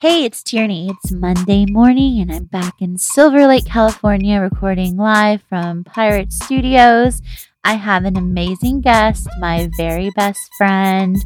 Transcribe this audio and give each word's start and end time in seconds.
Hey, 0.00 0.24
it's 0.24 0.42
Tierney. 0.42 0.90
It's 0.90 1.12
Monday 1.12 1.66
morning, 1.66 2.20
and 2.20 2.32
I'm 2.32 2.44
back 2.44 2.82
in 2.82 2.98
Silver 2.98 3.46
Lake, 3.46 3.66
California, 3.66 4.40
recording 4.40 4.96
live 4.96 5.42
from 5.48 5.84
Pirate 5.84 6.32
Studios. 6.32 7.22
I 7.64 7.74
have 7.74 8.04
an 8.04 8.16
amazing 8.16 8.80
guest, 8.80 9.28
my 9.38 9.70
very 9.76 10.10
best 10.10 10.40
friend, 10.58 11.16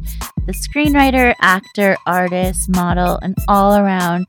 the 0.45 0.53
screenwriter, 0.53 1.33
actor, 1.41 1.97
artist, 2.05 2.69
model, 2.69 3.19
and 3.21 3.35
all 3.47 3.75
around 3.75 4.27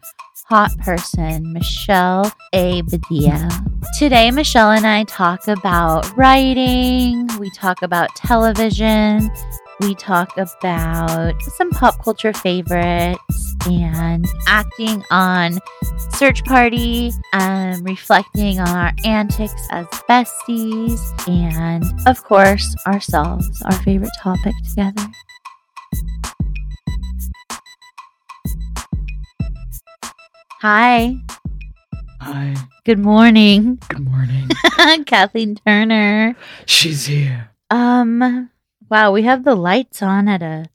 hot 0.48 0.76
person, 0.78 1.52
Michelle 1.52 2.32
A. 2.54 2.80
Badillo. 2.82 3.50
Today, 3.98 4.30
Michelle 4.30 4.70
and 4.70 4.86
I 4.86 5.04
talk 5.04 5.46
about 5.46 6.16
writing, 6.16 7.28
we 7.38 7.50
talk 7.50 7.82
about 7.82 8.08
television, 8.16 9.30
we 9.80 9.94
talk 9.94 10.36
about 10.36 11.40
some 11.42 11.70
pop 11.70 12.02
culture 12.02 12.32
favorites 12.32 13.54
and 13.66 14.26
acting 14.46 15.04
on 15.10 15.58
Search 16.14 16.44
Party, 16.44 17.12
um, 17.32 17.82
reflecting 17.84 18.60
on 18.60 18.68
our 18.68 18.92
antics 19.04 19.66
as 19.70 19.86
besties, 20.08 21.00
and 21.28 21.84
of 22.06 22.22
course, 22.24 22.74
ourselves, 22.86 23.62
our 23.62 23.72
favorite 23.82 24.10
topic 24.18 24.54
together. 24.68 25.06
Hi. 30.60 31.14
Hi. 32.20 32.54
Good 32.84 32.98
morning. 32.98 33.78
Good 33.88 34.04
morning. 34.04 34.48
Kathleen 35.06 35.56
Turner. 35.64 36.34
She's 36.66 37.06
here. 37.06 37.50
Um 37.70 38.50
wow, 38.90 39.12
we 39.12 39.22
have 39.22 39.44
the 39.44 39.54
lights 39.54 40.02
on 40.02 40.28
at 40.28 40.42
a 40.42 40.66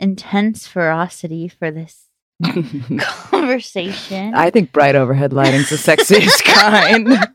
intense 0.00 0.66
ferocity 0.66 1.48
for 1.48 1.70
this 1.70 2.06
conversation. 2.98 4.34
I 4.34 4.50
think 4.50 4.72
bright 4.72 4.94
overhead 4.94 5.32
lighting's 5.32 5.70
the 5.70 5.76
sexiest 5.76 6.44
kind. 6.44 7.26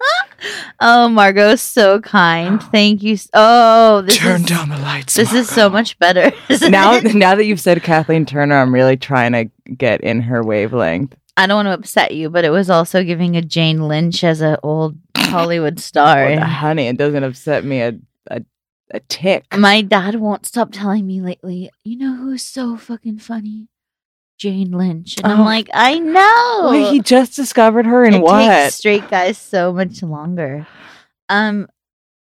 oh, 0.79 1.09
Margot's 1.09 1.61
so 1.61 1.99
kind. 2.01 2.61
Thank 2.71 3.03
you. 3.03 3.13
s- 3.13 3.29
Oh, 3.33 4.01
this 4.01 4.17
Turn 4.17 4.41
is, 4.41 4.47
down 4.47 4.69
the 4.69 4.77
lights. 4.77 5.13
This 5.15 5.33
is 5.33 5.49
so 5.49 5.63
Margot. 5.69 5.73
much 5.73 5.99
better. 5.99 6.31
isn't 6.49 6.71
Now, 6.71 6.95
it? 6.95 7.13
now 7.15 7.35
that 7.35 7.45
you've 7.45 7.59
said 7.59 7.81
Kathleen 7.83 8.25
Turner, 8.25 8.55
I'm 8.57 8.73
really 8.73 8.97
trying 8.97 9.33
to 9.33 9.45
get 9.73 10.01
in 10.01 10.21
her 10.21 10.43
wavelength. 10.43 11.15
I 11.35 11.47
don't 11.47 11.65
want 11.65 11.67
to 11.67 11.73
upset 11.73 12.13
you, 12.13 12.29
but 12.29 12.45
it 12.45 12.51
was 12.51 12.69
also 12.69 13.03
giving 13.03 13.35
a 13.35 13.41
Jane 13.41 13.87
Lynch 13.87 14.23
as 14.23 14.41
an 14.41 14.57
old 14.61 14.95
Hollywood 15.17 15.79
star. 15.79 16.35
Honey, 16.39 16.87
it 16.87 16.97
doesn't 16.97 17.23
upset 17.23 17.65
me 17.65 17.81
a 17.81 17.93
a, 18.29 18.41
a 18.93 18.99
tick. 19.01 19.45
My 19.55 19.81
dad 19.81 20.15
won't 20.15 20.45
stop 20.45 20.69
telling 20.71 21.05
me 21.07 21.19
lately, 21.21 21.69
you 21.83 21.97
know 21.97 22.15
who's 22.15 22.43
so 22.43 22.77
fucking 22.77 23.19
funny? 23.19 23.67
Jane 24.37 24.71
Lynch. 24.71 25.17
And 25.23 25.31
I'm 25.31 25.41
Oh. 25.41 25.45
like, 25.45 25.69
I 25.73 25.99
know. 25.99 26.69
Wait, 26.71 26.91
he 26.91 26.99
just 27.01 27.35
discovered 27.35 27.85
her 27.85 28.03
in 28.05 28.15
it 28.15 28.21
what? 28.21 28.45
takes 28.47 28.75
straight 28.75 29.09
guys 29.09 29.37
so 29.37 29.71
much 29.73 30.01
longer. 30.03 30.67
Um, 31.29 31.67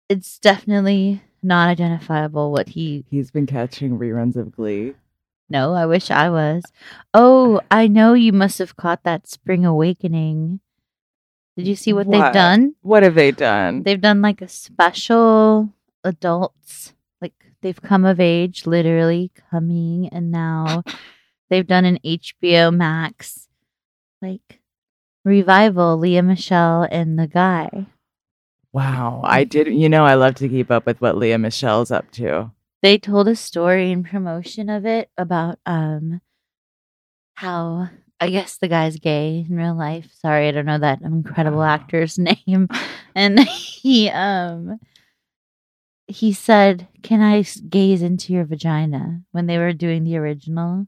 it's 0.10 0.40
definitely 0.40 1.22
not 1.44 1.70
identifiable 1.70 2.52
what 2.52 2.70
he. 2.70 3.06
He's 3.10 3.32
been 3.32 3.46
catching 3.48 3.98
reruns 3.98 4.36
of 4.36 4.52
Glee. 4.52 4.94
No, 5.50 5.74
I 5.74 5.86
wish 5.86 6.12
I 6.12 6.30
was. 6.30 6.64
Oh, 7.14 7.60
I 7.70 7.88
know 7.88 8.14
you 8.14 8.32
must 8.32 8.60
have 8.60 8.78
caught 8.78 9.04
that 9.04 9.28
Spring 9.28 9.66
Awakening. 9.66 10.60
Did 11.58 11.68
you 11.68 11.76
see 11.76 11.92
what, 11.92 12.10
they've 12.10 12.32
done? 12.34 12.76
What 12.82 13.04
have 13.04 13.16
they 13.16 13.32
done? 13.32 13.84
They've 13.84 14.00
done 14.00 14.22
like 14.22 14.42
a 14.42 14.48
special 14.48 15.70
adults, 16.04 16.94
like 17.22 17.34
they've 17.62 17.82
come 17.82 18.06
of 18.06 18.20
age, 18.20 18.66
literally 18.66 19.32
coming, 19.52 20.10
and 20.10 20.32
now 20.32 20.84
they've 21.50 21.68
done 21.68 21.86
an 21.86 22.00
HBO 22.06 22.74
Max 22.76 23.48
like 24.22 24.62
revival. 25.26 25.98
Lea 25.98 26.22
Michele 26.22 26.88
and 26.92 27.18
the 27.20 27.28
guy. 27.28 27.86
wow, 28.74 29.22
I 29.24 29.44
did. 29.44 29.68
You 29.68 29.90
know, 29.90 30.06
I 30.06 30.14
love 30.16 30.36
to 30.36 30.50
keep 30.50 30.72
up 30.72 30.86
with 30.86 31.02
what 31.02 31.18
Lea 31.18 31.38
Michele's 31.38 31.92
up 31.92 32.10
to. 32.12 32.52
They 32.82 32.98
told 32.98 33.28
a 33.28 33.36
story 33.36 33.92
in 33.92 34.04
promotion 34.04 34.70
of 34.70 34.86
it 34.86 35.10
about 35.18 35.60
um 35.66 36.22
how 37.36 37.90
I 38.20 38.30
guess 38.30 38.58
the 38.58 38.68
guy's 38.68 38.98
gay 38.98 39.46
in 39.50 39.56
real 39.56 39.76
life. 39.76 40.12
Sorry, 40.22 40.48
I 40.48 40.52
don't 40.52 40.66
know 40.66 40.78
that 40.80 41.02
incredible 41.02 41.60
Oh. 41.62 41.64
actor's 41.64 42.18
name. 42.20 42.68
And 43.14 43.40
he 43.42 44.08
um 44.10 44.80
he 46.12 46.34
said, 46.34 46.88
"Can 47.04 47.22
I 47.22 47.44
gaze 47.70 48.02
into 48.02 48.34
your 48.34 48.46
vagina?" 48.46 49.22
when 49.32 49.48
they 49.48 49.58
were 49.58 49.74
doing 49.74 50.04
the 50.04 50.18
original 50.18 50.88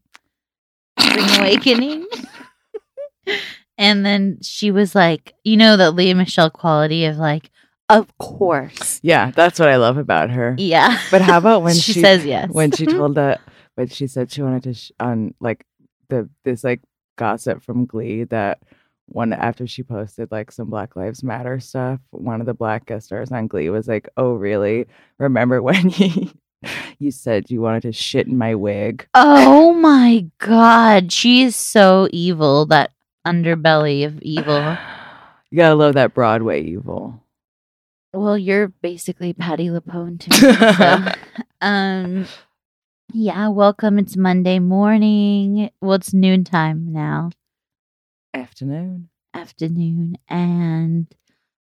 Spring 0.99 1.39
Awakening. 1.39 2.07
and 3.77 4.05
then 4.05 4.39
she 4.41 4.71
was 4.71 4.95
like, 4.95 5.33
you 5.43 5.57
know 5.57 5.77
that 5.77 5.95
Lea 5.95 6.13
Michele 6.13 6.49
quality 6.49 7.05
of 7.05 7.17
like, 7.17 7.49
of 7.89 8.17
course. 8.17 8.99
Yeah, 9.03 9.31
that's 9.31 9.59
what 9.59 9.69
I 9.69 9.75
love 9.75 9.97
about 9.97 10.31
her. 10.31 10.55
Yeah. 10.57 10.97
But 11.11 11.21
how 11.21 11.37
about 11.37 11.63
when 11.63 11.75
she, 11.75 11.93
she, 11.93 12.01
says 12.01 12.25
yes? 12.25 12.49
when 12.51 12.71
she 12.71 12.85
told 12.87 13.15
that 13.15 13.41
when 13.75 13.87
she 13.87 14.07
said 14.07 14.31
she 14.31 14.41
wanted 14.41 14.63
to 14.63 14.73
sh- 14.73 14.91
on 14.99 15.33
like 15.39 15.65
the 16.09 16.29
this 16.43 16.63
like 16.63 16.81
gossip 17.17 17.61
from 17.61 17.85
Glee 17.85 18.23
that 18.25 18.59
one 19.13 19.33
after 19.33 19.67
she 19.67 19.83
posted 19.83 20.31
like 20.31 20.51
some 20.51 20.69
Black 20.69 20.95
Lives 20.95 21.23
Matter 21.23 21.59
stuff, 21.59 21.99
one 22.11 22.39
of 22.39 22.45
the 22.45 22.53
black 22.53 22.85
guest 22.85 23.07
stars 23.07 23.31
on 23.31 23.47
Glee 23.47 23.69
was 23.69 23.87
like, 23.87 24.09
"Oh, 24.17 24.33
really? 24.33 24.87
Remember 25.19 25.61
when 25.61 25.89
you 25.91 26.31
you 26.99 27.11
said 27.11 27.49
you 27.49 27.61
wanted 27.61 27.83
to 27.83 27.91
shit 27.91 28.27
in 28.27 28.37
my 28.37 28.55
wig?" 28.55 29.07
Oh 29.13 29.73
my 29.73 30.25
god, 30.39 31.11
she 31.11 31.43
is 31.43 31.55
so 31.55 32.07
evil. 32.11 32.65
That 32.65 32.91
underbelly 33.25 34.05
of 34.05 34.21
evil. 34.21 34.77
You 35.51 35.57
gotta 35.57 35.75
love 35.75 35.93
that 35.93 36.15
Broadway 36.15 36.63
evil. 36.63 37.21
Well, 38.11 38.35
you're 38.35 38.69
basically 38.69 39.33
Patti 39.33 39.67
LuPone 39.67 40.19
to 40.21 40.29
me. 40.47 41.13
So, 41.13 41.37
um, 41.61 42.25
yeah. 43.13 43.49
Welcome. 43.49 43.99
It's 43.99 44.17
Monday 44.17 44.57
morning. 44.57 45.69
Well, 45.79 45.93
it's 45.93 46.11
noontime 46.11 46.91
now, 46.91 47.29
Afternoon. 48.33 49.09
afternoon, 49.33 50.17
and 50.27 51.07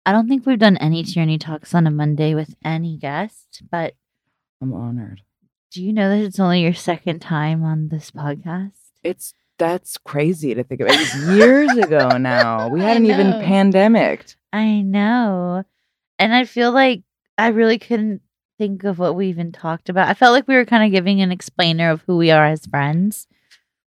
I 0.07 0.13
don't 0.13 0.29
think 0.29 0.47
we've 0.47 0.59
done 0.59 0.77
any 0.79 1.03
Tierney 1.03 1.37
Talks 1.39 1.75
on 1.75 1.87
a 1.87 1.91
Monday 1.91 2.35
with 2.35 2.55
any 2.65 2.97
guest. 2.97 3.63
But 3.71 3.95
I'm 4.63 4.73
honored. 4.73 5.23
do 5.71 5.83
you 5.83 5.93
know 5.93 6.09
that 6.09 6.25
it's 6.25 6.41
only 6.41 6.63
your 6.63 6.73
second 6.75 7.21
time 7.21 7.63
on 7.65 7.89
this 7.89 8.11
podcast? 8.11 8.73
It's 9.03 9.35
that's 9.59 9.99
crazy 9.99 10.55
to 10.55 10.65
think 10.65 10.81
about. 10.81 10.95
It's 10.99 11.15
years 11.29 11.71
ago 11.77 12.17
now. 12.17 12.69
We 12.69 12.81
hadn't 12.81 13.07
even 13.07 13.33
pandemicked. 13.43 14.37
I 14.53 14.81
know. 14.81 15.65
And 16.19 16.35
I 16.35 16.45
feel 16.45 16.73
like 16.73 17.03
I 17.37 17.49
really 17.49 17.79
couldn't 17.79 18.23
think 18.57 18.85
of 18.85 18.99
what 18.99 19.15
we 19.17 19.29
even 19.29 19.53
talked 19.53 19.89
about. 19.91 20.09
I 20.09 20.15
felt 20.15 20.33
like 20.33 20.49
we 20.49 20.55
were 20.55 20.65
kind 20.65 20.85
of 20.85 20.93
giving 20.93 21.21
an 21.21 21.31
explainer 21.33 21.91
of 21.91 22.03
who 22.07 22.17
we 22.17 22.31
are 22.31 22.47
as 22.47 22.65
friends, 22.67 23.27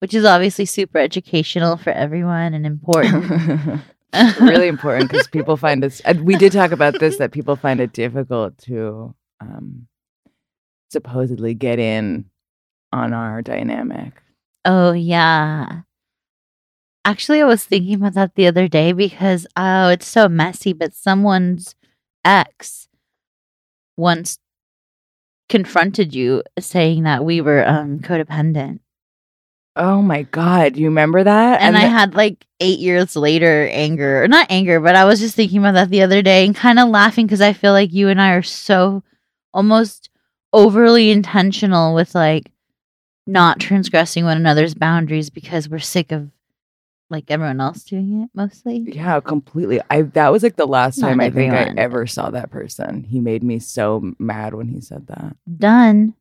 which 0.05 0.13
is 0.13 0.27
obviously 0.27 0.67
super 0.67 0.99
educational 0.99 1.79
for 1.79 1.89
everyone 1.89 2.53
and 2.53 2.67
important. 2.67 3.25
really 4.39 4.69
important 4.69 5.11
because 5.11 5.27
people 5.29 5.57
find 5.57 5.83
us. 5.83 6.03
We 6.21 6.37
did 6.37 6.53
talk 6.53 6.73
about 6.73 7.01
this 7.01 7.17
that 7.17 7.33
people 7.33 7.57
find 7.57 7.81
it 7.81 7.95
difficult 7.95 8.59
to 8.59 9.15
um, 9.41 9.87
supposedly 10.91 11.55
get 11.55 11.79
in 11.79 12.27
on 12.93 13.15
our 13.15 13.41
dynamic. 13.41 14.13
oh, 14.67 14.93
yeah. 14.93 15.81
Actually, 17.07 17.41
I 17.41 17.47
was 17.47 17.65
thinking 17.65 17.95
about 17.95 18.13
that 18.13 18.35
the 18.35 18.47
other 18.47 18.69
day 18.69 18.93
because, 18.93 19.47
oh, 19.57 19.89
it's 19.89 20.07
so 20.07 20.29
messy, 20.29 20.75
but 20.75 20.93
someone's 20.93 21.77
ex 22.27 22.89
once 23.97 24.39
confronted 25.49 26.15
you 26.15 26.43
saying 26.59 27.05
that 27.05 27.25
we 27.25 27.41
were 27.41 27.67
um, 27.67 28.01
codependent. 28.01 28.81
Oh 29.77 30.01
my 30.03 30.23
god, 30.23 30.77
you 30.77 30.87
remember 30.87 31.25
that? 31.25 31.61
and, 31.61 31.77
I 31.77 31.83
the- 31.83 31.89
had 31.89 32.15
like 32.15 32.47
eight 32.61 32.79
years 32.79 33.17
later 33.17 33.69
anger, 33.73 34.23
or 34.23 34.29
not 34.29 34.47
anger, 34.51 34.79
but 34.81 34.95
I 34.95 35.05
was 35.05 35.19
just 35.21 35.35
thinking 35.35 35.59
about 35.59 35.73
that 35.73 35.91
the 35.91 36.03
other 36.03 36.23
day 36.23 36.47
and 36.47 36.55
kind 36.55 36.79
of 36.79 36.89
laughing 36.89 37.27
because 37.27 37.41
I 37.41 37.53
feel 37.53 37.73
like 37.73 37.93
you 37.93 38.09
and 38.09 38.21
I 38.21 38.33
are 38.35 38.43
so 38.43 39.03
almost 39.53 40.11
overly 40.53 41.11
intentional 41.11 41.95
with 41.95 42.15
like 42.15 42.51
not 43.27 43.59
transgressing 43.59 44.25
one 44.25 44.37
another's 44.37 44.75
boundaries 44.75 45.31
because 45.31 45.69
we're 45.69 45.79
sick 45.81 46.13
of 46.13 46.31
like 47.11 47.31
everyone 47.31 47.61
else 47.61 47.83
doing 47.85 48.23
it 48.23 48.31
mostly. 48.35 48.79
yeah, 48.87 49.19
completely. 49.21 49.81
I 49.91 50.03
that 50.03 50.31
was 50.31 50.43
like 50.45 50.57
the 50.57 50.67
last 50.67 50.99
Not 50.99 51.09
time 51.09 51.21
I 51.21 51.31
think. 51.31 51.53
I 51.53 51.73
ever 51.77 52.07
saw 52.07 52.31
that 52.31 52.51
person. 52.51 53.03
He 53.03 53.19
made 53.21 53.43
me 53.43 53.59
so 53.59 54.13
mad 54.19 54.55
when 54.55 54.69
he 54.69 54.81
said 54.81 55.09
that. 55.09 55.37
Done. 55.59 56.15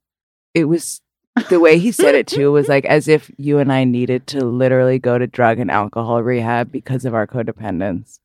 It 0.56 0.66
was 0.66 1.02
the 1.50 1.60
way 1.60 1.80
he 1.80 1.92
said 1.92 2.16
it 2.16 2.28
too 2.28 2.52
was 2.52 2.68
like 2.70 2.86
as 2.86 3.08
if 3.08 3.32
you 3.38 3.60
and 3.60 3.72
I 3.72 3.84
needed 3.84 4.28
to 4.28 4.46
literally 4.46 5.00
go 5.00 5.18
to 5.18 5.28
drug 5.28 5.60
and 5.60 5.72
alcohol 5.72 6.22
rehab 6.22 6.72
because 6.72 7.06
of 7.06 7.14
our 7.14 7.28
codependence. 7.28 8.20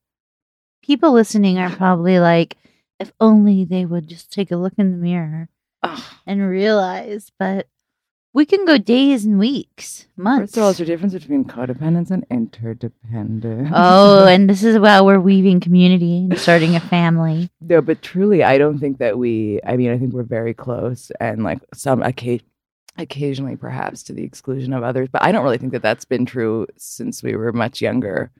People 0.82 1.12
listening 1.12 1.58
are 1.58 1.70
probably 1.70 2.19
like, 2.19 2.56
if 2.99 3.12
only 3.20 3.64
they 3.64 3.84
would 3.84 4.08
just 4.08 4.32
take 4.32 4.50
a 4.50 4.56
look 4.56 4.75
in 4.78 4.90
the 4.93 4.96
mirror 4.96 5.49
Ugh. 5.82 6.02
and 6.26 6.49
realize, 6.49 7.31
but 7.38 7.69
we 8.34 8.44
can 8.44 8.64
go 8.64 8.78
days 8.78 9.25
and 9.25 9.38
weeks, 9.38 10.06
months. 10.16 10.52
First 10.52 10.56
of 10.56 10.62
all, 10.62 10.69
there's 10.69 10.81
a 10.81 10.84
difference 10.84 11.14
between 11.14 11.44
codependence 11.44 12.10
and 12.10 12.25
interdependence. 12.31 13.70
oh, 13.75 14.26
and 14.28 14.49
this 14.49 14.62
is 14.62 14.78
why 14.78 15.00
we're 15.00 15.19
weaving 15.20 15.60
community 15.60 16.19
and 16.19 16.38
starting 16.38 16.76
a 16.76 16.81
family. 16.81 17.50
no, 17.60 17.81
but 17.81 18.02
truly, 18.02 18.43
I 18.43 18.58
don't 18.58 18.78
think 18.78 18.99
that 18.99 19.19
we. 19.19 19.60
I 19.66 19.76
mean, 19.76 19.90
I 19.90 19.99
think 19.99 20.12
we're 20.12 20.22
very 20.22 20.55
close, 20.55 21.10
and 21.20 21.43
like 21.43 21.60
some 21.75 22.02
occasion, 22.02 22.46
occasionally, 22.98 23.56
perhaps 23.56 24.02
to 24.04 24.12
the 24.12 24.24
exclusion 24.24 24.72
of 24.72 24.82
others. 24.82 25.08
But 25.10 25.22
I 25.22 25.32
don't 25.32 25.44
really 25.44 25.58
think 25.58 25.72
that 25.72 25.82
that's 25.82 26.04
been 26.04 26.26
true 26.26 26.66
since 26.76 27.22
we 27.22 27.36
were 27.36 27.52
much 27.52 27.80
younger. 27.80 28.30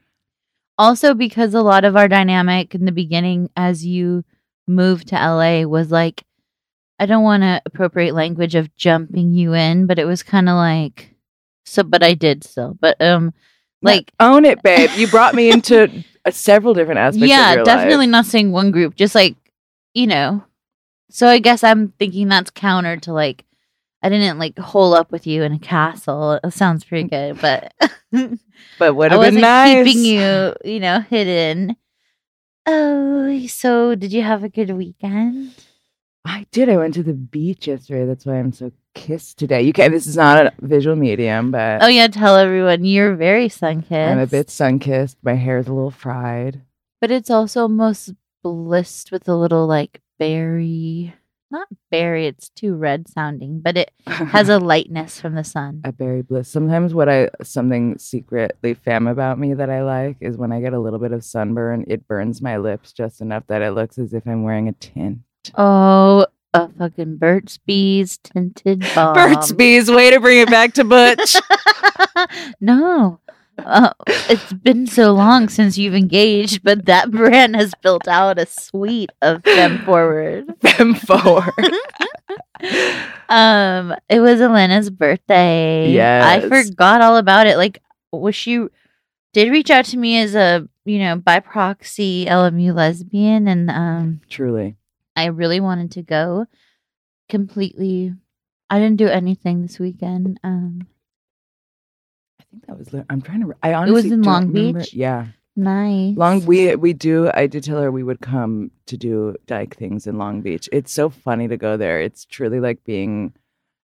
Also, 0.76 1.14
because 1.14 1.55
a 1.55 1.62
lot 1.62 1.84
of 1.84 1.96
our 1.96 2.08
dynamic 2.08 2.75
in 2.75 2.84
the 2.84 2.93
beginning, 2.93 3.50
as 3.56 3.84
you 3.84 4.25
moved 4.66 5.08
to 5.08 5.14
LA, 5.16 5.62
was 5.62 5.90
like, 5.90 6.25
I 7.00 7.06
don't 7.06 7.25
want 7.25 7.43
to 7.43 7.62
appropriate 7.64 8.14
language 8.14 8.55
of 8.55 8.75
jumping 8.76 9.32
you 9.32 9.55
in, 9.55 9.87
but 9.87 9.99
it 9.99 10.05
was 10.05 10.22
kind 10.22 10.49
of 10.49 10.56
like, 10.56 11.14
so, 11.64 11.82
but 11.82 12.02
I 12.02 12.14
did 12.14 12.44
still. 12.44 12.76
But, 12.81 13.00
um, 13.00 13.32
like, 13.82 14.12
Yeah, 14.20 14.28
own 14.28 14.44
it, 14.44 14.62
babe. 14.62 14.90
You 14.96 15.06
brought 15.08 15.34
me 15.34 15.50
into 15.50 16.05
uh, 16.25 16.31
several 16.31 16.75
different 16.75 16.99
aspects. 16.99 17.22
of 17.22 17.28
yeah, 17.28 17.56
definitely 17.62 18.06
life. 18.06 18.12
not 18.12 18.26
saying 18.26 18.50
one 18.52 18.70
group, 18.70 18.96
just 18.96 19.14
like, 19.14 19.37
you 19.94 20.06
know. 20.06 20.44
So 21.10 21.26
I 21.26 21.38
guess 21.38 21.64
I'm 21.64 21.88
thinking 21.99 22.28
that's 22.28 22.50
counter 22.50 22.96
to 22.99 23.12
like, 23.12 23.44
I 24.03 24.09
didn't 24.09 24.39
like 24.39 24.59
hole 24.59 24.95
up 24.95 25.11
with 25.11 25.27
you 25.27 25.43
in 25.43 25.53
a 25.53 25.59
castle. 25.59 26.39
It 26.45 26.53
sounds 26.53 26.85
pretty 26.85 27.09
good, 27.09 27.41
but 27.41 27.75
But 28.79 28.95
would 28.95 29.11
have 29.12 29.21
been 29.21 29.41
nice. 29.41 29.85
keeping 29.87 30.05
you, 30.05 30.55
you 30.65 30.81
know, 30.81 31.00
hidden. 31.00 31.77
Oh, 32.67 33.47
so 33.47 33.95
did 33.95 34.12
you 34.12 34.23
have 34.23 34.45
a 34.45 34.49
good 34.49 34.71
weekend? 34.71 35.53
I 36.25 36.47
did. 36.53 36.69
I 36.69 36.77
went 36.77 36.95
to 36.95 37.03
the 37.03 37.15
beach 37.15 37.67
yesterday. 37.67 38.05
That's 38.05 38.27
why 38.27 38.39
I'm 38.39 38.53
so 38.53 38.71
kissed 38.95 39.39
today. 39.39 39.62
You 39.62 39.73
can. 39.73 39.91
This 39.93 40.06
is 40.06 40.17
not 40.17 40.47
a 40.47 40.53
visual 40.61 40.94
medium, 40.97 41.51
but 41.51 41.83
Oh 41.83 41.87
yeah, 41.87 42.09
tell 42.09 42.37
everyone 42.37 42.85
you're 42.85 43.15
very 43.15 43.49
sun 43.49 43.81
kissed. 43.83 43.93
I'm 43.93 44.19
a 44.19 44.27
bit 44.27 44.51
sun 44.51 44.79
kissed. 44.79 45.17
My 45.23 45.35
hair 45.35 45.59
is 45.59 45.69
a 45.69 45.73
little 45.73 45.91
fried. 45.91 46.61
but 47.01 47.11
it's 47.11 47.31
also 47.31 47.62
almost 47.62 48.12
blissed 48.43 49.11
with 49.12 49.27
a 49.29 49.35
little 49.35 49.67
like 49.67 50.01
berry, 50.19 51.15
not 51.50 51.69
berry. 51.91 52.27
It's 52.27 52.49
too 52.50 52.75
red 52.75 53.09
sounding, 53.09 53.61
but 53.61 53.77
it 53.77 53.93
has 54.06 54.49
a 54.49 54.59
lightness 54.59 55.21
from 55.21 55.35
the 55.35 55.45
sun. 55.45 55.81
a 55.85 55.93
berry 55.93 56.23
bliss. 56.23 56.49
Sometimes 56.49 56.95
what 56.95 57.09
I 57.09 57.31
something 57.43 57.99
secretly 57.99 58.75
fam 58.75 59.06
about 59.06 59.39
me 59.39 59.55
that 59.55 59.71
I 59.71 59.83
like 59.83 60.17
is 60.21 60.37
when 60.37 60.53
I 60.53 60.61
get 60.61 60.73
a 60.75 60.81
little 60.81 60.99
bit 60.99 61.12
of 61.12 61.25
sunburn, 61.25 61.85
it 61.89 62.06
burns 62.06 62.43
my 62.43 62.56
lips 62.59 62.93
just 62.93 63.21
enough 63.21 63.45
that 63.49 63.62
it 63.62 63.73
looks 63.73 63.99
as 63.99 64.12
if 64.12 64.27
I'm 64.27 64.43
wearing 64.43 64.69
a 64.69 64.73
tint. 64.73 65.21
Oh, 65.55 66.27
a 66.55 66.69
fucking 66.79 67.17
Burt's 67.17 67.59
Bees 67.59 68.19
tinted 68.19 68.85
balm. 68.94 69.15
Burt's 69.35 69.53
Bees, 69.53 69.91
way 69.91 70.11
to 70.11 70.21
bring 70.21 70.39
it 70.39 70.51
back 70.51 70.75
to 70.75 70.85
Butch. 70.85 71.37
no. 72.61 73.21
Uh, 73.58 73.93
it's 74.06 74.52
been 74.52 74.87
so 74.87 75.12
long 75.12 75.49
since 75.49 75.76
you've 75.76 75.94
engaged, 75.94 76.62
but 76.62 76.87
that 76.87 77.10
brand 77.12 77.56
has 77.56 77.75
built 77.82 78.06
out 78.08 78.38
a 78.38 78.46
suite 78.46 79.10
of 79.22 79.43
them 79.43 79.78
forward. 79.84 80.46
Femme 80.60 80.94
forward. 80.94 81.52
Um, 83.31 83.94
it 84.08 84.20
was 84.20 84.40
Elena's 84.40 84.88
birthday. 84.88 85.90
Yeah, 85.90 86.22
I 86.25 86.49
forgot 86.49 87.02
all 87.02 87.19
about 87.19 87.46
it. 87.46 87.58
Like, 87.58 87.82
was 88.10 88.34
she 88.34 88.66
did 89.34 89.50
reach 89.50 89.69
out 89.69 89.84
to 89.87 89.99
me 89.99 90.19
as 90.19 90.34
a 90.34 90.66
you 90.87 90.99
know 90.99 91.16
by 91.16 91.40
proxy 91.40 92.25
LMU 92.25 92.75
lesbian, 92.75 93.46
and 93.46 93.70
um, 93.70 94.20
Truly. 94.31 94.76
I 95.14 95.26
really 95.26 95.60
wanted 95.60 95.90
to 95.93 96.02
go. 96.02 96.46
Completely, 97.28 98.14
I 98.70 98.78
didn't 98.78 98.96
do 98.96 99.08
anything 99.08 99.60
this 99.60 99.78
weekend. 99.78 100.40
Um, 100.43 100.87
think 102.50 102.67
that 102.67 102.79
was. 102.79 102.89
I'm 103.11 103.23
trying 103.23 103.41
to. 103.43 103.55
I 103.62 103.75
honestly 103.75 103.91
It 103.91 104.03
was 104.05 104.12
in 104.12 104.23
Long 104.23 104.49
remember- 104.53 104.81
Beach? 104.81 104.95
Yeah, 104.95 105.27
nice. 105.56 106.17
Long. 106.17 106.45
We 106.47 106.75
we 106.77 106.93
do. 106.93 107.31
I 107.33 107.47
did 107.47 107.65
tell 107.65 107.81
her 107.81 107.91
we 107.91 108.03
would 108.03 108.21
come 108.21 108.71
to 108.87 108.97
do 108.97 109.37
dyke 109.47 109.77
things 109.77 110.06
in 110.06 110.19
Long 110.19 110.41
Beach. 110.43 110.69
It's 110.73 110.93
so 110.93 111.11
funny 111.11 111.49
to 111.49 111.56
go 111.56 111.77
there. 111.77 112.00
It's 112.00 112.25
truly 112.25 112.61
like 112.61 112.85
being 112.85 113.33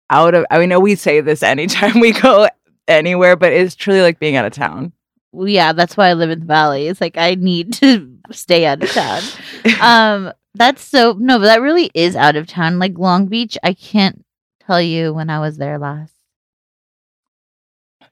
out 0.09 0.33
of. 0.35 0.45
I 0.49 0.65
know 0.65 0.79
we 0.79 0.95
say 0.95 1.21
this 1.21 1.43
anytime 1.53 1.99
we 1.99 2.11
go 2.11 2.47
anywhere, 2.87 3.35
but 3.35 3.53
it's 3.53 3.75
truly 3.75 4.01
like 4.01 4.19
being 4.19 4.35
out 4.35 4.45
of 4.45 4.53
town. 4.53 4.91
Well, 5.31 5.47
yeah, 5.47 5.73
that's 5.73 5.95
why 5.95 6.07
I 6.09 6.13
live 6.13 6.31
in 6.31 6.39
the 6.39 6.45
valley. 6.45 6.87
It's 6.87 7.01
like 7.01 7.17
I 7.17 7.35
need 7.35 7.73
to 7.73 8.17
stay 8.31 8.65
out 8.65 8.81
of 8.83 8.91
town. 8.91 9.21
um, 9.81 10.33
that's 10.55 10.83
so 10.83 11.15
no, 11.19 11.37
but 11.37 11.45
that 11.45 11.61
really 11.61 11.91
is 11.93 12.15
out 12.15 12.35
of 12.35 12.47
town. 12.47 12.79
Like 12.79 12.97
Long 12.97 13.27
Beach, 13.27 13.57
I 13.63 13.73
can't 13.73 14.25
tell 14.65 14.81
you 14.81 15.13
when 15.13 15.29
I 15.29 15.39
was 15.39 15.57
there 15.57 15.77
last. 15.77 16.13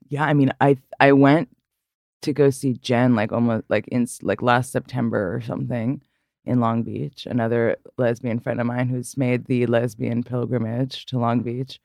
Yeah, 0.10 0.26
I 0.26 0.34
mean, 0.34 0.52
I 0.62 0.78
I 1.00 1.12
went 1.14 1.50
to 2.24 2.34
go 2.34 2.50
see 2.50 2.74
Jen 2.74 3.16
like 3.16 3.32
almost 3.32 3.66
like 3.70 3.88
in 3.90 4.08
like 4.22 4.42
last 4.42 4.72
September 4.72 5.34
or 5.36 5.42
something 5.42 6.02
in 6.46 6.60
Long 6.60 6.84
Beach. 6.84 7.26
Another 7.26 7.78
lesbian 7.98 8.40
friend 8.40 8.60
of 8.60 8.68
mine 8.68 8.88
who's 8.90 9.18
made 9.18 9.46
the 9.46 9.66
lesbian 9.68 10.24
pilgrimage 10.24 11.06
to 11.08 11.20
Long 11.20 11.42
Beach. 11.42 11.80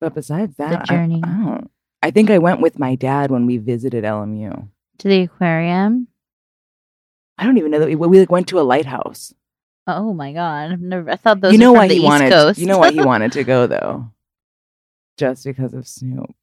But 0.00 0.14
besides 0.14 0.56
that, 0.56 0.82
I- 0.82 0.84
journey. 0.84 1.20
I, 1.24 1.28
don't. 1.28 1.70
I 2.02 2.10
think 2.10 2.30
I 2.30 2.38
went 2.38 2.60
with 2.60 2.78
my 2.78 2.94
dad 2.96 3.30
when 3.30 3.46
we 3.46 3.56
visited 3.56 4.04
LMU. 4.04 4.68
To 4.98 5.08
the 5.08 5.22
aquarium. 5.22 6.08
I 7.38 7.44
don't 7.44 7.56
even 7.58 7.70
know 7.70 7.80
that 7.80 7.88
we, 7.88 7.96
we 7.96 8.20
like 8.20 8.30
went 8.30 8.46
to 8.48 8.60
a 8.60 8.62
lighthouse. 8.62 9.34
Oh 9.86 10.12
my 10.14 10.32
god! 10.32 10.72
I've 10.72 10.80
never. 10.80 11.10
I 11.10 11.16
thought 11.16 11.40
those. 11.40 11.52
you 11.52 11.58
know 11.58 11.72
were 11.72 11.78
why 11.78 11.88
the 11.88 11.94
he 11.94 12.00
East 12.00 12.06
wanted. 12.06 12.30
Coast. 12.30 12.58
You 12.58 12.66
know 12.66 12.78
why 12.78 12.92
he 12.92 13.02
wanted 13.04 13.32
to 13.32 13.44
go 13.44 13.66
though, 13.66 14.08
just 15.18 15.44
because 15.44 15.74
of 15.74 15.86
Snoop. 15.86 16.34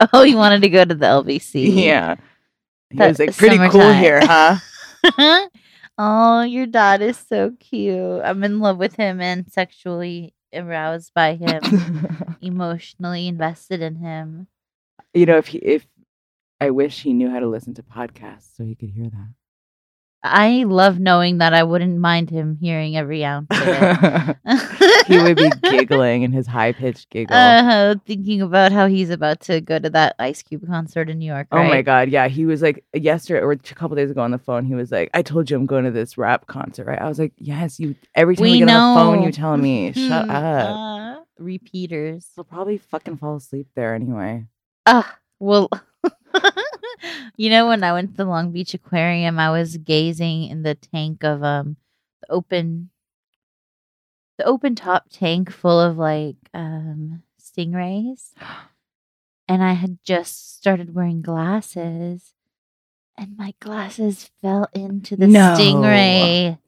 oh, 0.12 0.22
he 0.22 0.34
wanted 0.34 0.62
to 0.62 0.68
go 0.68 0.84
to 0.84 0.94
the 0.94 1.06
LBC. 1.06 1.84
Yeah, 1.84 2.16
he 2.90 2.98
That 2.98 3.08
was 3.08 3.18
like 3.18 3.36
pretty 3.36 3.58
cool 3.70 3.92
here, 3.92 4.20
huh? 4.24 4.58
oh, 5.98 6.42
your 6.42 6.66
dad 6.66 7.02
is 7.02 7.18
so 7.18 7.52
cute. 7.60 8.22
I'm 8.24 8.42
in 8.44 8.60
love 8.60 8.78
with 8.78 8.96
him 8.96 9.20
and 9.20 9.50
sexually 9.50 10.34
aroused 10.52 11.12
by 11.14 11.34
him, 11.34 11.60
emotionally 12.40 13.28
invested 13.28 13.80
in 13.82 13.96
him. 13.96 14.48
you 15.12 15.26
know, 15.26 15.36
if 15.38 15.48
he 15.48 15.58
if 15.58 15.86
I 16.60 16.70
wish 16.70 17.02
he 17.02 17.12
knew 17.12 17.30
how 17.30 17.40
to 17.40 17.46
listen 17.48 17.74
to 17.74 17.82
podcasts 17.82 18.56
so 18.56 18.64
he 18.64 18.74
could 18.74 18.90
hear 18.90 19.10
I 20.26 20.64
love 20.64 20.98
knowing 20.98 21.36
that 21.38 21.52
I 21.52 21.62
wouldn't 21.62 21.98
mind 21.98 22.30
him 22.30 22.56
hearing 22.58 22.96
every 22.96 23.22
ounce 23.22 23.46
of 23.50 23.58
it. 23.62 24.36
he 25.06 25.18
would 25.18 25.36
be 25.36 25.50
giggling 25.62 26.22
in 26.22 26.32
his 26.32 26.46
high 26.46 26.72
pitched 26.72 27.10
giggle. 27.10 27.36
Uh, 27.36 27.96
thinking 28.06 28.40
about 28.40 28.72
how 28.72 28.86
he's 28.86 29.10
about 29.10 29.40
to 29.40 29.60
go 29.60 29.78
to 29.78 29.90
that 29.90 30.16
Ice 30.18 30.42
Cube 30.42 30.66
concert 30.66 31.10
in 31.10 31.18
New 31.18 31.26
York. 31.30 31.48
Oh 31.52 31.62
my 31.62 31.82
god, 31.82 32.08
yeah. 32.08 32.28
He 32.28 32.46
was 32.46 32.62
like 32.62 32.82
yesterday 32.94 33.40
or 33.40 33.52
a 33.52 33.58
couple 33.58 33.96
days 33.96 34.10
ago 34.10 34.22
on 34.22 34.30
the 34.30 34.38
phone. 34.38 34.64
He 34.64 34.74
was 34.74 34.90
like, 34.90 35.10
"I 35.12 35.20
told 35.20 35.50
you 35.50 35.58
I'm 35.58 35.66
going 35.66 35.84
to 35.84 35.90
this 35.90 36.16
rap 36.16 36.46
concert, 36.46 36.86
right?" 36.86 37.00
I 37.00 37.06
was 37.06 37.18
like, 37.18 37.34
"Yes, 37.36 37.78
you." 37.78 37.94
Every 38.14 38.34
time 38.34 38.44
we, 38.44 38.50
We 38.52 38.58
get 38.60 38.70
on 38.70 38.94
the 38.94 39.00
phone, 39.00 39.20
know. 39.20 39.26
you 39.26 39.32
tell 39.32 39.56
me, 39.58 39.92
"Shut 39.92 40.30
up." 40.30 40.70
uh, 40.70 41.20
repeaters. 41.38 42.28
He'll 42.34 42.44
probably 42.44 42.78
fucking 42.78 43.18
fall 43.18 43.36
asleep 43.36 43.68
there 43.74 43.94
anyway. 43.94 44.46
Ah, 44.86 45.18
well, 45.38 45.68
you 47.36 47.50
know, 47.50 47.68
when 47.68 47.82
I 47.84 47.92
went 47.92 48.10
to 48.12 48.16
the 48.16 48.24
Long 48.24 48.50
Beach 48.52 48.74
Aquarium, 48.74 49.38
I 49.38 49.50
was 49.50 49.76
gazing 49.76 50.44
in 50.44 50.62
the 50.62 50.74
tank 50.74 51.24
of 51.24 51.42
um 51.42 51.76
the 52.22 52.32
open, 52.32 52.90
the 54.38 54.44
open 54.44 54.74
top 54.74 55.04
tank 55.10 55.50
full 55.50 55.80
of 55.80 55.96
like 55.98 56.36
um 56.52 57.22
stingrays, 57.40 58.32
and 59.48 59.62
I 59.62 59.72
had 59.74 59.98
just 60.04 60.56
started 60.56 60.94
wearing 60.94 61.22
glasses, 61.22 62.34
and 63.16 63.36
my 63.36 63.54
glasses 63.60 64.30
fell 64.40 64.68
into 64.72 65.16
the 65.16 65.26
No. 65.26 65.56
stingray. 65.56 66.58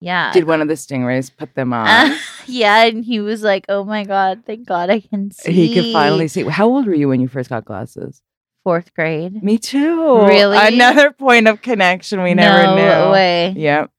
Yeah. 0.00 0.32
Did 0.32 0.44
one 0.44 0.60
of 0.60 0.68
the 0.68 0.74
stingrays 0.74 1.34
put 1.34 1.54
them 1.54 1.72
on? 1.72 2.10
Uh, 2.10 2.18
yeah, 2.46 2.84
and 2.84 3.04
he 3.04 3.20
was 3.20 3.42
like, 3.42 3.64
"Oh 3.70 3.84
my 3.84 4.04
god, 4.04 4.42
thank 4.44 4.66
God 4.68 4.90
I 4.90 5.00
can 5.00 5.30
see." 5.30 5.52
he 5.52 5.68
could 5.74 5.92
finally 5.92 6.28
see. 6.28 6.42
How 6.44 6.66
old 6.68 6.86
were 6.86 6.94
you 6.94 7.08
when 7.08 7.20
you 7.20 7.28
first 7.28 7.48
got 7.48 7.64
glasses? 7.64 8.20
Fourth 8.64 8.92
grade. 8.94 9.42
Me 9.42 9.58
too. 9.58 10.26
Really? 10.26 10.56
Another 10.58 11.12
point 11.12 11.46
of 11.46 11.62
connection 11.62 12.22
we 12.22 12.34
never 12.34 12.74
knew. 12.74 12.82
no 12.82 13.04
knew. 13.06 13.12
way. 13.12 13.54
Yep. 13.56 13.90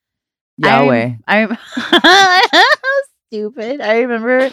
Yahweh. 0.58 1.12
I 1.28 1.46
rem- 1.46 1.58
stupid. 3.28 3.82
I 3.82 4.00
remember 4.02 4.50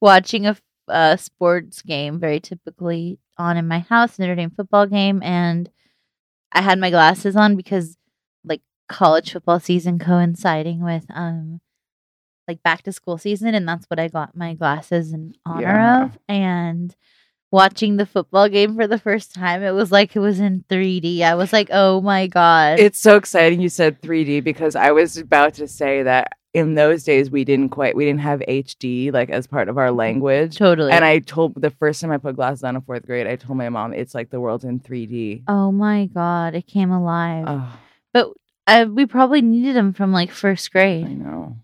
watching 0.00 0.46
a 0.88 1.18
sports 1.18 1.82
game, 1.82 2.18
very 2.20 2.40
typically 2.40 3.18
on 3.38 3.56
in 3.56 3.66
my 3.68 3.80
house, 3.80 4.18
Notre 4.18 4.34
Dame 4.34 4.50
football 4.50 4.86
game, 4.86 5.22
and 5.22 5.68
I 6.52 6.62
had 6.62 6.78
my 6.78 6.90
glasses 6.90 7.36
on 7.36 7.56
because 7.56 7.96
like 8.44 8.62
college 8.88 9.32
football 9.32 9.60
season 9.60 9.98
coinciding 9.98 10.82
with 10.82 11.04
um 11.10 11.60
like 12.48 12.62
back 12.62 12.82
to 12.82 12.92
school 12.92 13.18
season, 13.18 13.54
and 13.54 13.66
that's 13.66 13.86
what 13.86 13.98
I 13.98 14.08
got 14.08 14.36
my 14.36 14.54
glasses 14.54 15.12
in 15.12 15.34
honor 15.44 15.62
Yeah. 15.62 16.04
of. 16.04 16.18
And 16.28 16.94
watching 17.50 17.96
the 17.96 18.06
football 18.06 18.48
game 18.48 18.74
for 18.74 18.86
the 18.86 18.98
first 18.98 19.34
time, 19.34 19.62
it 19.62 19.72
was 19.72 19.92
like 19.92 20.16
it 20.16 20.20
was 20.20 20.40
in 20.40 20.64
3D. 20.68 21.20
I 21.20 21.34
was 21.34 21.52
like, 21.52 21.68
oh 21.72 22.00
my 22.00 22.26
god. 22.26 22.78
It's 22.78 23.00
so 23.00 23.16
exciting 23.16 23.60
you 23.60 23.68
said 23.68 24.00
3D 24.02 24.42
because 24.44 24.76
I 24.76 24.92
was 24.92 25.16
about 25.16 25.54
to 25.54 25.68
say 25.68 26.02
that 26.02 26.32
in 26.54 26.74
those 26.74 27.04
days 27.04 27.30
we 27.30 27.44
didn't 27.44 27.68
quite 27.68 27.94
we 27.94 28.06
didn't 28.06 28.20
have 28.20 28.40
HD 28.40 29.12
like 29.12 29.28
as 29.28 29.46
part 29.46 29.68
of 29.68 29.76
our 29.76 29.90
language. 29.90 30.56
Totally. 30.56 30.90
And 30.90 31.04
I 31.04 31.18
told 31.18 31.60
the 31.60 31.70
first 31.70 32.00
time 32.00 32.10
I 32.10 32.18
put 32.18 32.36
glasses 32.36 32.64
on 32.64 32.76
in 32.76 32.82
fourth 32.82 33.06
grade, 33.06 33.26
I 33.26 33.36
told 33.36 33.58
my 33.58 33.68
mom 33.68 33.92
it's 33.92 34.14
like 34.14 34.30
the 34.30 34.40
world's 34.40 34.64
in 34.64 34.80
3D. 34.80 35.44
oh 35.48 35.70
my 35.70 36.06
god, 36.06 36.54
it 36.54 36.66
came 36.66 36.90
alive. 36.90 37.44
Oh, 37.46 37.78
but 38.12 38.32
uh, 38.66 38.86
we 38.90 39.06
probably 39.06 39.42
needed 39.42 39.76
them 39.76 39.92
from 39.92 40.12
like 40.12 40.30
first 40.30 40.72
grade. 40.72 41.06
I 41.06 41.12
know. 41.12 41.56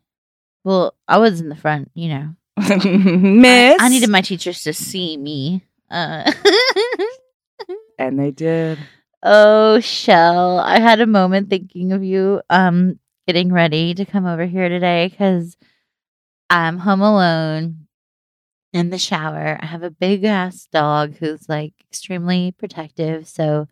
Well, 0.64 0.94
I 1.08 1.18
was 1.18 1.40
in 1.40 1.48
the 1.48 1.56
front, 1.56 1.90
you 1.94 2.08
know. 2.08 2.34
Miss. 2.56 3.76
I, 3.80 3.86
I 3.86 3.88
needed 3.88 4.10
my 4.10 4.20
teachers 4.20 4.62
to 4.64 4.72
see 4.72 5.16
me. 5.16 5.64
Uh, 5.92 6.32
and 7.98 8.18
they 8.18 8.32
did. 8.32 8.78
oh, 9.22 9.78
Shell, 9.80 10.58
I 10.58 10.80
had 10.80 11.00
a 11.00 11.06
moment 11.06 11.50
thinking 11.50 11.92
of 11.92 12.02
you. 12.02 12.42
Um, 12.50 12.98
getting 13.26 13.52
ready 13.52 13.94
to 13.94 14.04
come 14.04 14.26
over 14.26 14.46
here 14.46 14.68
today 14.68 15.08
because 15.08 15.56
I'm 16.50 16.78
home 16.78 17.00
alone 17.00 17.86
in 18.72 18.90
the 18.90 18.98
shower. 18.98 19.58
I 19.60 19.66
have 19.66 19.82
a 19.82 19.90
big 19.90 20.24
ass 20.24 20.66
dog 20.72 21.16
who's 21.16 21.48
like 21.48 21.74
extremely 21.90 22.52
protective. 22.52 23.28
So 23.28 23.68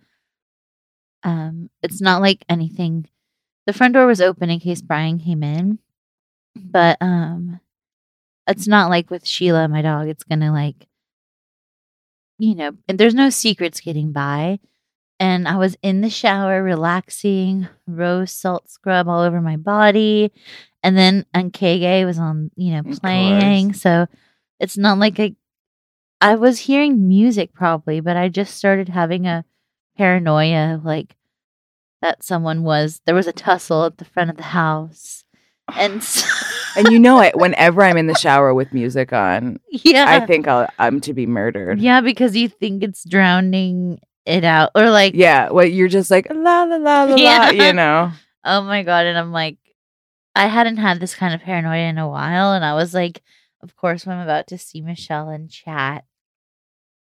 um 1.22 1.70
it's 1.82 2.00
not 2.00 2.22
like 2.22 2.44
anything. 2.48 3.08
The 3.66 3.72
front 3.72 3.94
door 3.94 4.06
was 4.06 4.20
open 4.20 4.50
in 4.50 4.60
case 4.60 4.82
Brian 4.82 5.18
came 5.18 5.42
in. 5.42 5.78
But 6.56 6.98
um 7.00 7.60
it's 8.46 8.66
not 8.66 8.90
like 8.90 9.10
with 9.10 9.26
Sheila, 9.26 9.68
my 9.68 9.82
dog, 9.82 10.08
it's 10.08 10.24
gonna 10.24 10.52
like 10.52 10.86
you 12.40 12.54
know, 12.54 12.72
and 12.88 12.98
there's 12.98 13.14
no 13.14 13.30
secrets 13.30 13.80
getting 13.80 14.12
by. 14.12 14.58
And 15.18 15.46
I 15.46 15.56
was 15.56 15.76
in 15.82 16.00
the 16.00 16.08
shower 16.08 16.62
relaxing, 16.62 17.68
rose 17.86 18.32
salt 18.32 18.70
scrub 18.70 19.06
all 19.06 19.20
over 19.20 19.40
my 19.40 19.56
body. 19.56 20.32
And 20.82 20.96
then 20.96 21.26
Nkege 21.34 22.06
was 22.06 22.18
on, 22.18 22.50
you 22.56 22.72
know, 22.72 22.82
playing. 23.00 23.74
So 23.74 24.06
it's 24.58 24.78
not 24.78 24.98
like 24.98 25.20
I 25.20 25.36
I 26.22 26.34
was 26.36 26.60
hearing 26.60 27.08
music 27.08 27.52
probably, 27.52 28.00
but 28.00 28.16
I 28.16 28.28
just 28.28 28.56
started 28.56 28.88
having 28.88 29.26
a 29.26 29.44
paranoia 29.96 30.80
like 30.82 31.16
that 32.02 32.22
someone 32.22 32.62
was 32.62 33.00
there 33.04 33.14
was 33.14 33.26
a 33.26 33.32
tussle 33.32 33.84
at 33.84 33.98
the 33.98 34.04
front 34.06 34.30
of 34.30 34.36
the 34.36 34.42
house. 34.42 35.24
And 35.76 36.02
so, 36.04 36.26
And 36.76 36.88
you 36.92 36.98
know, 36.98 37.20
it. 37.20 37.36
whenever 37.36 37.82
I'm 37.82 37.96
in 37.96 38.06
the 38.06 38.14
shower 38.14 38.54
with 38.54 38.72
music 38.72 39.12
on, 39.12 39.58
yeah. 39.70 40.04
I 40.08 40.26
think 40.26 40.46
I'll, 40.48 40.68
I'm 40.78 41.00
to 41.02 41.12
be 41.14 41.26
murdered. 41.26 41.80
yeah, 41.80 42.00
because 42.00 42.36
you 42.36 42.48
think 42.48 42.82
it's 42.82 43.04
drowning 43.08 44.00
it 44.26 44.44
out 44.44 44.70
or 44.74 44.90
like 44.90 45.14
Yeah. 45.14 45.50
Well, 45.50 45.64
you're 45.66 45.88
just 45.88 46.10
like 46.10 46.26
la 46.30 46.62
la 46.64 46.76
la 46.76 47.04
la 47.04 47.14
Yeah. 47.16 47.38
la. 47.52 47.64
You 47.66 47.72
know. 47.72 48.12
Oh 48.44 48.62
my 48.62 48.82
god! 48.82 49.04
And 49.04 49.18
I'm 49.18 49.32
like, 49.32 49.58
I 50.34 50.46
hadn't 50.46 50.78
had 50.78 50.98
this 50.98 51.14
kind 51.14 51.34
of 51.34 51.42
paranoia 51.42 51.88
in 51.90 51.98
a 51.98 52.08
while, 52.08 52.52
and 52.54 52.64
I 52.64 52.72
was 52.74 52.94
like, 52.94 53.22
of 53.62 53.76
course, 53.76 54.06
when 54.06 54.16
I'm 54.16 54.22
about 54.22 54.46
to 54.46 54.56
see 54.56 54.80
Michelle 54.80 55.28
in 55.28 55.48
chat, 55.48 56.04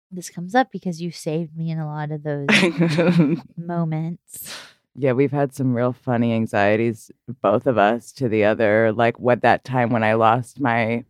this 0.09 0.31
comes 0.31 0.55
up 0.55 0.71
because 0.71 0.99
you 0.99 1.11
saved 1.11 1.55
me 1.55 1.69
in 1.69 1.77
a 1.77 1.85
lot 1.85 2.09
of 2.11 2.23
those 2.23 2.47
moments. 3.57 4.51
Yeah, 4.97 5.11
we've 5.11 5.31
had 5.31 5.53
some 5.53 5.75
real 5.75 5.93
funny 5.93 6.33
anxieties, 6.33 7.11
both 7.41 7.67
of 7.67 7.77
us, 7.77 8.11
to 8.13 8.27
the 8.27 8.45
other. 8.45 8.91
Like 8.91 9.19
what 9.19 9.41
that 9.41 9.63
time 9.63 9.91
when 9.91 10.03
I 10.03 10.15
lost 10.15 10.59
my 10.59 11.05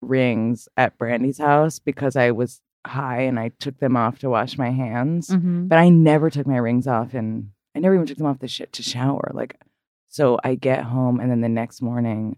rings 0.00 0.68
at 0.76 0.98
Brandy's 0.98 1.38
house 1.38 1.78
because 1.78 2.16
I 2.16 2.30
was 2.30 2.60
high 2.86 3.22
and 3.22 3.38
I 3.38 3.50
took 3.58 3.78
them 3.78 3.96
off 3.96 4.18
to 4.20 4.30
wash 4.30 4.58
my 4.58 4.70
hands. 4.70 5.28
Mm-hmm. 5.28 5.68
But 5.68 5.78
I 5.78 5.88
never 5.88 6.30
took 6.30 6.46
my 6.46 6.58
rings 6.58 6.86
off 6.86 7.14
and 7.14 7.50
I 7.74 7.80
never 7.80 7.94
even 7.94 8.06
took 8.06 8.18
them 8.18 8.26
off 8.26 8.40
the 8.40 8.48
shit 8.48 8.72
to 8.74 8.82
shower. 8.82 9.30
Like, 9.34 9.60
so 10.08 10.38
I 10.44 10.54
get 10.54 10.84
home 10.84 11.20
and 11.20 11.30
then 11.30 11.40
the 11.40 11.48
next 11.48 11.82
morning 11.82 12.36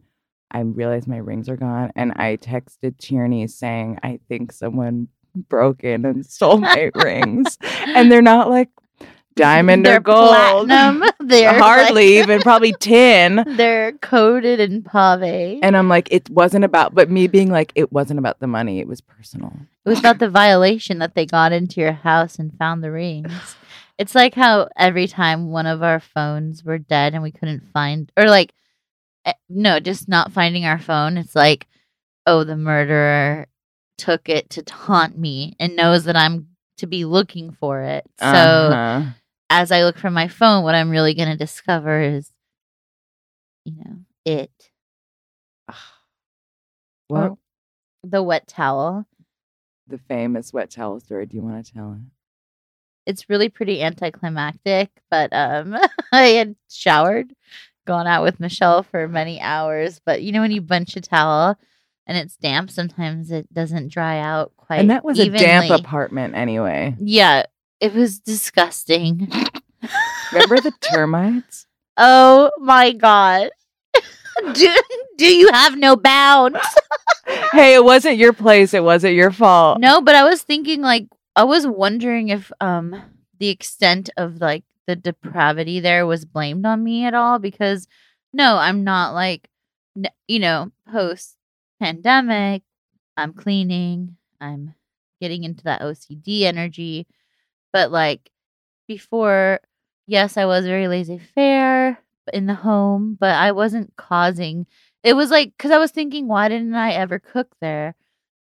I 0.50 0.60
realize 0.60 1.06
my 1.06 1.18
rings 1.18 1.48
are 1.48 1.56
gone 1.56 1.92
and 1.94 2.12
I 2.16 2.36
texted 2.36 2.98
Tierney 2.98 3.46
saying, 3.46 3.98
I 4.02 4.18
think 4.28 4.52
someone 4.52 5.08
broke 5.34 5.84
in 5.84 6.04
and 6.04 6.26
stole 6.26 6.58
my 6.58 6.90
rings. 6.94 7.56
And 7.62 8.10
they're 8.10 8.22
not 8.22 8.50
like 8.50 8.70
diamond 9.36 9.86
They're 9.86 9.96
or 9.96 10.00
gold. 10.00 10.28
platinum. 10.66 11.04
They're 11.20 11.58
Hardly 11.58 12.18
like- 12.18 12.24
even, 12.24 12.40
probably 12.42 12.74
tin. 12.80 13.42
They're 13.46 13.92
coated 13.92 14.60
in 14.60 14.82
pave. 14.82 15.60
And 15.62 15.76
I'm 15.76 15.88
like, 15.88 16.08
it 16.10 16.28
wasn't 16.30 16.64
about, 16.64 16.94
but 16.94 17.10
me 17.10 17.26
being 17.26 17.50
like, 17.50 17.72
it 17.74 17.92
wasn't 17.92 18.18
about 18.18 18.40
the 18.40 18.46
money. 18.46 18.80
It 18.80 18.88
was 18.88 19.00
personal. 19.00 19.52
It 19.84 19.88
was 19.88 19.98
about 19.98 20.18
the 20.18 20.28
violation 20.28 20.98
that 20.98 21.14
they 21.14 21.26
got 21.26 21.52
into 21.52 21.80
your 21.80 21.92
house 21.92 22.38
and 22.38 22.56
found 22.58 22.82
the 22.84 22.90
rings. 22.90 23.32
It's 23.98 24.14
like 24.14 24.34
how 24.34 24.70
every 24.78 25.06
time 25.06 25.50
one 25.50 25.66
of 25.66 25.82
our 25.82 26.00
phones 26.00 26.64
were 26.64 26.78
dead 26.78 27.12
and 27.12 27.22
we 27.22 27.30
couldn't 27.32 27.68
find, 27.70 28.10
or 28.16 28.24
like, 28.30 28.54
eh, 29.26 29.34
no, 29.50 29.78
just 29.78 30.08
not 30.08 30.32
finding 30.32 30.64
our 30.64 30.78
phone. 30.78 31.18
It's 31.18 31.36
like, 31.36 31.66
oh, 32.24 32.42
the 32.44 32.56
murderer 32.56 33.46
took 33.98 34.30
it 34.30 34.48
to 34.50 34.62
taunt 34.62 35.18
me 35.18 35.54
and 35.60 35.76
knows 35.76 36.04
that 36.04 36.16
I'm 36.16 36.48
to 36.80 36.86
be 36.86 37.04
looking 37.04 37.52
for 37.52 37.82
it. 37.82 38.04
So 38.18 38.26
Uh-huh. 38.26 39.10
as 39.50 39.72
I 39.72 39.84
look 39.84 39.98
for 39.98 40.10
my 40.10 40.28
phone, 40.28 40.64
what 40.64 40.74
I'm 40.74 40.90
really 40.90 41.14
going 41.14 41.30
to 41.30 41.36
discover 41.36 42.00
is, 42.00 42.32
you 43.64 43.74
know, 43.84 43.98
it, 44.24 44.50
well, 47.08 47.38
the 48.02 48.22
wet 48.22 48.46
towel. 48.48 49.06
the 49.86 49.98
famous 49.98 50.52
wet 50.52 50.70
towel 50.70 51.00
story. 51.00 51.26
Do 51.26 51.36
you 51.36 51.42
want 51.42 51.64
to 51.64 51.72
tell 51.72 51.92
it? 51.94 52.00
it's 53.06 53.28
really 53.28 53.48
pretty 53.48 53.82
anticlimactic, 53.82 54.90
but 55.10 55.32
um 55.32 55.76
I 56.12 56.22
had 56.28 56.56
showered, 56.70 57.34
gone 57.86 58.06
out 58.06 58.22
with 58.22 58.40
Michelle 58.40 58.82
for 58.82 59.08
many 59.08 59.40
hours, 59.40 60.00
but 60.04 60.22
you 60.22 60.32
know 60.32 60.40
when 60.42 60.52
you 60.52 60.60
bunch 60.60 60.96
a 60.96 61.00
towel 61.00 61.56
and 62.06 62.16
it's 62.18 62.36
damp, 62.36 62.70
sometimes 62.70 63.30
it 63.30 63.52
doesn't 63.52 63.88
dry 63.92 64.18
out 64.18 64.52
quite. 64.56 64.80
and 64.80 64.90
that 64.90 65.04
was 65.04 65.18
a 65.18 65.28
damp 65.28 65.70
apartment 65.70 66.34
anyway. 66.34 66.96
Yeah, 66.98 67.44
it 67.80 67.94
was 67.94 68.18
disgusting. 68.18 69.30
Remember 70.32 70.60
the 70.60 70.72
termites? 70.80 71.66
oh 71.96 72.50
my 72.58 72.92
god. 72.92 73.50
do, 74.54 74.74
do 75.16 75.26
you 75.26 75.50
have 75.52 75.76
no 75.76 75.96
bounds? 75.96 76.58
hey, 77.52 77.74
it 77.74 77.84
wasn't 77.84 78.16
your 78.16 78.32
place. 78.32 78.74
It 78.74 78.82
wasn't 78.82 79.14
your 79.14 79.30
fault. 79.30 79.80
No, 79.80 80.00
but 80.00 80.14
I 80.14 80.24
was 80.24 80.42
thinking 80.42 80.80
like 80.80 81.06
I 81.36 81.44
was 81.44 81.66
wondering 81.66 82.28
if 82.28 82.50
um 82.60 83.00
the 83.38 83.48
extent 83.48 84.10
of 84.16 84.40
like 84.40 84.64
the 84.86 84.96
depravity 84.96 85.80
there 85.80 86.06
was 86.06 86.24
blamed 86.24 86.66
on 86.66 86.82
me 86.82 87.04
at 87.04 87.14
all 87.14 87.38
because 87.38 87.86
no, 88.32 88.56
I'm 88.56 88.84
not 88.84 89.14
like 89.14 89.48
you 90.26 90.38
know, 90.38 90.70
post 90.90 91.36
pandemic, 91.80 92.62
I'm 93.16 93.32
cleaning, 93.34 94.16
I'm 94.40 94.74
getting 95.20 95.44
into 95.44 95.64
that 95.64 95.82
OCD 95.82 96.44
energy, 96.44 97.06
but 97.72 97.92
like 97.92 98.30
before 98.88 99.60
yes, 100.06 100.36
I 100.36 100.46
was 100.46 100.66
very 100.66 100.88
laissez-faire 100.88 101.98
in 102.32 102.46
the 102.46 102.54
home, 102.54 103.16
but 103.20 103.34
I 103.36 103.52
wasn't 103.52 103.94
causing 103.96 104.66
it 105.04 105.14
was 105.14 105.30
like 105.30 105.56
cuz 105.58 105.70
I 105.72 105.78
was 105.78 105.92
thinking 105.92 106.28
why 106.28 106.48
didn't 106.48 106.74
I 106.74 106.92
ever 106.92 107.18
cook 107.20 107.54
there? 107.60 107.96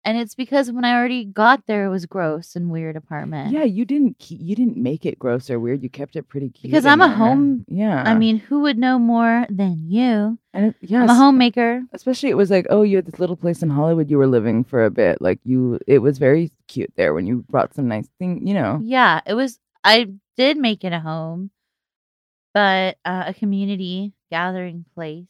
And 0.06 0.18
it's 0.18 0.34
because 0.34 0.72
when 0.72 0.86
I 0.86 0.94
already 0.96 1.26
got 1.26 1.68
there, 1.68 1.86
it 1.86 1.90
was 1.90 2.06
gross 2.06 2.56
and 2.56 2.72
weird 2.72 2.96
apartment. 2.96 3.52
Yeah, 3.52 3.64
you 3.66 3.84
didn't. 3.84 4.16
You 4.32 4.56
didn't 4.56 4.78
make 4.78 5.06
it 5.06 5.20
gross 5.20 5.50
or 5.50 5.60
weird. 5.60 5.84
You 5.84 5.90
kept 5.90 6.16
it 6.16 6.30
pretty 6.30 6.50
cute. 6.50 6.72
Because 6.72 6.86
I'm 6.86 7.02
a 7.02 7.08
there. 7.08 7.16
home- 7.18 7.66
Yeah, 7.68 8.04
I 8.06 8.16
mean, 8.16 8.38
who 8.38 8.62
would 8.62 8.78
know 8.78 8.98
more 8.98 9.46
than 9.50 9.78
you? 9.90 10.40
and 10.54 10.68
it, 10.68 10.76
yes, 10.82 11.04
I'm 11.04 11.10
a 11.10 11.16
homemaker. 11.16 11.84
especially 11.94 12.30
it 12.30 12.38
was 12.38 12.50
like, 12.50 12.66
oh, 12.70 12.82
you 12.82 12.96
had 12.96 13.06
this 13.06 13.20
little 13.20 13.36
place 13.36 13.62
in 13.62 13.70
Hollywood 13.70 14.10
you 14.10 14.18
were 14.18 14.26
living 14.28 14.64
for 14.64 14.84
a 14.86 14.90
bit. 14.90 15.22
Like 15.22 15.40
you, 15.44 15.80
it 15.86 16.00
was 16.00 16.18
very 16.18 16.52
cute 16.68 16.92
there 16.96 17.14
when 17.14 17.28
you 17.28 17.44
brought 17.50 17.74
some 17.76 17.88
nice 17.90 18.08
thing. 18.20 18.48
You 18.48 18.54
know, 18.54 18.80
Yeah, 18.82 19.20
it 19.28 19.34
was. 19.34 19.60
I 19.84 20.08
did 20.38 20.58
make 20.58 20.84
it 20.86 20.94
a 20.94 21.00
home, 21.02 21.52
but 22.54 22.98
uh, 23.06 23.26
a 23.28 23.34
community 23.34 24.14
gathering 24.32 24.86
place. 24.96 25.28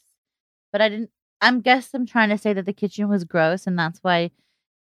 But 0.72 0.82
I 0.82 0.90
didn't. 0.90 1.10
I'm 1.42 1.62
guess 1.62 1.90
I'm 1.94 2.06
trying 2.06 2.30
to 2.30 2.38
say 2.38 2.54
that 2.54 2.66
the 2.66 2.74
kitchen 2.74 3.10
was 3.10 3.24
gross, 3.24 3.66
and 3.66 3.78
that's 3.80 4.00
why 4.04 4.32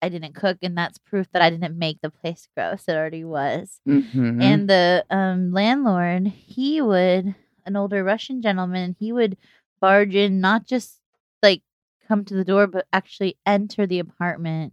I 0.03 0.09
didn't 0.09 0.35
cook, 0.35 0.59
and 0.63 0.77
that's 0.77 0.99
proof 0.99 1.29
that 1.33 1.43
I 1.43 1.51
didn't 1.51 1.79
make 1.79 2.01
the 2.03 2.11
place 2.11 2.49
gross. 2.57 2.85
It 2.89 2.97
already 2.97 3.25
was. 3.25 3.81
Mhm. 3.89 4.43
and 4.43 4.69
the 4.69 5.05
um 5.11 5.53
landlord 5.53 6.27
he 6.29 6.81
would 6.83 7.35
an 7.67 7.77
older 7.77 8.03
russian 8.05 8.43
gentleman 8.43 8.97
he 8.99 9.13
would 9.13 9.37
barge 9.81 10.15
in 10.17 10.41
not 10.41 10.67
just 10.67 11.01
like 11.43 11.63
come 12.09 12.25
to 12.25 12.35
the 12.35 12.45
door 12.45 12.67
but 12.67 12.87
actually 12.93 13.37
enter 13.47 13.87
the 13.87 13.99
apartment 14.01 14.73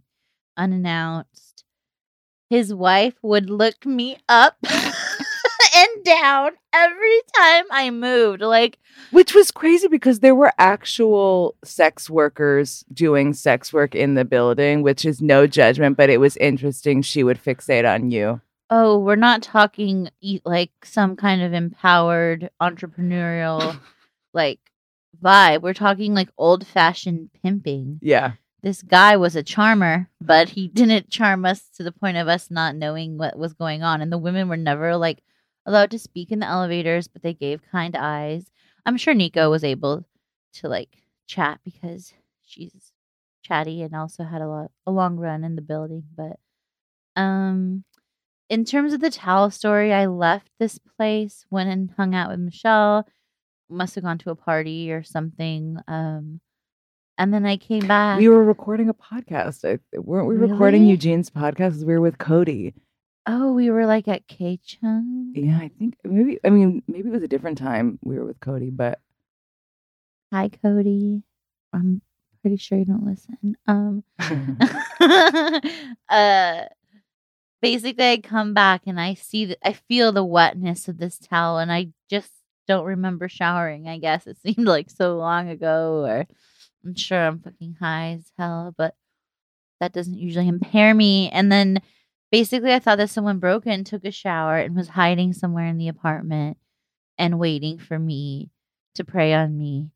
unannounced 0.56 1.64
his 2.50 2.74
wife 2.74 3.14
would 3.22 3.48
look 3.50 3.86
me 3.86 4.18
up 4.28 4.56
and 5.80 6.04
down 6.04 6.50
every 6.72 7.20
time 7.36 7.64
i 7.70 7.90
moved 7.90 8.42
like 8.42 8.78
Which 9.10 9.34
was 9.34 9.50
crazy 9.50 9.88
because 9.88 10.20
there 10.20 10.34
were 10.34 10.52
actual 10.58 11.54
sex 11.64 12.10
workers 12.10 12.84
doing 12.92 13.32
sex 13.32 13.72
work 13.72 13.94
in 13.94 14.14
the 14.14 14.24
building, 14.24 14.82
which 14.82 15.04
is 15.04 15.20
no 15.22 15.46
judgment, 15.46 15.96
but 15.96 16.10
it 16.10 16.18
was 16.20 16.36
interesting. 16.36 17.02
She 17.02 17.24
would 17.24 17.42
fixate 17.42 17.86
on 17.92 18.10
you. 18.10 18.40
oh 18.68 18.98
we're 18.98 19.16
not 19.16 19.42
talking 19.42 20.10
like 20.44 20.70
some 20.84 21.16
kind 21.16 21.40
of 21.42 21.52
empowered 21.52 22.50
entrepreneurial 22.60 23.78
like 24.34 24.60
vibe. 25.22 25.62
We're 25.62 25.74
talking 25.74 26.14
like 26.14 26.30
old 26.36 26.66
fashioned 26.66 27.30
pimping. 27.42 27.98
Yeah. 28.02 28.32
This 28.62 28.82
guy 28.82 29.16
was 29.16 29.34
a 29.36 29.42
charmer, 29.42 30.08
but 30.20 30.50
he 30.50 30.68
didn't 30.68 31.08
charm 31.10 31.44
us 31.46 31.62
to 31.76 31.82
the 31.82 31.92
point 31.92 32.18
of 32.18 32.28
us 32.28 32.50
not 32.50 32.76
knowing 32.76 33.16
what 33.16 33.38
was 33.38 33.54
going 33.54 33.82
on. 33.82 34.02
And 34.02 34.12
the 34.12 34.18
women 34.18 34.48
were 34.48 34.56
never 34.58 34.96
like 34.96 35.22
allowed 35.70 35.90
to 35.92 35.98
speak 35.98 36.32
in 36.32 36.40
the 36.40 36.46
elevators, 36.46 37.06
but 37.08 37.22
they 37.22 37.32
gave 37.32 37.62
kind 37.70 37.96
eyes. 37.96 38.50
I'm 38.84 38.96
sure 38.96 39.14
Nico 39.14 39.50
was 39.50 39.62
able 39.64 40.04
to 40.54 40.68
like 40.68 40.90
chat 41.26 41.60
because 41.64 42.12
she's 42.42 42.92
chatty 43.42 43.82
and 43.82 43.94
also 43.94 44.24
had 44.24 44.42
a 44.42 44.48
lot 44.48 44.70
a 44.86 44.90
long 44.90 45.16
run 45.16 45.44
in 45.44 45.54
the 45.54 45.62
building. 45.62 46.02
But 46.16 46.38
um 47.16 47.84
in 48.48 48.64
terms 48.64 48.92
of 48.92 49.00
the 49.00 49.10
towel 49.10 49.50
story, 49.52 49.92
I 49.92 50.06
left 50.06 50.50
this 50.58 50.76
place, 50.96 51.46
went 51.50 51.70
and 51.70 51.92
hung 51.96 52.16
out 52.16 52.30
with 52.30 52.40
Michelle, 52.40 53.06
must 53.68 53.94
have 53.94 54.02
gone 54.02 54.18
to 54.18 54.30
a 54.30 54.34
party 54.34 54.90
or 54.90 55.04
something. 55.04 55.78
Um 55.86 56.40
and 57.16 57.32
then 57.32 57.46
I 57.46 57.58
came 57.58 57.86
back. 57.86 58.18
We 58.18 58.28
were 58.28 58.42
recording 58.42 58.88
a 58.88 58.94
podcast. 58.94 59.64
I, 59.64 59.78
weren't 59.98 60.26
we 60.26 60.36
recording 60.36 60.86
Eugene's 60.86 61.30
podcast? 61.30 61.84
We 61.84 61.92
were 61.92 62.00
with 62.00 62.18
Cody. 62.18 62.74
Oh, 63.26 63.52
we 63.52 63.70
were 63.70 63.86
like 63.86 64.08
at 64.08 64.26
KCHUNG. 64.28 65.32
Yeah, 65.34 65.58
I 65.58 65.70
think 65.78 65.96
maybe. 66.04 66.38
I 66.44 66.50
mean, 66.50 66.82
maybe 66.88 67.08
it 67.08 67.12
was 67.12 67.22
a 67.22 67.28
different 67.28 67.58
time 67.58 67.98
we 68.02 68.18
were 68.18 68.24
with 68.24 68.40
Cody, 68.40 68.70
but 68.70 69.00
Hi, 70.32 70.48
Cody. 70.48 71.22
I'm 71.72 72.02
pretty 72.40 72.56
sure 72.56 72.78
you 72.78 72.84
don't 72.84 73.04
listen. 73.04 73.56
Um, 73.66 74.04
uh, 76.08 76.64
basically, 77.60 78.12
I 78.12 78.18
come 78.18 78.54
back 78.54 78.82
and 78.86 79.00
I 79.00 79.14
see 79.14 79.44
that 79.46 79.58
I 79.64 79.72
feel 79.72 80.12
the 80.12 80.24
wetness 80.24 80.86
of 80.88 80.98
this 80.98 81.18
towel, 81.18 81.58
and 81.58 81.72
I 81.72 81.88
just 82.08 82.30
don't 82.68 82.84
remember 82.84 83.28
showering. 83.28 83.88
I 83.88 83.98
guess 83.98 84.26
it 84.28 84.38
seemed 84.42 84.68
like 84.68 84.88
so 84.88 85.16
long 85.16 85.48
ago, 85.48 86.04
or 86.06 86.26
I'm 86.84 86.94
sure 86.94 87.26
I'm 87.26 87.40
fucking 87.40 87.76
high 87.80 88.18
as 88.18 88.30
hell, 88.38 88.72
but 88.76 88.94
that 89.80 89.92
doesn't 89.92 90.18
usually 90.18 90.46
impair 90.46 90.94
me. 90.94 91.28
And 91.30 91.50
then 91.50 91.80
basically, 92.30 92.72
I 92.72 92.78
thought 92.78 92.98
that 92.98 93.10
someone 93.10 93.38
broke 93.38 93.66
in, 93.66 93.84
took 93.84 94.04
a 94.04 94.10
shower, 94.10 94.58
and 94.58 94.76
was 94.76 94.88
hiding 94.90 95.32
somewhere 95.32 95.66
in 95.66 95.78
the 95.78 95.88
apartment 95.88 96.56
and 97.18 97.38
waiting 97.38 97.78
for 97.78 97.98
me 97.98 98.50
to 98.94 99.04
prey 99.04 99.34
on 99.34 99.58
me. 99.58 99.90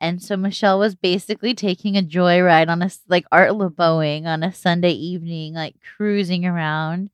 And 0.00 0.22
so 0.22 0.36
Michelle 0.36 0.78
was 0.78 0.94
basically 0.94 1.54
taking 1.54 1.96
a 1.96 2.02
joyride 2.02 2.68
on 2.68 2.82
a 2.82 2.90
like 3.08 3.24
Art 3.32 3.52
LeBeauing 3.52 4.26
on 4.26 4.42
a 4.42 4.52
Sunday 4.52 4.92
evening, 4.92 5.54
like 5.54 5.74
cruising 5.96 6.44
around, 6.44 7.10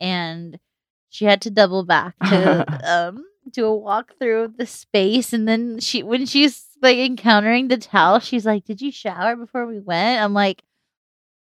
and 0.00 0.58
she 1.10 1.24
had 1.24 1.42
to 1.42 1.50
double 1.50 1.84
back 1.84 2.14
to 2.28 2.66
um 3.10 3.24
do 3.50 3.66
a 3.66 3.76
walk 3.76 4.14
through 4.18 4.42
of 4.42 4.56
the 4.56 4.66
space. 4.66 5.32
And 5.32 5.46
then 5.48 5.80
she, 5.80 6.02
when 6.02 6.26
she's 6.26 6.66
like 6.82 6.98
encountering 6.98 7.68
the 7.68 7.78
towel, 7.78 8.20
she's 8.20 8.46
like, 8.46 8.64
"Did 8.64 8.80
you 8.80 8.92
shower 8.92 9.36
before 9.36 9.66
we 9.66 9.78
went?" 9.78 10.22
I'm 10.22 10.34
like, 10.34 10.62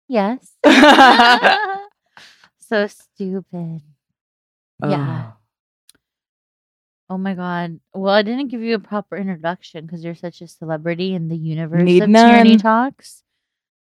"Yes." 0.08 0.54
so 2.68 2.86
stupid. 2.86 3.82
Yeah. 4.84 5.32
Oh 7.10 7.18
my 7.18 7.34
god. 7.34 7.80
Well, 7.94 8.12
I 8.12 8.22
didn't 8.22 8.48
give 8.48 8.60
you 8.60 8.74
a 8.74 8.80
proper 8.80 9.16
introduction 9.16 9.86
because 9.86 10.04
you're 10.04 10.14
such 10.14 10.40
a 10.42 10.48
celebrity 10.48 11.14
in 11.14 11.28
the 11.28 11.36
universe 11.36 11.82
Need 11.82 12.02
of 12.02 12.10
Tierney. 12.10 12.56
Talks. 12.58 13.22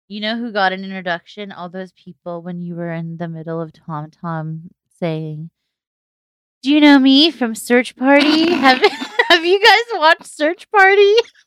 You 0.07 0.21
know 0.21 0.37
who 0.37 0.51
got 0.51 0.73
an 0.73 0.83
introduction? 0.83 1.51
All 1.51 1.69
those 1.69 1.91
people 1.93 2.41
when 2.41 2.61
you 2.61 2.75
were 2.75 2.91
in 2.91 3.17
the 3.17 3.27
middle 3.27 3.61
of 3.61 3.71
Tom 3.73 4.11
Tom 4.11 4.69
saying, 4.99 5.49
"Do 6.61 6.71
you 6.71 6.81
know 6.81 6.99
me 6.99 7.31
from 7.31 7.55
Search 7.55 7.95
Party? 7.95 8.51
have 8.53 8.81
Have 9.35 9.43
you 9.43 9.59
guys 9.59 9.99
watched 9.99 10.27
Search 10.27 10.69
Party? 10.71 11.13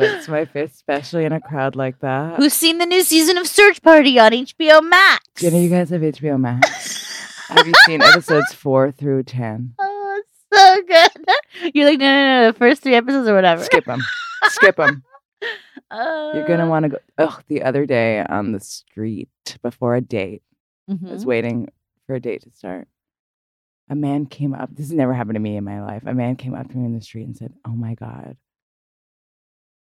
That's 0.00 0.28
my 0.28 0.44
fifth, 0.44 0.74
especially 0.74 1.24
in 1.24 1.32
a 1.32 1.40
crowd 1.40 1.76
like 1.76 2.00
that. 2.00 2.36
Who's 2.36 2.52
seen 2.54 2.78
the 2.78 2.86
new 2.86 3.02
season 3.02 3.38
of 3.38 3.46
Search 3.46 3.82
Party 3.82 4.18
on 4.18 4.32
HBO 4.32 4.82
Max? 4.88 5.24
you 5.42 5.50
know, 5.50 5.58
you 5.58 5.68
guys 5.70 5.90
have 5.90 6.00
HBO 6.00 6.38
Max. 6.40 7.46
have 7.48 7.66
you 7.66 7.72
seen 7.86 8.02
episodes 8.02 8.52
four 8.54 8.90
through 8.90 9.22
ten? 9.24 9.74
Oh, 9.78 10.20
it's 10.20 10.58
so 10.58 10.82
good. 10.82 11.74
You're 11.74 11.88
like, 11.90 11.98
no, 11.98 12.06
no, 12.06 12.40
no, 12.42 12.52
the 12.52 12.58
first 12.58 12.82
three 12.82 12.94
episodes 12.94 13.28
or 13.28 13.34
whatever. 13.34 13.62
Skip 13.64 13.84
them. 13.84 14.00
Skip 14.48 14.76
them. 14.76 15.02
You're 15.92 16.46
gonna 16.46 16.66
Uh, 16.66 16.68
want 16.68 16.84
to 16.84 16.88
go. 16.90 16.98
Oh, 17.18 17.38
the 17.48 17.62
other 17.62 17.84
day 17.86 18.20
on 18.24 18.52
the 18.52 18.60
street 18.60 19.28
before 19.62 19.96
a 19.96 20.00
date, 20.00 20.42
I 20.88 20.92
was 21.10 21.24
mhm. 21.24 21.26
waiting 21.26 21.68
for 22.06 22.14
a 22.14 22.20
date 22.20 22.42
to 22.42 22.50
start. 22.50 22.86
A 23.88 23.96
man 23.96 24.26
came 24.26 24.54
up. 24.54 24.70
This 24.70 24.86
has 24.86 24.92
never 24.92 25.12
happened 25.12 25.34
to 25.34 25.40
me 25.40 25.56
in 25.56 25.64
my 25.64 25.82
life. 25.82 26.04
A 26.06 26.14
man 26.14 26.36
came 26.36 26.54
up 26.54 26.68
to 26.70 26.76
me 26.76 26.84
in 26.84 26.94
the 26.94 27.00
street 27.00 27.26
and 27.26 27.36
said, 27.36 27.52
"Oh 27.64 27.72
my 27.72 27.94
god, 27.94 28.36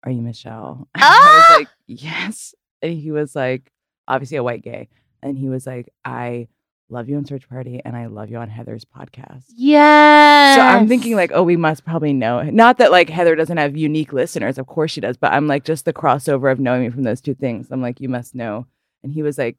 are 0.05 0.11
you 0.11 0.23
Michelle?" 0.23 0.89
I 0.95 1.01
Ah! 1.03 1.47
was 1.51 1.59
like, 1.61 1.69
"Yes." 1.87 2.55
And 2.83 2.93
he 2.95 3.11
was 3.11 3.35
like, 3.35 3.73
obviously 4.07 4.37
a 4.37 4.43
white 4.43 4.63
gay, 4.63 4.89
and 5.23 5.37
he 5.39 5.49
was 5.49 5.67
like, 5.67 5.89
"I 6.05 6.49
love 6.91 7.09
you 7.09 7.17
on 7.17 7.25
Search 7.27 7.49
Party, 7.49 7.81
and 7.85 7.97
I 7.97 8.07
love 8.07 8.31
you 8.31 8.39
on 8.39 8.49
Heather's 8.49 8.85
podcast." 8.85 9.45
Yes. 9.57 10.57
So 10.57 10.63
I'm 10.63 10.89
thinking 10.89 11.17
like, 11.17 11.31
oh, 11.35 11.43
we 11.43 11.57
must 11.57 11.85
probably 11.85 12.13
know. 12.13 12.43
Not 12.43 12.79
that 12.79 12.91
like 12.93 13.11
Heather 13.11 13.35
doesn't 13.37 13.57
have 13.59 13.77
unique 13.77 14.13
listeners, 14.13 14.57
of 14.59 14.67
course 14.67 14.91
she 14.93 15.01
does, 15.01 15.17
but 15.17 15.33
I'm 15.33 15.47
like 15.47 15.65
just 15.65 15.85
the 15.85 15.93
crossover 15.93 16.51
of 16.51 16.59
knowing 16.61 16.83
me 16.83 16.91
from 16.91 17.03
those 17.03 17.21
two 17.21 17.35
things. 17.35 17.69
I'm 17.71 17.83
like, 17.83 18.01
you 18.01 18.09
must 18.09 18.35
know. 18.35 18.67
And 19.03 19.13
he 19.13 19.23
was 19.23 19.37
like, 19.39 19.59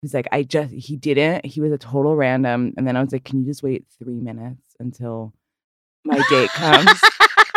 he's 0.00 0.14
like, 0.14 0.26
I 0.32 0.42
just 0.44 0.72
he 0.72 0.96
didn't. 0.96 1.44
He 1.44 1.60
was 1.60 1.72
a 1.72 1.78
total 1.78 2.16
random. 2.16 2.72
And 2.76 2.86
then 2.86 2.96
I 2.96 3.02
was 3.02 3.12
like, 3.12 3.24
can 3.24 3.40
you 3.40 3.46
just 3.46 3.62
wait 3.62 3.84
three 3.98 4.18
minutes 4.20 4.62
until 4.78 5.34
my 6.04 6.22
date 6.30 6.48
comes 6.54 7.00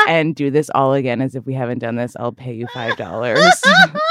and 0.08 0.36
do 0.36 0.50
this 0.52 0.70
all 0.74 0.94
again 0.94 1.22
as 1.22 1.36
if 1.36 1.46
we 1.46 1.54
haven't 1.54 1.80
done 1.80 1.96
this? 1.96 2.16
I'll 2.20 2.32
pay 2.32 2.54
you 2.54 2.68
five 2.74 2.98
dollars. 2.98 3.40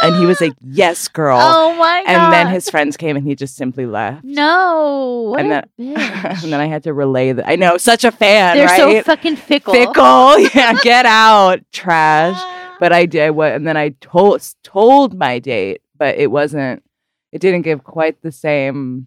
and 0.02 0.16
he 0.16 0.26
was 0.26 0.40
like, 0.40 0.54
yes, 0.60 1.08
girl. 1.08 1.38
oh 1.40 1.74
my 1.76 2.02
god. 2.06 2.12
and 2.14 2.32
then 2.32 2.46
his 2.48 2.68
friends 2.70 2.96
came 2.96 3.16
and 3.16 3.26
he 3.26 3.34
just 3.34 3.56
simply 3.56 3.86
left. 3.86 4.24
no. 4.24 5.28
What 5.30 5.40
And 5.40 5.50
then- 5.50 5.64
and 5.78 6.52
then 6.52 6.60
I 6.60 6.66
had 6.66 6.82
to 6.84 6.92
relay 6.94 7.32
that. 7.32 7.48
I 7.48 7.56
know, 7.56 7.76
such 7.76 8.04
a 8.04 8.10
fan, 8.10 8.56
They're 8.56 8.68
so 8.76 9.02
fucking 9.02 9.36
fickle. 9.36 9.74
fickle. 9.74 10.38
Yeah, 10.54 10.74
get 10.82 11.06
out, 11.06 11.60
trash. 11.72 12.38
But 12.80 12.92
I 12.92 13.06
did 13.06 13.30
what, 13.30 13.52
and 13.52 13.66
then 13.66 13.76
I 13.76 13.90
told 14.00 14.42
told 14.64 15.14
my 15.16 15.38
date, 15.38 15.82
but 15.96 16.16
it 16.16 16.30
wasn't. 16.30 16.82
It 17.30 17.40
didn't 17.40 17.62
give 17.62 17.84
quite 17.84 18.20
the 18.22 18.32
same 18.32 19.06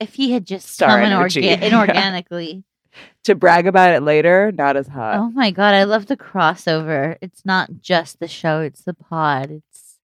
if 0.00 0.14
he 0.14 0.32
had 0.32 0.46
just 0.46 0.68
Star 0.68 0.88
come 0.88 1.00
in 1.02 1.12
energy. 1.12 1.42
orga- 1.42 1.58
inorganically. 1.60 2.64
To 3.24 3.34
brag 3.34 3.66
about 3.66 3.94
it 3.94 4.02
later. 4.02 4.52
Not 4.52 4.76
as 4.76 4.88
hot. 4.88 5.16
oh 5.18 5.30
my 5.30 5.50
god, 5.50 5.74
I 5.74 5.84
love 5.84 6.06
the 6.06 6.16
crossover. 6.16 7.16
It's 7.20 7.44
not 7.44 7.80
just 7.80 8.20
the 8.20 8.28
show; 8.28 8.60
it's 8.60 8.82
the 8.82 8.94
pod. 8.94 9.50
It's 9.50 9.98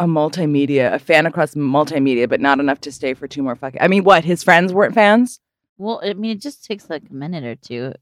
A 0.00 0.06
multimedia, 0.06 0.92
a 0.92 0.98
fan 0.98 1.26
across 1.26 1.54
multimedia, 1.54 2.28
but 2.28 2.40
not 2.40 2.60
enough 2.60 2.80
to 2.82 2.92
stay 2.92 3.14
for 3.14 3.28
two 3.28 3.42
more 3.42 3.56
fucking. 3.56 3.80
I 3.80 3.88
mean, 3.88 4.04
what? 4.04 4.24
His 4.24 4.42
friends 4.42 4.72
weren't 4.72 4.94
fans. 4.94 5.40
well, 5.78 6.00
I 6.04 6.14
mean, 6.14 6.32
it 6.36 6.40
just 6.40 6.64
takes 6.64 6.88
like 6.90 7.04
a 7.10 7.14
minute 7.14 7.44
or 7.44 7.54
two. 7.56 7.92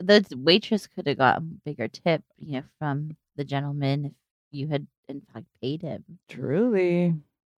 The 0.00 0.24
waitress 0.36 0.86
could 0.86 1.06
have 1.08 1.18
got 1.18 1.38
a 1.38 1.40
bigger 1.40 1.88
tip, 1.88 2.22
you 2.38 2.58
know, 2.58 2.62
from 2.78 3.16
the 3.36 3.44
gentleman 3.44 4.04
if 4.04 4.12
you 4.52 4.68
had 4.68 4.86
in 5.08 5.22
fact 5.32 5.46
paid 5.60 5.82
him. 5.82 6.04
Truly. 6.28 7.14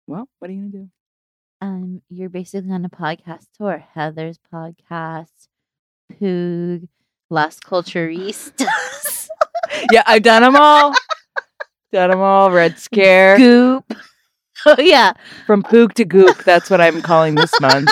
Well, 0.07 0.29
what 0.39 0.49
are 0.51 0.55
you 0.55 0.61
gonna 0.69 0.85
do? 0.85 0.89
Um, 1.61 2.03
you're 2.09 2.29
basically 2.29 2.71
on 2.71 2.85
a 2.85 2.89
podcast 2.89 3.47
tour. 3.57 3.85
Heather's 3.95 4.39
podcast, 4.55 5.48
Poog, 6.13 6.89
Las 7.31 7.59
Culturistas, 7.61 9.29
yeah, 9.93 10.03
I've 10.07 10.23
done 10.23 10.43
them 10.43 10.57
all. 10.57 10.95
done 11.93 12.11
them 12.11 12.21
all. 12.21 12.51
Red 12.51 12.79
Scare 12.79 13.37
Goop. 13.37 13.85
Oh 14.67 14.75
yeah. 14.77 15.13
from 15.47 15.63
Poog 15.63 15.93
to 15.95 16.05
Goop. 16.05 16.39
That's 16.43 16.69
what 16.69 16.81
I'm 16.81 17.01
calling 17.01 17.37
this 17.37 17.59
month. 17.61 17.91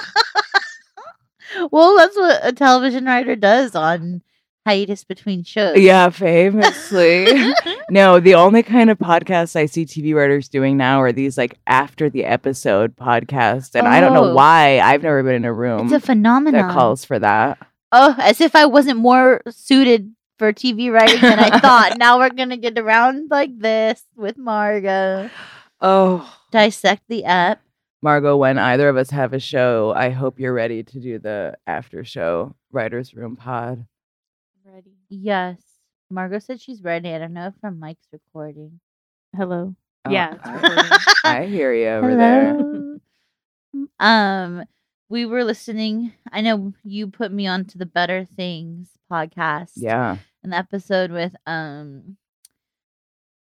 Well, 1.70 1.96
that's 1.96 2.16
what 2.16 2.40
a 2.42 2.52
television 2.52 3.04
writer 3.04 3.36
does 3.36 3.76
on 3.76 4.20
hiatus 4.66 5.04
between 5.04 5.44
shows. 5.44 5.78
Yeah, 5.78 6.08
famously. 6.10 7.52
no, 7.88 8.18
the 8.18 8.34
only 8.34 8.64
kind 8.64 8.90
of 8.90 8.98
podcasts 8.98 9.54
I 9.54 9.66
see 9.66 9.86
TV 9.86 10.12
writers 10.12 10.48
doing 10.48 10.76
now 10.76 11.00
are 11.00 11.12
these 11.12 11.38
like 11.38 11.56
after 11.68 12.10
the 12.10 12.24
episode 12.24 12.96
podcasts. 12.96 13.76
And 13.76 13.86
I 13.86 14.00
don't 14.00 14.12
know 14.12 14.30
Oh. 14.30 14.34
why. 14.34 14.80
I've 14.80 15.04
never 15.04 15.22
been 15.22 15.36
in 15.36 15.44
a 15.44 15.52
room 15.52 15.86
it's 15.86 15.92
a 15.94 16.00
phenomenon. 16.00 16.66
that 16.66 16.74
calls 16.74 17.04
for 17.04 17.20
that. 17.20 17.58
Oh, 17.98 18.14
as 18.18 18.40
if 18.42 18.54
I 18.54 18.66
wasn't 18.66 18.98
more 18.98 19.40
suited 19.48 20.12
for 20.38 20.52
TV 20.52 20.92
writing 20.92 21.20
than 21.22 21.38
I 21.38 21.58
thought. 21.60 21.96
now 21.98 22.18
we're 22.18 22.28
gonna 22.30 22.58
get 22.58 22.78
around 22.78 23.30
like 23.30 23.58
this 23.58 24.04
with 24.14 24.36
Margot. 24.36 25.30
Oh, 25.80 26.30
Dissect 26.50 27.02
the 27.08 27.24
app. 27.24 27.62
Margot, 28.02 28.36
when 28.36 28.58
either 28.58 28.88
of 28.90 28.96
us 28.98 29.08
have 29.10 29.32
a 29.32 29.40
show, 29.40 29.94
I 29.96 30.10
hope 30.10 30.38
you're 30.38 30.52
ready 30.52 30.82
to 30.82 31.00
do 31.00 31.18
the 31.18 31.56
after 31.66 32.04
show 32.04 32.54
writers 32.70 33.14
room 33.14 33.36
pod. 33.36 33.86
Ready. 34.64 34.92
Yes. 35.08 35.56
Margot 36.10 36.38
said 36.40 36.60
she's 36.60 36.82
ready. 36.82 37.10
I 37.14 37.18
don't 37.18 37.32
know 37.32 37.46
if 37.48 37.54
her 37.62 37.70
mic's 37.70 38.06
recording. 38.12 38.78
Hello. 39.34 39.74
Oh, 40.04 40.10
Yeah, 40.10 40.34
I. 40.44 41.14
I 41.24 41.46
hear 41.46 41.72
you 41.72 41.88
over 41.88 42.14
there. 42.14 42.98
Um, 43.98 44.64
we 45.08 45.24
were 45.26 45.44
listening. 45.44 46.12
I 46.32 46.40
know 46.40 46.72
you 46.84 47.06
put 47.08 47.32
me 47.32 47.46
onto 47.46 47.78
the 47.78 47.86
Better 47.86 48.24
Things 48.24 48.90
podcast. 49.10 49.72
Yeah. 49.76 50.18
an 50.42 50.52
episode 50.52 51.10
with 51.10 51.34
um 51.46 52.16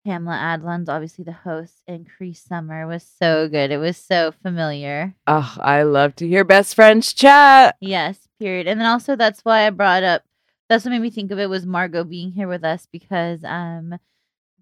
Pamela 0.05 0.37
Adlon's 0.37 0.89
obviously 0.89 1.25
the 1.25 1.33
host 1.33 1.75
and 1.87 2.09
Cree 2.09 2.33
Summer 2.35 2.87
was 2.89 3.07
so 3.21 3.49
good. 3.49 3.71
It 3.71 3.77
was 3.79 3.97
so 3.97 4.33
familiar. 4.43 5.15
Oh, 5.29 5.55
I 5.61 5.85
love 5.85 6.17
to 6.17 6.27
hear 6.29 6.43
best 6.45 6.75
friends 6.75 7.13
chat. 7.13 7.77
Yes, 7.81 8.29
period. 8.41 8.67
And 8.67 8.81
then 8.81 8.89
also 8.89 9.15
that's 9.15 9.41
why 9.43 9.67
I 9.67 9.71
brought 9.71 10.03
up 10.03 10.23
that's 10.69 10.85
what 10.85 10.91
made 10.91 11.03
me 11.03 11.11
think 11.11 11.31
of 11.31 11.39
it 11.39 11.51
was 11.51 11.67
Margot 11.67 12.05
being 12.05 12.33
here 12.33 12.49
with 12.49 12.65
us 12.65 12.87
because 12.91 13.45
um 13.45 13.95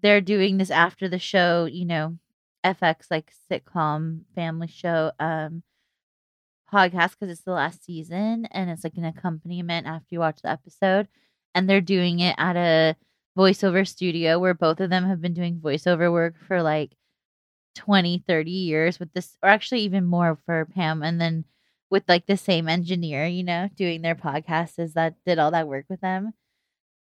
they're 0.01 0.21
doing 0.21 0.57
this 0.57 0.71
after 0.71 1.07
the 1.07 1.19
show, 1.19 1.65
you 1.65 1.85
know, 1.85 2.17
FX 2.65 3.05
like 3.09 3.31
sitcom 3.51 4.21
family 4.35 4.67
show 4.67 5.11
um 5.19 5.63
podcast 6.71 7.11
because 7.11 7.29
it's 7.29 7.43
the 7.43 7.51
last 7.51 7.83
season 7.83 8.45
and 8.51 8.69
it's 8.69 8.83
like 8.83 8.97
an 8.97 9.05
accompaniment 9.05 9.87
after 9.87 10.07
you 10.09 10.19
watch 10.19 10.41
the 10.41 10.49
episode 10.49 11.07
and 11.53 11.69
they're 11.69 11.81
doing 11.81 12.19
it 12.19 12.35
at 12.37 12.55
a 12.55 12.95
voiceover 13.37 13.87
studio 13.87 14.39
where 14.39 14.53
both 14.53 14.79
of 14.79 14.89
them 14.89 15.05
have 15.05 15.21
been 15.21 15.33
doing 15.33 15.59
voiceover 15.59 16.11
work 16.11 16.35
for 16.47 16.61
like 16.61 16.91
20 17.75 18.23
30 18.27 18.51
years 18.51 18.99
with 18.99 19.13
this 19.13 19.37
or 19.41 19.49
actually 19.49 19.81
even 19.81 20.05
more 20.05 20.37
for 20.45 20.65
Pam 20.65 21.03
and 21.03 21.19
then 21.21 21.45
with 21.89 22.03
like 22.07 22.25
the 22.25 22.37
same 22.37 22.67
engineer 22.67 23.25
you 23.25 23.43
know 23.43 23.69
doing 23.75 24.01
their 24.01 24.15
podcast 24.15 24.77
as 24.79 24.93
that 24.93 25.15
did 25.25 25.39
all 25.39 25.51
that 25.51 25.67
work 25.67 25.85
with 25.89 26.01
them 26.01 26.33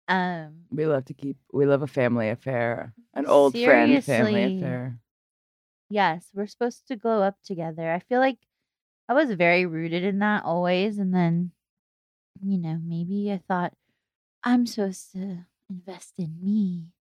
um 0.07 0.63
We 0.71 0.85
love 0.85 1.05
to 1.05 1.13
keep. 1.13 1.37
We 1.53 1.65
love 1.65 1.81
a 1.83 1.87
family 1.87 2.29
affair, 2.29 2.93
an 3.13 3.25
old 3.25 3.53
friend 3.53 4.03
family 4.03 4.43
affair. 4.57 4.99
Yes, 5.89 6.27
we're 6.33 6.47
supposed 6.47 6.87
to 6.87 6.95
glow 6.95 7.21
up 7.21 7.35
together. 7.43 7.91
I 7.91 7.99
feel 7.99 8.19
like 8.19 8.39
I 9.09 9.13
was 9.13 9.31
very 9.31 9.65
rooted 9.65 10.03
in 10.03 10.19
that 10.19 10.43
always. 10.43 10.97
And 10.97 11.13
then, 11.13 11.51
you 12.43 12.57
know, 12.57 12.79
maybe 12.83 13.31
I 13.31 13.41
thought 13.47 13.73
I'm 14.43 14.65
supposed 14.65 15.11
to 15.13 15.45
invest 15.69 16.13
in 16.17 16.35
me. 16.41 16.93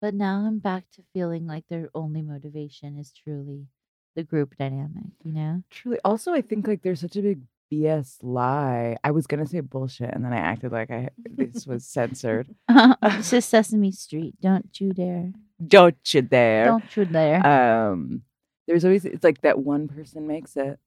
But 0.00 0.14
now 0.14 0.44
I'm 0.46 0.58
back 0.58 0.84
to 0.94 1.02
feeling 1.14 1.46
like 1.46 1.64
their 1.68 1.88
only 1.94 2.20
motivation 2.20 2.98
is 2.98 3.12
truly 3.12 3.68
the 4.16 4.22
group 4.22 4.54
dynamic, 4.58 5.12
you 5.22 5.32
know? 5.32 5.62
Truly. 5.70 5.98
Also, 6.04 6.32
I 6.32 6.42
think 6.42 6.66
like 6.68 6.82
there's 6.82 7.00
such 7.00 7.16
a 7.16 7.22
big 7.22 7.40
BS 7.72 8.18
lie. 8.22 8.96
I 9.02 9.10
was 9.10 9.26
gonna 9.26 9.46
say 9.46 9.60
bullshit, 9.60 10.10
and 10.12 10.24
then 10.24 10.32
I 10.32 10.38
acted 10.38 10.72
like 10.72 10.90
I 10.90 11.08
this 11.24 11.66
was 11.66 11.86
censored. 11.86 12.54
it's 12.68 13.30
just 13.30 13.48
Sesame 13.48 13.92
Street. 13.92 14.34
Don't 14.40 14.68
you 14.78 14.92
dare. 14.92 15.32
Don't 15.66 15.96
you 16.14 16.22
dare? 16.22 16.66
Don't 16.66 16.96
you 16.96 17.04
dare. 17.06 17.46
um 17.46 18.22
there's 18.66 18.84
always 18.84 19.04
it's 19.04 19.24
like 19.24 19.40
that 19.42 19.58
one 19.58 19.88
person 19.88 20.26
makes 20.26 20.56
it 20.56 20.78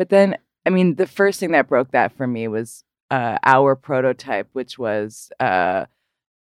but 0.00 0.08
then 0.08 0.36
i 0.66 0.70
mean 0.70 0.94
the 0.94 1.06
first 1.06 1.38
thing 1.38 1.52
that 1.52 1.68
broke 1.68 1.90
that 1.92 2.10
for 2.16 2.26
me 2.26 2.48
was 2.48 2.84
uh 3.10 3.36
our 3.44 3.76
prototype 3.76 4.48
which 4.52 4.78
was 4.78 5.30
uh 5.40 5.84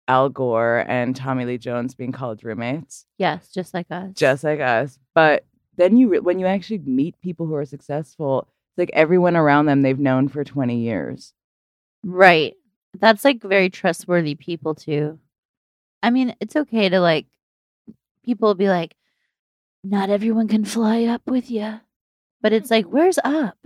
al 0.07 0.29
gore 0.29 0.83
and 0.87 1.15
tommy 1.15 1.45
lee 1.45 1.57
jones 1.57 1.95
being 1.95 2.11
college 2.11 2.43
roommates 2.43 3.05
yes, 3.17 3.47
just 3.49 3.73
like 3.73 3.87
us. 3.89 4.11
just 4.13 4.43
like 4.43 4.59
us 4.59 4.99
but 5.13 5.45
then 5.77 5.97
you 5.97 6.09
re- 6.09 6.19
when 6.19 6.39
you 6.39 6.45
actually 6.45 6.79
meet 6.79 7.19
people 7.21 7.45
who 7.47 7.55
are 7.55 7.65
successful 7.65 8.47
it's 8.71 8.77
like 8.77 8.91
everyone 8.93 9.35
around 9.35 9.65
them 9.65 9.81
they've 9.81 9.99
known 9.99 10.27
for 10.27 10.43
20 10.43 10.77
years 10.77 11.33
Right. 12.05 12.55
That's 12.99 13.25
like 13.25 13.41
very 13.41 13.69
trustworthy 13.69 14.35
people 14.35 14.75
too. 14.75 15.19
I 16.03 16.11
mean, 16.11 16.35
it's 16.39 16.55
okay 16.55 16.87
to 16.87 16.99
like 16.99 17.25
people 18.23 18.53
be 18.53 18.69
like, 18.69 18.95
not 19.83 20.11
everyone 20.11 20.47
can 20.47 20.63
fly 20.65 21.05
up 21.05 21.23
with 21.25 21.49
you. 21.49 21.79
But 22.45 22.53
it's 22.53 22.69
like, 22.69 22.86
where's 22.86 23.17
up? 23.23 23.58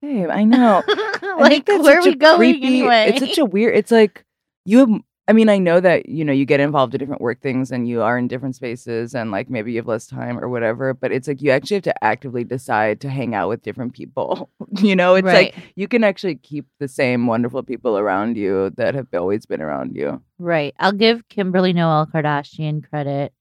Babe, 0.00 0.28
i 0.30 0.44
know 0.44 0.84
like, 1.40 1.66
that's 1.66 1.82
where 1.82 1.98
are 1.98 2.04
we 2.04 2.14
going 2.14 2.38
creepy- 2.38 2.66
anyway? 2.68 3.06
It's 3.08 3.18
such 3.18 3.38
a 3.38 3.44
weird. 3.44 3.74
It's 3.74 3.90
like 3.90 4.24
you 4.64 4.78
have. 4.78 4.88
I 5.26 5.32
mean, 5.32 5.48
I 5.48 5.58
know 5.58 5.80
that 5.80 6.08
you 6.08 6.24
know 6.24 6.32
you 6.32 6.44
get 6.44 6.60
involved 6.60 6.94
in 6.94 7.00
different 7.00 7.20
work 7.20 7.40
things 7.40 7.72
and 7.72 7.88
you 7.88 8.02
are 8.02 8.16
in 8.16 8.28
different 8.28 8.54
spaces 8.54 9.16
and 9.16 9.32
like 9.32 9.50
maybe 9.50 9.72
you 9.72 9.78
have 9.78 9.88
less 9.88 10.06
time 10.06 10.38
or 10.38 10.48
whatever. 10.48 10.94
But 10.94 11.10
it's 11.10 11.26
like 11.26 11.42
you 11.42 11.50
actually 11.50 11.78
have 11.78 11.82
to 11.90 12.04
actively 12.04 12.44
decide 12.44 13.00
to 13.00 13.10
hang 13.10 13.34
out 13.34 13.48
with 13.48 13.62
different 13.62 13.94
people. 13.94 14.48
you 14.78 14.94
know, 14.94 15.16
it's 15.16 15.26
right. 15.26 15.52
like 15.52 15.72
you 15.74 15.88
can 15.88 16.04
actually 16.04 16.36
keep 16.36 16.66
the 16.78 16.86
same 16.86 17.26
wonderful 17.26 17.64
people 17.64 17.98
around 17.98 18.36
you 18.36 18.70
that 18.76 18.94
have 18.94 19.08
always 19.12 19.44
been 19.44 19.60
around 19.60 19.96
you. 19.96 20.22
right. 20.38 20.72
I'll 20.78 20.92
give 20.92 21.28
Kimberly 21.28 21.72
Noel 21.72 22.06
Kardashian 22.06 22.88
credit. 22.88 23.32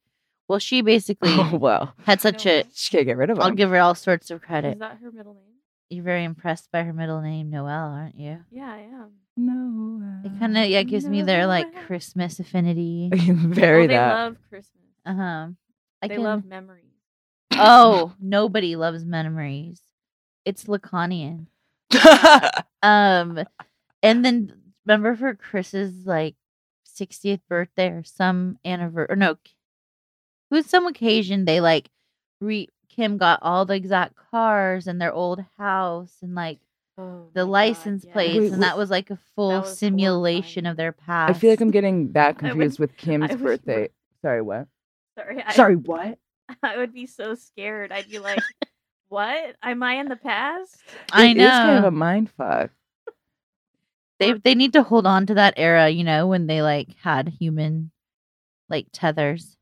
Well, 0.47 0.60
she 0.60 0.81
basically 0.93 1.29
Oh 1.31 1.57
well, 1.57 1.93
had 2.05 2.21
such 2.21 2.45
a. 2.45 2.63
she 2.73 2.91
can't 2.91 3.05
get 3.05 3.17
rid 3.17 3.29
of 3.29 3.38
it. 3.38 3.41
I'll 3.41 3.51
give 3.51 3.69
her 3.69 3.79
all 3.79 3.95
sorts 3.95 4.31
of 4.31 4.41
credit. 4.41 4.73
Is 4.73 4.77
credit. 4.77 4.97
that 4.99 5.03
her 5.03 5.12
middle 5.12 5.33
name? 5.33 5.43
You're 5.89 6.03
very 6.03 6.23
impressed 6.25 6.69
by 6.71 6.83
her 6.83 6.93
middle 6.93 7.21
name, 7.21 7.49
Noel, 7.49 7.69
aren't 7.69 8.19
you? 8.19 8.39
Yeah, 8.51 8.69
I 8.71 8.79
am. 8.79 9.12
no, 9.38 10.21
It 10.29 10.38
kind 10.39 10.57
of 10.57 10.67
yeah 10.67 10.83
gives 10.83 11.07
me 11.07 11.21
their 11.21 11.47
like 11.47 11.67
Christmas 11.86 12.39
affinity. 12.39 13.10
very 13.13 13.86
oh, 13.86 13.88
they 13.88 13.93
that. 13.93 14.13
love 14.15 14.38
Christmas. 14.49 14.83
Uh 15.05 15.13
huh. 15.15 15.47
I 16.01 16.07
they 16.07 16.15
can, 16.15 16.23
love 16.23 16.45
memories. 16.45 16.83
Oh, 17.53 18.13
nobody 18.19 18.75
loves 18.75 19.05
memories. 19.05 19.81
It's 20.45 20.65
Lacanian. 20.65 21.47
Um, 22.83 23.39
and 24.03 24.23
then 24.23 24.53
remember 24.86 25.15
for 25.15 25.33
Kris's 25.36 26.05
like 26.05 26.36
60th 26.99 27.41
birthday 27.49 27.88
or 27.89 28.03
some 28.03 28.60
anniversary, 28.63 29.07
or 29.10 29.15
no, 29.15 29.38
it 30.51 30.53
was 30.55 30.65
some 30.65 30.88
occasion 30.88 31.45
they 31.45 31.60
like 31.62 31.89
re 32.41 32.67
Kim 32.89 33.17
got 33.17 33.39
all 33.43 33.65
the 33.65 33.75
exact 33.75 34.15
cars 34.31 34.88
and 34.88 34.99
their 34.99 35.13
old 35.13 35.43
house 35.57 36.15
and 36.21 36.33
like 36.36 36.60
Oh, 36.99 37.27
the 37.33 37.41
my 37.41 37.45
God, 37.45 37.51
license 37.51 38.03
yes. 38.05 38.12
plates, 38.13 38.38
Wait, 38.39 38.51
and 38.53 38.63
that 38.63 38.75
was 38.75 38.89
like 38.89 39.12
a 39.12 39.19
full 39.36 39.60
was 39.62 39.77
simulation 39.77 40.65
horrifying. 40.65 40.71
of 40.71 40.77
their 40.77 40.91
past. 40.93 41.29
I 41.29 41.39
feel 41.39 41.51
like 41.51 41.62
I'm 41.62 41.69
getting 41.69 42.12
that 42.13 42.21
I 42.41 42.47
would- 42.47 42.49
confused 42.53 42.79
with 42.79 42.97
Kim's 42.97 43.29
would- 43.29 43.39
birthday. 43.43 43.89
Sorry, 44.23 44.41
what? 44.41 44.67
Sorry, 45.15 45.43
I, 45.45 45.53
Sorry, 45.53 45.75
what? 45.75 46.17
I 46.63 46.77
would 46.77 46.93
be 46.95 47.05
so 47.05 47.36
scared. 47.36 47.91
I'd 47.91 48.10
be 48.10 48.17
like, 48.17 48.39
"What? 49.10 49.55
Am 49.62 49.83
I 49.83 49.95
in 49.99 50.07
the 50.07 50.15
past?" 50.15 50.75
I 51.12 51.33
know. 51.33 51.43
It 51.43 51.45
is 51.45 51.51
kind 51.51 51.77
of 51.77 51.81
know 51.83 51.88
a 51.89 51.91
mind 51.91 52.31
fuck. 52.31 52.71
they 54.19 54.33
they 54.33 54.55
need 54.55 54.73
to 54.73 54.81
hold 54.81 55.05
on 55.05 55.27
to 55.27 55.36
that 55.36 55.53
era, 55.57 55.89
you 55.89 56.03
know, 56.03 56.25
when 56.25 56.47
they 56.47 56.63
like 56.63 56.95
had 57.03 57.27
human 57.39 57.91
like 58.69 58.88
tethers. 58.91 59.55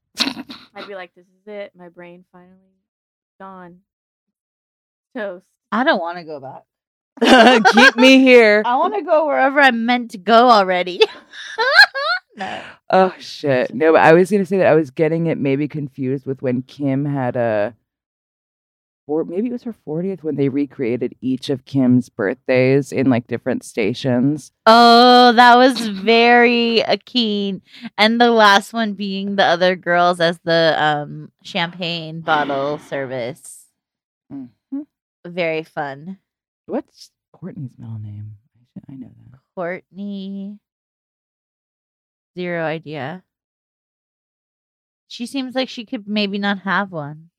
I'd 0.76 0.88
be 0.88 0.96
like, 0.96 1.14
"This 1.16 1.26
is 1.26 1.48
it. 1.48 1.72
My 1.76 1.90
brain 1.90 2.26
finally 2.32 2.76
gone. 3.40 3.80
Toast." 5.16 5.46
I 5.72 5.84
don't 5.84 6.00
want 6.00 6.18
to 6.18 6.24
go 6.24 6.40
back. 6.40 6.64
Keep 7.74 7.96
me 7.96 8.20
here. 8.20 8.62
I 8.66 8.76
want 8.78 8.94
to 8.96 9.02
go 9.02 9.26
wherever 9.28 9.60
I'm 9.60 9.86
meant 9.86 10.12
to 10.12 10.18
go 10.18 10.50
already. 10.50 11.00
no. 12.36 12.62
Oh 12.90 13.14
shit. 13.20 13.74
No, 13.74 13.94
but 13.94 14.02
I 14.02 14.14
was 14.14 14.30
gonna 14.30 14.46
say 14.46 14.58
that 14.58 14.68
I 14.68 14.76
was 14.76 14.92
getting 14.92 15.28
it 15.28 15.38
maybe 15.38 15.68
confused 15.68 16.26
with 16.26 16.42
when 16.42 16.62
Kim 16.62 17.06
had 17.06 17.36
a 17.36 17.76
or 19.08 19.24
maybe 19.24 19.48
it 19.50 19.52
was 19.52 19.64
her 19.64 19.76
40th 19.86 20.24
when 20.24 20.36
they 20.36 20.50
recreated 20.50 21.16
each 21.22 21.50
of 21.50 21.66
Kim's 21.66 22.10
birthdays 22.10 22.92
in 22.92 23.10
like 23.10 23.28
different 23.28 23.64
stations. 23.64 24.52
Oh, 24.66 25.32
that 25.34 25.56
was 25.58 25.88
very 25.88 26.84
keen. 27.06 27.62
And 27.98 28.20
the 28.20 28.32
last 28.32 28.74
one 28.74 28.94
being 28.94 29.36
the 29.36 29.44
other 29.44 29.76
girls 29.76 30.20
as 30.20 30.40
the 30.44 30.76
um 30.78 31.32
champagne 31.44 32.22
bottle 32.22 32.80
service. 32.80 33.66
Mhm. 34.32 34.50
Very 35.26 35.64
fun. 35.64 36.18
What's 36.66 37.12
Kourtney's 37.36 37.78
middle 37.78 38.00
name? 38.00 38.38
I 38.90 38.94
know 38.96 39.12
that. 39.32 39.40
Kourtney. 39.58 40.60
Zero 42.36 42.64
idea. 42.66 43.24
She 45.08 45.26
seems 45.26 45.56
like 45.56 45.70
she 45.70 45.86
could 45.86 46.08
maybe 46.08 46.38
not 46.38 46.60
have 46.60 46.92
one. 46.92 47.30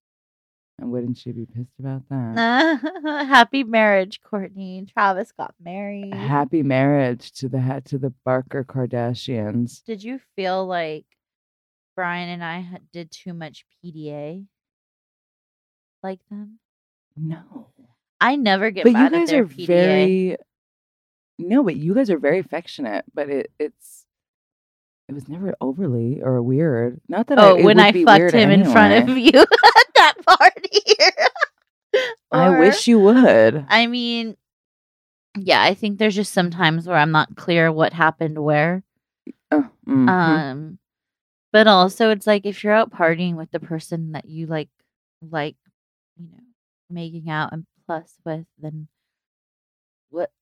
And 0.79 0.91
wouldn't 0.91 1.17
she 1.17 1.33
be 1.33 1.47
pissed 1.47 1.79
about 1.79 2.03
that? 2.11 2.81
Happy 3.29 3.65
marriage, 3.65 4.21
Kourtney. 4.21 4.87
Travis 4.93 5.33
got 5.33 5.55
married. 5.63 6.13
Happy 6.13 6.63
marriage 6.63 7.33
to 7.33 7.49
the 7.49 7.83
to 7.87 7.97
the 7.99 8.11
Barker 8.25 8.63
Kardashians. 8.63 9.83
Did 9.85 10.03
you 10.03 10.21
feel 10.37 10.67
like 10.67 11.07
Brian 11.95 12.29
and 12.29 12.45
I 12.45 12.81
did 12.93 13.11
too 13.11 13.33
much 13.33 13.65
PDA? 13.83 14.45
Like 16.03 16.21
them? 16.31 16.59
No. 17.17 17.69
I 18.21 18.37
never 18.37 18.71
get 18.71 18.85
but 18.85 18.93
you 18.93 19.11
guys 19.11 19.33
are 19.33 19.45
PDA. 19.47 19.67
very 19.67 20.37
no 21.39 21.63
but 21.63 21.77
you 21.77 21.95
guys 21.95 22.09
are 22.11 22.19
very 22.19 22.39
affectionate 22.39 23.05
but 23.13 23.29
it 23.29 23.51
it's 23.59 24.07
it 25.09 25.15
was 25.15 25.29
never 25.29 25.55
overly 25.61 26.23
or 26.23 26.43
weird 26.43 26.99
not 27.09 27.27
that 27.27 27.39
I, 27.39 27.51
Oh, 27.51 27.57
it 27.57 27.65
when 27.65 27.79
I 27.79 27.93
fucked 27.93 28.33
him 28.33 28.51
in 28.51 28.65
front 28.71 29.09
of 29.11 29.19
you 29.19 29.33
that 30.73 31.31
party. 32.33 32.57
i 32.57 32.59
wish 32.59 32.87
you 32.89 32.99
would 32.99 33.65
I 33.69 33.87
mean, 33.87 34.37
yeah, 35.39 35.63
I 35.63 35.75
think 35.75 35.99
there's 35.99 36.15
just 36.15 36.33
some 36.33 36.51
times 36.51 36.87
where 36.87 36.97
I'm 36.97 37.13
not 37.13 37.37
clear 37.37 37.71
what 37.71 37.93
happened 37.93 38.39
where. 38.43 38.83
Oh, 39.51 39.69
mhm. 39.87 40.09
Um, 40.09 40.79
but 41.53 41.67
also 41.67 42.11
it's 42.11 42.27
like 42.27 42.47
if 42.47 42.65
you're 42.65 42.73
out 42.73 42.91
partying 42.91 43.35
with 43.35 43.51
the 43.51 43.61
person 43.61 44.13
that 44.13 44.27
you 44.27 44.47
like, 44.47 44.69
like, 45.23 45.57
you 46.19 46.27
know, 46.31 46.43
making 46.91 47.29
out 47.29 47.53
and 47.53 47.67
plus 47.87 48.15
with, 48.25 48.47
then 48.59 48.89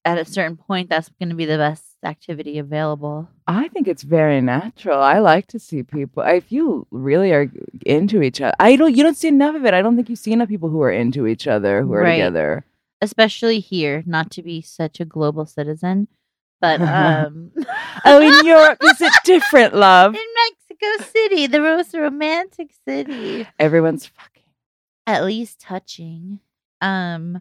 at 0.05 0.19
a 0.19 0.25
certain 0.25 0.57
point 0.57 0.89
that's 0.91 1.09
going 1.19 1.29
to 1.31 1.35
be 1.35 1.45
the 1.47 1.59
best 1.59 1.85
activity 2.05 2.59
available. 2.59 3.29
I 3.47 3.69
think 3.69 3.89
it's 3.89 4.03
very 4.03 4.41
natural. 4.41 5.01
I 5.01 5.19
like 5.19 5.47
to 5.49 5.59
see 5.59 5.83
people. 5.83 6.23
If 6.23 6.51
you 6.53 6.87
really 6.91 7.33
are 7.33 7.51
into 7.85 8.23
each 8.23 8.41
other, 8.41 8.55
I 8.61 8.77
don't. 8.77 8.95
You 8.95 9.03
don't 9.03 9.17
see 9.17 9.29
enough 9.29 9.55
of 9.55 9.65
it. 9.65 9.75
I 9.75 9.83
don't 9.83 9.97
think 9.97 10.09
you 10.09 10.17
see 10.17 10.33
enough 10.33 10.49
people 10.49 10.69
who 10.71 10.83
are 10.83 10.93
into 10.93 11.27
each 11.27 11.47
other 11.47 11.83
who 11.83 11.93
are 11.95 12.03
Right. 12.03 12.17
together. 12.17 12.65
Especially 13.01 13.61
here, 13.61 14.03
not 14.07 14.31
to 14.33 14.43
be 14.43 14.63
such 14.63 15.01
a 15.01 15.05
global 15.05 15.45
citizen, 15.47 16.09
but 16.61 16.81
um 17.03 17.53
Oh, 18.05 18.21
in 18.21 18.45
Europe, 18.47 18.79
is 18.83 19.01
it 19.01 19.13
different, 19.25 19.75
love? 19.75 20.15
in 20.15 20.21
Mexico 20.49 21.05
City, 21.11 21.47
the 21.47 21.61
most 21.61 21.95
romantic 21.95 22.71
city. 22.87 23.47
Everyone's 23.59 24.07
fucking. 24.07 24.43
at 25.07 25.25
least 25.25 25.61
touching. 25.61 26.41
Um 26.81 27.41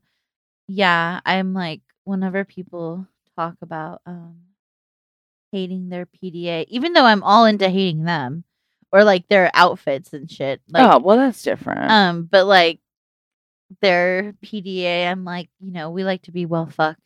yeah, 0.68 1.20
I'm 1.26 1.54
like 1.54 1.82
whenever 2.06 2.44
people 2.44 3.08
talk 3.38 3.56
about 3.62 4.02
um 4.06 4.36
hating 5.52 5.90
their 5.90 6.06
PDA, 6.08 6.66
even 6.70 6.94
though 6.94 7.06
I'm 7.06 7.24
all 7.24 7.46
into 7.46 7.70
hating 7.70 8.04
them 8.06 8.44
or 8.92 9.04
like 9.04 9.28
their 9.28 9.50
outfits 9.54 10.14
and 10.14 10.30
shit. 10.30 10.62
Like 10.70 10.92
oh, 10.92 11.00
well, 11.00 11.18
that's 11.18 11.42
different. 11.44 11.92
um 11.92 12.24
but 12.30 12.46
like 12.46 12.80
their 13.82 14.34
PDA, 14.44 15.08
I'm 15.10 15.26
like, 15.26 15.50
you 15.60 15.72
know, 15.72 15.90
we 15.90 16.04
like 16.04 16.24
to 16.24 16.32
be 16.32 16.46
well 16.46 16.68
fucked. 16.68 17.00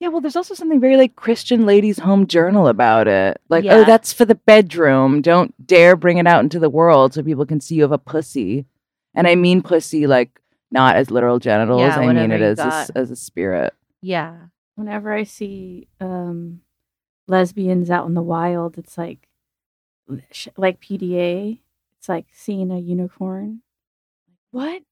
yeah, 0.00 0.08
well, 0.08 0.20
there's 0.20 0.36
also 0.36 0.54
something 0.54 0.80
very 0.80 0.96
like 0.96 1.16
Christian 1.16 1.66
Ladies 1.66 1.98
Home 1.98 2.26
Journal 2.28 2.68
about 2.68 3.08
it. 3.08 3.40
Like, 3.48 3.64
Yeah. 3.64 3.78
oh, 3.78 3.84
that's 3.84 4.12
for 4.12 4.24
the 4.24 4.36
bedroom. 4.36 5.22
Don't 5.22 5.54
dare 5.66 5.96
bring 5.96 6.18
it 6.18 6.26
out 6.26 6.42
into 6.44 6.60
the 6.60 6.70
world 6.70 7.14
so 7.14 7.22
people 7.22 7.46
can 7.46 7.60
see 7.60 7.74
you 7.74 7.82
have 7.82 7.92
a 7.92 7.98
pussy. 7.98 8.64
And 9.14 9.26
I 9.26 9.34
mean 9.34 9.60
pussy 9.62 10.06
like 10.06 10.40
not 10.70 10.94
as 10.96 11.10
literal 11.10 11.38
genitals. 11.40 11.80
Yeah, 11.80 11.96
I 11.96 12.12
mean 12.12 12.30
it 12.30 12.40
as 12.42 12.58
a, 12.60 12.86
as 12.96 13.10
a 13.10 13.16
spirit. 13.16 13.74
Yeah. 14.00 14.36
Whenever 14.74 15.12
I 15.12 15.24
see 15.24 15.88
um, 16.00 16.60
lesbians 17.26 17.90
out 17.90 18.06
in 18.06 18.14
the 18.14 18.22
wild, 18.22 18.78
it's 18.78 18.96
like 18.96 19.28
like 20.56 20.80
PDA. 20.80 21.60
It's 21.98 22.08
like 22.08 22.26
seeing 22.32 22.70
a 22.70 22.78
unicorn. 22.78 23.62
What? 24.50 24.82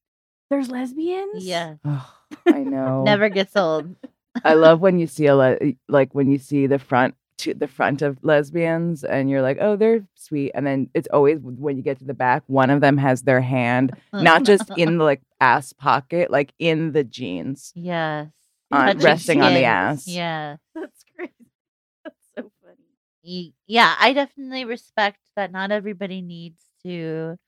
There's 0.51 0.71
lesbians? 0.71 1.45
Yeah. 1.45 1.77
Oh, 1.85 2.13
I 2.49 2.65
know. 2.65 3.05
Never 3.05 3.29
gets 3.29 3.55
old. 3.57 3.95
I 4.45 4.55
love 4.55 4.81
when 4.81 4.99
you 4.99 5.07
see 5.07 5.27
a 5.27 5.37
le- 5.37 5.59
like 5.89 6.13
when 6.13 6.29
you 6.31 6.39
see 6.39 6.67
the 6.67 6.79
front 6.81 7.15
to 7.39 7.55
the 7.55 7.69
front 7.69 8.03
of 8.03 8.19
lesbians 8.25 9.05
and 9.05 9.31
you're 9.31 9.43
like, 9.43 9.59
oh, 9.61 9.77
they're 9.77 10.05
sweet, 10.17 10.51
and 10.55 10.67
then 10.67 10.91
it's 10.93 11.07
always 11.13 11.39
when 11.41 11.77
you 11.77 11.83
get 11.85 11.99
to 12.01 12.05
the 12.05 12.15
back, 12.15 12.43
one 12.49 12.71
of 12.71 12.81
them 12.81 12.97
has 12.99 13.23
their 13.23 13.41
hand 13.41 13.93
not 14.13 14.43
just 14.43 14.71
in 14.77 14.99
the 14.99 15.05
like 15.05 15.23
ass 15.41 15.73
pocket, 15.73 16.31
like 16.33 16.53
in 16.59 16.93
the 16.93 17.05
jeans, 17.05 17.73
Yes. 17.77 18.29
On, 18.73 18.87
Touching 18.87 19.03
resting 19.03 19.43
on 19.43 19.55
the 19.55 19.65
ass. 19.65 20.07
Yeah. 20.07 20.57
That's 20.75 21.05
crazy. 21.17 21.33
That's 22.05 22.17
so 22.37 22.51
funny. 22.63 23.55
Yeah, 23.67 23.95
I 23.99 24.13
definitely 24.13 24.65
respect 24.65 25.19
that 25.37 25.53
not 25.53 25.71
everybody 25.71 26.21
needs 26.23 26.63
to 26.85 27.39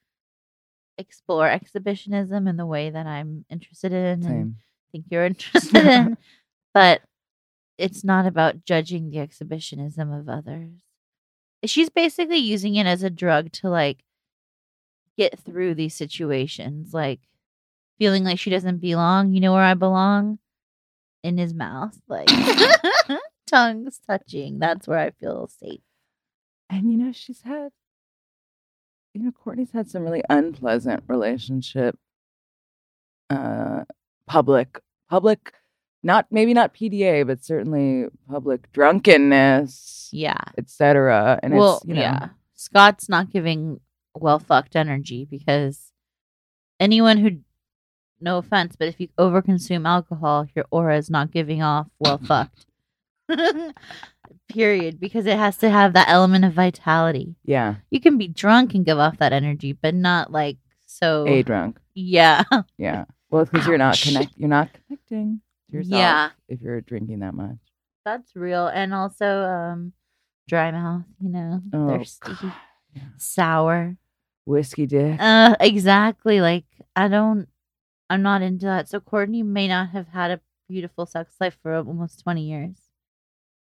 explore 0.96 1.48
exhibitionism 1.48 2.48
in 2.48 2.56
the 2.56 2.66
way 2.66 2.90
that 2.90 3.06
I'm 3.06 3.44
interested 3.48 3.92
in 3.92 4.26
and 4.26 4.56
think 4.92 5.06
you're 5.10 5.24
interested 5.26 5.86
in, 5.86 6.16
but 6.74 7.02
it's 7.78 8.02
not 8.02 8.26
about 8.26 8.64
judging 8.64 9.10
the 9.10 9.20
exhibitionism 9.20 10.12
of 10.12 10.28
others. 10.28 10.72
She's 11.64 11.90
basically 11.90 12.38
using 12.38 12.74
it 12.74 12.86
as 12.86 13.02
a 13.02 13.10
drug 13.10 13.52
to 13.52 13.68
like 13.68 14.04
get 15.16 15.38
through 15.38 15.74
these 15.74 15.94
situations, 15.94 16.92
like 16.92 17.20
feeling 17.98 18.24
like 18.24 18.38
she 18.38 18.50
doesn't 18.50 18.78
belong. 18.78 19.32
You 19.32 19.40
know 19.40 19.52
where 19.52 19.62
I 19.62 19.74
belong? 19.74 20.38
In 21.22 21.36
his 21.38 21.52
mouth, 21.54 21.98
like 22.08 22.28
tongues 23.46 24.00
touching. 24.06 24.58
That's 24.58 24.86
where 24.86 24.98
I 24.98 25.10
feel 25.10 25.48
safe. 25.60 25.80
And 26.70 26.90
you 26.92 26.98
know, 26.98 27.12
she's 27.12 27.42
had, 27.42 27.70
you 29.14 29.22
know, 29.22 29.32
Kourtney's 29.32 29.72
had 29.72 29.90
some 29.90 30.02
really 30.04 30.22
unpleasant 30.30 31.02
relationship, 31.08 31.98
uh, 33.30 33.84
public, 34.26 34.78
public, 35.10 35.52
not 36.02 36.26
maybe 36.30 36.54
not 36.54 36.74
PDA, 36.74 37.26
but 37.26 37.42
certainly 37.44 38.06
public 38.28 38.70
drunkenness, 38.72 40.10
Yeah. 40.12 40.36
etc. 40.56 41.40
And 41.42 41.54
well, 41.54 41.76
it's 41.78 41.86
you 41.86 41.94
know, 41.94 42.00
yeah. 42.00 42.28
Scott's 42.54 43.08
not 43.08 43.30
giving 43.30 43.80
well 44.14 44.38
fucked 44.38 44.76
energy 44.76 45.24
because 45.24 45.92
anyone 46.80 47.18
who, 47.18 47.30
no 48.20 48.38
offense, 48.38 48.74
but 48.76 48.88
if 48.88 48.98
you 49.00 49.08
overconsume 49.18 49.86
alcohol, 49.86 50.46
your 50.54 50.64
aura 50.70 50.96
is 50.96 51.08
not 51.10 51.30
giving 51.30 51.62
off 51.62 51.86
well 51.98 52.18
fucked. 52.24 52.66
Period. 54.48 54.98
Because 54.98 55.26
it 55.26 55.36
has 55.36 55.56
to 55.58 55.70
have 55.70 55.92
that 55.92 56.08
element 56.08 56.44
of 56.44 56.52
vitality. 56.54 57.34
yeah, 57.44 57.76
You 57.90 58.00
can 58.00 58.16
be 58.18 58.28
drunk 58.28 58.74
and 58.74 58.84
give 58.84 58.98
off 58.98 59.18
that 59.18 59.32
energy, 59.32 59.72
but 59.72 59.94
not 59.94 60.32
like 60.32 60.56
so. 60.86 61.26
a 61.26 61.42
drunk, 61.42 61.78
Yeah. 61.94 62.44
yeah. 62.78 63.04
Well, 63.30 63.44
because 63.44 63.66
you're 63.66 63.76
not 63.78 63.98
connect, 64.00 64.32
you're 64.36 64.48
not 64.48 64.70
connecting 64.72 65.40
to 65.70 65.76
yourself 65.76 65.98
Yeah. 66.00 66.30
if 66.48 66.60
you're 66.62 66.80
drinking 66.80 67.18
that 67.20 67.34
much. 67.34 67.58
That's 68.06 68.34
real. 68.34 68.68
And 68.68 68.94
also, 68.94 69.42
um, 69.42 69.92
dry 70.48 70.70
mouth, 70.70 71.02
you 71.20 71.28
know, 71.28 71.60
Oh, 71.74 71.88
thirsty, 71.98 72.32
God. 72.40 72.52
Sour. 73.18 73.96
Whiskey 74.46 74.86
dick. 74.86 75.16
Uh, 75.20 75.56
exactly. 75.60 76.40
Like 76.40 76.64
I 76.96 77.08
don't, 77.08 77.46
I'm 78.10 78.22
not 78.22 78.42
into 78.42 78.66
that. 78.66 78.88
So 78.88 79.00
Kourtney 79.00 79.44
may 79.44 79.68
not 79.68 79.90
have 79.90 80.08
had 80.08 80.30
a 80.30 80.40
beautiful 80.68 81.06
sex 81.06 81.34
life 81.40 81.58
for 81.62 81.74
almost 81.74 82.20
20 82.22 82.42
years. 82.42 82.76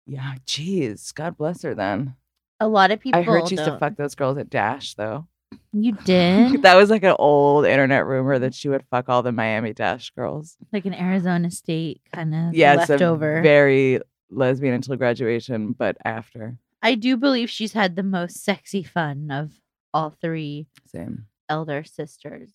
yeah, 0.08 0.36
jeez. 0.46 1.14
God 1.14 1.38
bless 1.38 1.62
her. 1.64 1.74
Then 1.76 2.16
A 2.60 2.68
lot 2.68 2.92
of 2.92 3.00
people. 3.00 3.20
I 3.20 3.24
heard 3.24 3.48
she 3.48 3.56
used 3.56 3.66
to 3.66 3.78
fuck 3.80 3.96
those 3.98 4.16
girls 4.16 4.38
at 4.38 4.50
Dash 4.50 4.94
though. 4.96 5.28
You 5.72 5.92
did 6.06 6.64
that 6.64 6.76
was 6.76 6.90
like 6.90 7.04
an 7.04 7.16
old 7.20 7.66
internet 7.66 8.06
rumor 8.06 8.40
that 8.40 8.54
she 8.56 8.68
would 8.70 8.84
fuck 8.92 9.10
all 9.10 9.24
the 9.24 9.32
Miami 9.32 9.74
Dash 9.74 10.10
girls. 10.12 10.58
like 10.74 10.86
an 10.86 10.94
Arizona 10.94 11.50
State 11.52 12.02
kind 12.14 12.34
of 12.36 12.54
Yeah, 12.54 12.76
leftover. 12.76 13.42
very 13.42 14.00
lesbian 14.32 14.74
until 14.74 14.96
graduation, 14.96 15.72
but 15.74 15.98
after 16.04 16.58
I 16.82 16.96
do 16.96 17.16
believe 17.18 17.50
she's 17.50 17.74
had 17.74 17.96
the 17.96 18.04
most 18.04 18.44
sexy 18.44 18.84
fun 18.84 19.30
of 19.32 19.52
all 19.94 20.10
three 20.22 20.68
same. 20.88 21.28
elder 21.50 21.84
sisters. 21.84 22.50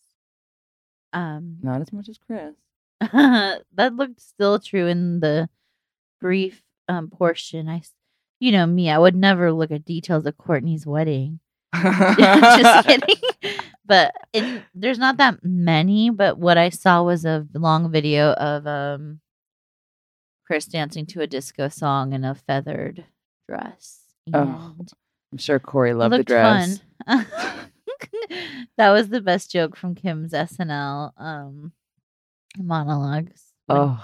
Um, 1.12 1.58
Not 1.62 1.80
as 1.80 1.92
much 1.92 2.08
as 2.08 2.18
Kris. 2.18 2.54
that 3.00 3.94
looked 3.94 4.20
still 4.20 4.58
true 4.58 4.86
in 4.86 5.20
the 5.20 5.48
brief 6.20 6.62
um 6.88 7.08
portion. 7.08 7.68
I, 7.68 7.82
you 8.38 8.52
know 8.52 8.66
me, 8.66 8.90
I 8.90 8.98
would 8.98 9.16
never 9.16 9.52
look 9.52 9.70
at 9.70 9.84
details 9.84 10.26
of 10.26 10.36
Kourtney's 10.36 10.86
wedding. 10.86 11.40
Just 11.74 12.86
kidding. 12.86 13.16
But 13.84 14.14
in, 14.32 14.62
there's 14.74 14.98
not 14.98 15.16
that 15.16 15.42
many. 15.42 16.10
But 16.10 16.38
what 16.38 16.58
I 16.58 16.68
saw 16.68 17.02
was 17.02 17.24
a 17.24 17.46
long 17.54 17.90
video 17.90 18.32
of 18.32 18.66
um 18.66 19.20
Kris 20.46 20.66
dancing 20.66 21.06
to 21.06 21.22
a 21.22 21.26
disco 21.26 21.68
song 21.68 22.12
in 22.12 22.24
a 22.24 22.34
feathered 22.34 23.04
dress. 23.48 24.00
Oh, 24.32 24.76
I'm 25.32 25.38
sure 25.38 25.58
Corey 25.58 25.94
loved 25.94 26.12
the 26.14 26.24
dress. 26.24 26.80
that 28.76 28.90
was 28.90 29.08
the 29.08 29.20
best 29.20 29.50
joke 29.50 29.76
from 29.76 29.94
Kim's 29.94 30.32
SNL 30.32 31.12
um 31.18 31.72
monologues. 32.58 33.42
Oh, 33.68 34.02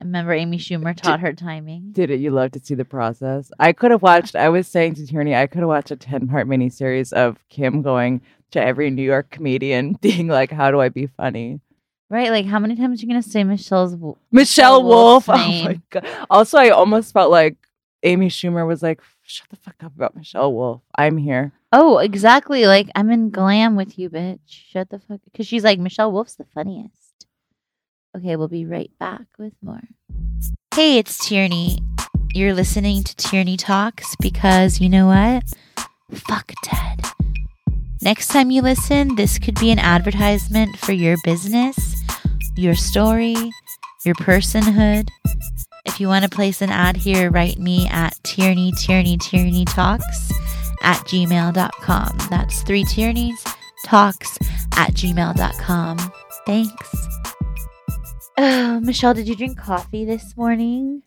I 0.00 0.04
remember 0.04 0.32
Amy 0.32 0.58
Schumer 0.58 0.96
taught 0.96 1.20
her 1.20 1.32
timing. 1.32 1.90
did 1.92 2.10
it? 2.10 2.20
You 2.20 2.30
love 2.30 2.52
to 2.52 2.60
see 2.60 2.74
the 2.74 2.84
process. 2.84 3.50
I 3.58 3.72
could 3.72 3.90
have 3.90 4.02
watched. 4.02 4.36
I 4.36 4.48
was 4.48 4.66
saying 4.66 4.94
to 4.96 5.06
Tierney, 5.06 5.34
I 5.34 5.46
could 5.46 5.60
have 5.60 5.68
watched 5.68 5.90
a 5.90 5.96
ten 5.96 6.28
part 6.28 6.48
miniseries 6.48 7.12
of 7.12 7.38
Kim 7.48 7.82
going 7.82 8.20
to 8.52 8.60
every 8.62 8.90
New 8.90 9.02
York 9.02 9.30
comedian, 9.30 9.92
being 10.00 10.28
like, 10.28 10.50
"How 10.50 10.70
do 10.70 10.80
I 10.80 10.88
be 10.88 11.06
funny?" 11.06 11.60
Right? 12.10 12.30
Like, 12.30 12.46
how 12.46 12.58
many 12.58 12.74
times 12.74 13.02
are 13.02 13.06
you 13.06 13.12
to 13.14 13.22
say 13.22 13.44
Michelle's? 13.44 13.92
w- 13.92 14.16
Michelle 14.32 14.82
Wolf. 14.82 15.28
Oh 15.28 15.36
my 15.36 15.78
god. 15.90 16.06
Also, 16.30 16.56
I 16.58 16.70
almost 16.70 17.12
felt 17.12 17.30
like 17.30 17.56
Amy 18.02 18.28
Schumer 18.28 18.66
was 18.66 18.82
like, 18.82 19.00
"Shut 19.22 19.48
the 19.50 19.56
fuck 19.56 19.76
up 19.84 19.94
about 19.94 20.16
Michelle 20.16 20.52
Wolf. 20.52 20.80
I'm 20.96 21.16
here." 21.18 21.52
Oh, 21.70 21.98
exactly. 21.98 22.66
Like, 22.66 22.88
I'm 22.94 23.10
in 23.10 23.30
glam 23.30 23.76
with 23.76 23.98
you, 23.98 24.08
bitch. 24.08 24.38
Shut 24.46 24.88
the 24.88 24.98
fuck. 24.98 25.20
Because 25.24 25.46
she's 25.46 25.64
like, 25.64 25.78
Michelle 25.78 26.10
Wolf's 26.12 26.36
the 26.36 26.46
funniest. 26.54 27.26
Okay, 28.16 28.36
we'll 28.36 28.48
be 28.48 28.64
right 28.64 28.90
back 28.98 29.26
with 29.38 29.52
more. 29.62 29.82
Hey, 30.74 30.98
it's 30.98 31.18
Tierney. 31.18 31.80
You're 32.32 32.54
listening 32.54 33.04
to 33.04 33.16
Tierney 33.16 33.56
Talks 33.56 34.16
because 34.16 34.80
you 34.80 34.88
know 34.88 35.06
what? 35.08 35.44
Fuck 36.12 36.52
Ted. 36.62 37.04
Next 38.00 38.28
time 38.28 38.50
you 38.50 38.62
listen, 38.62 39.16
this 39.16 39.38
could 39.38 39.58
be 39.58 39.70
an 39.70 39.78
advertisement 39.78 40.78
for 40.78 40.92
your 40.92 41.16
business, 41.24 41.76
your 42.56 42.74
story, 42.74 43.34
your 44.04 44.14
personhood. 44.14 45.08
If 45.84 46.00
you 46.00 46.06
want 46.06 46.24
to 46.24 46.30
place 46.30 46.62
an 46.62 46.70
ad 46.70 46.96
here, 46.96 47.30
write 47.30 47.58
me 47.58 47.88
at 47.88 48.18
Tierney, 48.22 48.72
Tierney, 48.78 49.18
Tierney 49.18 49.64
Talks 49.64 50.30
at 50.82 50.98
gmail.com. 51.04 52.18
That's 52.30 52.62
three 52.62 52.84
Tierneys 52.84 53.44
talks 53.84 54.38
at 54.72 54.92
gmail.com. 54.92 55.98
Thanks. 56.46 57.08
Oh, 58.36 58.80
Michelle, 58.80 59.14
did 59.14 59.28
you 59.28 59.36
drink 59.36 59.58
coffee 59.58 60.04
this 60.04 60.36
morning? 60.36 61.02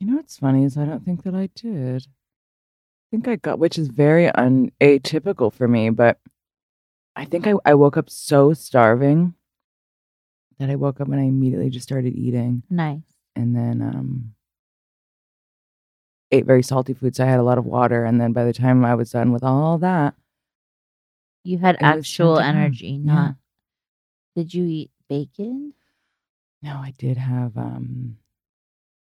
You 0.00 0.06
know 0.06 0.16
what's 0.16 0.38
funny 0.38 0.64
is 0.64 0.76
I 0.76 0.84
don't 0.84 1.04
think 1.04 1.22
that 1.24 1.34
I 1.34 1.48
did. 1.54 2.02
I 2.02 3.06
think 3.10 3.28
I 3.28 3.36
got, 3.36 3.58
which 3.58 3.78
is 3.78 3.88
very 3.88 4.28
un 4.28 4.70
atypical 4.80 5.52
for 5.52 5.66
me, 5.66 5.90
but 5.90 6.18
I 7.14 7.24
think 7.24 7.46
I, 7.46 7.54
I 7.64 7.74
woke 7.74 7.96
up 7.96 8.10
so 8.10 8.52
starving 8.52 9.34
that 10.58 10.68
I 10.68 10.76
woke 10.76 11.00
up 11.00 11.08
and 11.08 11.20
I 11.20 11.24
immediately 11.24 11.70
just 11.70 11.86
started 11.88 12.14
eating. 12.14 12.62
Nice. 12.68 13.00
And 13.34 13.56
then 13.56 13.80
um 13.80 14.34
ate 16.30 16.44
very 16.46 16.62
salty 16.62 16.92
foods. 16.94 17.20
I 17.20 17.26
had 17.26 17.40
a 17.40 17.44
lot 17.44 17.58
of 17.58 17.64
water. 17.66 18.04
And 18.04 18.20
then 18.20 18.32
by 18.32 18.44
the 18.44 18.52
time 18.52 18.84
I 18.84 18.94
was 18.94 19.10
done 19.12 19.32
with 19.32 19.42
all 19.44 19.78
that, 19.78 20.14
You 21.44 21.58
had 21.58 21.76
actual 21.80 22.36
time 22.36 22.46
to 22.46 22.52
go. 22.52 22.58
energy, 22.58 22.88
Yeah. 22.88 23.14
not. 23.14 23.34
Did 24.34 24.52
you 24.54 24.64
eat 24.64 24.90
bacon? 25.08 25.72
no, 26.62 26.72
I 26.76 26.92
did 26.98 27.16
have 27.16 27.56
um 27.56 28.16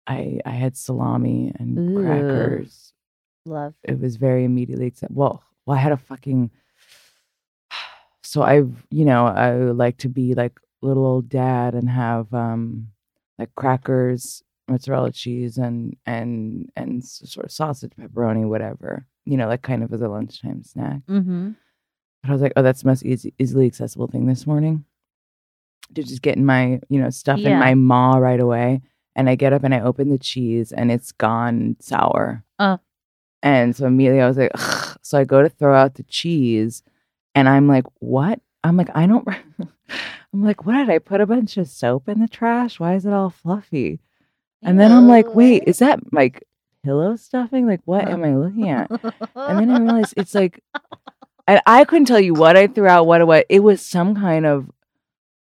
I 0.07 0.39
I 0.45 0.51
had 0.51 0.75
salami 0.75 1.51
and 1.59 1.77
Ooh. 1.77 2.01
crackers. 2.03 2.93
Love. 3.45 3.75
It 3.83 3.99
was 3.99 4.15
very 4.15 4.43
immediately 4.45 4.87
accept 4.87 5.13
well, 5.13 5.43
well, 5.65 5.77
I 5.77 5.81
had 5.81 5.91
a 5.91 5.97
fucking 5.97 6.49
so 8.23 8.41
I've 8.41 8.85
you 8.89 9.05
know, 9.05 9.27
I 9.27 9.55
like 9.55 9.97
to 9.99 10.09
be 10.09 10.33
like 10.33 10.59
little 10.81 11.05
old 11.05 11.29
dad 11.29 11.75
and 11.75 11.89
have 11.89 12.33
um 12.33 12.87
like 13.37 13.53
crackers, 13.55 14.43
mozzarella 14.71 15.11
cheese 15.11 15.57
and 15.57 15.95
and 16.05 16.69
and 16.75 17.03
sort 17.03 17.45
of 17.45 17.51
sausage, 17.51 17.91
pepperoni, 17.99 18.47
whatever. 18.47 19.05
You 19.25 19.37
know, 19.37 19.47
like 19.47 19.61
kind 19.61 19.83
of 19.83 19.93
as 19.93 20.01
a 20.01 20.07
lunchtime 20.07 20.63
snack. 20.63 21.01
Mm-hmm. 21.07 21.51
But 22.21 22.29
I 22.29 22.33
was 22.33 22.41
like, 22.41 22.53
oh, 22.55 22.61
that's 22.61 22.81
the 22.81 22.87
most 22.87 23.05
easy, 23.05 23.33
easily 23.39 23.65
accessible 23.65 24.07
thing 24.07 24.25
this 24.25 24.45
morning. 24.45 24.85
To 25.95 26.03
just 26.03 26.21
get 26.21 26.37
in 26.37 26.45
my, 26.45 26.79
you 26.89 27.01
know, 27.01 27.09
stuff 27.09 27.39
in 27.39 27.59
my 27.59 27.73
maw 27.73 28.17
right 28.17 28.39
away. 28.39 28.81
And 29.15 29.29
I 29.29 29.35
get 29.35 29.51
up 29.51 29.63
and 29.63 29.73
I 29.73 29.81
open 29.81 30.09
the 30.09 30.17
cheese 30.17 30.71
and 30.71 30.91
it's 30.91 31.11
gone 31.11 31.75
sour. 31.81 32.43
Oh. 32.59 32.79
And 33.43 33.75
so 33.75 33.87
immediately 33.87 34.21
I 34.21 34.27
was 34.27 34.37
like, 34.37 34.51
Ugh. 34.53 34.97
so 35.01 35.17
I 35.17 35.25
go 35.25 35.41
to 35.41 35.49
throw 35.49 35.75
out 35.75 35.95
the 35.95 36.03
cheese 36.03 36.83
and 37.35 37.49
I'm 37.49 37.67
like, 37.67 37.85
what? 37.99 38.39
I'm 38.63 38.77
like, 38.77 38.89
I 38.95 39.07
don't, 39.07 39.27
I'm 40.33 40.43
like, 40.43 40.65
what 40.65 40.73
did 40.73 40.89
I 40.89 40.99
put 40.99 41.19
a 41.19 41.25
bunch 41.25 41.57
of 41.57 41.67
soap 41.67 42.07
in 42.07 42.19
the 42.19 42.27
trash? 42.27 42.79
Why 42.79 42.95
is 42.95 43.05
it 43.05 43.13
all 43.13 43.29
fluffy? 43.29 43.99
And 44.63 44.79
then 44.79 44.91
I'm 44.91 45.07
like, 45.07 45.33
wait, 45.33 45.63
is 45.65 45.79
that 45.79 46.13
like 46.13 46.43
pillow 46.83 47.15
stuffing? 47.15 47.67
Like, 47.67 47.81
what 47.85 48.07
am 48.07 48.23
I 48.23 48.35
looking 48.35 48.69
at? 48.69 48.89
And 49.35 49.59
then 49.59 49.69
I 49.71 49.79
realized 49.79 50.13
it's 50.17 50.35
like, 50.35 50.63
and 51.47 51.61
I 51.65 51.83
couldn't 51.85 52.05
tell 52.05 52.19
you 52.19 52.33
what 52.33 52.55
I 52.55 52.67
threw 52.67 52.87
out, 52.87 53.07
what 53.07 53.21
it 53.21 53.25
was. 53.25 53.43
It 53.49 53.61
was 53.61 53.85
some 53.85 54.15
kind 54.15 54.45
of 54.45 54.69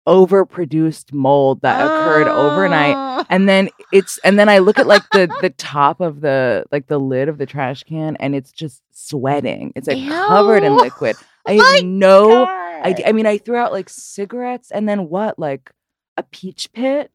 overproduced 0.07 1.13
mold 1.13 1.61
that 1.61 1.79
occurred 1.79 2.27
overnight. 2.27 2.95
Oh. 2.97 3.25
And 3.29 3.47
then 3.47 3.69
it's, 3.93 4.17
and 4.19 4.39
then 4.39 4.49
I 4.49 4.57
look 4.57 4.79
at 4.79 4.87
like 4.87 5.03
the 5.11 5.31
the 5.41 5.51
top 5.51 6.01
of 6.01 6.21
the 6.21 6.65
like 6.71 6.87
the 6.87 6.99
lid 6.99 7.29
of 7.29 7.37
the 7.37 7.45
trash 7.45 7.83
can, 7.83 8.15
and 8.17 8.35
it's 8.35 8.51
just 8.51 8.81
sweating. 8.91 9.73
It's 9.75 9.87
like 9.87 10.07
covered 10.07 10.63
in 10.63 10.75
liquid. 10.75 11.15
I 11.47 11.53
have 11.53 11.85
no 11.85 12.45
God. 12.45 12.85
idea. 12.85 13.07
I 13.07 13.11
mean, 13.11 13.25
I 13.25 13.37
threw 13.37 13.55
out 13.55 13.71
like 13.71 13.89
cigarettes, 13.89 14.71
and 14.71 14.89
then 14.89 15.09
what? 15.09 15.37
Like 15.37 15.71
a 16.17 16.23
peach 16.23 16.71
pit. 16.73 17.11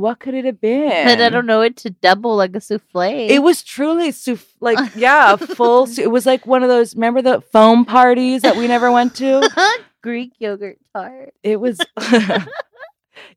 What 0.00 0.18
could 0.20 0.34
it 0.34 0.44
have 0.44 0.60
been? 0.60 0.90
And 0.90 1.22
I 1.22 1.28
don't 1.28 1.46
know 1.46 1.60
it 1.60 1.76
to 1.78 1.90
double 1.90 2.36
like 2.36 2.56
a 2.56 2.60
souffle. 2.60 3.28
It 3.30 3.42
was 3.42 3.62
truly 3.62 4.10
souff- 4.12 4.54
like 4.60 4.78
yeah, 4.96 5.36
full. 5.36 5.86
sou- 5.86 6.02
It 6.02 6.10
was 6.10 6.26
like 6.26 6.46
one 6.46 6.62
of 6.62 6.68
those. 6.68 6.94
Remember 6.94 7.22
the 7.22 7.40
foam 7.40 7.84
parties 7.84 8.42
that 8.42 8.56
we 8.56 8.66
never 8.66 8.90
went 8.90 9.14
to? 9.16 9.48
Greek 10.02 10.32
yogurt 10.38 10.78
tart. 10.94 11.34
It 11.42 11.60
was. 11.60 11.78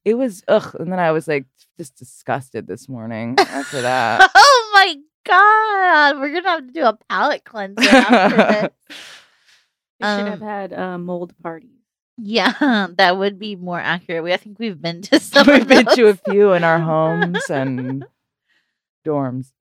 it 0.06 0.14
was 0.16 0.44
ugh, 0.48 0.76
and 0.80 0.92
then 0.92 1.00
I 1.00 1.12
was 1.12 1.28
like 1.28 1.46
just 1.78 1.96
disgusted 1.98 2.68
this 2.68 2.88
morning 2.88 3.36
after 3.38 3.82
that. 3.82 4.30
oh 4.36 4.72
my 4.74 4.96
god, 5.26 6.20
we're 6.20 6.34
gonna 6.34 6.50
have 6.50 6.68
to 6.68 6.72
do 6.74 6.86
a 6.86 6.98
palate 7.10 7.44
cleanser 7.44 7.84
after 7.90 8.38
this. 8.38 8.70
We 10.00 10.08
should 10.08 10.28
have 10.28 10.42
Um, 10.42 10.48
had 10.48 10.74
uh, 10.74 10.98
mold 10.98 11.34
parties. 11.42 11.70
Yeah, 12.18 12.88
that 12.98 13.18
would 13.18 13.40
be 13.40 13.56
more 13.56 13.80
accurate. 13.80 14.24
We 14.24 14.34
I 14.34 14.38
think 14.38 14.60
we've 14.60 14.82
been 14.82 15.02
to 15.04 15.20
some. 15.20 15.48
We've 15.48 15.68
been 15.68 15.86
to 15.86 16.08
a 16.08 16.16
few 16.16 16.54
in 16.54 16.64
our 16.64 16.80
homes 16.80 17.50
and 17.50 18.06
dorms. 19.06 19.52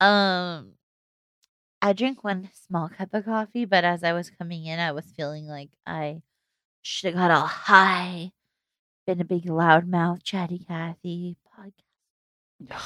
Um, 0.00 0.72
I 1.80 1.92
drink 1.92 2.22
one 2.22 2.50
small 2.66 2.88
cup 2.88 3.14
of 3.14 3.24
coffee, 3.24 3.64
but 3.64 3.84
as 3.84 4.04
I 4.04 4.12
was 4.12 4.30
coming 4.30 4.66
in, 4.66 4.78
I 4.78 4.92
was 4.92 5.06
feeling 5.16 5.46
like 5.46 5.70
I 5.86 6.22
should 6.82 7.14
have 7.14 7.22
got 7.22 7.30
all 7.30 7.46
high. 7.46 8.32
Been 9.06 9.20
a 9.20 9.24
big 9.24 9.44
loudmouth, 9.44 10.22
chatty 10.22 10.58
Cathy 10.58 11.36
podcast. 11.58 12.82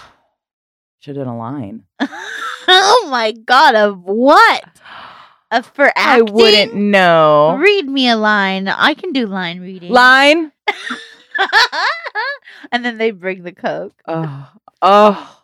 Should 1.00 1.16
have 1.16 1.26
done 1.26 1.34
a 1.34 1.38
line. 1.38 1.84
oh 2.00 3.08
my 3.10 3.32
god! 3.32 3.74
Of 3.74 4.02
what? 4.02 4.64
Of 5.50 5.66
for 5.66 5.92
I 5.96 6.22
wouldn't 6.22 6.74
know. 6.74 7.56
Read 7.58 7.88
me 7.88 8.08
a 8.08 8.16
line. 8.16 8.66
I 8.66 8.94
can 8.94 9.12
do 9.12 9.26
line 9.26 9.60
reading. 9.60 9.92
Line. 9.92 10.50
and 12.72 12.84
then 12.84 12.98
they 12.98 13.12
bring 13.12 13.44
the 13.44 13.52
coke. 13.52 13.94
Oh, 14.08 14.50
oh. 14.82 15.42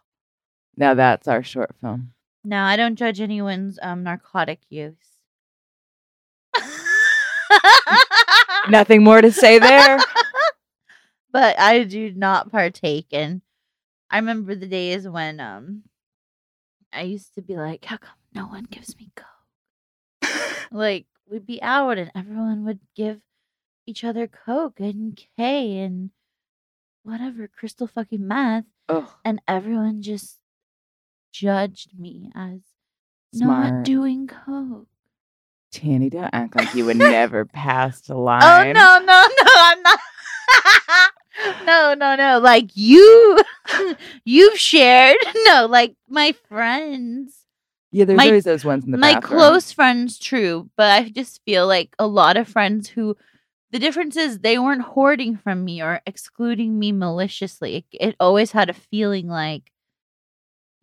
Now 0.76 0.94
that's 0.94 1.28
our 1.28 1.44
short 1.44 1.70
film. 1.80 2.12
No, 2.44 2.60
I 2.62 2.76
don't 2.76 2.96
judge 2.96 3.20
anyone's 3.20 3.78
um 3.80 4.02
narcotic 4.02 4.58
use. 4.68 4.96
Nothing 8.68 9.04
more 9.04 9.20
to 9.20 9.30
say 9.30 9.60
there. 9.60 10.00
but 11.32 11.58
I 11.60 11.84
do 11.84 12.12
not 12.12 12.50
partake 12.50 13.12
in. 13.12 13.42
I 14.10 14.16
remember 14.16 14.56
the 14.56 14.66
days 14.66 15.06
when 15.08 15.38
um 15.38 15.82
I 16.92 17.02
used 17.02 17.36
to 17.36 17.42
be 17.42 17.56
like, 17.56 17.84
how 17.84 17.98
come 17.98 18.16
no 18.34 18.46
one 18.46 18.64
gives 18.64 18.98
me 18.98 19.12
coke? 19.14 19.28
Like 20.72 21.06
we'd 21.28 21.46
be 21.46 21.62
out 21.62 21.98
and 21.98 22.10
everyone 22.14 22.64
would 22.64 22.80
give 22.94 23.20
each 23.86 24.04
other 24.04 24.26
coke 24.26 24.80
and 24.80 25.20
K 25.36 25.78
and 25.78 26.10
whatever 27.02 27.48
crystal 27.48 27.86
fucking 27.86 28.26
meth, 28.26 28.64
oh, 28.88 29.14
and 29.24 29.40
everyone 29.48 30.02
just 30.02 30.38
judged 31.32 31.98
me 31.98 32.30
as 32.34 32.60
smart. 33.34 33.72
not 33.72 33.84
doing 33.84 34.26
coke. 34.26 34.86
Tanny, 35.72 36.10
don't 36.10 36.30
act 36.32 36.54
like 36.54 36.74
you 36.74 36.84
would 36.84 36.96
never 36.98 37.44
pass 37.44 38.02
the 38.02 38.14
oh, 38.14 38.22
line. 38.22 38.42
Oh 38.42 38.72
no, 38.72 38.98
no, 38.98 39.26
no, 39.44 39.52
I'm 39.56 39.82
not. 39.82 39.98
no, 41.64 41.94
no, 41.94 42.16
no. 42.16 42.38
Like 42.38 42.70
you, 42.74 43.38
you've 44.24 44.58
shared. 44.58 45.16
No, 45.46 45.66
like 45.68 45.94
my 46.08 46.32
friends, 46.48 47.41
Yeah, 47.92 48.06
there's 48.06 48.16
My- 48.16 48.26
always 48.26 48.44
those 48.44 48.64
ones 48.64 48.84
in 48.84 48.90
the 48.90 48.98
my 48.98 49.14
bathroom. 49.14 49.38
close 49.38 49.70
friends, 49.72 50.18
true. 50.18 50.70
But 50.76 50.90
I 50.90 51.08
just 51.10 51.40
feel 51.44 51.66
like 51.66 51.94
a 51.98 52.06
lot 52.06 52.36
of 52.38 52.48
friends 52.48 52.88
who, 52.88 53.16
the 53.70 53.78
difference 53.78 54.16
is 54.16 54.38
they 54.38 54.58
weren't 54.58 54.82
hoarding 54.82 55.36
from 55.36 55.64
me 55.64 55.82
or 55.82 56.00
excluding 56.06 56.78
me 56.78 56.92
maliciously. 56.92 57.76
It, 57.76 57.84
it 58.10 58.16
always 58.18 58.52
had 58.52 58.70
a 58.70 58.74
feeling 58.74 59.28
like 59.28 59.70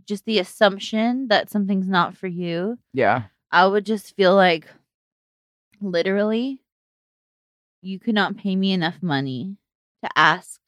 just 0.08 0.26
the 0.26 0.40
assumption 0.40 1.28
that 1.30 1.50
something's 1.50 1.88
not 1.88 2.16
for 2.16 2.28
you. 2.28 2.78
Yeah. 2.94 3.24
I 3.52 3.66
would 3.68 3.86
just 3.86 4.16
feel 4.16 4.36
like 4.36 4.68
literally 5.82 6.62
you 7.82 8.00
could 8.00 8.14
not 8.16 8.38
pay 8.38 8.56
me 8.56 8.72
enough 8.74 9.02
money 9.02 9.56
to 10.04 10.10
ask 10.16 10.60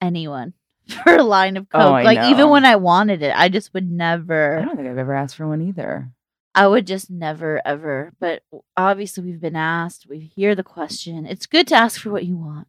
anyone 0.00 0.52
for 1.04 1.16
a 1.16 1.22
line 1.22 1.56
of 1.56 1.66
oh, 1.72 1.78
coke. 1.78 1.86
Oh, 1.86 2.04
like 2.04 2.18
know. 2.18 2.30
even 2.30 2.48
when 2.50 2.64
I 2.64 2.76
wanted 2.76 3.22
it, 3.22 3.32
I 3.36 3.48
just 3.48 3.72
would 3.74 3.90
never. 3.90 4.58
I 4.58 4.64
don't 4.64 4.76
think 4.76 4.88
I've 4.88 4.98
ever 4.98 5.14
asked 5.14 5.36
for 5.36 5.48
one 5.48 5.62
either. 5.62 6.10
I 6.54 6.66
would 6.66 6.86
just 6.86 7.10
never 7.10 7.60
ever. 7.64 8.12
But 8.20 8.42
obviously 8.76 9.24
we've 9.24 9.40
been 9.40 9.56
asked, 9.56 10.06
we 10.08 10.32
hear 10.36 10.54
the 10.54 10.62
question. 10.62 11.26
It's 11.26 11.46
good 11.46 11.66
to 11.68 11.74
ask 11.74 12.00
for 12.00 12.10
what 12.10 12.24
you 12.24 12.36
want. 12.36 12.68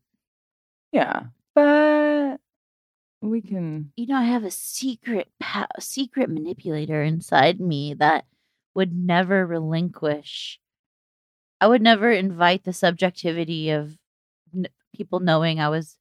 Yeah. 0.92 1.26
But 1.54 2.40
we 3.22 3.42
can. 3.42 3.92
You 3.96 4.08
know, 4.08 4.16
I 4.16 4.24
have 4.24 4.44
a 4.44 4.52
secret 4.52 5.30
pa- 5.40 5.68
secret 5.80 6.30
manipulator 6.30 7.04
inside 7.04 7.60
me 7.60 7.94
that 7.96 8.26
would 8.74 8.94
never 8.96 9.46
relinquish. 9.46 10.60
I 11.62 11.68
would 11.68 11.82
never 11.82 12.12
invite 12.12 12.64
the 12.64 12.74
subjectivity 12.74 13.70
of 13.70 13.98
n- 14.54 14.68
people 14.96 15.20
knowing 15.20 15.60
I 15.60 15.70
was 15.70 15.98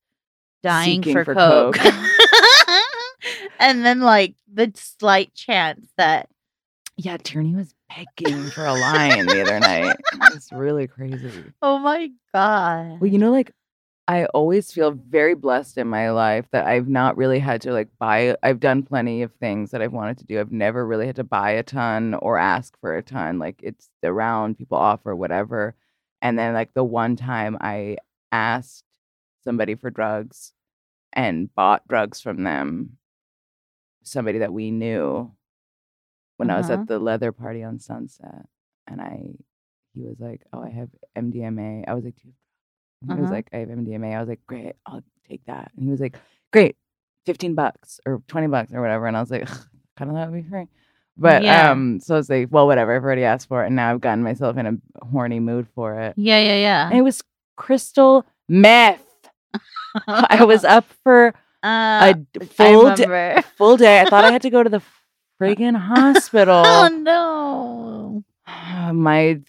dying 0.62 1.03
Seeking 1.03 1.12
for, 1.12 1.24
for 1.24 1.34
coke. 1.34 1.74
coke. 1.76 1.95
and 3.59 3.84
then 3.84 4.00
like 4.00 4.34
the 4.52 4.72
slight 4.74 5.34
chance 5.34 5.88
that 5.96 6.28
Yeah, 6.96 7.16
Tierney 7.16 7.55
was 7.55 7.74
begging 7.88 8.50
for 8.50 8.64
a 8.64 8.74
line 8.74 9.26
the 9.26 9.42
other 9.42 9.61
night. 9.61 9.96
It's 10.32 10.52
really 10.52 10.86
crazy. 10.86 11.44
oh 11.62 11.78
my 11.78 12.11
god. 12.32 13.00
Well, 13.00 13.11
you 13.11 13.18
know, 13.18 13.30
like 13.32 13.52
I 14.07 14.26
always 14.26 14.70
feel 14.70 14.90
very 14.90 15.34
blessed 15.34 15.78
in 15.78 15.88
my 15.88 16.11
life 16.11 16.46
that 16.52 16.66
I've 16.66 16.88
not 16.88 17.16
really 17.16 17.38
had 17.38 17.62
to 17.62 17.72
like 17.72 17.88
buy. 17.98 18.36
I've 18.42 18.61
done 18.61 18.82
plenty 18.82 19.22
of 19.22 19.32
things 19.34 19.70
that 19.70 19.80
I've 19.80 19.92
wanted 19.94 20.18
to 20.18 20.24
do. 20.24 20.38
I've 20.38 20.52
never 20.52 20.86
really 20.86 21.07
had 21.07 21.16
to 21.16 21.24
buy 21.24 21.52
a 21.52 21.62
ton 21.62 22.12
or 22.14 22.36
ask 22.36 22.78
for 22.80 22.96
a 22.96 23.02
ton. 23.02 23.38
Like 23.38 23.61
it's 23.62 23.88
around, 24.02 24.59
people 24.59 24.76
offer 24.76 25.16
whatever. 25.16 25.74
And 26.20 26.38
then 26.38 26.52
like 26.52 26.74
the 26.74 26.84
one 26.84 27.16
time 27.16 27.57
I 27.61 27.96
asked 28.30 28.84
somebody 29.42 29.74
for 29.74 29.90
drugs 29.90 30.52
and 31.14 31.55
bought 31.55 31.86
drugs 31.88 32.20
from 32.20 32.42
them, 32.42 32.98
somebody 34.05 34.38
that 34.38 34.52
we 34.52 34.70
knew 34.70 35.30
when 36.36 36.50
I 36.50 36.57
was 36.57 36.70
Uh-huh. 36.70 36.80
at 36.82 36.86
the 36.88 36.98
leather 36.98 37.32
party 37.32 37.62
on 37.62 37.78
Sunset, 37.78 38.46
and 38.86 39.00
I 39.00 39.34
he 39.94 40.02
was 40.02 40.18
like, 40.18 40.42
"Oh, 40.52 40.61
I 40.62 40.70
have 40.70 40.90
MDMA." 41.14 41.84
I 41.86 41.94
was 41.94 42.05
like, 42.05 42.16
"Do 42.16 42.22
you 42.28 42.32
have-" 42.32 43.16
He 43.16 43.20
was 43.20 43.30
Uh-huh. 43.30 43.36
like, 43.36 43.48
"I 43.52 43.59
have 43.59 43.68
MDMA." 43.70 44.14
I 44.16 44.20
was 44.20 44.28
like, 44.28 44.44
"Great, 44.46 44.74
I'll 44.86 45.02
take 45.28 45.44
that." 45.46 45.70
And 45.76 45.84
he 45.84 45.90
was 45.90 46.00
like, 46.00 46.18
"Great, 46.52 46.76
fifteen 47.26 47.55
bucks 47.55 48.00
or 48.07 48.22
twenty 48.26 48.48
bucks 48.48 48.72
or 48.72 48.80
whatever." 48.80 49.07
And 49.07 49.16
I 49.16 49.20
was 49.20 49.30
like, 49.30 49.46
"Kind 49.96 50.11
of 50.11 50.16
that 50.16 50.30
would 50.30 50.42
be 50.42 50.48
free." 50.48 50.66
But 51.16 51.42
Yeah. 51.44 51.70
um, 51.70 52.00
so 52.00 52.14
I 52.16 52.18
was 52.18 52.28
like, 52.28 52.48
"Well, 52.50 52.66
whatever. 52.66 52.94
I've 52.96 53.05
already 53.05 53.22
asked 53.24 53.46
for 53.48 53.62
it, 53.62 53.68
and 53.68 53.76
now 53.76 53.92
I've 53.92 54.00
gotten 54.00 54.24
myself 54.24 54.57
in 54.57 54.66
a 54.66 55.07
horny 55.07 55.38
mood 55.38 55.68
for 55.74 55.98
it." 56.00 56.14
Yeah, 56.16 56.38
yeah, 56.40 56.57
yeah. 56.57 56.88
And 56.88 56.98
it 56.98 57.02
was 57.02 57.22
crystal 57.57 58.26
meth. 58.48 59.00
I 60.09 60.44
was 60.44 60.64
up 60.64 60.86
for 61.05 61.32
uh, 61.64 62.14
a 62.40 62.44
full 62.44 62.86
I 62.88 62.94
day. 62.94 63.42
Full 63.56 63.76
day. 63.76 64.00
I 64.00 64.04
thought 64.04 64.24
I 64.24 64.30
had 64.32 64.42
to 64.42 64.50
go 64.50 64.62
to 64.62 64.68
the 64.70 64.82
friggin' 65.40 65.76
hospital. 65.80 66.62
oh 66.64 66.88
no. 66.88 68.24
my 68.92 69.40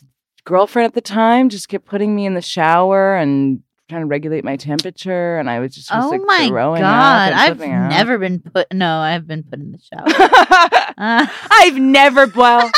girlfriend 0.45 0.85
at 0.87 0.93
the 0.93 1.01
time 1.01 1.49
just 1.49 1.67
kept 1.69 1.85
putting 1.85 2.15
me 2.15 2.25
in 2.25 2.33
the 2.35 2.41
shower 2.41 3.15
and 3.15 3.61
trying 3.89 4.01
to 4.01 4.07
regulate 4.07 4.43
my 4.43 4.55
temperature, 4.55 5.37
and 5.37 5.49
I 5.49 5.59
was 5.59 5.75
just 5.75 5.93
was, 5.93 6.05
Oh 6.05 6.09
like, 6.09 6.21
my 6.21 6.49
god. 6.49 7.33
I've 7.33 7.61
out. 7.61 7.89
never 7.89 8.17
been 8.17 8.39
put 8.39 8.71
no, 8.73 8.97
I've 8.97 9.27
been 9.27 9.43
put 9.43 9.59
in 9.59 9.71
the 9.71 9.79
shower. 9.79 10.71
Uh, 10.97 11.27
I've 11.51 11.75
never 11.75 12.25
well. 12.27 12.71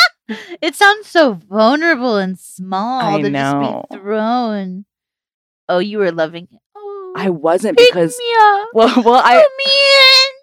it 0.60 0.74
sounds 0.74 1.06
so 1.06 1.34
vulnerable 1.34 2.18
and 2.18 2.38
small 2.40 3.16
I 3.18 3.22
to 3.22 3.30
know. 3.30 3.86
just 3.90 3.92
be 3.92 3.98
thrown. 4.00 4.86
Oh, 5.70 5.78
you 5.78 6.00
were 6.00 6.12
loving 6.12 6.48
it. 6.52 6.60
I 7.18 7.30
wasn't 7.30 7.78
pick 7.78 7.90
because 7.90 8.20
well, 8.74 9.02
well, 9.04 9.22
I 9.24 9.42
Put 9.42 9.66
me 9.66 9.74
in. 9.74 10.34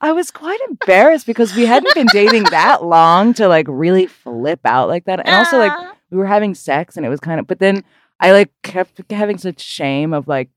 I 0.00 0.12
was 0.12 0.30
quite 0.30 0.60
embarrassed 0.68 1.26
because 1.26 1.54
we 1.54 1.66
hadn't 1.66 1.94
been 1.94 2.06
dating 2.12 2.44
that 2.44 2.82
long 2.84 3.34
to 3.34 3.48
like 3.48 3.66
really 3.68 4.06
flip 4.06 4.60
out 4.64 4.88
like 4.88 5.04
that, 5.04 5.20
and 5.20 5.28
also 5.28 5.58
like 5.58 5.72
Ah. 5.72 5.94
we 6.10 6.18
were 6.18 6.26
having 6.26 6.54
sex 6.54 6.96
and 6.96 7.04
it 7.04 7.08
was 7.08 7.20
kind 7.20 7.40
of 7.40 7.46
but 7.46 7.58
then 7.58 7.82
i 8.20 8.32
like 8.32 8.50
kept 8.62 9.00
having 9.10 9.36
such 9.38 9.60
shame 9.60 10.12
of 10.14 10.26
like 10.28 10.48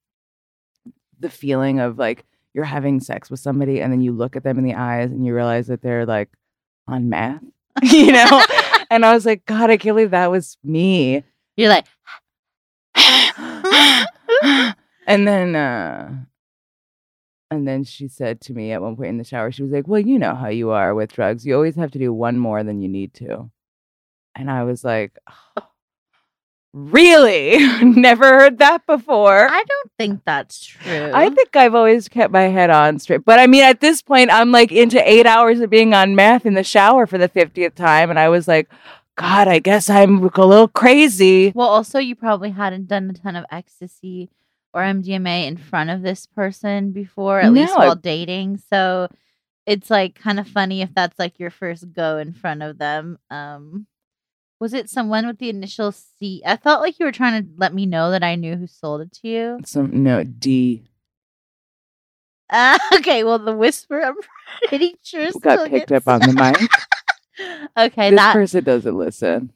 the 1.19 1.29
feeling 1.29 1.79
of 1.79 1.97
like 1.97 2.23
you're 2.53 2.63
having 2.65 2.99
sex 2.99 3.29
with 3.29 3.39
somebody 3.39 3.81
and 3.81 3.91
then 3.91 3.99
you 4.01 4.11
look 4.11 4.35
at 4.35 4.43
them 4.43 4.57
in 4.57 4.63
the 4.63 4.75
eyes 4.75 5.11
and 5.11 5.25
you 5.25 5.33
realize 5.35 5.67
that 5.67 5.81
they're 5.81 6.05
like 6.05 6.29
on 6.87 7.09
meth 7.09 7.41
you 7.81 8.11
know 8.11 8.43
and 8.91 9.05
i 9.05 9.13
was 9.13 9.25
like 9.25 9.45
god 9.45 9.69
i 9.69 9.75
can't 9.77 9.95
believe 9.95 10.11
that 10.11 10.31
was 10.31 10.57
me 10.63 11.23
You're 11.57 11.69
like, 11.69 11.85
and 15.09 15.27
then 15.27 15.55
uh 15.55 16.15
and 17.51 17.67
then 17.67 17.83
she 17.83 18.07
said 18.07 18.39
to 18.39 18.53
me 18.53 18.71
at 18.71 18.81
one 18.81 18.95
point 18.95 19.09
in 19.09 19.17
the 19.17 19.23
shower 19.23 19.51
she 19.51 19.63
was 19.63 19.71
like 19.71 19.87
well 19.87 19.99
you 19.99 20.17
know 20.17 20.35
how 20.35 20.47
you 20.47 20.69
are 20.69 20.95
with 20.95 21.11
drugs 21.11 21.45
you 21.45 21.55
always 21.55 21.75
have 21.75 21.91
to 21.91 21.99
do 21.99 22.13
one 22.13 22.37
more 22.37 22.63
than 22.63 22.81
you 22.81 22.87
need 22.87 23.13
to 23.13 23.49
and 24.35 24.49
i 24.49 24.63
was 24.63 24.83
like 24.83 25.17
really 26.73 27.57
never 27.83 28.25
heard 28.25 28.59
that 28.59 28.85
before 28.85 29.49
I 29.49 29.63
don't 29.67 29.91
think 29.97 30.21
that's 30.23 30.63
true. 30.63 31.11
I 31.15 31.31
think 31.31 31.55
I've 31.55 31.73
always 31.73 32.07
kept 32.07 32.31
my 32.31 32.43
head 32.43 32.69
on 32.69 32.99
straight. 32.99 33.25
But 33.25 33.39
I 33.39 33.47
mean, 33.47 33.63
at 33.63 33.81
this 33.81 34.03
point, 34.03 34.29
I'm 34.31 34.51
like 34.51 34.71
into 34.71 35.01
eight 35.09 35.25
hours 35.25 35.61
of 35.61 35.71
being 35.71 35.95
on 35.95 36.15
meth 36.15 36.45
in 36.45 36.53
the 36.53 36.63
shower 36.63 37.07
for 37.07 37.17
the 37.17 37.27
50th 37.27 37.73
time. 37.73 38.11
And 38.11 38.19
I 38.19 38.29
was 38.29 38.47
like, 38.47 38.69
God, 39.15 39.47
I 39.47 39.57
guess 39.57 39.89
I'm 39.89 40.23
a 40.23 40.45
little 40.45 40.67
crazy. 40.67 41.51
Well, 41.55 41.67
also, 41.67 41.97
you 41.97 42.15
probably 42.15 42.51
hadn't 42.51 42.87
done 42.87 43.09
a 43.09 43.13
ton 43.13 43.35
of 43.35 43.45
ecstasy 43.51 44.29
or 44.73 44.81
MDMA 44.81 45.47
in 45.47 45.57
front 45.57 45.89
of 45.89 46.01
this 46.01 46.25
person 46.25 46.91
before, 46.91 47.39
at 47.39 47.51
least 47.53 47.73
No, 47.75 47.81
I- 47.81 47.85
while 47.87 47.95
dating. 47.95 48.57
So 48.71 49.07
it's 49.65 49.89
like 49.89 50.15
kind 50.15 50.39
of 50.39 50.47
funny 50.47 50.81
if 50.81 50.93
that's 50.93 51.17
like 51.19 51.39
your 51.39 51.49
first 51.51 51.91
go 51.93 52.17
in 52.17 52.33
front 52.33 52.63
of 52.63 52.77
them. 52.77 53.17
Um, 53.29 53.87
was 54.59 54.73
it 54.73 54.89
someone 54.89 55.25
with 55.25 55.37
the 55.39 55.49
initial 55.49 55.91
C? 55.91 56.41
I 56.45 56.57
felt 56.57 56.81
like 56.81 56.99
you 56.99 57.05
were 57.05 57.11
trying 57.11 57.43
to 57.43 57.49
let 57.57 57.73
me 57.73 57.85
know 57.85 58.11
that 58.11 58.23
I 58.23 58.35
knew 58.35 58.55
who 58.57 58.67
sold 58.67 59.01
it 59.01 59.11
to 59.21 59.27
you. 59.27 59.59
Some, 59.65 60.03
no, 60.03 60.23
D. 60.23 60.83
Uh, 62.49 62.77
okay, 62.95 63.23
well, 63.23 63.39
the 63.39 63.55
whisper, 63.55 64.01
I'm 64.01 64.15
pretty 64.67 64.95
sure 65.03 65.29
got 65.39 65.69
picked 65.69 65.89
gets- 65.89 66.07
up 66.07 66.13
on 66.13 66.19
the 66.21 66.33
mic. 66.33 66.71
okay, 67.77 68.09
this 68.09 68.17
that 68.19 68.33
person 68.33 68.63
doesn't 68.63 68.97
listen. 68.97 69.53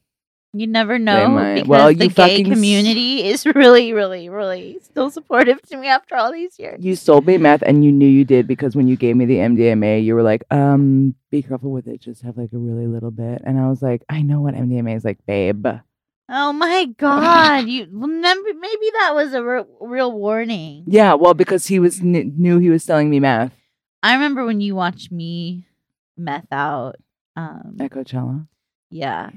You 0.56 0.68
never 0.68 1.00
know 1.00 1.54
because 1.56 1.68
Well, 1.68 1.88
the 1.94 2.04
you 2.06 2.10
gay 2.12 2.42
s- 2.42 2.48
community 2.48 3.24
is 3.24 3.46
really, 3.56 3.92
really, 3.92 4.30
really 4.30 4.78
still 4.84 5.10
supportive 5.10 5.62
to 5.64 5.78
me 5.78 5.88
after 5.88 6.16
all 6.16 6.32
these 6.32 6.60
years. 6.60 6.84
You 6.84 6.96
sold 6.96 7.26
me 7.26 7.38
meth 7.40 7.64
and 7.64 7.84
you 7.84 7.92
knew 7.92 8.08
you 8.08 8.24
did 8.24 8.48
because 8.48 8.76
when 8.76 8.88
you 8.88 8.96
gave 8.96 9.16
me 9.16 9.26
the 9.26 9.38
MDMA, 9.38 10.04
you 10.04 10.14
were 10.14 10.22
like, 10.22 10.44
um, 10.52 11.16
be 11.32 11.42
careful 11.42 11.72
with 11.72 11.88
it. 11.88 12.02
Just 12.02 12.22
have 12.22 12.38
like 12.38 12.54
a 12.54 12.58
really 12.60 12.86
little 12.86 13.10
bit. 13.12 13.42
And 13.46 13.60
I 13.60 13.68
was 13.68 13.82
like, 13.82 14.04
I 14.10 14.22
know 14.22 14.42
what 14.42 14.54
MDMA 14.54 14.96
is 14.96 15.04
like, 15.04 15.26
babe. 15.26 15.66
Oh 16.30 16.54
my 16.54 16.86
god! 16.98 17.68
You 17.68 17.86
remember? 17.92 18.50
Maybe 18.58 18.86
that 19.00 19.12
was 19.14 19.34
a 19.34 19.44
re- 19.44 19.64
real 19.82 20.12
warning. 20.12 20.86
Yeah, 20.88 21.16
well, 21.16 21.34
because 21.34 21.66
he 21.68 21.80
was 21.80 22.00
kn- 22.00 22.34
knew 22.38 22.60
he 22.60 22.70
was 22.70 22.82
selling 22.84 23.10
me 23.10 23.20
meth 23.20 23.52
I 24.02 24.14
remember 24.14 24.46
when 24.46 24.62
you 24.62 24.74
watched 24.74 25.12
me 25.12 25.66
meth 26.18 26.48
out. 26.52 26.96
Um, 27.36 27.76
at 27.80 27.92
Coachella. 27.92 28.48
yeah, 28.90 29.32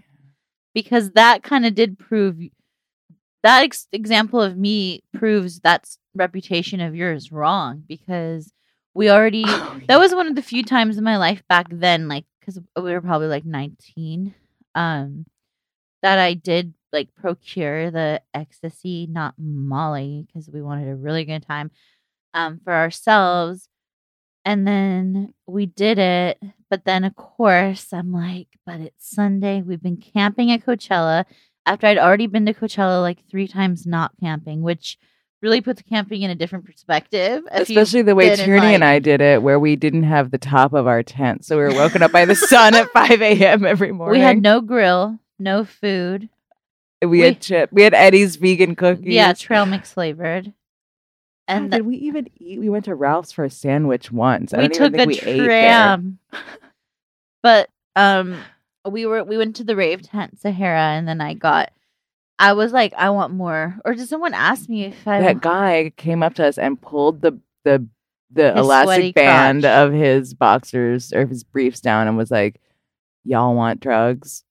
because 0.77 1.13
that 1.13 1.43
kind 1.43 1.65
of 1.65 1.75
did 1.75 1.99
prove 1.99 2.39
that 3.43 3.63
ex- 3.63 3.89
example 3.93 4.43
of 4.43 4.59
me 4.59 5.03
proves 5.15 5.61
that 5.61 5.89
reputation 6.15 6.83
of 6.83 6.95
yours 6.95 7.33
wrong 7.33 7.83
because 7.89 8.53
we 8.93 9.09
already 9.09 9.45
that 9.89 9.99
was 9.99 10.15
one 10.15 10.29
of 10.29 10.35
the 10.37 10.43
few 10.43 10.63
times 10.63 10.99
in 10.99 11.05
my 11.05 11.17
life 11.17 11.43
back 11.49 11.67
then 11.71 12.09
like 12.09 12.27
because 12.41 12.61
we 12.77 12.93
were 12.93 13.01
probably 13.01 13.29
like 13.29 13.47
19 13.47 14.35
um 14.75 15.25
that 16.03 16.19
i 16.19 16.35
did 16.35 16.75
like 16.93 17.09
procure 17.15 17.91
the 17.91 18.21
ecstasy 18.35 19.09
not 19.11 19.35
molly 19.39 20.27
because 20.27 20.51
we 20.51 20.61
wanted 20.61 20.89
a 20.91 20.95
really 20.95 21.25
good 21.25 21.43
time 21.43 21.71
um 22.35 22.61
for 22.63 22.75
ourselves. 22.75 23.69
And 24.45 24.67
then 24.69 25.35
we 25.47 25.67
did 25.67 25.99
it 25.99 26.39
but 26.71 26.85
then 26.85 27.05
of 27.05 27.15
course 27.17 27.93
i'm 27.93 28.13
like 28.13 28.49
but 28.65 28.81
it's 28.81 29.09
sunday 29.11 29.63
we've 29.63 29.83
been 29.83 29.97
camping 29.97 30.51
at 30.51 30.65
coachella 30.65 31.25
after 31.65 31.87
i'd 31.87 31.99
already 31.99 32.27
been 32.27 32.47
to 32.47 32.55
coachella 32.55 33.01
like 33.03 33.19
three 33.31 33.49
times 33.49 33.87
not 33.87 34.13
camping 34.21 34.63
which 34.63 34.99
really 35.43 35.61
puts 35.61 35.83
camping 35.83 36.23
in 36.23 36.31
a 36.31 36.35
different 36.35 36.65
perspective 36.65 37.43
Especially 37.51 38.03
the 38.03 38.15
way 38.15 38.35
Tierney 38.35 38.75
and 38.75 38.83
I 38.83 38.99
did 38.99 39.21
it, 39.21 39.43
where 39.43 39.61
we 39.61 39.77
didn't 39.77 40.05
have 40.05 40.31
the 40.31 40.39
top 40.39 40.73
of 40.73 40.87
our 40.87 41.03
tent. 41.03 41.45
So 41.45 41.59
we 41.59 41.63
were 41.65 41.75
woken 41.75 42.03
up 42.03 42.11
by 42.11 42.25
the 42.25 42.35
sun 42.35 42.75
at 42.75 42.91
5 42.91 43.21
a.m. 43.21 43.65
every 43.67 43.93
morning. 43.93 44.13
We 44.19 44.25
had 44.25 44.43
no 44.43 44.63
grill, 44.63 45.21
no 45.39 45.65
food. 45.65 46.31
we, 47.03 47.07
we- 47.07 47.21
had 47.21 47.41
chip. 47.43 47.69
We 47.71 47.83
had 47.83 47.93
Eddie's 47.93 48.37
vegan 48.37 48.75
cookies. 48.77 49.13
Yeah, 49.13 49.35
trail 49.35 49.67
mix 49.67 49.93
flavored. 49.93 50.55
And 51.49 51.65
And 51.65 51.73
did 51.73 51.87
we 51.87 51.97
even 51.97 52.29
eat? 52.39 52.59
We 52.59 52.69
went 52.69 52.87
to 52.87 52.95
Ralph's 52.95 53.33
for 53.33 53.45
a 53.45 53.51
sandwich 53.51 54.11
once. 54.11 54.53
I 54.53 54.63
we 54.63 54.69
took 54.69 54.97
a 54.97 55.07
we 55.07 55.17
tram. 55.17 56.19
but 57.43 57.69
um 57.95 58.39
we 58.89 59.07
were 59.07 59.25
we 59.25 59.37
went 59.37 59.57
to 59.57 59.65
the 59.65 59.77
rave 59.77 60.03
tent 60.03 60.39
Sahara 60.41 60.81
and 60.81 61.07
then 61.07 61.21
I 61.21 61.35
got 61.35 61.71
I 62.39 62.53
was 62.53 62.73
like, 62.73 62.93
I 62.95 63.11
want 63.11 63.33
more. 63.33 63.79
Or 63.85 63.95
did 63.95 64.09
someone 64.09 64.35
ask 64.35 64.69
me 64.69 64.85
if 64.85 65.09
I 65.09 65.21
That 65.21 65.41
guy 65.41 65.93
came 65.97 66.23
up 66.23 66.35
to 66.35 66.47
us 66.47 66.59
and 66.59 66.81
pulled 66.81 67.23
the 67.23 67.39
the 67.65 67.87
the 68.31 68.53
His 68.53 68.61
elastic 68.61 69.15
band 69.15 69.63
crotch. 69.63 69.73
of 69.73 69.93
his 69.93 70.35
boxers 70.35 71.13
or 71.13 71.27
his 71.27 71.45
briefs 71.45 71.81
down 71.81 72.09
and 72.09 72.17
was 72.17 72.31
like, 72.31 72.61
"Y'all 73.25 73.55
want 73.55 73.81
drugs?" 73.81 74.45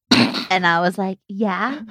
and 0.50 0.66
I 0.66 0.80
was 0.80 0.98
like, 0.98 1.20
yeah. 1.28 1.82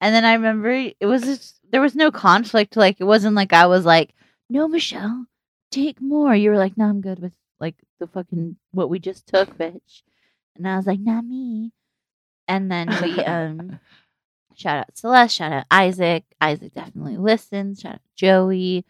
And 0.00 0.14
then 0.14 0.24
I 0.24 0.32
remember 0.32 0.70
it 0.70 1.06
was 1.06 1.22
just, 1.22 1.60
there 1.70 1.80
was 1.80 1.94
no 1.94 2.10
conflict. 2.10 2.76
Like 2.76 2.96
it 3.00 3.04
wasn't 3.04 3.36
like 3.36 3.52
I 3.52 3.66
was 3.66 3.84
like, 3.84 4.14
no, 4.48 4.68
Michelle, 4.68 5.26
take 5.70 6.00
more. 6.00 6.34
You 6.34 6.50
were 6.50 6.58
like, 6.58 6.76
no, 6.76 6.86
I'm 6.86 7.00
good 7.00 7.20
with 7.20 7.32
like 7.60 7.76
the 8.00 8.06
fucking 8.06 8.56
what 8.72 8.90
we 8.90 8.98
just 8.98 9.26
took, 9.26 9.56
bitch. 9.56 10.02
And 10.56 10.68
I 10.68 10.76
was 10.76 10.86
like, 10.86 11.00
not 11.00 11.24
me. 11.24 11.72
And 12.48 12.70
then 12.70 12.88
we 13.02 13.20
um 13.20 13.80
shout 14.54 14.78
out 14.78 14.96
Celeste, 14.96 15.36
shout 15.36 15.52
out 15.52 15.66
Isaac. 15.70 16.24
Isaac 16.40 16.74
definitely 16.74 17.16
listens. 17.16 17.80
Shout 17.80 17.94
out 17.94 18.00
Joey. 18.16 18.84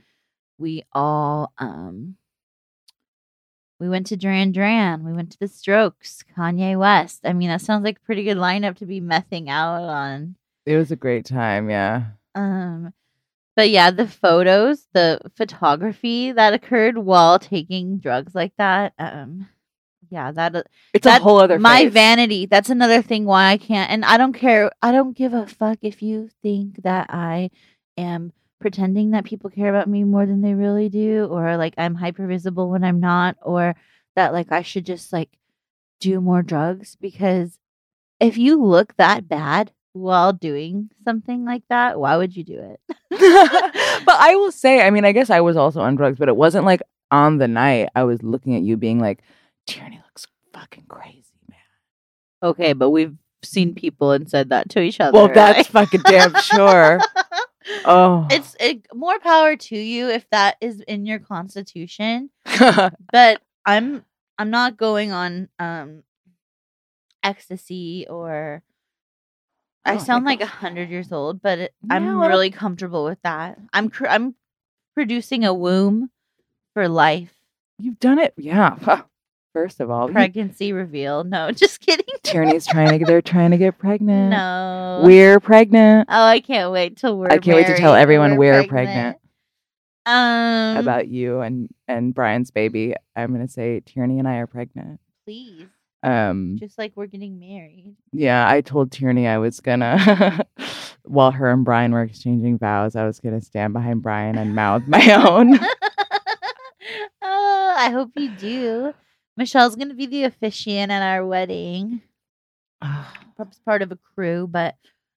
We 0.59 0.85
all 0.93 1.53
um 1.59 2.17
we 3.83 3.89
went 3.89 4.07
to 4.07 4.17
Duran 4.17 4.53
Duran. 4.53 5.05
We 5.05 5.13
went 5.13 5.33
to 5.33 5.39
the 5.41 5.49
Strokes, 5.49 6.23
Kanye 6.37 6.79
West. 6.79 7.23
I 7.25 7.33
mean, 7.33 7.49
that 7.49 7.61
sounds 7.61 7.83
like 7.83 7.97
a 7.97 8.07
pretty 8.07 8.23
good 8.23 8.37
lineup 8.37 8.77
to 8.77 8.87
be 8.87 9.01
messing 9.01 9.51
out 9.51 9.83
on. 9.83 10.37
It 10.65 10.77
was 10.77 10.93
a 10.93 10.97
great 10.97 11.25
time. 11.25 11.69
Yeah. 11.69 12.05
Um, 12.37 12.95
but 13.57 13.71
yeah, 13.71 13.91
the 13.91 14.07
photos, 14.09 14.87
the 14.93 15.21
photography 15.37 16.33
that 16.33 16.55
occurred 16.55 16.99
while 16.99 17.39
taking 17.39 17.99
drugs 17.99 18.35
like 18.35 18.53
that. 18.59 18.93
Um, 18.99 19.49
yeah, 20.11 20.31
that 20.33 20.67
It's 20.93 21.05
That- 21.05 21.21
a 21.21 21.25
whole 21.25 21.39
other 21.41 21.59
my 21.59 21.85
phase. 21.85 21.93
vanity. 21.93 22.47
That's 22.47 22.71
another 22.71 23.01
thing 23.03 23.25
why 23.25 23.51
I 23.51 23.57
can't. 23.57 23.91
And 23.91 24.05
I 24.05 24.17
don't 24.19 24.33
care. 24.35 24.71
I 24.83 24.93
don't 24.93 25.17
give 25.17 25.33
a 25.35 25.47
fuck 25.47 25.79
if 25.83 26.03
you 26.03 26.29
think 26.43 26.83
that 26.83 27.07
I 27.11 27.51
am 27.97 28.33
pretending 28.61 29.11
that 29.11 29.25
people 29.25 29.51
care 29.51 29.69
about 29.71 29.89
me 29.89 30.05
more 30.05 30.25
than 30.27 30.41
they 30.43 30.55
really 30.55 30.89
do, 30.89 31.27
or 31.31 31.57
like 31.57 31.75
I'm 31.79 31.95
hyper 31.95 32.27
visible 32.27 32.71
when 32.71 32.85
I'm 32.85 33.01
not, 33.01 33.37
or 33.43 33.75
that 34.17 34.33
like 34.33 34.53
I 34.53 34.63
should 34.63 34.87
just 34.87 35.13
like 35.13 35.31
do 36.01 36.21
more 36.21 36.43
drugs 36.43 36.97
because 37.01 37.59
if 38.21 38.37
you 38.37 38.63
look 38.63 38.95
that 38.97 39.29
bad 39.29 39.73
while 39.93 40.33
doing 40.33 40.91
something 41.05 41.45
like 41.45 41.63
that, 41.69 41.99
why 41.99 42.17
would 42.17 42.37
you 42.37 42.45
do 42.45 42.59
it? 42.59 42.81
but 44.07 44.17
I 44.19 44.35
will 44.37 44.53
say, 44.53 44.81
I 44.81 44.91
mean, 44.91 45.05
I 45.05 45.13
guess 45.13 45.31
I 45.31 45.41
was 45.41 45.57
also 45.57 45.81
on 45.81 45.97
drugs, 45.97 46.19
but 46.19 46.29
it 46.29 46.37
wasn't 46.37 46.65
like 46.65 46.83
on 47.11 47.39
the 47.39 47.49
night 47.49 47.91
I 47.95 48.05
was 48.05 48.23
looking 48.23 48.55
at 48.55 48.63
you 48.63 48.77
being 48.77 48.99
like, 48.99 49.23
Tierney 49.67 50.01
looks 50.05 50.27
fucking 50.53 50.87
crazy, 50.89 51.25
man. 51.49 51.59
Okay, 52.43 52.73
but 52.73 52.91
we've 52.91 53.17
seen 53.45 53.75
people 53.75 54.13
and 54.13 54.29
said 54.29 54.51
that 54.51 54.71
to 54.71 54.81
each 54.81 55.01
other. 55.01 55.17
Well, 55.17 55.29
that's 55.33 55.59
right? 55.59 55.67
fucking 55.89 56.03
damn 56.03 56.35
sure. 56.37 57.01
Oh, 57.85 58.27
It's 58.29 58.57
it, 58.59 58.87
more 58.93 59.21
power 59.21 59.55
to 59.55 59.77
you 59.77 60.09
if 60.09 60.29
that 60.31 60.57
is 60.61 60.81
in 60.81 61.07
your 61.07 61.21
constitution. 61.21 62.31
But 63.13 63.41
I'm 63.65 64.05
I'm 64.37 64.51
not 64.51 64.77
going 64.77 65.13
on 65.13 65.49
um 65.61 66.03
ecstasy 67.23 68.07
or 68.11 68.63
I 69.85 69.95
Oh, 69.97 69.99
sound 69.99 70.25
like 70.25 70.41
a 70.41 70.47
hundred 70.47 70.91
years 70.91 71.11
old, 71.13 71.43
but 71.43 71.59
it, 71.59 71.75
I'm 71.91 72.05
No, 72.05 72.19
I 72.19 72.23
don't- 72.23 72.31
really 72.31 72.51
comfortable 72.51 73.05
with 73.05 73.21
that. 73.23 73.59
I'm 73.73 73.89
cr- 73.91 74.07
I'm 74.07 74.35
producing 74.95 75.45
a 75.45 75.53
womb 75.55 76.11
for 76.75 76.89
life. 76.89 77.35
you've 77.79 77.99
done 77.99 78.19
it. 78.19 78.33
Yeah. 78.37 78.77
First 79.53 79.81
of 79.81 79.91
all, 79.91 80.07
you- 80.07 80.13
Pregnancy 80.15 80.73
reveal. 80.73 81.25
No, 81.25 81.51
just 81.63 81.81
kidding. 81.81 82.07
Tierney's 82.23 82.67
trying 82.67 82.91
to 82.91 82.99
get, 82.99 83.09
they're 83.09 83.21
trying 83.21 83.51
to 83.51 83.59
get 83.59 83.77
pregnant. 83.77 84.31
No. 84.31 85.03
We're 85.05 85.41
pregnant. 85.41 86.09
Oh, 86.11 86.25
I 86.25 86.41
can't 86.41 86.71
wait 86.73 86.97
till 86.97 87.19
we're. 87.19 87.27
I 87.31 87.39
can't 87.39 87.57
wait 87.57 87.67
to 87.67 87.77
tell 87.77 87.95
everyone 87.95 88.37
we're 88.37 88.65
pregnant. 88.67 89.19
Um, 90.07 90.79
About 90.79 91.07
you 91.09 91.41
and 91.41 91.69
and 91.87 92.13
Brian's 92.15 92.51
baby. 92.51 92.95
I'm 93.15 93.31
gonna 93.33 93.47
say 93.49 93.81
Tierney 93.85 94.19
and 94.19 94.27
I 94.27 94.37
are 94.37 94.47
pregnant. 94.49 95.01
please, 95.27 95.67
Um 96.03 96.57
just 96.59 96.79
like 96.79 96.93
we're 96.97 97.07
getting 97.07 97.39
married. 97.39 97.95
yeah, 98.13 98.49
I 98.49 98.61
told 98.61 98.91
Tierney 98.91 99.27
I 99.29 99.39
was 99.39 99.61
gonna 99.61 100.45
while 101.05 101.31
her 101.31 101.51
and 101.51 101.65
Brian 101.65 101.93
were 101.93 102.03
exchanging 102.03 102.59
vows, 102.59 102.97
I 102.97 103.07
was 103.07 103.21
gonna 103.21 103.41
stand 103.41 103.73
behind 103.73 104.03
Brian 104.03 104.37
and 104.37 104.55
mouth 104.55 104.83
my 104.87 105.15
own. 105.29 105.59
oh, 107.23 107.75
I 107.79 107.91
hope 107.91 108.11
you 108.17 108.31
do. 108.31 108.95
Michelle's 109.37 109.77
gonna 109.77 109.95
be 109.95 110.07
the 110.07 110.25
officiant 110.25 110.91
at 110.93 111.03
our 111.03 111.25
wedding. 111.27 112.03
Perhaps 112.81 113.61
part 113.65 113.83
of 113.83 113.93
a 113.93 113.99
crew, 114.15 114.47
but 114.51 114.75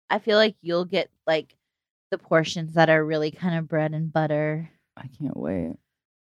I 0.10 0.20
feel 0.20 0.38
like 0.38 0.56
you'll 0.62 0.86
get 0.86 1.10
like 1.28 1.56
the 2.12 2.18
portions 2.18 2.76
that 2.76 2.90
are 2.90 3.04
really 3.04 3.32
kind 3.32 3.58
of 3.58 3.68
bread 3.68 3.92
and 3.94 4.14
butter. 4.14 4.70
I 4.96 5.08
can't 5.20 5.36
wait. 5.36 5.74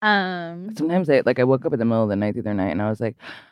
Um, 0.01 0.75
Sometimes 0.75 1.09
I 1.09 1.21
like 1.25 1.39
I 1.39 1.43
woke 1.43 1.65
up 1.65 1.73
in 1.73 1.79
the 1.79 1.85
middle 1.85 2.03
of 2.03 2.09
the 2.09 2.15
night 2.15 2.33
the 2.33 2.41
other 2.41 2.53
night 2.53 2.71
and 2.71 2.81
I 2.81 2.89
was 2.89 2.99
like, 2.99 3.15
I 3.19 3.21
should 3.21 3.29
start 3.29 3.50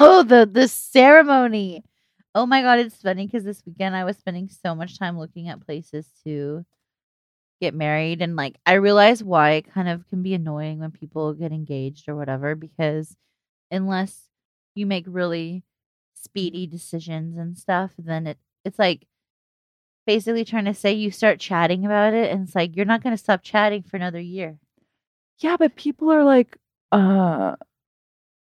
oh, 0.00 0.22
the 0.22 0.48
the 0.50 0.68
ceremony. 0.68 1.84
Oh 2.34 2.46
my 2.46 2.62
god, 2.62 2.78
it's 2.78 2.96
funny 3.02 3.26
because 3.26 3.44
this 3.44 3.62
weekend 3.66 3.94
I 3.96 4.04
was 4.04 4.16
spending 4.16 4.48
so 4.48 4.74
much 4.74 4.98
time 4.98 5.18
looking 5.18 5.48
at 5.48 5.64
places 5.64 6.08
to 6.24 6.64
get 7.60 7.74
married, 7.74 8.22
and 8.22 8.36
like 8.36 8.56
I 8.66 8.74
realize 8.74 9.22
why 9.24 9.52
it 9.52 9.72
kind 9.72 9.88
of 9.88 10.08
can 10.08 10.22
be 10.22 10.34
annoying 10.34 10.80
when 10.80 10.90
people 10.92 11.34
get 11.34 11.52
engaged 11.52 12.08
or 12.08 12.16
whatever 12.16 12.54
because 12.54 13.16
unless 13.70 14.28
you 14.76 14.86
make 14.86 15.04
really 15.08 15.64
speedy 16.14 16.66
decisions 16.66 17.38
and 17.38 17.58
stuff, 17.58 17.92
then 17.98 18.26
it 18.28 18.38
it's 18.64 18.78
like 18.78 19.06
basically 20.06 20.44
trying 20.44 20.64
to 20.64 20.74
say 20.74 20.92
you 20.92 21.10
start 21.10 21.38
chatting 21.40 21.84
about 21.86 22.14
it, 22.14 22.30
and 22.30 22.46
it's 22.46 22.54
like 22.54 22.76
you're 22.76 22.84
not 22.86 23.02
going 23.02 23.14
to 23.16 23.22
stop 23.22 23.42
chatting 23.42 23.82
for 23.82 23.96
another 23.96 24.20
year. 24.20 24.58
Yeah, 25.40 25.56
but 25.58 25.76
people 25.76 26.12
are 26.12 26.24
like, 26.24 26.58
uh 26.92 27.56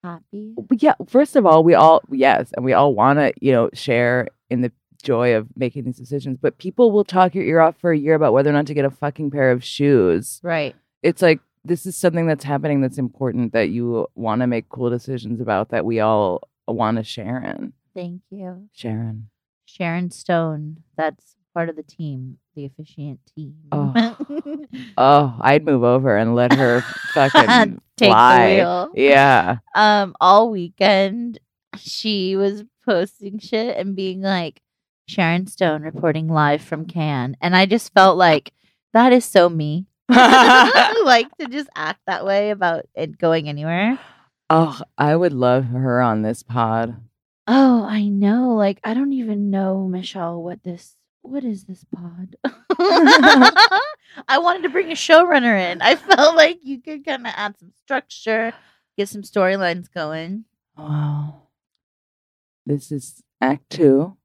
Happy. 0.05 0.55
But 0.68 0.82
yeah, 0.82 0.94
first 1.09 1.34
of 1.34 1.46
all, 1.46 1.64
we 1.64 1.72
all 1.72 2.02
yes, 2.11 2.52
and 2.55 2.64
we 2.64 2.74
all 2.74 2.94
want 2.94 3.18
to, 3.18 3.32
you 3.40 3.52
know, 3.52 3.70
share 3.72 4.28
in 4.50 4.61
the 4.61 4.70
joy 5.02 5.34
of 5.34 5.48
making 5.57 5.84
these 5.84 5.96
decisions. 5.96 6.36
But 6.38 6.59
people 6.59 6.92
will 6.92 7.05
talk 7.05 7.34
your 7.34 7.44
ear 7.44 7.61
off 7.61 7.76
for 7.78 7.90
a 7.90 7.98
year 7.98 8.14
about 8.14 8.34
whether 8.34 8.50
or 8.50 8.52
not 8.52 8.66
to 8.66 8.74
get 8.74 8.84
a 8.84 8.90
fucking 8.90 9.30
pair 9.30 9.50
of 9.50 9.64
shoes. 9.64 10.40
Right. 10.42 10.76
It's 11.02 11.22
like 11.22 11.40
this 11.64 11.86
is 11.86 11.96
something 11.96 12.26
that's 12.26 12.44
happening 12.44 12.82
that's 12.82 12.98
important 12.98 13.55
that 13.55 13.70
you 13.70 14.07
want 14.14 14.42
to 14.42 14.46
make 14.46 14.68
cool 14.68 14.90
decisions 14.90 15.40
about 15.40 15.70
that 15.70 15.86
we 15.86 16.00
all 16.00 16.48
want 16.68 16.98
to 16.98 17.02
share 17.02 17.42
in. 17.42 17.72
Thank 17.94 18.20
you. 18.30 18.68
Sharon. 18.72 19.30
Sharon 19.64 20.11
Stone. 20.11 20.82
That's 20.98 21.36
part 21.55 21.70
of 21.70 21.76
the 21.76 21.82
team, 21.82 22.36
the 22.55 22.66
officiant 22.66 23.20
team. 23.34 23.57
Oh. 23.72 24.16
Oh, 24.96 25.36
I'd 25.40 25.64
move 25.64 25.84
over 25.84 26.16
and 26.16 26.34
let 26.34 26.52
her 26.52 26.80
fucking 27.12 27.80
Take 27.96 28.11
fly. 28.11 28.48
the 28.48 28.55
wheel. 28.57 28.90
Yeah. 28.94 29.59
Um, 29.74 30.14
all 30.20 30.50
weekend 30.50 31.38
she 31.76 32.34
was 32.36 32.64
posting 32.84 33.38
shit 33.38 33.76
and 33.76 33.94
being 33.96 34.20
like, 34.20 34.61
Sharon 35.07 35.46
Stone 35.46 35.82
reporting 35.82 36.28
live 36.28 36.62
from 36.62 36.86
Cannes. 36.86 37.36
And 37.40 37.55
I 37.57 37.66
just 37.66 37.92
felt 37.92 38.16
like 38.16 38.52
that 38.92 39.12
is 39.12 39.24
so 39.24 39.48
me. 39.48 39.86
like 40.09 41.28
to 41.38 41.46
just 41.50 41.68
act 41.76 42.00
that 42.07 42.24
way 42.24 42.50
about 42.50 42.86
it 42.94 43.18
going 43.18 43.48
anywhere. 43.48 43.98
oh, 44.50 44.80
I 44.98 45.14
would 45.16 45.32
love 45.32 45.66
her 45.66 46.00
on 46.00 46.22
this 46.22 46.42
pod. 46.42 46.96
Oh, 47.46 47.84
I 47.84 48.09
know. 48.09 48.55
Like, 48.55 48.80
I 48.84 48.94
don't 48.94 49.12
even 49.12 49.50
know, 49.50 49.86
Michelle, 49.88 50.42
what 50.42 50.62
this 50.62 50.96
what 51.24 51.42
is 51.44 51.64
this 51.64 51.84
pod? 51.84 52.36
I 54.28 54.38
wanted 54.38 54.62
to 54.64 54.68
bring 54.68 54.90
a 54.92 54.94
showrunner 54.94 55.58
in. 55.72 55.80
I 55.82 55.96
felt 55.96 56.36
like 56.36 56.60
you 56.62 56.80
could 56.80 57.04
kind 57.04 57.26
of 57.26 57.32
add 57.34 57.58
some 57.58 57.72
structure, 57.82 58.52
get 58.96 59.08
some 59.08 59.22
storylines 59.22 59.92
going. 59.92 60.44
Wow. 60.76 61.42
This 62.66 62.92
is 62.92 63.22
act 63.40 63.70
two. 63.70 64.16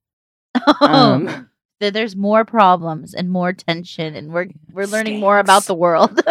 Um, 0.81 1.49
That 1.79 1.93
there's 1.93 2.15
more 2.15 2.43
problems 2.43 3.13
and 3.13 3.29
more 3.29 3.53
tension, 3.53 4.13
and 4.15 4.33
we're 4.33 4.47
we're 4.73 4.85
learning 4.85 5.21
more 5.21 5.39
about 5.39 5.63
the 5.63 5.75
world. 5.75 6.21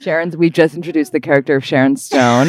Sharon's. 0.00 0.36
We 0.36 0.50
just 0.50 0.76
introduced 0.76 1.10
the 1.10 1.18
character 1.20 1.56
of 1.56 1.64
Sharon 1.64 1.96
Stone. 1.96 2.48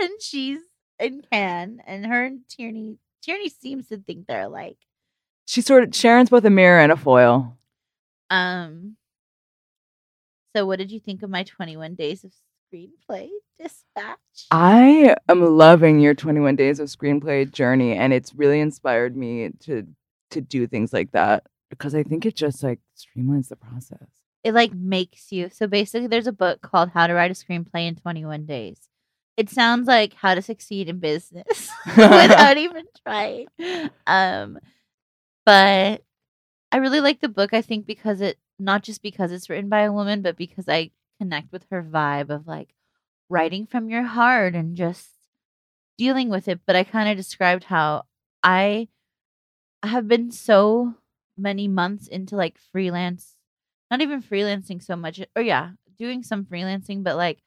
and 0.00 0.10
she's 0.20 0.60
in 1.00 1.22
Cannes, 1.32 1.80
and 1.86 2.06
her 2.06 2.24
and 2.24 2.40
Tierney 2.48 2.98
Tierney 3.22 3.48
seems 3.48 3.88
to 3.88 3.98
think 3.98 4.26
they're 4.28 4.42
alike. 4.42 4.78
She's 5.50 5.66
sort 5.66 5.82
of 5.82 5.96
Sharon's 5.96 6.30
both 6.30 6.44
a 6.44 6.50
mirror 6.50 6.78
and 6.78 6.92
a 6.92 6.96
foil. 6.96 7.56
Um. 8.30 8.96
So, 10.54 10.64
what 10.64 10.78
did 10.78 10.92
you 10.92 11.00
think 11.00 11.24
of 11.24 11.30
my 11.30 11.42
21 11.42 11.96
days 11.96 12.22
of 12.22 12.30
screenplay 12.72 13.30
dispatch? 13.60 14.46
I 14.52 15.16
am 15.28 15.42
loving 15.42 15.98
your 15.98 16.14
21 16.14 16.54
days 16.54 16.78
of 16.78 16.86
screenplay 16.86 17.50
journey, 17.50 17.94
and 17.94 18.12
it's 18.12 18.32
really 18.32 18.60
inspired 18.60 19.16
me 19.16 19.50
to 19.64 19.88
to 20.30 20.40
do 20.40 20.68
things 20.68 20.92
like 20.92 21.10
that 21.10 21.42
because 21.68 21.96
I 21.96 22.04
think 22.04 22.26
it 22.26 22.36
just 22.36 22.62
like 22.62 22.78
streamlines 22.96 23.48
the 23.48 23.56
process. 23.56 24.06
it 24.44 24.54
like 24.54 24.72
makes 24.72 25.32
you. 25.32 25.50
So 25.50 25.66
basically, 25.66 26.06
there's 26.06 26.28
a 26.28 26.32
book 26.32 26.62
called 26.62 26.90
How 26.90 27.08
to 27.08 27.14
Write 27.14 27.32
a 27.32 27.34
Screenplay 27.34 27.88
in 27.88 27.96
21 27.96 28.46
Days. 28.46 28.88
It 29.36 29.50
sounds 29.50 29.88
like 29.88 30.14
how 30.14 30.36
to 30.36 30.42
succeed 30.42 30.88
in 30.88 31.00
business 31.00 31.68
without 31.86 32.56
even 32.56 32.84
trying. 33.04 33.48
Um, 34.06 34.60
but 35.50 36.02
I 36.72 36.76
really 36.78 37.00
like 37.00 37.20
the 37.20 37.28
book. 37.28 37.54
I 37.54 37.62
think 37.62 37.86
because 37.86 38.20
it 38.20 38.38
not 38.58 38.84
just 38.84 39.02
because 39.02 39.32
it's 39.32 39.50
written 39.50 39.68
by 39.68 39.82
a 39.82 39.92
woman, 39.92 40.22
but 40.22 40.36
because 40.36 40.68
I 40.68 40.92
connect 41.20 41.52
with 41.52 41.66
her 41.72 41.82
vibe 41.82 42.30
of 42.30 42.46
like 42.46 42.74
writing 43.30 43.66
from 43.66 43.90
your 43.90 44.04
heart 44.04 44.54
and 44.54 44.76
just 44.76 45.10
dealing 45.98 46.30
with 46.30 46.48
it. 46.48 46.60
But 46.66 46.76
I 46.76 46.84
kind 46.84 47.10
of 47.10 47.16
described 47.16 47.64
how 47.64 48.04
I 48.42 48.88
have 49.82 50.08
been 50.08 50.30
so 50.32 50.94
many 51.36 51.68
months 51.68 52.08
into 52.08 52.36
like 52.36 52.58
freelance, 52.72 53.36
not 53.90 54.00
even 54.02 54.22
freelancing 54.22 54.82
so 54.82 54.96
much, 54.96 55.20
or 55.36 55.42
yeah, 55.42 55.72
doing 55.98 56.22
some 56.22 56.44
freelancing, 56.46 57.04
but 57.04 57.16
like 57.16 57.40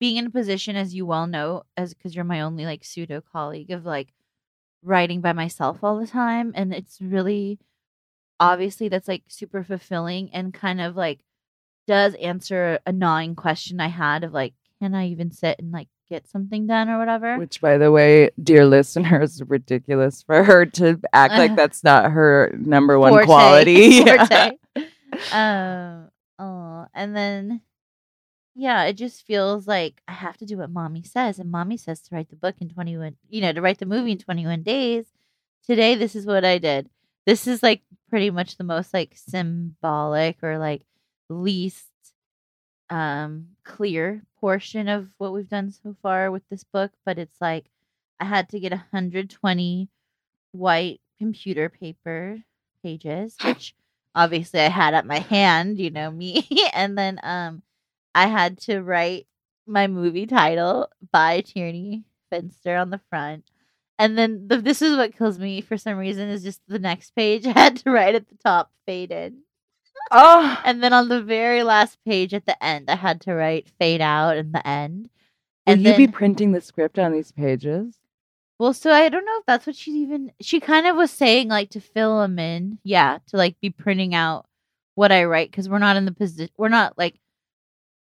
being 0.00 0.16
in 0.18 0.26
a 0.26 0.30
position, 0.30 0.76
as 0.76 0.94
you 0.94 1.06
well 1.06 1.26
know, 1.26 1.64
as 1.76 1.94
because 1.94 2.14
you're 2.14 2.24
my 2.24 2.42
only 2.42 2.66
like 2.66 2.84
pseudo 2.84 3.20
colleague 3.20 3.70
of 3.72 3.84
like 3.86 4.14
writing 4.84 5.20
by 5.20 5.32
myself 5.32 5.82
all 5.82 5.98
the 5.98 6.06
time. 6.06 6.52
And 6.54 6.72
it's 6.72 7.00
really 7.00 7.58
obviously 8.40 8.88
that's 8.88 9.08
like 9.08 9.22
super 9.28 9.64
fulfilling 9.64 10.30
and 10.32 10.52
kind 10.52 10.80
of 10.80 10.96
like 10.96 11.20
does 11.86 12.14
answer 12.14 12.78
a 12.86 12.92
gnawing 12.92 13.34
question 13.34 13.80
I 13.80 13.88
had 13.88 14.24
of 14.24 14.32
like, 14.32 14.54
can 14.80 14.94
I 14.94 15.08
even 15.08 15.30
sit 15.30 15.58
and 15.58 15.70
like 15.70 15.88
get 16.10 16.28
something 16.28 16.66
done 16.66 16.88
or 16.88 16.98
whatever? 16.98 17.38
Which, 17.38 17.60
by 17.60 17.78
the 17.78 17.90
way, 17.90 18.30
dear 18.42 18.66
listeners, 18.66 19.34
is 19.34 19.42
ridiculous 19.42 20.22
for 20.22 20.42
her 20.44 20.66
to 20.66 21.00
act 21.12 21.34
like 21.34 21.56
that's 21.56 21.84
not 21.84 22.10
her 22.10 22.54
number 22.58 22.98
one 22.98 23.12
Forte. 23.12 23.26
quality. 23.26 24.02
Forte. 24.04 24.52
um, 25.32 26.08
oh, 26.38 26.86
and 26.94 27.16
then 27.16 27.60
yeah, 28.54 28.84
it 28.84 28.94
just 28.94 29.26
feels 29.26 29.66
like 29.66 30.00
I 30.06 30.12
have 30.12 30.36
to 30.38 30.46
do 30.46 30.58
what 30.58 30.70
mommy 30.70 31.02
says, 31.02 31.38
and 31.38 31.50
mommy 31.50 31.76
says 31.76 32.00
to 32.02 32.14
write 32.14 32.30
the 32.30 32.36
book 32.36 32.56
in 32.60 32.68
twenty 32.68 32.96
one, 32.96 33.16
you 33.28 33.40
know, 33.40 33.52
to 33.52 33.60
write 33.60 33.78
the 33.78 33.86
movie 33.86 34.12
in 34.12 34.18
twenty 34.18 34.46
one 34.46 34.62
days. 34.62 35.06
Today, 35.66 35.94
this 35.94 36.14
is 36.14 36.26
what 36.26 36.44
I 36.44 36.58
did. 36.58 36.88
This 37.26 37.46
is 37.46 37.62
like 37.62 37.82
pretty 38.10 38.30
much 38.30 38.56
the 38.56 38.64
most 38.64 38.94
like 38.94 39.14
symbolic 39.16 40.42
or 40.42 40.58
like 40.58 40.82
least 41.28 41.86
um 42.90 43.48
clear 43.64 44.22
portion 44.40 44.88
of 44.88 45.08
what 45.18 45.32
we've 45.32 45.48
done 45.48 45.70
so 45.72 45.96
far 46.02 46.30
with 46.30 46.42
this 46.48 46.64
book, 46.64 46.92
but 47.04 47.18
it's 47.18 47.40
like 47.40 47.66
I 48.20 48.24
had 48.26 48.48
to 48.50 48.60
get 48.60 48.72
120 48.72 49.88
white 50.52 51.00
computer 51.18 51.68
paper 51.68 52.38
pages, 52.82 53.36
which 53.44 53.74
obviously 54.14 54.60
I 54.60 54.68
had 54.68 54.94
at 54.94 55.06
my 55.06 55.18
hand, 55.18 55.78
you 55.78 55.90
know 55.90 56.10
me, 56.10 56.46
and 56.74 56.96
then 56.96 57.18
um 57.22 57.62
I 58.14 58.26
had 58.26 58.58
to 58.62 58.80
write 58.80 59.26
my 59.66 59.86
movie 59.86 60.26
title 60.26 60.88
by 61.12 61.40
Tierney 61.40 62.04
Finster 62.30 62.76
on 62.76 62.90
the 62.90 63.00
front. 63.10 63.44
And 63.98 64.18
then 64.18 64.48
the, 64.48 64.60
this 64.60 64.82
is 64.82 64.96
what 64.96 65.16
kills 65.16 65.38
me 65.38 65.60
for 65.60 65.76
some 65.76 65.96
reason 65.96 66.28
is 66.28 66.42
just 66.42 66.60
the 66.66 66.78
next 66.78 67.14
page 67.14 67.46
I 67.46 67.52
had 67.52 67.76
to 67.78 67.90
write 67.90 68.14
at 68.14 68.28
the 68.28 68.36
top 68.36 68.70
faded. 68.86 69.34
Oh, 70.10 70.42
ah. 70.42 70.62
And 70.64 70.82
then 70.82 70.92
on 70.92 71.08
the 71.08 71.22
very 71.22 71.62
last 71.62 71.98
page 72.04 72.34
at 72.34 72.46
the 72.46 72.62
end, 72.62 72.90
I 72.90 72.96
had 72.96 73.20
to 73.22 73.34
write 73.34 73.70
fade 73.78 74.00
out 74.00 74.36
in 74.36 74.52
the 74.52 74.66
end. 74.66 75.08
will 75.66 75.72
And 75.72 75.82
you 75.82 75.90
then, 75.90 75.96
be 75.96 76.08
printing 76.08 76.52
the 76.52 76.60
script 76.60 76.98
on 76.98 77.12
these 77.12 77.32
pages? 77.32 77.98
well, 78.58 78.72
so 78.72 78.90
I 78.90 79.08
don't 79.08 79.24
know 79.24 79.38
if 79.38 79.46
that's 79.46 79.66
what 79.66 79.76
she's 79.76 79.96
even. 79.96 80.32
She 80.40 80.60
kind 80.60 80.86
of 80.86 80.96
was 80.96 81.10
saying 81.10 81.48
like 81.48 81.70
to 81.70 81.80
fill 81.80 82.20
them 82.20 82.38
in, 82.38 82.78
yeah, 82.84 83.18
to 83.28 83.36
like 83.36 83.60
be 83.60 83.70
printing 83.70 84.14
out 84.14 84.46
what 84.94 85.10
I 85.12 85.24
write 85.24 85.50
because 85.50 85.68
we're 85.68 85.78
not 85.78 85.96
in 85.96 86.04
the 86.04 86.12
position. 86.12 86.52
We're 86.56 86.68
not 86.68 86.96
like 86.98 87.18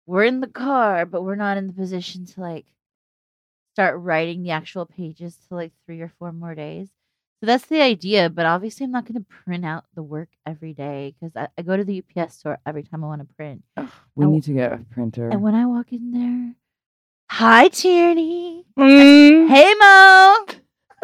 we're 0.07 0.23
in 0.23 0.39
the 0.39 0.47
car, 0.47 1.05
but 1.05 1.21
we're 1.21 1.35
not 1.35 1.57
in 1.57 1.67
the 1.67 1.73
position 1.73 2.25
to 2.25 2.41
like 2.41 2.65
start 3.73 3.99
writing 3.99 4.41
the 4.43 4.51
actual 4.51 4.85
pages 4.85 5.37
to 5.47 5.55
like 5.55 5.71
three 5.85 6.01
or 6.01 6.11
four 6.17 6.31
more 6.31 6.55
days. 6.55 6.89
So 7.39 7.45
that's 7.45 7.67
the 7.67 7.81
idea, 7.81 8.29
but 8.31 8.47
obviously 8.47 8.85
I'm 8.85 8.91
not 8.91 9.05
going 9.05 9.21
to 9.23 9.25
print 9.45 9.63
out 9.63 9.85
the 9.93 10.01
work 10.01 10.29
every 10.47 10.73
day 10.73 11.13
because 11.19 11.35
I, 11.35 11.49
I 11.55 11.61
go 11.61 11.77
to 11.77 11.83
the 11.83 12.01
UPS 12.17 12.33
store 12.35 12.57
every 12.65 12.81
time 12.81 13.03
I 13.03 13.07
want 13.07 13.21
to 13.27 13.33
print. 13.35 13.63
We 14.15 14.25
Oh. 14.25 14.29
need 14.31 14.43
to 14.45 14.53
get 14.53 14.73
a 14.73 14.77
printer. 14.89 15.29
And 15.29 15.43
when 15.43 15.53
I 15.53 15.67
walk 15.67 15.93
in 15.93 16.11
there, 16.11 16.55
hi 17.29 17.67
Tierney, 17.67 18.65
Mm, 18.75 19.47
hey 19.49 19.73
Mo, 19.79 20.45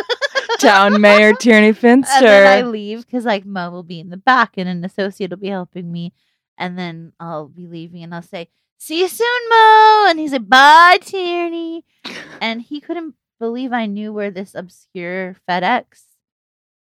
Town 0.59 0.99
Mayor 0.99 1.33
Tierney 1.35 1.73
Finster. 1.73 2.11
and 2.17 2.25
then 2.27 2.47
I 2.47 2.61
leave 2.63 3.05
because 3.05 3.25
like 3.25 3.45
Mo 3.45 3.69
will 3.69 3.83
be 3.83 3.99
in 3.99 4.09
the 4.09 4.17
back 4.17 4.53
and 4.57 4.67
an 4.67 4.83
associate 4.83 5.29
will 5.29 5.37
be 5.37 5.49
helping 5.49 5.91
me, 5.91 6.13
and 6.57 6.79
then 6.79 7.13
I'll 7.19 7.47
be 7.47 7.67
leaving 7.67 8.01
and 8.03 8.15
I'll 8.15 8.21
say, 8.23 8.49
"See 8.83 8.99
you 8.99 9.07
soon, 9.07 9.41
Mo," 9.49 10.07
and 10.09 10.19
he's 10.19 10.33
like, 10.33 10.49
"Bye, 10.49 10.97
Tierney," 11.01 11.85
and 12.41 12.61
he 12.61 12.81
couldn't 12.81 13.15
believe 13.39 13.71
I 13.71 13.85
knew 13.85 14.11
where 14.11 14.29
this 14.29 14.53
obscure 14.53 15.37
FedEx 15.49 16.03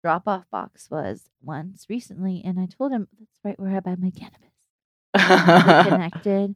drop 0.02 0.22
off 0.26 0.48
box 0.50 0.90
was 0.90 1.28
once 1.42 1.84
recently, 1.90 2.40
and 2.46 2.58
I 2.58 2.64
told 2.64 2.92
him 2.92 3.08
that's 3.18 3.38
right 3.44 3.60
where 3.60 3.76
I 3.76 3.80
buy 3.80 3.96
my 3.96 4.10
cannabis. 4.10 4.48
Connected. 5.86 6.54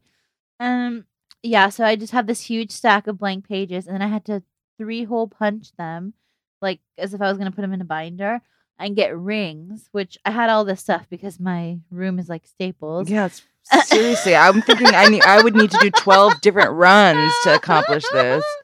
Um, 0.59 1.05
yeah, 1.43 1.69
so 1.69 1.85
I 1.85 1.97
just 1.97 2.15
have 2.15 2.27
this 2.27 2.41
huge 2.41 2.71
stack 2.71 3.07
of 3.07 3.19
blank 3.19 3.47
pages, 3.47 3.87
and 3.87 3.93
then 3.93 4.01
I 4.01 4.09
had 4.09 4.25
to 4.25 4.43
three 4.79 5.05
hole 5.05 5.29
punch 5.29 5.77
them, 5.77 6.15
like 6.63 6.81
as 6.97 7.13
if 7.13 7.21
I 7.21 7.29
was 7.29 7.37
gonna 7.37 7.53
put 7.53 7.61
them 7.61 7.75
in 7.75 7.83
a 7.83 7.85
binder, 7.85 8.41
and 8.79 8.97
get 8.97 9.15
rings. 9.15 9.91
Which 9.93 10.17
I 10.25 10.31
had 10.31 10.49
all 10.49 10.65
this 10.65 10.81
stuff 10.81 11.07
because 11.11 11.39
my 11.39 11.81
room 11.91 12.19
is 12.19 12.31
like 12.31 12.47
Staples. 12.47 13.11
yes, 13.11 13.43
seriously. 13.85 14.35
I'm 14.37 14.63
thinking 14.63 14.89
I 14.89 15.09
need. 15.09 15.23
I 15.23 15.43
would 15.43 15.55
need 15.55 15.71
to 15.71 15.79
do 15.81 15.91
twelve 15.91 16.41
different 16.41 16.73
runs 16.73 17.33
to 17.45 17.55
accomplish 17.55 18.05
this. 18.13 18.45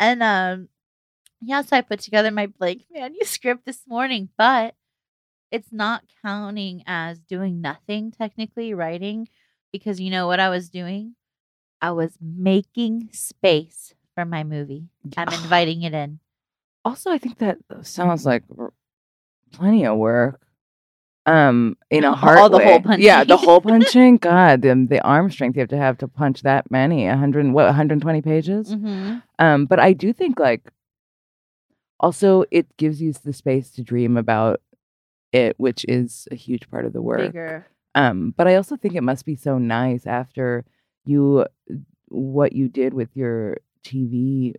And 0.00 0.22
um, 0.22 0.68
yeah, 1.40 1.62
so 1.62 1.76
I 1.76 1.80
put 1.80 1.98
together 1.98 2.30
my 2.30 2.46
blank 2.46 2.84
manuscript 2.92 3.66
this 3.66 3.80
morning, 3.84 4.28
but 4.38 4.76
it's 5.50 5.72
not 5.72 6.04
counting 6.22 6.84
as 6.86 7.18
doing 7.18 7.60
nothing 7.60 8.12
technically 8.12 8.74
writing 8.74 9.28
because 9.72 10.00
you 10.00 10.10
know 10.10 10.26
what 10.26 10.40
I 10.40 10.50
was 10.50 10.68
doing? 10.68 11.16
I 11.80 11.90
was 11.92 12.16
making 12.20 13.10
space 13.12 13.94
for 14.14 14.24
my 14.24 14.44
movie. 14.44 14.88
I'm 15.16 15.32
inviting 15.32 15.82
it 15.82 15.94
in. 15.94 16.20
Also, 16.84 17.10
I 17.10 17.18
think 17.18 17.38
that 17.38 17.58
sounds 17.82 18.24
like 18.26 18.44
plenty 19.52 19.84
of 19.86 19.96
work. 19.96 20.40
Um, 21.28 21.76
in 21.90 22.04
a 22.04 22.14
hard 22.14 22.38
All 22.38 22.48
the 22.48 22.58
hole 22.58 22.80
way. 22.80 22.96
Yeah, 22.98 23.22
the 23.24 23.28
punching. 23.36 23.46
hole 23.48 23.60
punching. 23.60 24.16
God, 24.18 24.62
the, 24.62 24.86
the 24.88 25.00
arm 25.02 25.30
strength 25.30 25.56
you 25.56 25.60
have 25.60 25.68
to 25.68 25.76
have 25.76 25.98
to 25.98 26.08
punch 26.08 26.42
that 26.42 26.70
many. 26.70 27.06
A 27.06 27.16
hundred, 27.16 27.46
what, 27.52 27.66
120 27.66 28.22
pages. 28.22 28.74
Mm-hmm. 28.74 29.18
Um, 29.38 29.66
but 29.66 29.78
I 29.78 29.92
do 29.92 30.12
think 30.12 30.38
like 30.40 30.72
also 32.00 32.44
it 32.50 32.74
gives 32.76 33.02
you 33.02 33.12
the 33.12 33.32
space 33.32 33.70
to 33.72 33.82
dream 33.82 34.16
about 34.16 34.60
it, 35.32 35.54
which 35.58 35.84
is 35.88 36.26
a 36.30 36.34
huge 36.34 36.70
part 36.70 36.86
of 36.86 36.92
the 36.92 37.02
work. 37.02 37.18
Bigger. 37.20 37.66
Um, 37.94 38.32
but 38.36 38.46
I 38.48 38.54
also 38.56 38.76
think 38.76 38.94
it 38.94 39.02
must 39.02 39.26
be 39.26 39.36
so 39.36 39.58
nice 39.58 40.06
after 40.06 40.64
you 41.04 41.44
what 42.08 42.52
you 42.54 42.68
did 42.68 42.94
with 42.94 43.10
your 43.14 43.58
TV 43.84 44.54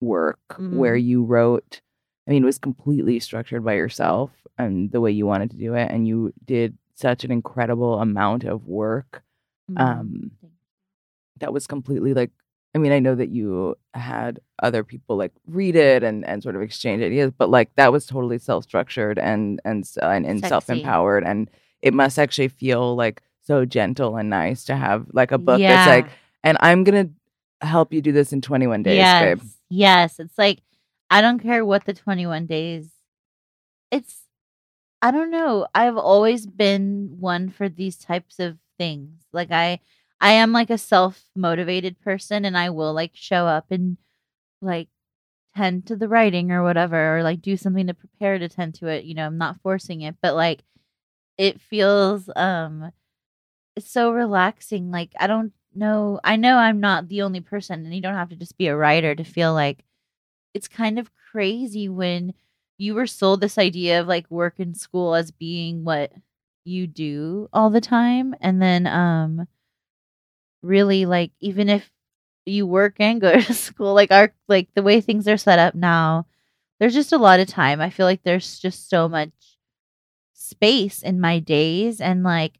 work 0.00 0.38
where 0.58 0.96
Mhm. 0.96 1.04
you 1.04 1.24
wrote 1.24 1.80
I 2.26 2.30
mean 2.30 2.42
it 2.42 2.46
was 2.46 2.58
completely 2.58 3.20
structured 3.20 3.64
by 3.64 3.74
yourself 3.74 4.30
and 4.58 4.90
the 4.90 5.00
way 5.00 5.10
you 5.10 5.26
wanted 5.26 5.50
to 5.50 5.56
do 5.56 5.74
it 5.74 5.90
and 5.90 6.06
you 6.08 6.32
did 6.44 6.76
such 6.94 7.24
an 7.24 7.30
incredible 7.32 8.00
amount 8.00 8.44
of 8.44 8.66
work 8.66 9.22
Mhm. 9.70 9.80
um 9.80 10.30
that 11.38 11.52
was 11.52 11.66
completely 11.66 12.14
like 12.14 12.30
I 12.74 12.78
mean 12.78 12.92
I 12.92 12.98
know 12.98 13.14
that 13.14 13.28
you 13.30 13.76
had 13.94 14.40
other 14.62 14.84
people 14.84 15.16
like 15.16 15.32
read 15.46 15.76
it 15.76 16.02
and 16.02 16.24
and 16.26 16.42
sort 16.42 16.56
of 16.56 16.62
exchange 16.62 17.02
ideas 17.02 17.32
but 17.36 17.50
like 17.50 17.74
that 17.76 17.92
was 17.92 18.06
totally 18.06 18.38
self-structured 18.38 19.18
and 19.18 19.60
and 19.64 19.84
s- 19.84 19.98
and, 20.00 20.26
and 20.26 20.40
self-empowered 20.50 21.24
and 21.24 21.50
it 21.82 21.94
must 21.94 22.18
actually 22.18 22.48
feel 22.48 22.94
like 22.96 23.22
so 23.42 23.64
gentle 23.64 24.16
and 24.16 24.30
nice 24.30 24.64
to 24.64 24.76
have 24.76 25.06
like 25.12 25.32
a 25.32 25.38
book 25.38 25.58
that's 25.68 25.88
like 25.88 26.06
and 26.42 26.56
I'm 26.60 26.84
going 26.84 27.08
to 27.08 27.66
help 27.66 27.92
you 27.92 28.02
do 28.02 28.12
this 28.12 28.32
in 28.32 28.40
21 28.42 28.82
days 28.82 28.96
yes. 28.98 29.22
babe. 29.40 29.48
Yes. 29.70 30.20
It's 30.20 30.36
like 30.36 30.60
I 31.10 31.20
don't 31.20 31.38
care 31.38 31.64
what 31.64 31.84
the 31.84 31.94
21 31.94 32.46
days. 32.46 32.90
It's 33.90 34.22
I 35.02 35.10
don't 35.12 35.30
know. 35.30 35.66
I've 35.74 35.96
always 35.98 36.46
been 36.46 37.16
one 37.20 37.50
for 37.50 37.68
these 37.68 37.98
types 37.98 38.38
of 38.40 38.58
things. 38.78 39.22
Like 39.32 39.52
I 39.52 39.80
I 40.20 40.32
am 40.32 40.52
like 40.52 40.70
a 40.70 40.78
self-motivated 40.78 42.00
person 42.00 42.44
and 42.44 42.58
I 42.58 42.70
will 42.70 42.94
like 42.94 43.12
show 43.14 43.46
up 43.46 43.66
and 43.70 43.98
like 44.62 44.88
tend 45.56 45.86
to 45.88 45.96
the 45.96 46.08
writing 46.08 46.52
or 46.52 46.62
whatever 46.64 47.18
or 47.18 47.22
like 47.24 47.42
do 47.42 47.56
something 47.56 47.86
to 47.88 47.94
prepare 47.94 48.38
to 48.38 48.48
tend 48.48 48.74
to 48.76 48.88
it, 48.88 49.04
you 49.04 49.14
know, 49.14 49.26
I'm 49.26 49.38
not 49.38 49.60
forcing 49.62 50.02
it, 50.02 50.16
but 50.22 50.34
like 50.36 50.62
it 51.38 51.60
feels 51.60 52.30
um 52.36 52.92
it's 53.76 53.90
so 53.90 54.10
relaxing. 54.12 54.90
Like 54.90 55.12
I 55.18 55.26
don't 55.26 55.52
know. 55.74 56.20
I 56.24 56.36
know 56.36 56.56
I'm 56.56 56.80
not 56.80 57.08
the 57.08 57.22
only 57.22 57.40
person, 57.40 57.84
and 57.84 57.94
you 57.94 58.00
don't 58.00 58.14
have 58.14 58.30
to 58.30 58.36
just 58.36 58.56
be 58.58 58.68
a 58.68 58.76
writer 58.76 59.14
to 59.14 59.24
feel 59.24 59.52
like 59.54 59.84
it's 60.54 60.68
kind 60.68 60.98
of 60.98 61.10
crazy 61.32 61.88
when 61.88 62.34
you 62.78 62.94
were 62.94 63.06
sold 63.06 63.40
this 63.40 63.58
idea 63.58 64.00
of 64.00 64.08
like 64.08 64.30
work 64.30 64.58
and 64.58 64.76
school 64.76 65.14
as 65.14 65.30
being 65.30 65.84
what 65.84 66.12
you 66.64 66.86
do 66.86 67.48
all 67.52 67.70
the 67.70 67.80
time, 67.80 68.34
and 68.40 68.62
then 68.62 68.86
um, 68.86 69.46
really 70.62 71.06
like 71.06 71.32
even 71.40 71.68
if 71.68 71.90
you 72.46 72.66
work 72.66 72.96
and 72.98 73.20
go 73.20 73.32
to 73.40 73.54
school, 73.54 73.94
like 73.94 74.12
our 74.12 74.32
like 74.48 74.68
the 74.74 74.82
way 74.82 75.00
things 75.00 75.28
are 75.28 75.36
set 75.36 75.58
up 75.58 75.74
now, 75.74 76.26
there's 76.80 76.94
just 76.94 77.12
a 77.12 77.18
lot 77.18 77.40
of 77.40 77.48
time. 77.48 77.80
I 77.82 77.90
feel 77.90 78.06
like 78.06 78.22
there's 78.24 78.58
just 78.60 78.90
so 78.90 79.08
much 79.08 79.32
space 80.34 81.02
in 81.02 81.20
my 81.20 81.38
days 81.38 82.00
and 82.00 82.22
like 82.22 82.58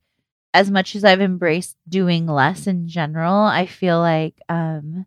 as 0.55 0.71
much 0.71 0.97
as 0.97 1.05
I've 1.05 1.21
embraced 1.21 1.77
doing 1.89 2.27
less 2.27 2.67
in 2.67 2.89
general, 2.89 3.35
I 3.37 3.67
feel 3.67 3.99
like 4.01 4.37
um 4.49 5.07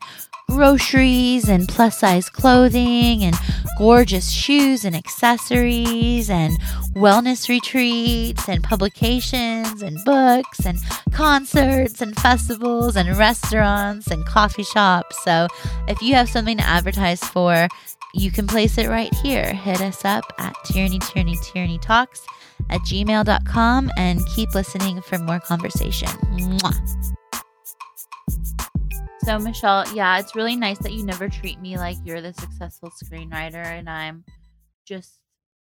groceries 0.50 1.50
and 1.50 1.68
plus 1.68 2.00
size 2.00 2.30
clothing 2.30 3.24
and 3.24 3.36
gorgeous 3.78 4.32
shoes 4.32 4.86
and 4.86 4.95
accessories 4.95 6.30
and 6.30 6.60
wellness 6.95 7.48
retreats 7.48 8.50
and 8.50 8.64
publications 8.64 9.82
and 9.82 10.04
books 10.04 10.66
and 10.66 10.80
concerts 11.12 12.02
and 12.02 12.16
festivals 12.16 12.95
and 12.95 13.16
restaurants 13.18 14.08
and 14.08 14.26
coffee 14.26 14.64
shops. 14.64 15.24
So 15.24 15.48
if 15.88 16.02
you 16.02 16.16
have 16.16 16.30
something 16.30 16.58
to 16.58 16.64
advertise 16.68 17.24
for, 17.24 17.68
you 18.14 18.32
can 18.32 18.48
place 18.48 18.78
it 18.78 18.88
right 18.88 19.14
here. 19.16 19.54
Hit 19.54 19.82
us 19.82 20.04
up 20.06 20.24
at 20.39 20.56
Tierney, 20.66 21.00
Tierney, 21.00 21.38
Tierney 21.43 21.78
talks 21.78 22.26
at 22.70 22.82
gmail.com 22.82 23.91
and 23.98 24.26
keep 24.36 24.54
listening 24.56 25.02
for 25.02 25.20
more 25.20 25.39
conversation. 25.39 26.08
Mwah. 26.08 27.16
So, 29.28 29.38
Michelle, 29.38 29.84
yeah, 29.93 30.19
it's 30.19 30.38
really 30.38 30.55
nice 30.55 30.78
that 30.78 30.93
you 30.93 31.03
never 31.03 31.28
treat 31.28 31.59
me 31.59 31.78
like 31.78 31.97
you're 32.05 32.21
the 32.21 32.32
successful 32.32 32.91
screenwriter 32.91 33.57
and 33.57 33.89
I'm 33.89 34.23
just 34.86 35.19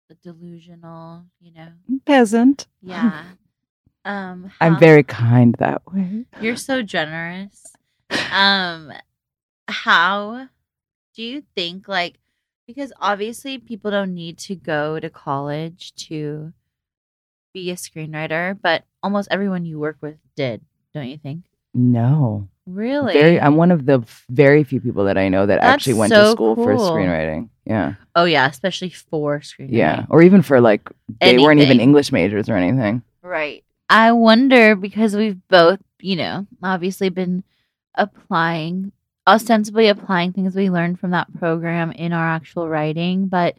a 0.09 0.13
delusional, 0.13 1.25
you 1.41 1.51
know. 1.51 1.73
Peasant. 2.05 2.67
Yeah. 2.81 3.23
Um 4.05 4.51
I'm 4.61 4.79
very 4.79 5.03
kind 5.03 5.53
that 5.59 5.81
way. 5.91 6.23
You're 6.39 6.55
so 6.55 6.81
generous. 6.81 7.61
Um 8.31 8.93
how 9.67 10.47
do 11.13 11.21
you 11.21 11.43
think 11.53 11.89
like 11.89 12.19
because 12.67 12.93
obviously 13.01 13.57
people 13.57 13.91
don't 13.91 14.13
need 14.13 14.37
to 14.37 14.55
go 14.55 14.97
to 14.97 15.09
college 15.09 15.93
to 16.07 16.53
be 17.53 17.69
a 17.69 17.75
screenwriter, 17.75 18.57
but 18.61 18.85
almost 19.03 19.27
everyone 19.29 19.65
you 19.65 19.77
work 19.77 19.97
with 19.99 20.15
did, 20.37 20.61
don't 20.93 21.09
you 21.09 21.17
think? 21.17 21.43
No. 21.73 22.47
Really? 22.65 23.13
Very 23.13 23.39
I'm 23.39 23.55
one 23.55 23.71
of 23.71 23.85
the 23.85 24.05
very 24.29 24.63
few 24.63 24.81
people 24.81 25.05
that 25.05 25.17
I 25.17 25.29
know 25.29 25.45
that 25.45 25.61
That's 25.61 25.73
actually 25.73 25.93
went 25.93 26.11
so 26.11 26.23
to 26.23 26.31
school 26.31 26.55
for 26.55 26.75
screenwriting. 26.75 27.49
Yeah. 27.65 27.95
oh 28.15 28.25
yeah, 28.25 28.47
especially 28.47 28.89
for 28.89 29.39
screenwriting. 29.39 29.71
Yeah. 29.71 30.05
Or 30.09 30.21
even 30.21 30.41
for 30.41 30.59
like 30.59 30.89
they 31.21 31.37
weren't 31.37 31.61
even 31.61 31.79
English 31.79 32.11
majors 32.11 32.49
or 32.49 32.55
anything. 32.55 33.03
Right. 33.21 33.63
I 33.89 34.11
wonder 34.11 34.75
because 34.75 35.15
we've 35.15 35.39
both, 35.47 35.79
you 35.99 36.15
know, 36.17 36.45
obviously 36.61 37.09
been 37.09 37.43
applying, 37.95 38.91
ostensibly 39.25 39.87
applying 39.87 40.33
things 40.33 40.55
we 40.55 40.69
learned 40.69 40.99
from 40.99 41.11
that 41.11 41.33
program 41.39 41.91
in 41.91 42.13
our 42.13 42.27
actual 42.27 42.67
writing. 42.67 43.27
But 43.27 43.57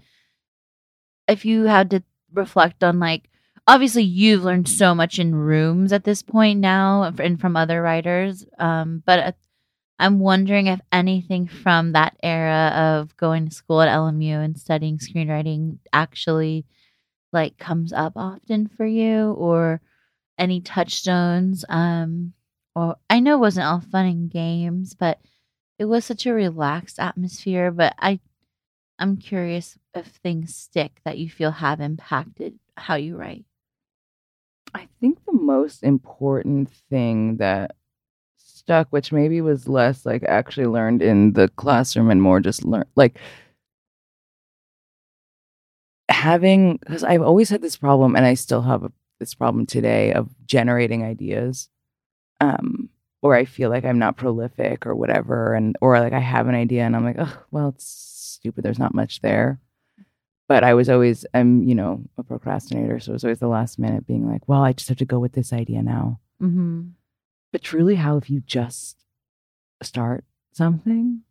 if 1.26 1.44
you 1.44 1.64
had 1.64 1.90
to 1.90 2.02
reflect 2.32 2.84
on, 2.84 3.00
like, 3.00 3.28
obviously 3.68 4.02
you've 4.02 4.44
learned 4.44 4.68
so 4.68 4.94
much 4.94 5.18
in 5.18 5.34
rooms 5.34 5.92
at 5.92 6.04
this 6.04 6.22
point 6.22 6.58
now 6.58 7.12
and 7.18 7.40
from 7.40 7.56
other 7.56 7.82
writers. 7.82 8.44
Um, 8.58 9.02
but 9.06 9.18
uh, 9.20 9.32
I'm 9.98 10.20
wondering 10.20 10.68
if 10.68 10.80
anything 10.90 11.46
from 11.46 11.92
that 11.92 12.16
era 12.22 12.72
of 12.74 13.16
going 13.16 13.48
to 13.48 13.54
school 13.54 13.82
at 13.82 13.90
LMU 13.90 14.42
and 14.42 14.58
studying 14.58 14.98
screenwriting 14.98 15.78
actually 15.92 16.64
like 17.32 17.58
comes 17.58 17.92
up 17.92 18.14
often 18.16 18.68
for 18.68 18.86
you 18.86 19.32
or 19.32 19.80
any 20.38 20.60
touchstones 20.60 21.64
um 21.68 22.32
or 22.74 22.96
i 23.10 23.20
know 23.20 23.34
it 23.34 23.40
wasn't 23.40 23.66
all 23.66 23.80
fun 23.80 24.06
and 24.06 24.30
games 24.30 24.94
but 24.94 25.18
it 25.78 25.84
was 25.84 26.04
such 26.04 26.26
a 26.26 26.32
relaxed 26.32 26.98
atmosphere 26.98 27.70
but 27.70 27.94
i 27.98 28.18
i'm 28.98 29.16
curious 29.16 29.78
if 29.94 30.06
things 30.06 30.54
stick 30.54 31.00
that 31.04 31.18
you 31.18 31.28
feel 31.28 31.50
have 31.50 31.80
impacted 31.80 32.58
how 32.76 32.94
you 32.94 33.16
write 33.16 33.44
I 34.74 34.88
think 35.00 35.24
the 35.24 35.32
most 35.32 35.82
important 35.82 36.70
thing 36.90 37.36
that 37.38 37.76
stuck, 38.36 38.88
which 38.90 39.12
maybe 39.12 39.40
was 39.40 39.68
less 39.68 40.04
like 40.04 40.22
actually 40.24 40.66
learned 40.66 41.02
in 41.02 41.32
the 41.32 41.48
classroom 41.48 42.10
and 42.10 42.20
more 42.22 42.40
just 42.40 42.64
learned 42.64 42.86
like 42.96 43.18
having 46.10 46.76
because 46.78 47.04
I've 47.04 47.22
always 47.22 47.50
had 47.50 47.62
this 47.62 47.76
problem 47.76 48.16
and 48.16 48.26
I 48.26 48.34
still 48.34 48.62
have 48.62 48.84
a, 48.84 48.92
this 49.20 49.34
problem 49.34 49.66
today 49.66 50.12
of 50.12 50.28
generating 50.46 51.04
ideas. 51.04 51.68
Um 52.40 52.90
or 53.22 53.34
I 53.34 53.46
feel 53.46 53.68
like 53.70 53.84
I'm 53.84 53.98
not 53.98 54.16
prolific 54.16 54.86
or 54.86 54.94
whatever 54.94 55.54
and 55.54 55.76
or 55.80 55.98
like 56.00 56.12
I 56.12 56.20
have 56.20 56.46
an 56.48 56.54
idea 56.54 56.84
and 56.84 56.94
I'm 56.96 57.04
like, 57.04 57.16
oh 57.18 57.42
well 57.50 57.68
it's 57.70 57.86
stupid, 57.86 58.64
there's 58.64 58.78
not 58.78 58.94
much 58.94 59.20
there 59.22 59.60
but 60.49 60.64
I 60.64 60.74
was 60.74 60.88
always 60.88 61.24
I'm 61.34 61.62
you 61.62 61.74
know 61.74 62.03
a 62.16 62.22
procrastinator, 62.22 62.99
so 62.99 63.12
it 63.12 63.14
was 63.14 63.24
always 63.24 63.38
the 63.38 63.49
last 63.49 63.78
minute 63.78 64.07
being 64.07 64.28
like, 64.28 64.49
well, 64.49 64.62
I 64.62 64.72
just 64.72 64.88
have 64.88 64.99
to 64.99 65.05
go 65.05 65.18
with 65.18 65.32
this 65.32 65.53
idea 65.53 65.82
now. 65.82 66.18
mm-hmm. 66.42 66.88
But 67.53 67.62
truly, 67.62 67.94
how 67.94 68.16
if 68.16 68.28
you 68.28 68.40
just 68.40 69.05
start 69.82 70.24
something, 70.53 71.22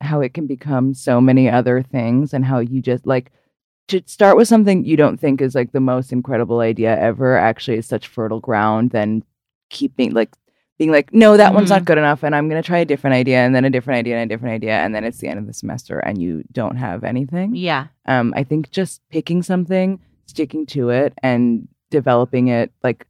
how 0.00 0.20
it 0.20 0.34
can 0.34 0.46
become 0.46 0.94
so 0.94 1.20
many 1.20 1.48
other 1.50 1.82
things, 1.82 2.32
and 2.32 2.44
how 2.44 2.60
you 2.60 2.80
just 2.80 3.06
like 3.06 3.32
to 3.88 4.02
start 4.06 4.36
with 4.36 4.48
something 4.48 4.84
you 4.84 4.96
don't 4.96 5.18
think 5.18 5.40
is 5.40 5.54
like 5.54 5.72
the 5.72 5.80
most 5.80 6.12
incredible 6.12 6.60
idea 6.60 6.98
ever. 6.98 7.36
Actually, 7.36 7.78
is 7.78 7.86
such 7.86 8.06
fertile 8.06 8.40
ground. 8.40 8.90
Then 8.90 9.24
keeping 9.70 10.12
like 10.12 10.36
being 10.78 10.90
like, 10.92 11.12
no, 11.12 11.36
that 11.36 11.54
one's 11.54 11.70
not 11.70 11.82
Mhm. 11.82 11.86
good 11.86 11.98
enough, 11.98 12.22
and 12.22 12.34
I'm 12.34 12.48
gonna 12.48 12.62
try 12.62 12.78
a 12.78 12.84
different 12.84 13.14
idea, 13.14 13.38
and 13.44 13.54
then 13.54 13.64
a 13.64 13.70
different 13.70 13.98
idea, 13.98 14.16
and 14.16 14.30
a 14.30 14.34
different 14.34 14.54
idea, 14.54 14.78
and 14.78 14.94
then 14.94 15.04
it's 15.04 15.18
the 15.18 15.28
end 15.28 15.38
of 15.40 15.46
the 15.46 15.52
semester, 15.52 15.98
and 15.98 16.20
you 16.22 16.44
don't 16.52 16.76
have 16.76 17.04
anything 17.04 17.54
yeah 17.54 17.88
um, 18.06 18.32
I 18.36 18.44
think 18.44 18.70
just 18.70 19.02
picking 19.10 19.42
something, 19.42 19.98
sticking 20.26 20.64
to 20.66 20.90
it, 20.90 21.12
and 21.22 21.68
developing 21.90 22.48
it, 22.48 22.72
like 22.82 23.06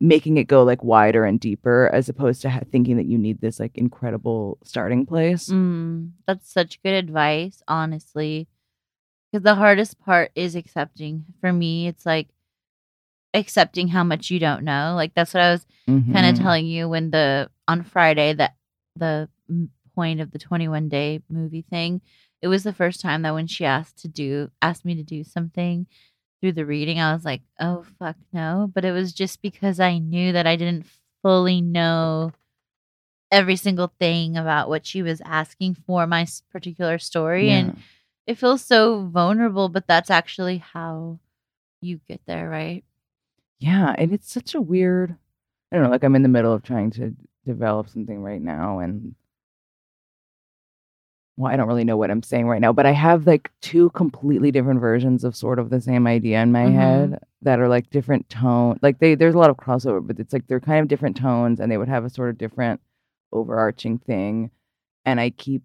making 0.00 0.36
it 0.36 0.44
go 0.48 0.64
like 0.64 0.82
wider 0.82 1.24
and 1.24 1.38
deeper, 1.38 1.88
as 1.92 2.08
opposed 2.08 2.42
to 2.42 2.50
ha- 2.50 2.60
thinking 2.72 2.96
that 2.96 3.06
you 3.06 3.18
need 3.18 3.40
this 3.40 3.60
like 3.60 3.76
incredible 3.78 4.58
starting 4.64 5.06
place. 5.06 5.48
mm, 5.48 6.10
that's 6.26 6.50
such 6.50 6.82
good 6.82 6.94
advice 6.94 7.62
honestly 7.68 8.48
because 9.30 9.44
the 9.44 9.54
hardest 9.54 10.00
part 10.00 10.30
is 10.34 10.54
accepting 10.56 11.24
for 11.40 11.52
me 11.52 11.86
it's 11.86 12.04
like 12.04 12.28
accepting 13.34 13.88
how 13.88 14.04
much 14.04 14.30
you 14.30 14.38
don't 14.38 14.64
know. 14.64 14.94
Like 14.94 15.14
that's 15.14 15.34
what 15.34 15.42
i 15.42 15.52
was 15.52 15.66
kind 15.86 15.98
of 15.98 16.04
mm-hmm. 16.14 16.42
telling 16.42 16.66
you 16.66 16.88
when 16.88 17.10
the 17.10 17.50
on 17.68 17.82
Friday 17.82 18.32
that 18.34 18.54
the 18.96 19.28
point 19.94 20.20
of 20.20 20.30
the 20.30 20.38
21 20.38 20.88
day 20.88 21.20
movie 21.28 21.64
thing. 21.68 22.00
It 22.40 22.48
was 22.48 22.64
the 22.64 22.72
first 22.72 23.00
time 23.00 23.22
that 23.22 23.34
when 23.34 23.46
she 23.46 23.64
asked 23.64 23.98
to 23.98 24.08
do 24.08 24.50
asked 24.60 24.84
me 24.84 24.94
to 24.96 25.02
do 25.02 25.22
something 25.22 25.86
through 26.40 26.52
the 26.52 26.66
reading 26.66 26.98
I 26.98 27.12
was 27.12 27.24
like 27.24 27.42
oh 27.60 27.84
fuck 27.98 28.16
no. 28.32 28.70
But 28.72 28.84
it 28.84 28.92
was 28.92 29.12
just 29.12 29.42
because 29.42 29.80
I 29.80 29.98
knew 29.98 30.32
that 30.32 30.46
I 30.46 30.56
didn't 30.56 30.86
fully 31.22 31.60
know 31.60 32.32
every 33.30 33.56
single 33.56 33.92
thing 33.98 34.36
about 34.36 34.68
what 34.68 34.86
she 34.86 35.02
was 35.02 35.22
asking 35.24 35.76
for 35.86 36.06
my 36.06 36.26
particular 36.50 36.98
story. 36.98 37.48
Yeah. 37.48 37.56
and 37.56 37.78
it 38.26 38.38
feels 38.38 38.64
so 38.64 39.06
vulnerable 39.06 39.68
but 39.68 39.86
that's 39.86 40.10
actually 40.10 40.58
how 40.58 41.18
you 41.80 42.00
get 42.08 42.20
there 42.26 42.48
right 42.48 42.84
yeah, 43.62 43.94
and 43.98 44.12
it's 44.12 44.30
such 44.32 44.54
a 44.54 44.60
weird. 44.60 45.16
I 45.72 45.76
don't 45.76 45.84
know. 45.84 45.90
Like 45.90 46.04
I'm 46.04 46.16
in 46.16 46.22
the 46.22 46.28
middle 46.28 46.52
of 46.52 46.62
trying 46.62 46.90
to 46.92 47.14
develop 47.46 47.88
something 47.88 48.20
right 48.22 48.42
now, 48.42 48.78
and 48.80 49.14
well, 51.36 51.50
I 51.52 51.56
don't 51.56 51.66
really 51.68 51.84
know 51.84 51.96
what 51.96 52.10
I'm 52.10 52.22
saying 52.22 52.46
right 52.46 52.60
now, 52.60 52.72
but 52.72 52.84
I 52.86 52.92
have 52.92 53.26
like 53.26 53.50
two 53.62 53.90
completely 53.90 54.50
different 54.50 54.80
versions 54.80 55.24
of 55.24 55.34
sort 55.34 55.58
of 55.58 55.70
the 55.70 55.80
same 55.80 56.06
idea 56.06 56.42
in 56.42 56.52
my 56.52 56.66
Mhm. 56.66 56.74
head 56.74 57.18
that 57.42 57.58
are 57.58 57.68
like 57.68 57.88
different 57.90 58.28
tone. 58.28 58.78
Like 58.82 58.98
they 58.98 59.14
there's 59.14 59.34
a 59.34 59.38
lot 59.38 59.50
of 59.50 59.56
crossover, 59.56 60.06
but 60.06 60.20
it's 60.20 60.32
like 60.32 60.46
they're 60.46 60.60
kind 60.60 60.80
of 60.80 60.88
different 60.88 61.16
tones 61.16 61.58
and 61.58 61.72
they 61.72 61.78
would 61.78 61.88
have 61.88 62.04
a 62.04 62.10
sort 62.10 62.28
of 62.30 62.38
different 62.38 62.80
overarching 63.32 63.98
thing. 63.98 64.50
And 65.06 65.20
I 65.20 65.30
keep 65.30 65.62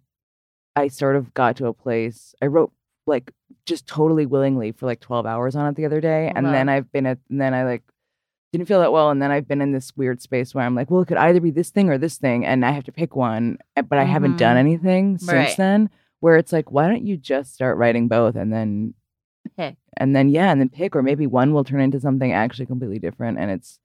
I 0.76 0.90
sort 0.90 1.16
of 1.18 1.34
got 1.36 1.58
to 1.58 1.68
a 1.68 1.74
place 1.74 2.36
I 2.42 2.48
wrote 2.48 2.72
like 3.08 3.34
just 3.68 3.86
totally 3.86 4.26
willingly 4.26 4.72
for 4.72 4.86
like 4.88 5.00
12 5.00 5.26
hours 5.28 5.56
on 5.56 5.68
it 5.68 5.76
the 5.76 5.86
other 5.86 6.02
day 6.02 6.32
and 6.36 6.46
then 6.54 6.70
I've 6.70 6.92
been 6.92 7.06
at 7.06 7.20
and 7.30 7.40
then 7.40 7.54
I 7.54 7.64
like 7.66 7.84
didn't 8.54 8.68
feel 8.68 8.80
that 8.80 8.92
well 8.94 9.10
and 9.12 9.22
then 9.22 9.30
I've 9.30 9.48
been 9.48 9.62
in 9.62 9.74
this 9.74 9.96
weird 9.96 10.22
space 10.22 10.56
where 10.56 10.66
I'm 10.66 10.74
like, 10.74 10.90
well, 10.90 11.02
it 11.02 11.08
could 11.08 11.18
either 11.18 11.42
be 11.42 11.52
this 11.52 11.70
thing 11.70 11.90
or 11.90 11.98
this 11.98 12.18
thing 12.18 12.46
and 12.46 12.66
I 12.66 12.72
have 12.72 12.86
to 12.86 12.92
pick 12.94 13.16
one, 13.16 13.58
eh, 13.76 13.82
but 13.82 14.00
I 14.00 14.06
haven't 14.06 14.38
done 14.38 14.56
Mhm. 14.56 14.60
anything 14.60 15.18
since 15.18 15.56
then 15.58 15.90
where 16.22 16.38
it's 16.38 16.54
like, 16.54 16.72
why 16.72 16.88
don't 16.88 17.06
you 17.06 17.18
just 17.18 17.54
start 17.54 17.78
writing 17.78 18.08
both 18.08 18.36
and 18.36 18.52
then 18.52 18.94
pick. 19.58 19.76
and 19.98 20.16
then 20.16 20.30
yeah, 20.30 20.50
and 20.52 20.60
then 20.62 20.70
pick, 20.70 20.96
or 20.96 21.04
maybe 21.04 21.28
one 21.28 21.54
will 21.54 21.64
turn 21.66 21.82
into 21.82 22.00
something 22.00 22.32
actually 22.32 22.66
completely 22.66 23.00
different, 23.00 23.38
and 23.38 23.52
it's 23.52 23.80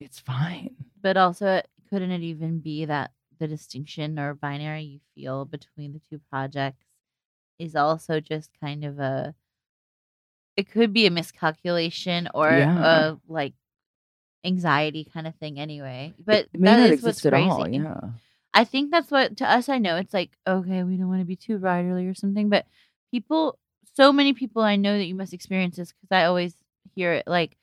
it's 0.00 0.18
fine. 0.18 0.74
But 1.00 1.16
also, 1.16 1.62
couldn't 1.88 2.10
it 2.10 2.22
even 2.22 2.58
be 2.60 2.84
that 2.84 3.12
the 3.38 3.46
distinction 3.48 4.18
or 4.18 4.34
binary 4.34 4.82
you 4.82 5.00
feel 5.14 5.44
between 5.44 5.92
the 5.92 6.00
two 6.10 6.20
projects 6.30 6.84
is 7.58 7.74
also 7.76 8.20
just 8.20 8.50
kind 8.60 8.84
of 8.84 8.98
a 8.98 9.34
it 10.56 10.70
could 10.70 10.92
be 10.92 11.06
a 11.06 11.10
miscalculation 11.10 12.28
or 12.34 12.50
Yeah. 12.50 12.78
a 13.12 13.18
like 13.28 13.54
anxiety 14.44 15.04
kind 15.04 15.26
of 15.26 15.34
thing 15.36 15.58
anyway. 15.58 16.14
But 16.24 16.48
that 16.54 16.78
is 16.78 17.02
what's 17.02 17.24
at 17.26 17.32
crazy. 17.32 17.50
all. 17.50 17.68
Yeah, 17.68 18.00
I 18.54 18.64
think 18.64 18.90
that's 18.90 19.10
what 19.10 19.36
to 19.38 19.50
us 19.50 19.68
I 19.68 19.78
know 19.78 19.96
it's 19.96 20.14
like 20.14 20.30
okay, 20.46 20.82
we 20.82 20.96
don't 20.96 21.08
want 21.08 21.20
to 21.20 21.26
be 21.26 21.36
too 21.36 21.58
writerly 21.58 22.10
or 22.10 22.14
something, 22.14 22.48
but 22.48 22.66
people 23.10 23.58
so 23.94 24.12
many 24.12 24.32
people 24.32 24.62
I 24.62 24.76
know 24.76 24.96
that 24.98 25.06
you 25.06 25.14
must 25.14 25.32
experience 25.34 25.76
this 25.76 25.92
cuz 25.92 26.08
I 26.10 26.24
always 26.24 26.54
hear 26.94 27.12
it 27.14 27.26
like 27.26 27.56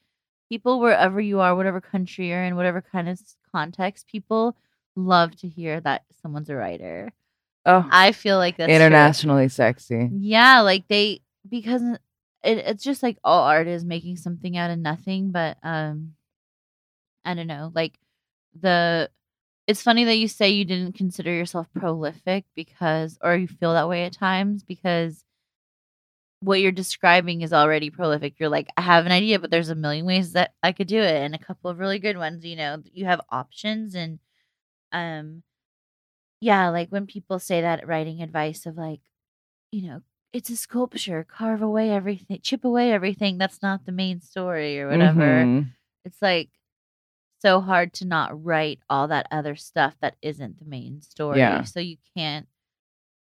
people 0.49 0.79
wherever 0.79 1.19
you 1.21 1.39
are, 1.39 1.55
whatever 1.55 1.81
country 1.81 2.29
you're 2.29 2.43
in, 2.43 2.55
whatever 2.55 2.81
kind 2.81 3.09
of 3.09 3.19
context, 3.51 4.07
people 4.07 4.55
love 4.95 5.35
to 5.37 5.47
hear 5.47 5.79
that 5.81 6.03
someone's 6.21 6.49
a 6.49 6.55
writer. 6.55 7.11
Oh, 7.65 7.87
I 7.91 8.11
feel 8.11 8.37
like 8.37 8.57
that's 8.57 8.67
true. 8.67 8.75
internationally 8.75 9.49
sexy. 9.49 10.09
Yeah, 10.11 10.61
like 10.61 10.87
they 10.87 11.21
because 11.49 11.81
it, 12.43 12.57
it's 12.57 12.83
just 12.83 13.03
like 13.03 13.17
all 13.23 13.43
art 13.43 13.67
is 13.67 13.85
making 13.85 14.17
something 14.17 14.57
out 14.57 14.71
of 14.71 14.79
nothing, 14.79 15.31
but 15.31 15.57
um 15.63 16.13
I 17.25 17.33
don't 17.33 17.47
know, 17.47 17.71
like 17.73 17.97
the 18.59 19.09
it's 19.67 19.81
funny 19.81 20.03
that 20.05 20.17
you 20.17 20.27
say 20.27 20.49
you 20.49 20.65
didn't 20.65 20.95
consider 20.95 21.31
yourself 21.31 21.67
prolific 21.73 22.45
because 22.55 23.17
or 23.21 23.35
you 23.35 23.47
feel 23.47 23.73
that 23.73 23.87
way 23.89 24.03
at 24.05 24.13
times 24.13 24.63
because 24.63 25.23
what 26.41 26.59
you're 26.59 26.73
describing 26.73 27.41
is 27.41 27.53
already 27.53 27.89
prolific. 27.89 28.35
You're 28.37 28.49
like, 28.49 28.67
I 28.75 28.81
have 28.81 29.05
an 29.05 29.13
idea, 29.13 29.39
but 29.39 29.49
there's 29.49 29.69
a 29.69 29.75
million 29.75 30.05
ways 30.05 30.33
that 30.33 30.53
I 30.61 30.73
could 30.73 30.87
do 30.87 30.99
it 30.99 31.15
and 31.23 31.33
a 31.33 31.37
couple 31.39 31.69
of 31.71 31.79
really 31.79 31.99
good 31.99 32.17
ones, 32.17 32.43
you 32.43 32.57
know. 32.57 32.83
You 32.91 33.05
have 33.05 33.21
options 33.29 33.95
and 33.95 34.19
um 34.91 35.43
yeah, 36.43 36.69
like 36.69 36.89
when 36.89 37.07
people 37.07 37.39
say 37.39 37.61
that 37.61 37.87
writing 37.87 38.21
advice 38.21 38.65
of 38.65 38.77
like, 38.77 38.99
you 39.71 39.87
know, 39.87 40.01
it's 40.33 40.49
a 40.49 40.57
sculpture, 40.57 41.23
carve 41.27 41.61
away 41.61 41.89
everything, 41.91 42.39
chip 42.43 42.65
away 42.65 42.91
everything. 42.91 43.37
That's 43.37 43.61
not 43.61 43.85
the 43.85 43.91
main 43.91 44.19
story 44.19 44.79
or 44.79 44.89
whatever. 44.89 45.45
Mhm. 45.45 45.71
It's 46.05 46.21
like 46.21 46.49
so 47.41 47.61
hard 47.61 47.93
to 47.93 48.05
not 48.05 48.43
write 48.43 48.79
all 48.89 49.07
that 49.07 49.27
other 49.31 49.55
stuff 49.55 49.95
that 50.01 50.15
isn't 50.21 50.59
the 50.59 50.65
main 50.65 51.01
story. 51.01 51.39
Yeah. 51.39 51.63
So 51.63 51.79
you 51.79 51.97
can't 52.17 52.47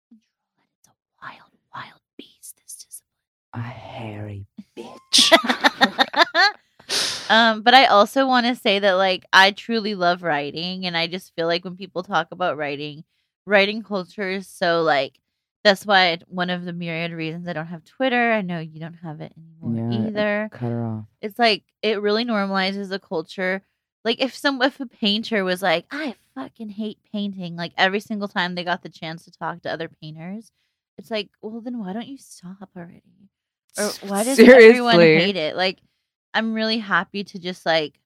control 0.09 0.65
it. 0.65 0.71
It's 0.81 0.89
a 0.89 0.93
wild, 1.23 1.53
wild 1.75 2.01
beast, 2.17 2.57
this 2.63 2.75
discipline. 2.85 3.07
A 3.55 3.61
hairy 3.61 4.47
bitch. 4.77 5.33
um, 7.29 7.63
but 7.63 7.75
I 7.75 7.87
also 7.87 8.27
want 8.27 8.47
to 8.47 8.55
say 8.55 8.79
that 8.79 8.93
like 8.93 9.25
I 9.33 9.51
truly 9.51 9.95
love 9.95 10.23
writing, 10.23 10.87
and 10.87 10.97
I 10.97 11.07
just 11.07 11.35
feel 11.35 11.47
like 11.47 11.65
when 11.65 11.77
people 11.77 12.03
talk 12.03 12.29
about 12.31 12.57
writing, 12.57 13.05
writing 13.47 13.83
culture 13.83 14.29
is 14.29 14.47
so 14.49 14.83
like 14.83 15.19
that's 15.65 15.85
why 15.85 16.19
one 16.29 16.51
of 16.51 16.65
the 16.65 16.73
myriad 16.73 17.13
reasons 17.13 17.49
I 17.49 17.53
don't 17.53 17.67
have 17.67 17.85
Twitter. 17.85 18.33
I 18.33 18.41
know 18.43 18.61
you 18.61 18.79
don't 18.79 18.99
have 19.03 19.21
it 19.21 19.33
anymore 19.37 19.83
Yeah, 19.91 20.07
either. 20.09 20.49
Cut 20.53 20.71
her 20.71 20.85
off. 20.85 21.05
It's 21.21 21.39
like 21.39 21.65
it 21.83 22.01
really 22.01 22.25
normalizes 22.25 22.93
a 22.93 22.99
culture. 22.99 23.63
Like 24.05 24.21
if 24.23 24.35
some 24.37 24.63
if 24.63 24.79
a 24.79 24.87
painter 24.87 25.43
was 25.43 25.63
like, 25.63 25.87
I 25.91 26.15
fucking 26.37 26.69
hate 26.69 26.99
painting, 27.13 27.57
like 27.57 27.73
every 27.77 27.99
single 28.01 28.29
time 28.29 28.55
they 28.55 28.63
got 28.63 28.83
the 28.83 28.89
chance 28.89 29.25
to 29.25 29.33
talk 29.33 29.63
to 29.63 29.73
other 29.73 29.89
painters, 30.01 30.53
it's 30.99 31.11
like, 31.11 31.31
well 31.43 31.61
then 31.61 31.81
why 31.81 31.93
don't 31.93 32.07
you 32.07 32.19
stop 32.19 32.71
already? 32.77 33.03
Or 33.77 33.91
why 34.09 34.23
does 34.23 34.39
everyone 34.39 35.01
hate 35.01 35.37
it? 35.37 35.57
Like 35.57 35.81
I'm 36.37 36.53
really 36.53 36.79
happy 36.79 37.25
to 37.25 37.39
just 37.39 37.65
like 37.65 37.99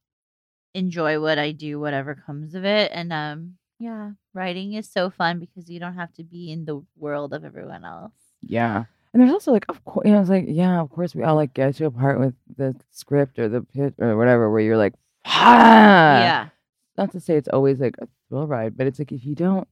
enjoy 0.74 1.20
what 1.20 1.38
I 1.38 1.52
do, 1.52 1.80
whatever 1.80 2.14
comes 2.14 2.54
of 2.54 2.64
it. 2.64 2.90
And 2.94 3.12
um 3.12 3.54
yeah, 3.78 4.10
writing 4.34 4.74
is 4.74 4.88
so 4.88 5.10
fun 5.10 5.40
because 5.40 5.70
you 5.70 5.80
don't 5.80 5.94
have 5.94 6.12
to 6.14 6.22
be 6.22 6.52
in 6.52 6.64
the 6.66 6.84
world 6.96 7.32
of 7.32 7.44
everyone 7.44 7.84
else. 7.84 8.12
Yeah. 8.42 8.84
And 9.12 9.20
there's 9.20 9.32
also 9.32 9.50
like, 9.52 9.64
of 9.68 9.82
course, 9.84 10.06
you 10.06 10.12
know, 10.12 10.20
it's 10.20 10.30
like, 10.30 10.44
yeah, 10.46 10.80
of 10.80 10.90
course, 10.90 11.14
we 11.14 11.24
all 11.24 11.34
like 11.34 11.54
get 11.54 11.74
to 11.76 11.86
a 11.86 11.90
part 11.90 12.20
with 12.20 12.34
the 12.56 12.76
script 12.90 13.38
or 13.38 13.48
the 13.48 13.62
pitch 13.62 13.94
or 13.98 14.16
whatever 14.16 14.50
where 14.50 14.60
you're 14.60 14.76
like, 14.76 14.94
ah. 15.24 16.20
yeah. 16.20 16.48
Not 16.96 17.10
to 17.12 17.20
say 17.20 17.36
it's 17.36 17.48
always 17.48 17.80
like 17.80 17.96
a 18.00 18.06
thrill 18.28 18.46
ride, 18.46 18.76
but 18.76 18.86
it's 18.86 18.98
like 18.98 19.10
if 19.12 19.24
you 19.24 19.34
don't 19.34 19.66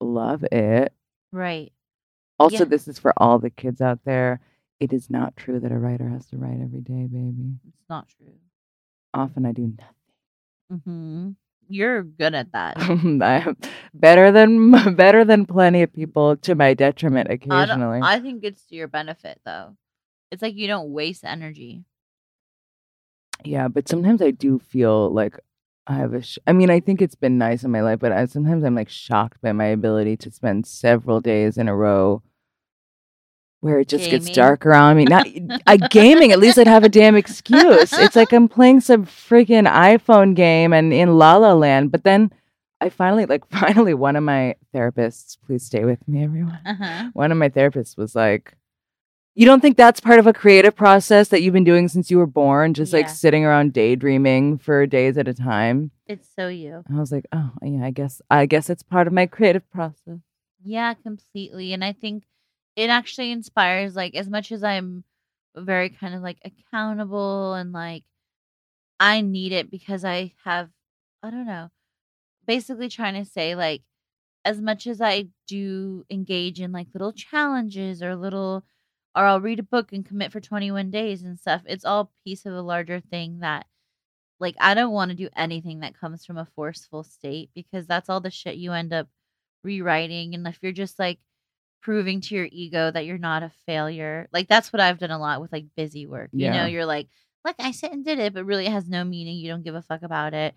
love 0.00 0.44
it. 0.52 0.92
Right. 1.32 1.72
Also, 2.38 2.58
Yeah. 2.58 2.64
this 2.64 2.88
is 2.88 2.98
for 2.98 3.14
all 3.16 3.38
the 3.38 3.50
kids 3.50 3.80
out 3.80 4.00
there. 4.04 4.40
It 4.82 4.92
is 4.92 5.08
not 5.08 5.36
true 5.36 5.60
that 5.60 5.70
a 5.70 5.78
writer 5.78 6.08
has 6.08 6.26
to 6.26 6.36
write 6.36 6.58
every 6.60 6.80
day, 6.80 7.06
baby. 7.06 7.54
It's 7.68 7.88
not 7.88 8.08
true. 8.08 8.34
Often 9.14 9.46
I 9.46 9.52
do 9.52 9.72
nothing. 9.78 10.82
hmm 10.84 11.30
You're 11.68 12.02
good 12.02 12.34
at 12.34 12.50
that. 12.50 12.78
I 12.80 13.44
am 13.46 13.56
better 13.94 14.32
than 14.32 14.72
better 14.96 15.24
than 15.24 15.46
plenty 15.46 15.82
of 15.82 15.92
people 15.92 16.36
to 16.38 16.56
my 16.56 16.74
detriment 16.74 17.30
I, 17.30 17.34
occasionally. 17.34 18.00
I 18.02 18.18
think 18.18 18.42
it's 18.42 18.66
to 18.66 18.74
your 18.74 18.88
benefit 18.88 19.40
though. 19.44 19.76
It's 20.32 20.42
like 20.42 20.56
you 20.56 20.66
don't 20.66 20.90
waste 20.90 21.22
energy. 21.22 21.84
Yeah, 23.44 23.68
but 23.68 23.88
sometimes 23.88 24.20
I 24.20 24.32
do 24.32 24.58
feel 24.58 25.12
like 25.14 25.38
I 25.86 25.94
have 25.94 26.12
a. 26.12 26.22
Sh- 26.22 26.40
I 26.48 26.52
mean, 26.52 26.70
I 26.70 26.80
think 26.80 27.00
it's 27.00 27.14
been 27.14 27.38
nice 27.38 27.62
in 27.62 27.70
my 27.70 27.82
life, 27.82 28.00
but 28.00 28.10
I, 28.10 28.24
sometimes 28.26 28.64
I'm 28.64 28.74
like 28.74 28.88
shocked 28.88 29.40
by 29.42 29.52
my 29.52 29.66
ability 29.66 30.16
to 30.18 30.30
spend 30.32 30.66
several 30.66 31.20
days 31.20 31.56
in 31.56 31.68
a 31.68 31.76
row 31.76 32.22
where 33.62 33.78
it 33.78 33.88
just 33.88 34.10
gets 34.10 34.26
Gaming. 34.26 34.34
dark 34.34 34.66
around 34.66 34.96
me. 34.98 35.04
Not 35.04 35.26
I 35.66 35.76
gaming. 35.78 36.32
At 36.32 36.38
least 36.38 36.58
I'd 36.58 36.66
have 36.66 36.84
a 36.84 36.88
damn 36.88 37.14
excuse. 37.16 37.92
It's 37.94 38.16
like 38.16 38.32
I'm 38.32 38.48
playing 38.48 38.80
some 38.82 39.06
freaking 39.06 39.66
iPhone 39.72 40.34
game 40.36 40.72
and 40.72 40.92
in 40.92 41.16
La 41.16 41.36
La 41.36 41.52
Land, 41.54 41.90
but 41.90 42.04
then 42.04 42.30
I 42.80 42.88
finally 42.90 43.24
like 43.24 43.46
finally 43.50 43.94
one 43.94 44.16
of 44.16 44.24
my 44.24 44.56
therapists. 44.74 45.38
Please 45.46 45.64
stay 45.64 45.84
with 45.84 46.06
me, 46.06 46.24
everyone 46.24 46.58
Uh-huh. 46.66 47.10
one 47.14 47.32
of 47.32 47.38
my 47.38 47.48
therapists 47.48 47.96
was 47.96 48.14
like, 48.16 48.54
You 49.36 49.46
don't 49.46 49.60
think 49.60 49.76
that's 49.76 50.00
part 50.00 50.18
of 50.18 50.26
a 50.26 50.32
creative 50.32 50.74
process 50.74 51.28
that 51.28 51.40
you've 51.42 51.54
been 51.54 51.62
doing 51.64 51.86
since 51.88 52.10
you 52.10 52.18
were 52.18 52.26
born, 52.26 52.74
just 52.74 52.92
like 52.92 53.08
sitting 53.08 53.44
around 53.44 53.72
daydreaming 53.72 54.58
for 54.58 54.86
days 54.86 55.16
at 55.16 55.28
a 55.28 55.34
time? 55.34 55.92
It's 56.08 56.28
so 56.36 56.48
you. 56.48 56.82
I 56.92 56.98
was 56.98 57.12
like, 57.12 57.26
Oh, 57.32 57.52
yeah, 57.62 57.84
I 57.86 57.90
guess 57.92 58.20
I 58.28 58.46
guess 58.46 58.68
it's 58.68 58.82
part 58.82 59.06
of 59.06 59.12
my 59.12 59.26
creative 59.26 59.70
process. 59.70 60.18
Yeah, 60.64 60.94
completely. 60.94 61.72
And 61.72 61.84
I 61.84 61.92
think 61.92 62.24
it 62.76 62.90
actually 62.90 63.32
inspires 63.32 63.96
like 63.96 64.14
as 64.14 64.28
much 64.28 64.52
as 64.52 64.64
I'm 64.64 65.04
very 65.56 65.90
kind 65.90 66.14
of 66.14 66.22
like 66.22 66.38
accountable 66.44 67.54
and 67.54 67.72
like 67.72 68.04
I 69.00 69.20
need 69.20 69.52
it 69.52 69.70
because 69.70 70.04
I 70.04 70.32
have 70.44 70.70
I 71.22 71.30
don't 71.30 71.46
know. 71.46 71.70
Basically 72.46 72.88
trying 72.88 73.14
to 73.14 73.30
say 73.30 73.54
like 73.54 73.82
as 74.44 74.60
much 74.60 74.86
as 74.86 75.00
I 75.00 75.28
do 75.48 76.04
engage 76.10 76.60
in 76.60 76.72
like 76.72 76.88
little 76.94 77.12
challenges 77.12 78.02
or 78.02 78.16
little 78.16 78.64
or 79.16 79.26
I'll 79.26 79.40
read 79.40 79.58
a 79.60 79.64
book 79.64 79.92
and 79.92 80.06
commit 80.06 80.32
for 80.32 80.40
21 80.40 80.90
days 80.90 81.22
and 81.22 81.38
stuff, 81.38 81.62
it's 81.66 81.84
all 81.84 82.12
piece 82.24 82.46
of 82.46 82.54
a 82.54 82.62
larger 82.62 83.00
thing 83.00 83.40
that 83.40 83.66
like 84.40 84.56
I 84.60 84.74
don't 84.74 84.92
want 84.92 85.10
to 85.10 85.16
do 85.16 85.28
anything 85.36 85.80
that 85.80 85.98
comes 85.98 86.24
from 86.26 86.38
a 86.38 86.48
forceful 86.56 87.04
state 87.04 87.50
because 87.54 87.86
that's 87.86 88.08
all 88.10 88.20
the 88.20 88.30
shit 88.30 88.56
you 88.56 88.72
end 88.72 88.92
up 88.92 89.08
rewriting 89.64 90.34
and 90.34 90.46
if 90.48 90.58
you're 90.62 90.72
just 90.72 90.98
like 90.98 91.20
proving 91.82 92.20
to 92.22 92.34
your 92.34 92.48
ego 92.50 92.90
that 92.90 93.04
you're 93.04 93.18
not 93.18 93.42
a 93.42 93.50
failure. 93.66 94.28
Like 94.32 94.48
that's 94.48 94.72
what 94.72 94.80
i've 94.80 94.98
done 94.98 95.10
a 95.10 95.18
lot 95.18 95.40
with 95.40 95.52
like 95.52 95.66
busy 95.76 96.06
work. 96.06 96.30
You 96.32 96.50
know 96.50 96.66
you're 96.66 96.86
like 96.86 97.08
look 97.44 97.56
i 97.58 97.72
sit 97.72 97.92
and 97.92 98.04
did 98.04 98.20
it 98.20 98.32
but 98.32 98.44
really 98.44 98.66
it 98.66 98.72
has 98.72 98.88
no 98.88 99.04
meaning. 99.04 99.36
You 99.36 99.50
don't 99.50 99.64
give 99.64 99.74
a 99.74 99.82
fuck 99.82 100.02
about 100.02 100.32
it. 100.32 100.54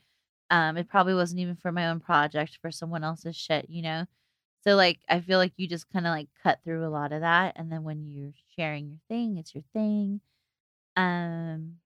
Um 0.52 0.78
it 0.78 0.88
probably 0.88 1.16
wasn't 1.16 1.42
even 1.42 1.56
for 1.56 1.72
my 1.72 1.88
own 1.90 2.00
project 2.00 2.60
for 2.62 2.72
someone 2.72 3.04
else's 3.04 3.36
shit 3.36 3.66
you 3.70 3.82
know? 3.82 4.06
So 4.64 4.76
like 4.76 5.00
i 5.10 5.20
feel 5.20 5.40
like 5.40 5.54
you 5.58 5.68
just 5.68 5.90
kind 5.92 6.06
of 6.08 6.12
like 6.12 6.30
cut 6.44 6.60
through 6.64 6.86
a 6.88 6.90
lot 6.90 7.12
of 7.12 7.22
that 7.22 7.54
and 7.56 7.72
then 7.72 7.84
when 7.84 8.06
you're 8.12 8.34
sharing 8.56 8.88
your 8.88 9.00
thing 9.10 9.38
it's 9.38 9.54
your 9.54 9.64
thing. 9.74 10.22
Um 10.96 11.78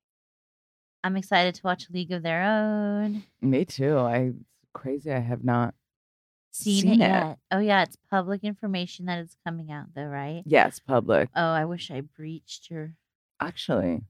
i'm 1.03 1.15
excited 1.15 1.55
to 1.55 1.61
watch 1.63 1.89
league 1.89 2.11
of 2.11 2.23
their 2.23 2.43
own. 2.43 3.23
Me 3.41 3.63
too. 3.65 3.97
I 3.97 4.33
it's 4.61 4.71
crazy 4.73 5.11
I 5.11 5.19
have 5.19 5.45
not 5.45 5.73
seen, 6.63 6.81
Seen 6.83 6.91
it, 7.01 7.05
it. 7.05 7.09
yet. 7.09 7.37
Oh 7.51 7.59
yeah, 7.59 7.83
it's 7.83 7.97
public 8.09 8.43
information 8.43 9.05
that 9.05 9.19
it's 9.19 9.35
coming 9.45 9.71
out 9.71 9.87
though, 9.95 10.05
right? 10.05 10.43
Yes, 10.45 10.79
public. 10.79 11.29
Oh, 11.35 11.51
I 11.51 11.65
wish 11.65 11.89
I 11.91 12.01
breached 12.01 12.69
your. 12.69 12.93
Actually. 13.39 14.01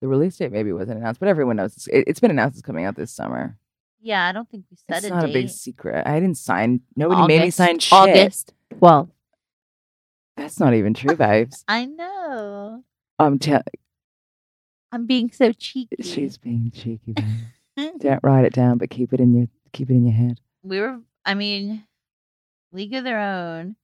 The 0.00 0.08
release 0.08 0.36
date 0.36 0.50
maybe 0.50 0.72
wasn't 0.72 0.98
announced, 0.98 1.20
but 1.20 1.28
everyone 1.28 1.56
knows 1.56 1.76
it's, 1.76 1.86
it, 1.86 2.04
it's 2.08 2.18
been 2.18 2.30
announced 2.32 2.56
it's 2.58 2.66
coming 2.66 2.84
out 2.84 2.96
this 2.96 3.12
summer. 3.12 3.56
Yeah, 4.00 4.26
I 4.26 4.32
don't 4.32 4.48
think 4.50 4.64
we 4.68 4.76
said 4.76 4.96
It's 4.96 5.06
a 5.06 5.10
not 5.10 5.26
date. 5.26 5.30
a 5.30 5.32
big 5.32 5.48
secret. 5.48 6.04
I 6.06 6.18
didn't 6.18 6.38
sign. 6.38 6.80
Nobody 6.96 7.24
made 7.28 7.42
me 7.42 7.50
sign 7.50 7.78
shit. 7.78 7.92
August. 7.92 8.52
Well, 8.80 9.10
That's 10.36 10.58
not 10.58 10.74
even 10.74 10.92
true, 10.94 11.14
vibes. 11.14 11.62
I 11.68 11.84
know. 11.84 12.82
I'm 13.20 13.38
te- 13.38 13.58
I'm 14.90 15.06
being 15.06 15.30
so 15.30 15.52
cheeky. 15.52 16.02
she's 16.02 16.36
being 16.36 16.72
cheeky. 16.74 17.14
Don't 17.98 18.20
write 18.24 18.44
it 18.44 18.52
down, 18.52 18.78
but 18.78 18.90
keep 18.90 19.12
it 19.12 19.20
in 19.20 19.32
your 19.34 19.46
keep 19.72 19.88
it 19.88 19.94
in 19.94 20.04
your 20.04 20.14
head. 20.14 20.40
we 20.64 20.80
were. 20.80 20.98
I 21.24 21.34
mean, 21.34 21.84
League 22.72 22.94
of 22.94 23.04
Their 23.04 23.20
Own. 23.20 23.76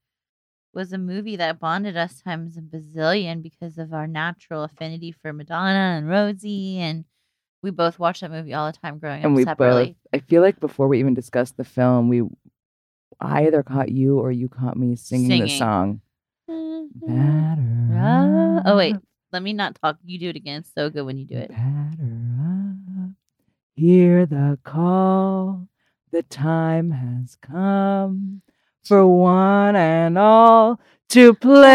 was 0.74 0.92
a 0.92 0.98
movie 0.98 1.36
that 1.36 1.60
bonded 1.60 1.96
us 1.96 2.20
times 2.22 2.56
a 2.56 2.60
bazillion 2.60 3.42
because 3.42 3.78
of 3.78 3.92
our 3.92 4.06
natural 4.06 4.64
affinity 4.64 5.12
for 5.12 5.32
Madonna 5.32 5.96
and 5.98 6.08
Rosie, 6.08 6.78
and 6.78 7.04
we 7.62 7.70
both 7.70 7.98
watched 7.98 8.20
that 8.20 8.30
movie 8.30 8.54
all 8.54 8.70
the 8.70 8.78
time 8.78 8.98
growing 8.98 9.24
and 9.24 9.32
up 9.32 9.36
we 9.36 9.44
separately. 9.44 9.86
both. 9.86 9.96
I 10.12 10.18
feel 10.18 10.42
like 10.42 10.60
before 10.60 10.88
we 10.88 11.00
even 11.00 11.14
discussed 11.14 11.56
the 11.56 11.64
film, 11.64 12.08
we 12.08 12.22
I 13.20 13.46
either 13.46 13.62
caught 13.62 13.90
you 13.90 14.18
or 14.18 14.30
you 14.30 14.48
caught 14.48 14.76
me 14.76 14.94
singing, 14.96 15.42
the 15.42 15.58
song. 15.58 16.00
Mm-hmm. 16.48 17.06
Batter 17.06 18.62
Oh 18.66 18.76
wait, 18.76 18.96
let 19.32 19.42
me 19.42 19.52
not 19.52 19.78
talk. 19.82 19.98
You 20.04 20.18
do 20.18 20.28
it 20.30 20.36
again. 20.36 20.60
It's 20.60 20.72
so 20.76 20.90
good 20.90 21.02
when 21.02 21.18
you 21.18 21.24
do 21.24 21.36
it. 21.36 21.50
batter 21.50 22.18
up. 22.40 23.10
Hear 23.74 24.26
the 24.26 24.58
call. 24.64 25.68
The 26.10 26.22
time 26.22 26.92
has 26.92 27.36
come 27.42 28.40
for 28.82 29.06
one 29.06 29.76
and 29.76 30.16
all 30.16 30.80
to 31.10 31.34
play 31.34 31.66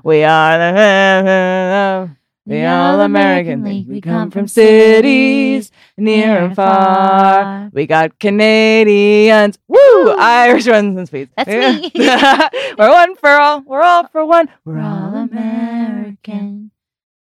We 0.04 0.22
are 0.22 0.58
the 0.58 2.10
the 2.46 2.64
All 2.64 3.00
American 3.00 3.64
League. 3.64 3.88
We 3.88 4.00
come 4.00 4.30
from 4.30 4.46
cities 4.46 5.72
near 5.96 6.44
and 6.44 6.54
far. 6.54 7.68
We 7.72 7.86
got 7.86 8.20
Canadians. 8.20 9.58
Woo! 9.66 9.76
Woo! 9.78 10.12
Irish 10.12 10.68
runs 10.68 10.96
and 10.96 11.08
speeds. 11.08 11.32
That's 11.36 11.48
me. 11.48 11.90
We're 12.78 12.92
one 12.92 13.16
for 13.16 13.30
all. 13.30 13.62
We're 13.62 13.82
all 13.82 14.06
for 14.06 14.24
one. 14.24 14.48
We're 14.64 14.78
all 14.78 15.12
American. 15.16 16.70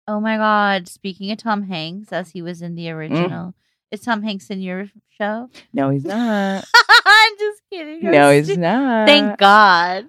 Oh 0.08 0.20
my 0.20 0.38
God! 0.38 0.88
Speaking 0.88 1.32
of 1.32 1.38
Tom 1.38 1.64
Hanks, 1.64 2.14
as 2.14 2.32
he 2.32 2.42
was 2.42 2.62
in 2.62 2.76
the 2.76 2.86
mm. 2.86 2.94
original, 2.94 3.54
is 3.92 4.02
Tom 4.02 4.24
Hanks 4.24 4.50
in 4.50 4.62
your 4.62 4.90
show? 5.10 5.50
No, 5.74 5.90
he's 5.90 6.06
not. 6.06 6.66
I'm 7.06 7.38
just 7.38 7.62
kidding. 7.70 8.06
I'm 8.06 8.12
no, 8.12 8.32
he's 8.32 8.46
stu- 8.46 8.58
not. 8.58 9.08
Thank 9.08 9.38
God. 9.38 10.08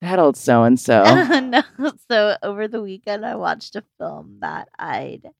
That 0.00 0.18
old 0.18 0.36
so 0.36 0.62
and 0.64 0.78
so. 0.78 1.02
no, 1.40 1.62
so 2.10 2.36
over 2.42 2.68
the 2.68 2.82
weekend 2.82 3.26
I 3.26 3.34
watched 3.36 3.74
a 3.74 3.82
film 3.98 4.38
that 4.40 4.68
I'd 4.78 5.30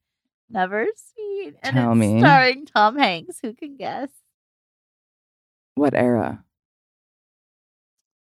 never 0.50 0.86
seen, 1.16 1.54
and 1.62 1.76
Tell 1.76 1.92
it's 1.92 1.98
me. 1.98 2.18
starring 2.20 2.66
Tom 2.66 2.96
Hanks. 2.96 3.38
Who 3.42 3.52
can 3.52 3.76
guess? 3.76 4.10
What 5.74 5.94
era? 5.94 6.44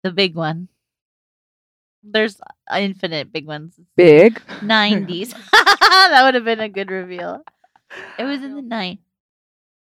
The 0.03 0.11
big 0.11 0.35
one. 0.35 0.67
There's 2.03 2.39
infinite 2.75 3.31
big 3.31 3.45
ones. 3.45 3.79
Big. 3.95 4.41
90s. 4.61 5.31
that 5.51 6.21
would 6.23 6.35
have 6.35 6.45
been 6.45 6.59
a 6.59 6.69
good 6.69 6.89
reveal. 6.91 7.43
It 8.17 8.23
was 8.23 8.41
in 8.43 8.55
the 8.55 8.61
night. 8.61 8.99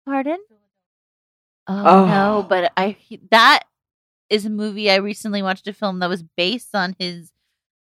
Pardon? 0.05 0.39
Oh, 1.68 1.84
Oh. 1.86 2.05
no, 2.07 2.45
but 2.47 2.72
I 2.78 2.97
that 3.32 3.64
is 4.30 4.45
a 4.45 4.49
movie 4.49 4.89
I 4.89 4.95
recently 4.95 5.41
watched 5.41 5.68
a 5.68 5.74
film 5.74 5.99
that 5.99 6.10
was 6.10 6.24
based 6.24 6.74
on 6.74 6.95
his 6.99 7.32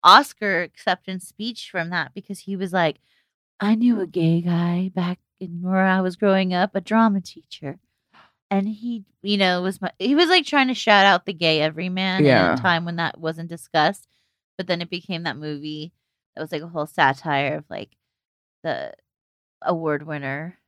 Oscar 0.02 0.62
acceptance 0.62 1.26
speech 1.28 1.68
from 1.70 1.90
that 1.90 2.12
because 2.14 2.40
he 2.40 2.56
was 2.56 2.72
like, 2.72 2.98
I 3.58 3.74
knew 3.74 4.00
a 4.00 4.06
gay 4.06 4.40
guy 4.40 4.90
back 4.94 5.18
in 5.38 5.60
where 5.62 5.86
I 5.86 6.00
was 6.00 6.16
growing 6.16 6.52
up, 6.54 6.74
a 6.74 6.80
drama 6.80 7.20
teacher. 7.20 7.78
And 8.50 8.68
he, 8.68 9.04
you 9.22 9.36
know, 9.36 9.62
was 9.62 9.80
my 9.80 9.92
he 9.98 10.14
was 10.14 10.28
like 10.28 10.44
trying 10.44 10.68
to 10.68 10.74
shout 10.74 11.06
out 11.06 11.24
the 11.26 11.32
gay 11.32 11.60
everyman 11.60 12.24
Yeah. 12.24 12.52
in 12.52 12.58
a 12.58 12.60
time 12.62 12.84
when 12.84 12.96
that 12.96 13.18
wasn't 13.18 13.48
discussed. 13.48 14.08
But 14.58 14.66
then 14.66 14.82
it 14.82 14.90
became 14.90 15.22
that 15.22 15.36
movie 15.36 15.92
that 16.34 16.42
was 16.42 16.52
like 16.52 16.62
a 16.62 16.68
whole 16.68 16.86
satire 16.86 17.56
of 17.58 17.64
like 17.70 17.90
the 18.62 18.92
award 19.62 20.06
winner 20.06 20.58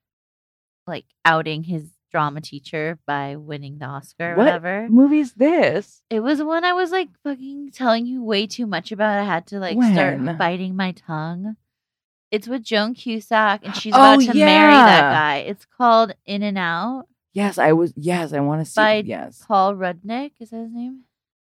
like 0.86 1.04
outing 1.24 1.62
his 1.64 1.88
drama 2.10 2.40
teacher 2.40 2.98
by 3.06 3.36
winning 3.36 3.78
the 3.78 3.86
Oscar 3.86 4.32
or 4.32 4.36
What 4.36 4.44
whatever. 4.46 4.86
movie's 4.88 5.32
this? 5.32 6.02
It 6.10 6.20
was 6.20 6.42
one 6.42 6.64
I 6.64 6.72
was 6.74 6.90
like 6.90 7.08
fucking 7.24 7.70
telling 7.72 8.06
you 8.06 8.22
way 8.22 8.46
too 8.46 8.66
much 8.66 8.92
about. 8.92 9.18
I 9.18 9.24
had 9.24 9.46
to 9.48 9.58
like 9.58 9.76
When? 9.76 9.92
start 9.94 10.38
biting 10.38 10.76
my 10.76 10.92
tongue. 10.92 11.56
It's 12.30 12.48
with 12.48 12.62
Joan 12.62 12.94
Cusack 12.94 13.60
and 13.64 13.74
she's 13.76 13.92
Oh, 13.96 14.14
about 14.14 14.20
to 14.20 14.34
marry 14.34 14.72
that 14.74 15.00
guy. 15.12 15.36
It's 15.38 15.64
called 15.76 16.14
In 16.26 16.42
and 16.42 16.58
Out. 16.58 17.06
Yes, 17.32 17.58
I 17.58 17.72
was. 17.72 17.92
Yes, 17.96 18.32
I 18.32 18.40
want 18.40 18.64
to 18.64 18.70
see. 18.70 18.80
By 18.80 19.02
yes, 19.06 19.44
Paul 19.46 19.74
Rudnick 19.74 20.32
is 20.40 20.50
that 20.50 20.56
his 20.64 20.72
name. 20.72 21.04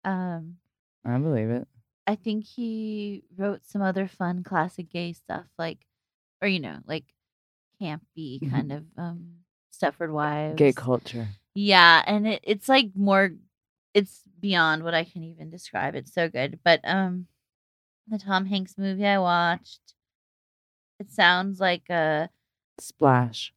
Um, 0.05 0.57
I 1.05 1.17
believe 1.19 1.51
it. 1.51 1.67
I 2.07 2.17
think 2.17 2.45
he 2.45 3.25
wrote 3.37 3.61
some 3.65 3.81
other 3.81 4.07
fun 4.09 4.43
classic 4.43 4.91
gay 4.91 5.13
stuff, 5.13 5.47
like, 5.59 5.79
or 6.43 6.49
you 6.49 6.61
know, 6.61 6.79
like 6.87 7.05
campy 7.81 8.41
Mhm. 8.41 8.51
kind 8.51 8.73
of 8.73 8.85
um 8.97 9.45
Stepford 9.73 10.13
Wives. 10.13 10.59
Gay 10.59 10.73
culture. 10.73 11.29
Yeah, 11.55 12.03
and 12.07 12.27
it, 12.27 12.41
it's 12.43 12.69
like 12.69 12.91
more 12.95 13.31
it's 13.95 14.23
beyond 14.41 14.85
what 14.85 14.95
I 14.95 15.05
can 15.05 15.23
even 15.23 15.51
describe. 15.51 15.95
It's 15.95 16.13
so 16.13 16.29
good. 16.29 16.59
But 16.65 16.81
um 16.85 17.29
the 18.09 18.19
Tom 18.19 18.47
Hanks 18.47 18.77
movie 18.77 19.07
I 19.07 19.19
watched 19.19 19.95
it 20.99 21.11
sounds 21.11 21.61
like 21.61 21.89
a 21.91 22.29
Splash. 22.79 23.53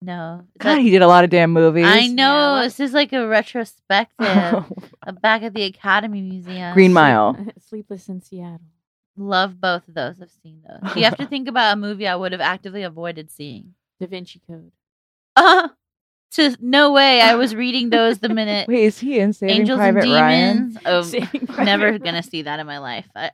No. 0.00 0.40
Is 0.42 0.48
God, 0.58 0.76
that- 0.76 0.82
he 0.82 0.90
did 0.90 1.02
a 1.02 1.06
lot 1.08 1.24
of 1.24 1.30
damn 1.30 1.52
movies. 1.52 1.86
I 1.86 2.06
know. 2.06 2.52
what- 2.54 2.62
this 2.64 2.80
is 2.80 2.92
like 2.92 3.12
a 3.12 3.26
retrospective 3.26 4.26
uh, 5.06 5.12
back 5.22 5.42
at 5.42 5.54
the 5.54 5.64
Academy 5.64 6.22
Museum. 6.22 6.72
Green 6.74 6.92
Mile. 6.92 7.36
Sleepless 7.68 8.08
in 8.08 8.20
Seattle. 8.20 8.60
Love 9.16 9.60
both 9.60 9.86
of 9.88 9.94
those. 9.94 10.20
I've 10.22 10.30
seen 10.42 10.62
those. 10.66 10.94
You 10.96 11.02
have 11.04 11.16
to 11.16 11.26
think 11.26 11.48
about 11.48 11.72
a 11.72 11.76
movie 11.76 12.06
I 12.06 12.14
would 12.14 12.30
have 12.32 12.40
actively 12.40 12.84
avoided 12.84 13.30
seeing. 13.30 13.74
Da 14.00 14.06
Vinci 14.06 14.40
Code. 14.48 14.70
Uh, 15.34 15.68
to 16.32 16.56
no 16.60 16.92
way. 16.92 17.20
I 17.20 17.34
was 17.34 17.54
reading 17.54 17.90
those 17.90 18.18
the 18.18 18.28
minute 18.28 18.68
Wait, 18.68 18.84
is 18.84 18.98
he 19.00 19.18
in 19.18 19.32
Saving 19.32 19.56
Angels 19.56 19.78
Private 19.78 20.04
and 20.04 20.12
Ryan? 20.12 20.56
Demons. 20.56 20.78
Oh, 20.86 21.02
Saving 21.02 21.46
Private 21.48 21.64
never 21.64 21.98
gonna 21.98 22.22
see 22.22 22.42
that 22.42 22.60
in 22.60 22.66
my 22.66 22.78
life. 22.78 23.08
I, 23.16 23.30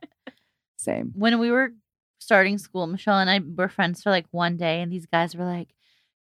Same. 0.79 1.13
when 1.15 1.39
we 1.39 1.51
were 1.51 1.73
starting 2.19 2.57
school, 2.57 2.87
Michelle 2.87 3.19
and 3.19 3.29
I 3.29 3.41
were 3.41 3.69
friends 3.69 4.03
for 4.03 4.09
like 4.11 4.27
one 4.31 4.57
day, 4.57 4.81
and 4.81 4.91
these 4.91 5.05
guys 5.07 5.37
were 5.37 5.45
like, 5.45 5.74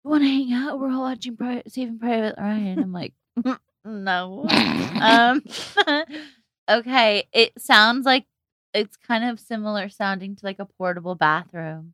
"You 0.04 0.10
want 0.12 0.24
to 0.24 0.28
hang 0.28 0.54
out? 0.54 0.80
We're 0.80 0.92
all 0.92 1.02
watching 1.02 1.36
Pri- 1.38 1.64
Saving 1.68 2.00
Private 2.00 2.36
Ryan." 2.38 2.80
I'm 2.80 2.92
like, 2.94 3.14
"No." 3.86 4.46
um, 5.02 5.44
okay, 6.70 7.28
it 7.34 7.54
sounds 7.60 8.06
like 8.06 8.26
it's 8.74 8.98
kind 8.98 9.24
of 9.24 9.40
similar 9.40 9.90
sounding 9.90 10.36
to 10.36 10.46
like 10.46 10.60
a 10.60 10.66
portable 10.66 11.16
bathroom. 11.16 11.94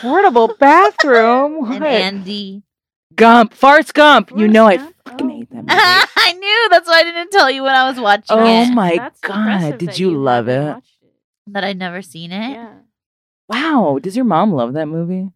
Portable 0.00 0.54
bathroom. 0.58 1.70
and 1.72 1.84
Andy. 1.84 2.62
Gump. 3.14 3.54
Farts 3.54 3.92
Gump. 3.92 4.30
you 4.30 4.36
Forrest 4.36 4.52
know 4.52 4.66
I 4.66 4.78
fucking 4.78 5.26
Oh. 5.26 5.28
hate 5.36 5.50
that 5.50 5.56
movie. 5.62 5.66
I 5.70 6.32
knew 6.38 6.68
that's 6.70 6.88
why 6.88 7.00
I 7.00 7.04
didn't 7.04 7.30
tell 7.30 7.50
you 7.50 7.62
when 7.62 7.74
I 7.74 7.88
was 7.88 7.98
watching 7.98 8.24
Oh 8.36 8.44
it 8.62 8.72
my 8.74 8.96
That's 8.96 9.20
God, 9.20 9.78
did 9.78 9.88
that 9.90 9.98
you 9.98 10.10
love 10.10 10.48
it? 10.48 10.76
it? 10.76 10.84
that 11.48 11.64
I'd 11.64 11.78
never 11.78 12.02
seen 12.02 12.32
it. 12.32 12.50
Yeah. 12.50 12.74
Wow. 13.48 13.98
Does 14.02 14.16
your 14.16 14.24
mom 14.24 14.52
love 14.52 14.74
that 14.74 14.86
movie? 14.86 15.30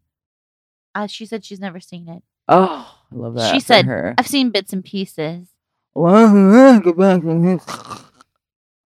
Uh, 0.95 1.07
she 1.07 1.25
said 1.25 1.43
she's 1.43 1.59
never 1.59 1.79
seen 1.79 2.07
it. 2.07 2.21
Oh, 2.47 2.99
I 3.11 3.15
love 3.15 3.35
that. 3.35 3.53
She 3.53 3.59
for 3.59 3.65
said, 3.65 3.85
her. 3.85 4.13
I've 4.17 4.27
seen 4.27 4.51
bits 4.51 4.73
and 4.73 4.83
pieces. 4.83 5.47
Go 5.95 6.93
back 6.97 7.23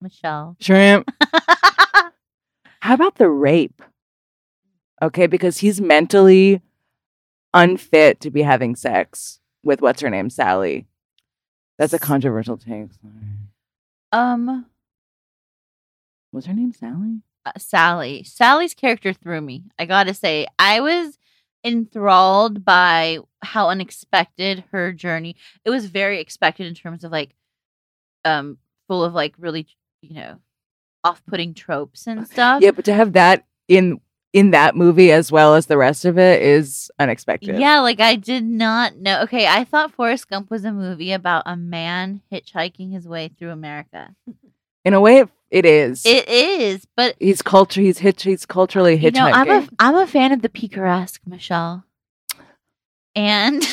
Michelle. 0.02 0.56
Shrimp. 0.60 1.10
How 2.82 2.94
about 2.94 3.16
the 3.16 3.30
rape? 3.30 3.82
Okay, 5.02 5.28
because 5.28 5.58
he's 5.60 5.82
mentally 5.82 6.62
unfit 7.54 8.20
to 8.22 8.30
be 8.32 8.42
having 8.42 8.76
sex 8.76 9.40
with 9.64 9.82
what's 9.82 10.02
her 10.02 10.10
name, 10.10 10.30
Sally. 10.30 10.88
That's 11.78 11.94
a 11.94 12.00
controversial 12.00 12.58
take. 12.58 12.90
Um, 14.12 14.66
Was 16.32 16.46
her 16.46 16.54
name 16.54 16.74
Sally? 16.74 17.22
Uh, 17.48 17.52
Sally. 17.58 18.24
Sally's 18.24 18.74
character 18.74 19.14
threw 19.14 19.42
me. 19.42 19.64
I 19.80 19.86
gotta 19.86 20.14
say, 20.14 20.48
I 20.60 20.82
was 20.82 21.18
enthralled 21.64 22.64
by 22.64 23.20
how 23.42 23.70
unexpected 23.70 24.66
her 24.72 24.92
journey. 24.92 25.36
It 25.66 25.70
was 25.70 25.86
very 25.88 26.20
expected 26.20 26.68
in 26.68 26.76
terms 26.76 27.04
of 27.04 27.12
like, 27.12 27.36
um, 28.26 28.58
full 28.88 29.04
of 29.04 29.14
like 29.14 29.36
really, 29.38 29.68
you 30.02 30.16
know, 30.16 30.38
off-putting 31.04 31.54
tropes 31.54 32.08
and 32.08 32.28
stuff. 32.28 32.62
Yeah, 32.62 32.72
but 32.72 32.86
to 32.86 32.94
have 32.94 33.14
that 33.14 33.46
in 33.68 34.00
in 34.34 34.52
that 34.52 34.76
movie 34.76 35.12
as 35.12 35.32
well 35.32 35.56
as 35.56 35.66
the 35.66 35.78
rest 35.78 36.06
of 36.06 36.18
it 36.18 36.42
is 36.42 36.92
unexpected. 37.00 37.58
Yeah, 37.60 37.80
like 37.80 38.00
I 38.00 38.16
did 38.16 38.44
not 38.44 38.98
know. 38.98 39.22
Okay, 39.22 39.48
I 39.48 39.64
thought 39.64 39.94
Forrest 39.94 40.30
Gump 40.30 40.52
was 40.52 40.66
a 40.66 40.72
movie 40.72 41.12
about 41.14 41.44
a 41.46 41.56
man 41.56 42.22
hitchhiking 42.32 42.92
his 42.92 43.08
way 43.08 43.30
through 43.30 43.52
America. 43.52 44.16
In 44.88 44.94
a 44.94 45.02
way, 45.02 45.26
it 45.52 45.66
is. 45.66 46.06
It 46.06 46.30
is, 46.30 46.88
but 46.96 47.18
he's 47.20 47.42
culture. 47.42 47.82
He's 47.82 47.98
hitch. 47.98 48.24
He's 48.24 48.46
culturally 48.46 48.96
you 48.96 49.12
hitchhiking. 49.12 49.16
know, 49.16 49.32
I'm 49.34 49.50
a 49.50 49.68
I'm 49.80 49.96
a 49.96 50.08
fan 50.08 50.32
of 50.32 50.42
the 50.42 50.48
picaresque, 50.48 51.20
Michelle, 51.26 51.84
and 53.14 53.62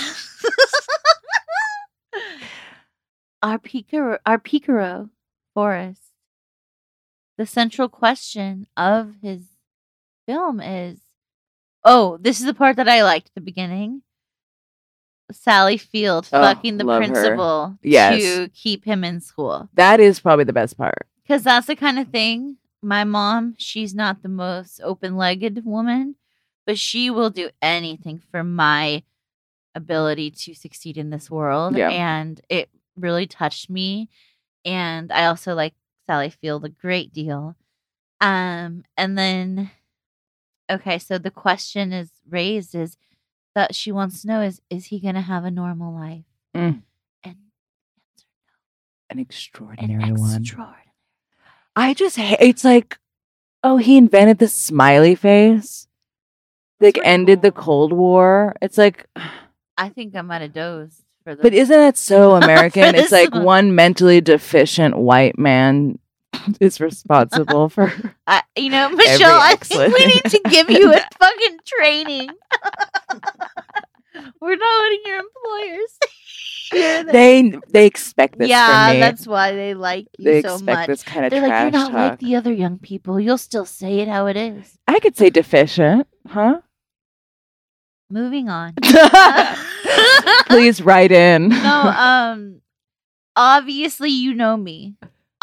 our 3.44 3.60
Picaro, 3.60 4.18
our 4.26 4.40
Picaro 4.40 5.10
Forrest. 5.54 6.00
The 7.38 7.46
central 7.46 7.88
question 7.88 8.66
of 8.76 9.14
his 9.22 9.42
film 10.26 10.60
is, 10.60 10.98
oh, 11.84 12.18
this 12.20 12.40
is 12.40 12.46
the 12.46 12.54
part 12.54 12.74
that 12.74 12.88
I 12.88 13.04
liked 13.04 13.28
at 13.28 13.34
the 13.36 13.40
beginning. 13.40 14.02
Sally 15.32 15.76
Field 15.78 16.28
Oh, 16.32 16.40
fucking 16.42 16.76
the 16.76 16.86
her. 16.86 16.98
principal 16.98 17.78
Yes. 17.82 18.20
to 18.22 18.48
keep 18.50 18.84
him 18.84 19.04
in 19.04 19.20
school. 19.20 19.68
That 19.74 20.00
is 20.00 20.20
probably 20.20 20.44
the 20.44 20.52
best 20.52 20.76
part. 20.76 21.06
Because 21.22 21.42
that's 21.42 21.66
the 21.66 21.76
kind 21.76 21.98
of 21.98 22.08
thing. 22.08 22.56
My 22.82 23.04
mom, 23.04 23.54
she's 23.58 23.94
not 23.94 24.22
the 24.22 24.28
most 24.28 24.80
open 24.84 25.16
legged 25.16 25.64
woman, 25.64 26.16
but 26.66 26.78
she 26.78 27.08
will 27.10 27.30
do 27.30 27.48
anything 27.62 28.20
for 28.30 28.44
my 28.44 29.02
ability 29.74 30.30
to 30.30 30.54
succeed 30.54 30.96
in 30.98 31.10
this 31.10 31.30
world. 31.30 31.76
Yeah. 31.76 31.88
And 31.90 32.40
it 32.48 32.68
really 32.96 33.26
touched 33.26 33.70
me. 33.70 34.08
And 34.64 35.10
I 35.10 35.24
also 35.26 35.54
like 35.54 35.74
Sally 36.06 36.30
Field 36.30 36.64
a 36.64 36.68
great 36.68 37.12
deal. 37.12 37.56
Um, 38.20 38.84
and 38.96 39.16
then 39.18 39.70
okay, 40.70 40.98
so 40.98 41.18
the 41.18 41.30
question 41.30 41.92
is 41.92 42.10
raised 42.28 42.74
is 42.74 42.96
that 43.54 43.74
she 43.74 43.92
wants 43.92 44.22
to 44.22 44.28
know 44.28 44.40
is 44.40 44.60
is 44.70 44.86
he 44.86 45.00
gonna 45.00 45.20
have 45.22 45.44
a 45.44 45.50
normal 45.50 45.94
life? 45.94 46.24
Mm. 46.56 46.82
And 47.22 47.34
An 47.34 47.36
an 49.10 49.18
extraordinary 49.18 50.12
one. 50.12 50.40
extraordinary. 50.40 50.80
I 51.76 51.94
just 51.94 52.16
hate. 52.16 52.38
It's 52.40 52.64
like, 52.64 52.98
oh, 53.62 53.76
he 53.78 53.96
invented 53.96 54.38
the 54.38 54.48
smiley 54.48 55.14
face. 55.14 55.88
Like 56.80 56.94
pretty 56.94 57.08
ended 57.08 57.42
the. 57.42 57.52
Cold 57.52 57.92
War. 57.92 58.54
It's 58.62 58.78
like, 58.78 59.06
I 59.76 59.88
think 59.88 60.14
I'm 60.14 60.26
might 60.26 60.42
have 60.42 60.52
dozed 60.52 61.02
for 61.24 61.34
the 61.34 61.42
but 61.42 61.54
isn't 61.54 61.76
that 61.76 61.96
so 61.96 62.34
American? 62.42 62.94
it's 62.94 63.10
like 63.12 63.32
one. 63.32 63.44
one 63.44 63.74
mentally 63.74 64.20
deficient 64.20 64.96
white 64.96 65.38
man 65.38 65.98
is 66.60 66.80
responsible 66.80 67.68
for. 67.68 67.92
I, 68.26 68.42
you 68.56 68.70
know, 68.70 68.90
Michelle, 68.90 69.40
I 69.40 69.56
think 69.56 69.96
we 69.96 70.06
need 70.06 70.24
to 70.24 70.40
give 70.50 70.70
you 70.70 70.92
a 70.92 71.00
fucking 71.18 71.58
training. 71.64 72.30
We're 74.40 74.56
not 74.56 74.82
letting 74.82 75.00
your 75.04 75.18
employers 75.18 75.98
they 76.72 77.52
they 77.70 77.86
expect 77.86 78.38
this 78.38 78.48
yeah, 78.48 78.88
from 78.88 78.94
me. 78.94 79.00
that's 79.00 79.26
why 79.26 79.52
they 79.52 79.74
like 79.74 80.06
you 80.18 80.24
they 80.24 80.42
so 80.42 80.54
expect 80.54 80.78
much. 80.78 80.86
this 80.86 81.02
kind 81.02 81.26
of 81.26 81.30
They're 81.30 81.42
like, 81.42 81.62
you're 81.62 81.70
not 81.70 81.90
talk. 81.90 82.10
like 82.10 82.18
the 82.20 82.36
other 82.36 82.52
young 82.52 82.78
people. 82.78 83.20
You'll 83.20 83.38
still 83.38 83.64
say 83.64 84.00
it 84.00 84.08
how 84.08 84.26
it 84.26 84.36
is. 84.36 84.78
I 84.86 84.98
could 85.00 85.16
say 85.16 85.30
deficient, 85.30 86.06
huh? 86.28 86.60
Moving 88.10 88.48
on. 88.48 88.74
Please 90.46 90.82
write 90.82 91.10
in. 91.12 91.48
no, 91.48 91.80
um, 91.96 92.60
obviously 93.34 94.10
you 94.10 94.34
know 94.34 94.56
me. 94.56 94.94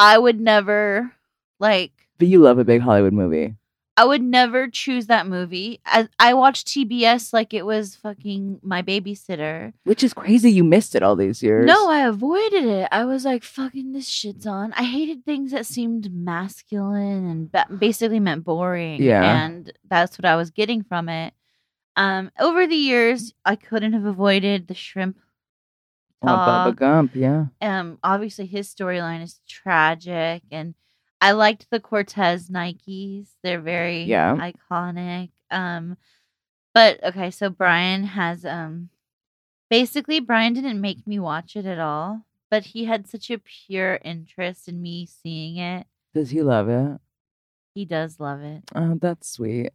I 0.02 0.18
would 0.18 0.40
never 0.42 1.12
like. 1.60 1.92
but 2.18 2.28
you 2.28 2.40
love 2.40 2.58
a 2.58 2.66
big 2.66 2.82
Hollywood 2.82 3.14
movie. 3.14 3.56
I 3.98 4.06
would 4.06 4.24
never 4.24 4.68
choose 4.68 5.08
that 5.08 5.28
movie. 5.28 5.80
I, 5.86 6.08
I 6.18 6.34
watched 6.34 6.68
TBS 6.68 7.34
like 7.34 7.54
it 7.54 7.66
was 7.66 7.96
fucking 7.98 8.60
my 8.64 8.82
babysitter. 8.82 9.74
Which 9.84 10.02
is 10.02 10.14
crazy 10.14 10.50
you 10.52 10.64
missed 10.64 10.96
it 10.96 11.04
all 11.04 11.16
these 11.16 11.44
years. 11.44 11.68
No, 11.68 11.90
I 11.90 12.08
avoided 12.08 12.64
it. 12.66 12.88
I 12.92 13.04
was 13.06 13.26
like, 13.26 13.44
fucking 13.44 13.92
this 13.92 14.08
shit's 14.08 14.48
on. 14.48 14.74
I 14.74 14.84
hated 14.84 15.24
things 15.26 15.52
that 15.52 15.66
seemed 15.68 16.12
masculine 16.12 17.30
and 17.30 17.52
ba- 17.52 17.68
basically 17.78 18.20
meant 18.22 18.44
boring. 18.46 19.04
Yeah. 19.04 19.24
And 19.46 19.72
that's 19.88 20.18
what 20.18 20.26
I 20.26 20.36
was 20.36 20.50
getting 20.52 20.84
from 20.84 21.10
it. 21.10 21.34
Um, 21.96 22.32
over 22.40 22.66
the 22.66 22.76
years, 22.76 23.34
I 23.46 23.56
couldn't 23.58 23.94
have 23.94 24.06
avoided 24.06 24.68
the 24.68 24.74
shrimp. 24.74 25.18
Oh, 26.24 26.28
Bubba. 26.28 26.76
Gump, 26.76 27.16
yeah. 27.16 27.46
Um, 27.62 27.98
obviously 28.04 28.46
his 28.46 28.74
storyline 28.74 29.22
is 29.24 29.40
tragic, 29.48 30.44
and 30.52 30.76
I 31.20 31.32
liked 31.32 31.68
the 31.70 31.80
Cortez 31.80 32.50
Nikes. 32.50 33.28
They're 33.44 33.62
very 33.62 34.04
Yeah. 34.04 34.36
iconic. 34.72 35.30
Um, 35.50 35.98
but 36.74 37.04
okay, 37.04 37.32
so 37.32 37.50
Brian 37.50 38.04
has 38.06 38.46
um, 38.46 38.90
basically 39.70 40.20
Brian 40.20 40.54
didn't 40.54 40.80
make 40.82 41.06
me 41.06 41.20
watch 41.20 41.56
it 41.56 41.66
at 41.66 41.80
all, 41.80 42.26
but 42.50 42.64
he 42.66 42.86
had 42.86 43.08
such 43.08 43.30
a 43.30 43.38
pure 43.40 44.00
interest 44.04 44.68
in 44.68 44.82
me 44.82 45.06
seeing 45.06 45.58
it. 45.58 45.86
Does 46.14 46.30
he 46.30 46.42
love 46.42 46.70
it? 46.70 47.00
He 47.76 47.86
does 47.86 48.20
love 48.20 48.42
it. 48.42 48.64
Oh, 48.76 48.98
that's 49.00 49.30
sweet. 49.30 49.72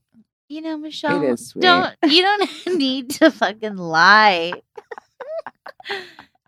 You 0.48 0.60
know, 0.62 0.76
Michelle. 0.76 1.22
is 1.24 1.48
sweet. 1.48 1.62
Don't 1.62 1.94
you 2.04 2.22
don't 2.22 2.50
need 2.78 3.10
to 3.10 3.30
fucking 3.30 3.76
lie. 3.76 4.52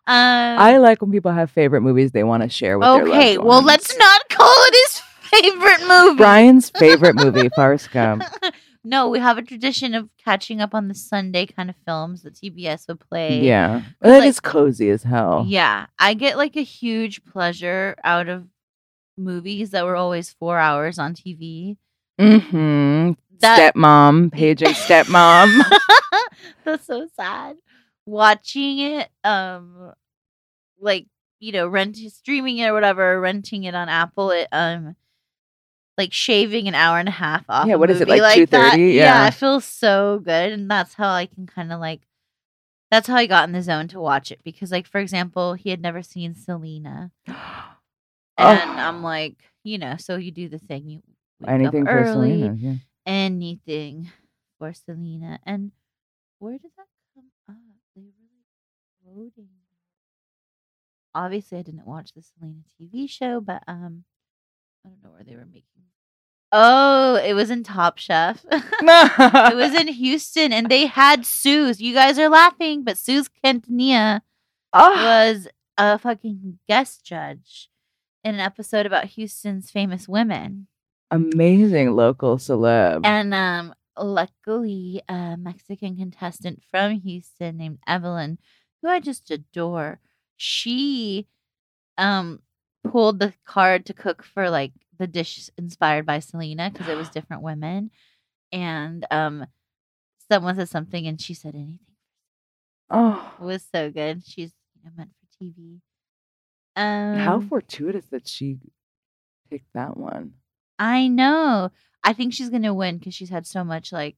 um, 0.09 0.59
I 0.59 0.79
like 0.79 1.03
when 1.03 1.13
people 1.13 1.33
have 1.33 1.51
favorite 1.51 1.83
movies 1.83 2.13
they 2.13 2.25
want 2.25 2.43
to 2.43 2.49
share 2.49 2.79
with 2.79 2.89
their 2.89 3.07
okay, 3.09 3.37
well, 3.37 3.63
let's 3.63 3.97
not 3.99 4.29
call 4.31 4.55
it 4.67 4.75
his 4.75 5.03
favorite 5.29 5.87
movie. 5.87 6.17
Brian's 6.17 6.71
favorite 6.79 7.15
movie, 7.15 7.51
Forrest 7.55 7.91
Gump. 7.91 8.25
no, 8.85 9.09
we 9.11 9.19
have 9.19 9.37
a 9.37 9.43
tradition 9.43 9.95
of 9.95 10.09
catching 10.17 10.63
up 10.63 10.75
on 10.75 10.89
the 10.89 10.95
Sunday 10.95 11.45
kind 11.45 11.69
of 11.69 11.77
films 11.85 12.23
that 12.23 12.35
TBS 12.37 12.89
would 12.89 13.01
play. 13.01 13.41
Yeah. 13.41 13.83
Well, 14.01 14.13
that 14.13 14.21
like- 14.21 14.29
is 14.29 14.41
cozy 14.41 14.89
as 14.89 15.03
hell. 15.03 15.45
Yeah. 15.47 15.87
I 15.99 16.15
get 16.15 16.39
like 16.39 16.57
a 16.57 16.63
huge 16.63 17.23
pleasure 17.27 17.95
out 18.03 18.29
of 18.29 18.47
movies 19.19 19.71
that 19.73 19.85
were 19.85 19.97
always 19.97 20.31
four 20.33 20.59
hours 20.59 20.99
on 20.99 21.15
TV. 21.15 21.77
Mm-hmm. 22.19 23.13
That 23.41 23.75
Stepmom, 23.75 24.33
paging 24.33 24.71
stepmom. 24.71 25.61
that's 26.65 26.87
so 26.87 27.07
sad. 27.15 27.57
Watching 28.09 28.79
it, 28.79 29.09
um, 29.23 29.93
like 30.81 31.07
you 31.41 31.53
know, 31.53 31.69
renting, 31.69 32.09
streaming 32.11 32.59
it 32.59 32.67
or 32.69 32.73
whatever, 32.73 33.21
renting 33.21 33.65
it 33.65 33.75
on 33.75 33.89
Apple, 33.89 34.31
it 34.31 34.49
um, 34.51 34.97
like 35.99 36.13
shaving 36.13 36.69
an 36.69 36.75
hour 36.75 36.99
and 36.99 37.09
a 37.09 37.13
half 37.13 37.45
off. 37.49 37.67
Yeah, 37.69 37.75
what 37.77 37.91
is 37.91 38.01
it, 38.01 38.09
like 38.09 38.23
that. 38.51 38.75
2:30? 38.75 38.95
Yeah, 38.95 39.03
Yeah. 39.23 39.29
it 39.29 39.35
feels 39.35 39.65
so 39.65 40.21
good, 40.25 40.53
and 40.53 40.71
that's 40.71 40.95
how 40.95 41.11
I 41.11 41.27
can 41.27 41.47
kind 41.47 41.73
of 41.73 41.81
like. 41.81 42.01
That's 42.91 43.07
how 43.07 43.17
I 43.17 43.27
got 43.27 43.47
in 43.47 43.53
the 43.53 43.61
zone 43.63 43.87
to 43.89 44.01
watch 44.01 44.33
it 44.33 44.41
because, 44.43 44.73
like, 44.73 44.87
for 44.87 44.99
example, 44.99 45.53
he 45.53 45.69
had 45.69 45.83
never 45.83 46.01
seen 46.03 46.35
Selena, 46.35 47.11
and 47.27 47.37
Oh. 48.39 48.45
I'm 48.79 49.03
like, 49.03 49.37
you 49.65 49.77
know, 49.77 49.97
so 49.99 50.17
you 50.17 50.31
do 50.31 50.49
the 50.49 50.59
thing, 50.59 50.89
you 50.89 51.03
Anything 51.47 51.85
for 51.85 51.91
early, 51.93 52.41
Selena. 52.41 52.55
Yeah. 52.55 52.75
anything 53.05 54.11
for 54.59 54.73
Selena. 54.73 55.39
And 55.45 55.73
where 56.39 56.55
did 56.55 56.71
that 56.79 56.87
come 57.15 57.25
up? 57.51 57.57
They 57.95 58.03
Obviously, 61.15 61.59
I 61.59 61.63
didn't 61.63 61.87
watch 61.87 62.13
the 62.13 62.23
Selena 62.23 62.61
TV 62.81 63.09
show, 63.09 63.41
but 63.41 63.63
um, 63.67 64.05
I 64.85 64.91
don't 64.91 65.03
know 65.03 65.11
where 65.11 65.25
they 65.25 65.35
were 65.37 65.47
making. 65.47 65.65
Oh, 66.53 67.17
it 67.17 67.35
was 67.35 67.51
in 67.51 67.63
Top 67.63 67.99
Chef. 67.99 68.45
it 68.51 69.57
was 69.57 69.75
in 69.75 69.89
Houston, 69.93 70.53
and 70.53 70.69
they 70.71 70.87
had 70.87 71.27
Suze. 71.27 71.81
You 71.81 71.93
guys 71.95 72.19
are 72.19 72.29
laughing, 72.29 72.85
but 72.85 72.97
Suze 72.97 73.29
Quintanilla 73.29 74.21
Oh, 74.73 74.95
was 75.05 75.49
a 75.79 75.99
fucking 75.99 76.59
guest 76.69 77.05
judge 77.05 77.69
in 78.25 78.35
an 78.35 78.41
episode 78.41 78.87
about 78.87 79.07
Houston's 79.07 79.71
famous 79.71 80.07
women. 80.09 80.67
amazing 81.11 81.97
local 81.97 82.37
celeb. 82.37 83.01
And 83.05 83.33
um, 83.35 83.75
luckily, 83.99 85.03
a 85.09 85.37
Mexican 85.39 85.97
contestant 85.97 86.63
from 86.71 86.93
Houston 87.01 87.57
named 87.57 87.79
Evelyn, 87.87 88.39
who 88.83 88.89
I 88.89 89.01
just 89.01 89.31
adore, 89.31 90.01
she 90.37 91.27
um 91.97 92.41
pulled 92.85 93.19
the 93.19 93.35
card 93.45 93.87
to 93.87 93.93
cook 93.95 94.23
for 94.23 94.49
like 94.51 94.73
the 94.99 95.07
dish 95.07 95.49
inspired 95.59 96.07
by 96.07 96.19
Selena 96.21 96.71
because 96.71 96.89
it 96.89 96.97
was 96.97 97.09
different 97.11 97.43
women, 97.43 97.91
and 98.53 99.07
um, 99.11 99.47
someone 100.31 100.57
said 100.57 100.69
something 100.69 101.07
and 101.07 101.21
she 101.21 101.35
said 101.35 101.55
anything. 101.55 101.79
oh, 102.91 103.35
It 103.41 103.45
was 103.45 103.65
so 103.73 103.91
good. 103.91 104.23
She's 104.27 104.53
you 104.75 104.83
know 104.85 104.91
meant 104.97 105.11
for 105.21 105.45
TV. 105.45 105.81
Um, 106.77 107.19
how 107.19 107.41
fortuitous 107.41 108.07
that 108.07 108.29
she 108.29 108.59
picked 109.51 109.73
that 109.75 109.97
one. 109.97 110.35
I 110.79 111.09
know. 111.09 111.71
I 112.05 112.13
think 112.13 112.33
she's 112.33 112.51
gonna 112.51 112.73
win 112.75 112.99
because 112.99 113.15
she's 113.15 113.31
had 113.31 113.47
so 113.47 113.65
much. 113.65 113.91
Like, 113.93 114.17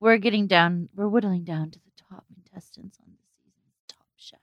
we're 0.00 0.18
getting 0.18 0.46
down. 0.46 0.88
We're 0.94 1.08
whittling 1.08 1.44
down 1.44 1.70
to 1.72 1.78
the 1.80 1.90
top 1.96 2.24
contestants 2.32 2.98
on 3.00 3.06
this 3.10 3.26
season's 3.36 3.82
Top 3.88 4.06
Chef. 4.16 4.38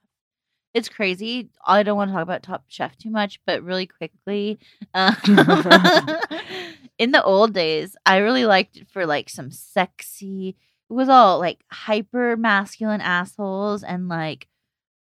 It's 0.75 0.89
crazy. 0.89 1.47
I 1.65 1.83
don't 1.83 1.95
want 1.95 2.09
to 2.09 2.13
talk 2.13 2.23
about 2.23 2.43
Top 2.43 2.65
Chef 2.67 2.97
too 2.97 3.09
much, 3.09 3.39
but 3.45 3.63
really 3.63 3.87
quickly, 3.87 4.59
uh, 4.93 5.15
in 6.97 7.11
the 7.11 7.23
old 7.23 7.53
days, 7.53 7.95
I 8.05 8.17
really 8.17 8.45
liked 8.45 8.75
it 8.75 8.89
for 8.91 9.05
like 9.05 9.29
some 9.29 9.51
sexy. 9.51 10.57
It 10.89 10.93
was 10.93 11.07
all 11.07 11.39
like 11.39 11.63
hyper 11.71 12.35
masculine 12.35 12.99
assholes 12.99 13.83
and 13.83 14.09
like 14.09 14.49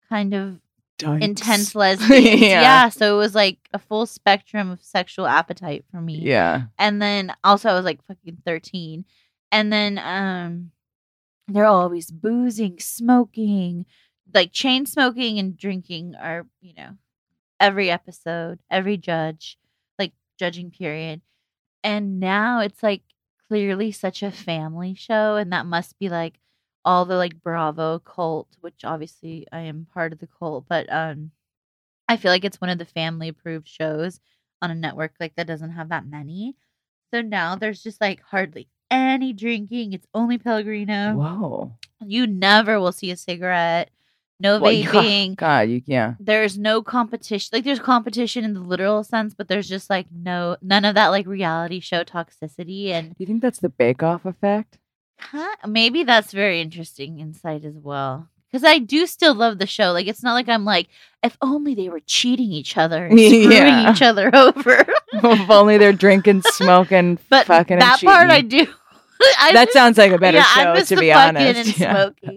kind 0.09 0.32
of 0.32 0.61
intense 1.03 1.74
lesbians. 1.74 2.41
Yeah. 2.41 2.62
yeah. 2.62 2.89
So 2.89 3.15
it 3.15 3.19
was 3.19 3.35
like 3.35 3.59
a 3.74 3.78
full 3.78 4.07
spectrum 4.07 4.70
of 4.70 4.82
sexual 4.82 5.27
appetite 5.27 5.85
for 5.91 6.01
me. 6.01 6.20
Yeah. 6.20 6.62
And 6.78 7.03
then 7.03 7.35
also 7.45 7.69
I 7.69 7.74
was 7.74 7.85
like 7.85 8.03
fucking 8.07 8.39
13. 8.47 9.05
And 9.53 9.70
then 9.70 9.99
um 9.99 10.70
they're 11.49 11.66
always 11.66 12.11
boozing, 12.11 12.78
smoking, 12.78 13.85
like 14.35 14.52
chain 14.52 14.86
smoking 14.86 15.39
and 15.39 15.57
drinking 15.57 16.15
are, 16.16 16.47
you 16.61 16.74
know, 16.74 16.90
every 17.59 17.90
episode, 17.90 18.61
every 18.70 18.97
judge, 18.97 19.59
like 19.98 20.12
judging 20.39 20.70
period. 20.70 21.20
And 21.85 22.20
now 22.20 22.61
it's 22.61 22.82
like 22.82 23.02
clearly 23.48 23.93
such 23.93 24.23
a 24.23 24.31
family 24.31 24.94
show 24.94 25.36
and 25.36 25.52
that 25.52 25.66
must 25.66 25.98
be 25.98 26.09
like 26.09 26.39
all 26.85 27.05
the 27.05 27.16
like 27.16 27.43
Bravo 27.43 27.98
cult, 28.01 28.48
which 28.61 28.85
obviously 28.85 29.47
I 29.52 29.61
am 29.61 29.86
part 29.93 30.12
of 30.12 30.19
the 30.20 30.28
cult, 30.39 30.66
but 30.69 30.90
um 30.93 31.32
I 32.09 32.16
feel 32.16 32.32
like 32.32 32.44
it's 32.44 32.61
one 32.61 32.70
of 32.70 32.78
the 32.78 32.85
family 32.85 33.28
approved 33.28 33.69
shows 33.69 34.20
on 34.62 34.70
a 34.70 34.74
network 34.74 35.12
like 35.20 35.35
that 35.36 35.47
doesn't 35.47 35.73
have 35.73 35.90
that 35.90 36.07
many. 36.07 36.57
So 37.12 37.23
now 37.23 37.57
there's 37.57 37.82
just 37.82 38.01
like 38.01 38.23
hardly 38.23 38.69
any 38.90 39.32
drinking. 39.32 39.93
It's 39.93 40.07
only 40.15 40.39
Pellegrino. 40.39 41.15
Whoa. 41.15 41.73
You 42.05 42.27
never 42.27 42.81
will 42.81 42.93
see 42.93 43.11
a 43.11 43.16
cigarette. 43.16 43.90
No 44.41 44.59
Well, 44.59 44.73
yeah. 44.73 45.27
God, 45.37 45.69
you 45.69 45.83
yeah. 45.87 46.15
There's 46.19 46.59
no 46.59 46.83
competition. 46.83 47.51
Like 47.53 47.65
there's 47.65 47.79
competition 47.81 48.45
in 48.45 48.55
the 48.55 48.61
literal 48.61 49.05
sense, 49.05 49.35
but 49.35 49.49
there's 49.49 49.69
just 49.69 49.91
like 49.91 50.07
no 50.12 50.57
none 50.62 50.85
of 50.85 50.95
that 50.95 51.09
like 51.09 51.27
reality 51.27 51.81
show 51.81 52.03
toxicity 52.05 52.89
and 52.89 53.11
Do 53.11 53.17
you 53.19 53.27
think 53.27 53.43
that's 53.43 53.59
the 53.61 53.69
Bake 53.69 54.03
Off 54.03 54.25
effect? 54.25 54.79
Huh? 55.19 55.55
Maybe 55.67 56.03
that's 56.05 56.33
very 56.33 56.61
interesting 56.61 57.21
insight 57.21 57.65
as 57.65 57.75
well. 57.77 58.29
Because 58.51 58.65
I 58.65 58.79
do 58.79 59.07
still 59.07 59.35
love 59.35 59.59
the 59.59 59.67
show. 59.67 59.93
Like 59.93 60.07
it's 60.09 60.23
not 60.25 60.33
like 60.35 60.49
I'm 60.49 60.65
like, 60.65 60.89
if 61.23 61.37
only 61.41 61.75
they 61.75 61.89
were 61.89 62.01
cheating 62.01 62.51
each 62.51 62.77
other 62.77 63.07
and 63.07 63.19
screwing 63.21 63.51
Yeah. 63.53 63.93
each 63.93 64.03
other 64.03 64.31
over. 64.35 64.85
if 65.12 65.51
only 65.51 65.77
they're 65.79 65.93
drinking, 65.93 66.43
smoking, 66.47 67.19
but 67.29 67.47
fucking, 67.47 67.75
and 67.75 67.83
that 67.83 68.01
part 68.03 68.31
I 68.31 68.41
do. 68.41 68.67
I 69.39 69.53
that 69.53 69.73
sounds 69.73 69.99
like 69.99 70.13
a 70.13 70.19
better 70.19 70.39
yeah, 70.39 70.47
I 70.49 70.63
show, 70.65 70.75
miss 70.75 70.89
to 70.89 70.95
the 70.97 71.01
be 71.03 71.11
fucking 71.13 71.37
honest. 71.37 71.59
and 71.69 71.79
Yeah. 71.81 71.93
smoking. 71.95 72.37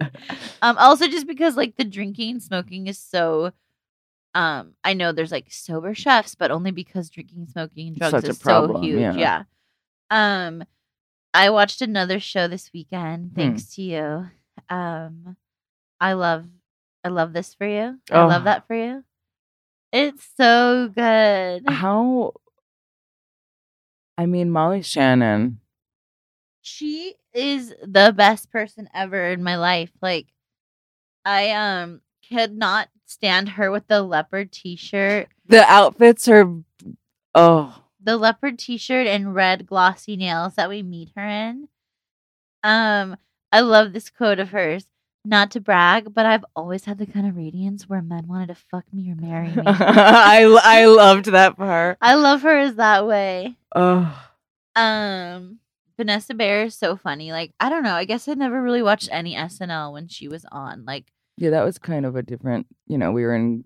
Um, 0.62 0.78
also 0.78 1.06
just 1.08 1.26
because 1.26 1.56
like 1.56 1.76
the 1.76 1.84
drinking 1.84 2.40
smoking 2.40 2.86
is 2.86 2.98
so. 2.98 3.52
Um, 4.36 4.72
I 4.82 4.94
know 4.94 5.12
there's 5.12 5.30
like 5.30 5.46
sober 5.52 5.94
chefs, 5.94 6.34
but 6.34 6.50
only 6.50 6.72
because 6.72 7.08
drinking, 7.08 7.46
smoking, 7.52 7.88
and 7.88 7.96
drugs 7.96 8.10
Such 8.10 8.24
is 8.24 8.38
problem, 8.38 8.82
so 8.82 8.82
huge. 8.82 9.00
yeah. 9.00 9.14
Yeah. 9.16 9.42
Um, 10.10 10.64
I 11.32 11.50
watched 11.50 11.80
another 11.82 12.18
show 12.20 12.48
this 12.48 12.70
weekend, 12.74 13.30
Hmm. 13.30 13.34
thanks 13.36 13.74
to 13.76 13.82
you. 13.82 14.28
Um, 14.68 15.36
I 16.00 16.14
love, 16.14 16.46
I 17.04 17.08
love 17.08 17.32
this 17.32 17.54
for 17.54 17.66
you. 17.66 17.98
I 18.10 18.24
love 18.24 18.42
Oh. 18.42 18.44
that 18.44 18.66
for 18.66 18.74
you. 18.74 19.04
It's 19.92 20.26
so 20.36 20.88
good. 20.94 21.62
How? 21.68 22.32
I 24.18 24.26
mean, 24.26 24.50
Molly 24.50 24.82
Shannon. 24.82 25.60
She 26.64 27.14
is 27.34 27.74
the 27.82 28.12
best 28.16 28.50
person 28.50 28.88
ever 28.94 29.26
in 29.26 29.42
my 29.42 29.56
life. 29.56 29.90
Like 30.02 30.26
I 31.24 31.50
um 31.50 32.00
could 32.28 32.56
not 32.56 32.88
stand 33.06 33.50
her 33.50 33.70
with 33.70 33.86
the 33.86 34.02
leopard 34.02 34.50
t-shirt, 34.50 35.28
The 35.46 35.62
outfits 35.70 36.26
are. 36.28 36.50
Oh, 37.34 37.82
the 38.02 38.16
leopard 38.16 38.58
t-shirt 38.58 39.06
and 39.06 39.34
red 39.34 39.66
glossy 39.66 40.16
nails 40.16 40.54
that 40.54 40.68
we 40.68 40.82
meet 40.82 41.10
her 41.16 41.26
in. 41.26 41.68
Um 42.62 43.16
I 43.52 43.60
love 43.60 43.92
this 43.92 44.10
quote 44.10 44.38
of 44.40 44.48
hers. 44.50 44.86
Not 45.26 45.52
to 45.52 45.60
brag, 45.60 46.12
but 46.12 46.26
I've 46.26 46.44
always 46.54 46.84
had 46.84 46.98
the 46.98 47.06
kind 47.06 47.26
of 47.26 47.36
radiance 47.36 47.88
where 47.88 48.02
men 48.02 48.26
wanted 48.26 48.48
to 48.48 48.54
fuck 48.70 48.84
me 48.92 49.10
or 49.10 49.14
marry 49.16 49.48
me. 49.48 49.62
I 49.66 50.44
I 50.62 50.84
loved 50.86 51.26
that 51.26 51.56
part. 51.56 51.96
I 52.00 52.14
love 52.14 52.42
her 52.42 52.58
as 52.58 52.74
that 52.76 53.06
way. 53.06 53.56
Oh, 53.74 54.26
Um, 54.76 55.60
Vanessa 55.96 56.34
Bayer 56.34 56.64
is 56.64 56.76
so 56.76 56.96
funny. 56.96 57.32
Like, 57.32 57.52
I 57.60 57.68
don't 57.70 57.82
know. 57.82 57.94
I 57.94 58.04
guess 58.04 58.28
I 58.28 58.34
never 58.34 58.60
really 58.60 58.82
watched 58.82 59.08
any 59.12 59.34
SNL 59.34 59.92
when 59.92 60.08
she 60.08 60.28
was 60.28 60.44
on. 60.50 60.84
Like, 60.84 61.12
yeah, 61.36 61.50
that 61.50 61.64
was 61.64 61.78
kind 61.78 62.06
of 62.06 62.16
a 62.16 62.22
different. 62.22 62.66
You 62.86 62.98
know, 62.98 63.12
we 63.12 63.22
were 63.22 63.34
in. 63.34 63.64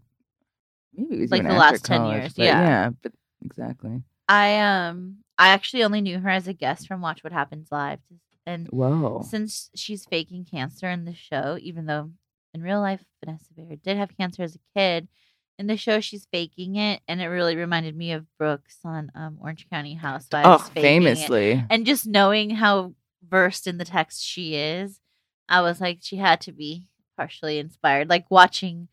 Maybe 0.94 1.16
it 1.16 1.20
was 1.20 1.30
Like 1.30 1.42
the 1.42 1.50
last 1.50 1.84
10 1.84 2.06
years, 2.06 2.34
but 2.34 2.44
yeah. 2.44 2.60
yeah, 2.60 2.90
but 3.02 3.12
exactly. 3.44 4.02
I 4.28 4.58
um, 4.60 5.18
I 5.38 5.48
actually 5.48 5.84
only 5.84 6.00
knew 6.00 6.18
her 6.18 6.28
as 6.28 6.48
a 6.48 6.52
guest 6.52 6.86
from 6.88 7.00
Watch 7.00 7.22
What 7.22 7.32
Happens 7.32 7.68
Live, 7.70 8.00
and 8.44 8.66
Whoa. 8.68 9.22
since 9.28 9.70
she's 9.74 10.04
faking 10.06 10.44
cancer 10.44 10.88
in 10.88 11.04
the 11.04 11.14
show, 11.14 11.56
even 11.60 11.86
though 11.86 12.10
in 12.52 12.62
real 12.62 12.80
life 12.80 13.04
Vanessa 13.24 13.52
Bayer 13.56 13.76
did 13.76 13.96
have 13.96 14.16
cancer 14.16 14.42
as 14.42 14.56
a 14.56 14.78
kid, 14.78 15.08
in 15.58 15.66
the 15.66 15.76
show 15.76 16.00
she's 16.00 16.26
faking 16.32 16.76
it, 16.76 17.00
and 17.08 17.20
it 17.20 17.26
really 17.26 17.56
reminded 17.56 17.96
me 17.96 18.12
of 18.12 18.26
Brooks 18.38 18.78
on 18.84 19.10
um, 19.14 19.38
Orange 19.40 19.66
County 19.70 19.94
Housewives. 19.94 20.46
Oh, 20.48 20.58
faking 20.58 20.78
it. 20.78 20.84
famously. 20.84 21.64
and 21.70 21.84
just 21.84 22.06
knowing 22.06 22.50
how 22.50 22.94
versed 23.28 23.66
in 23.66 23.78
the 23.78 23.84
text 23.84 24.24
she 24.24 24.54
is, 24.54 25.00
I 25.48 25.60
was 25.62 25.80
like, 25.80 25.98
she 26.02 26.16
had 26.16 26.40
to 26.42 26.52
be 26.52 26.86
partially 27.16 27.58
inspired. 27.58 28.08
Like 28.08 28.26
watching 28.30 28.88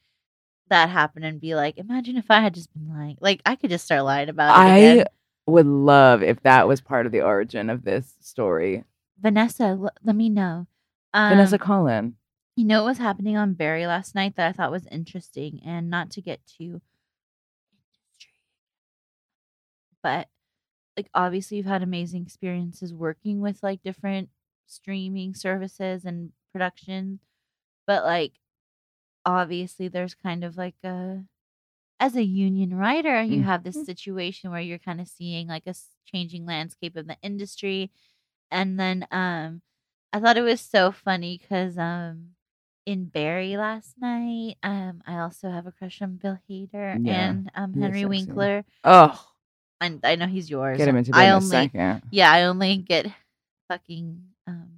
that 0.69 0.89
happen 0.89 1.23
and 1.23 1.39
be 1.39 1.53
like, 1.55 1.77
imagine 1.77 2.17
if 2.17 2.31
I 2.31 2.39
had 2.39 2.55
just 2.55 2.73
been 2.73 2.89
lying. 2.89 3.17
Like 3.21 3.41
I 3.45 3.55
could 3.55 3.69
just 3.69 3.85
start 3.85 4.03
lying 4.03 4.29
about 4.29 4.55
it. 4.55 4.59
I 4.59 4.77
again. 4.77 5.05
would 5.45 5.67
love 5.67 6.23
if 6.23 6.41
that 6.41 6.67
was 6.67 6.81
part 6.81 7.05
of 7.05 7.11
the 7.11 7.21
origin 7.21 7.69
of 7.69 7.83
this 7.83 8.15
story. 8.21 8.83
Vanessa, 9.21 9.63
l- 9.63 9.91
let 10.03 10.15
me 10.15 10.29
know. 10.29 10.65
Um, 11.13 11.29
Vanessa 11.29 11.57
Collin. 11.59 12.15
You 12.56 12.65
know 12.65 12.84
what 12.84 12.90
was 12.90 12.98
happening 12.99 13.38
on 13.38 13.53
Barry 13.53 13.86
last 13.88 14.15
night 14.15 14.36
that 14.36 14.48
I 14.48 14.52
thought 14.53 14.72
was 14.72 14.88
interesting, 14.88 15.61
and 15.65 15.90
not 15.90 16.11
to 16.11 16.22
get 16.22 16.45
too 16.45 16.82
industry, 17.73 18.32
but 20.03 20.30
like 20.98 21.10
obviously 21.14 21.57
you've 21.57 21.65
had 21.65 21.84
amazing 21.84 22.23
experiences 22.23 22.94
working 22.94 23.41
with 23.41 23.64
like 23.64 23.84
different 23.84 24.30
streaming 24.68 25.36
services 25.36 26.06
and 26.06 26.34
production, 26.53 27.19
but 27.88 28.03
like 28.06 28.34
obviously 29.26 29.88
there's 29.88 30.15
kind 30.15 30.44
of 30.44 30.57
like 30.57 30.76
a 30.84 31.23
as 31.99 32.15
a 32.15 32.23
union 32.23 32.76
writer 32.76 33.23
you 33.23 33.44
have 33.44 33.64
this 33.64 33.77
Mhm. 33.77 33.86
situation 33.86 34.52
where 34.52 34.61
you're 34.61 34.80
kind 34.80 35.02
of 35.02 35.07
seeing 35.07 35.48
like 35.48 35.68
a 35.68 35.76
changing 36.06 36.45
landscape 36.45 36.95
of 36.98 37.07
the 37.07 37.18
industry 37.23 37.91
and 38.52 38.80
then 38.80 39.07
um 39.11 39.61
i 40.14 40.19
thought 40.19 40.38
it 40.38 40.44
was 40.44 40.61
so 40.61 40.91
funny 40.91 41.38
because 41.40 41.77
um 41.77 42.34
in 42.85 43.05
barry 43.05 43.57
last 43.57 43.95
night 43.99 44.55
um 44.63 45.01
i 45.07 45.17
also 45.17 45.49
have 45.49 45.65
a 45.65 45.71
crush 45.71 46.01
on 46.01 46.17
bill 46.17 46.37
hader 46.49 46.97
Yeah, 47.03 47.29
and 47.29 47.51
um 47.55 47.73
he 47.73 47.79
henry 47.81 48.05
winkler. 48.05 48.63
Oh, 48.83 49.19
and 49.81 49.99
i 50.03 50.15
know 50.15 50.27
he's 50.27 50.49
yours. 50.49 50.77
Get 50.77 50.87
him 50.87 50.95
into 50.95 51.11
i 51.13 51.19
bed 51.19 51.25
in 51.25 51.31
a 51.31 51.35
only 51.35 51.49
second. 51.49 52.01
yeah 52.11 52.31
i 52.31 52.43
only 52.43 52.77
get 52.77 53.07
fucking 53.69 54.21
um 54.47 54.69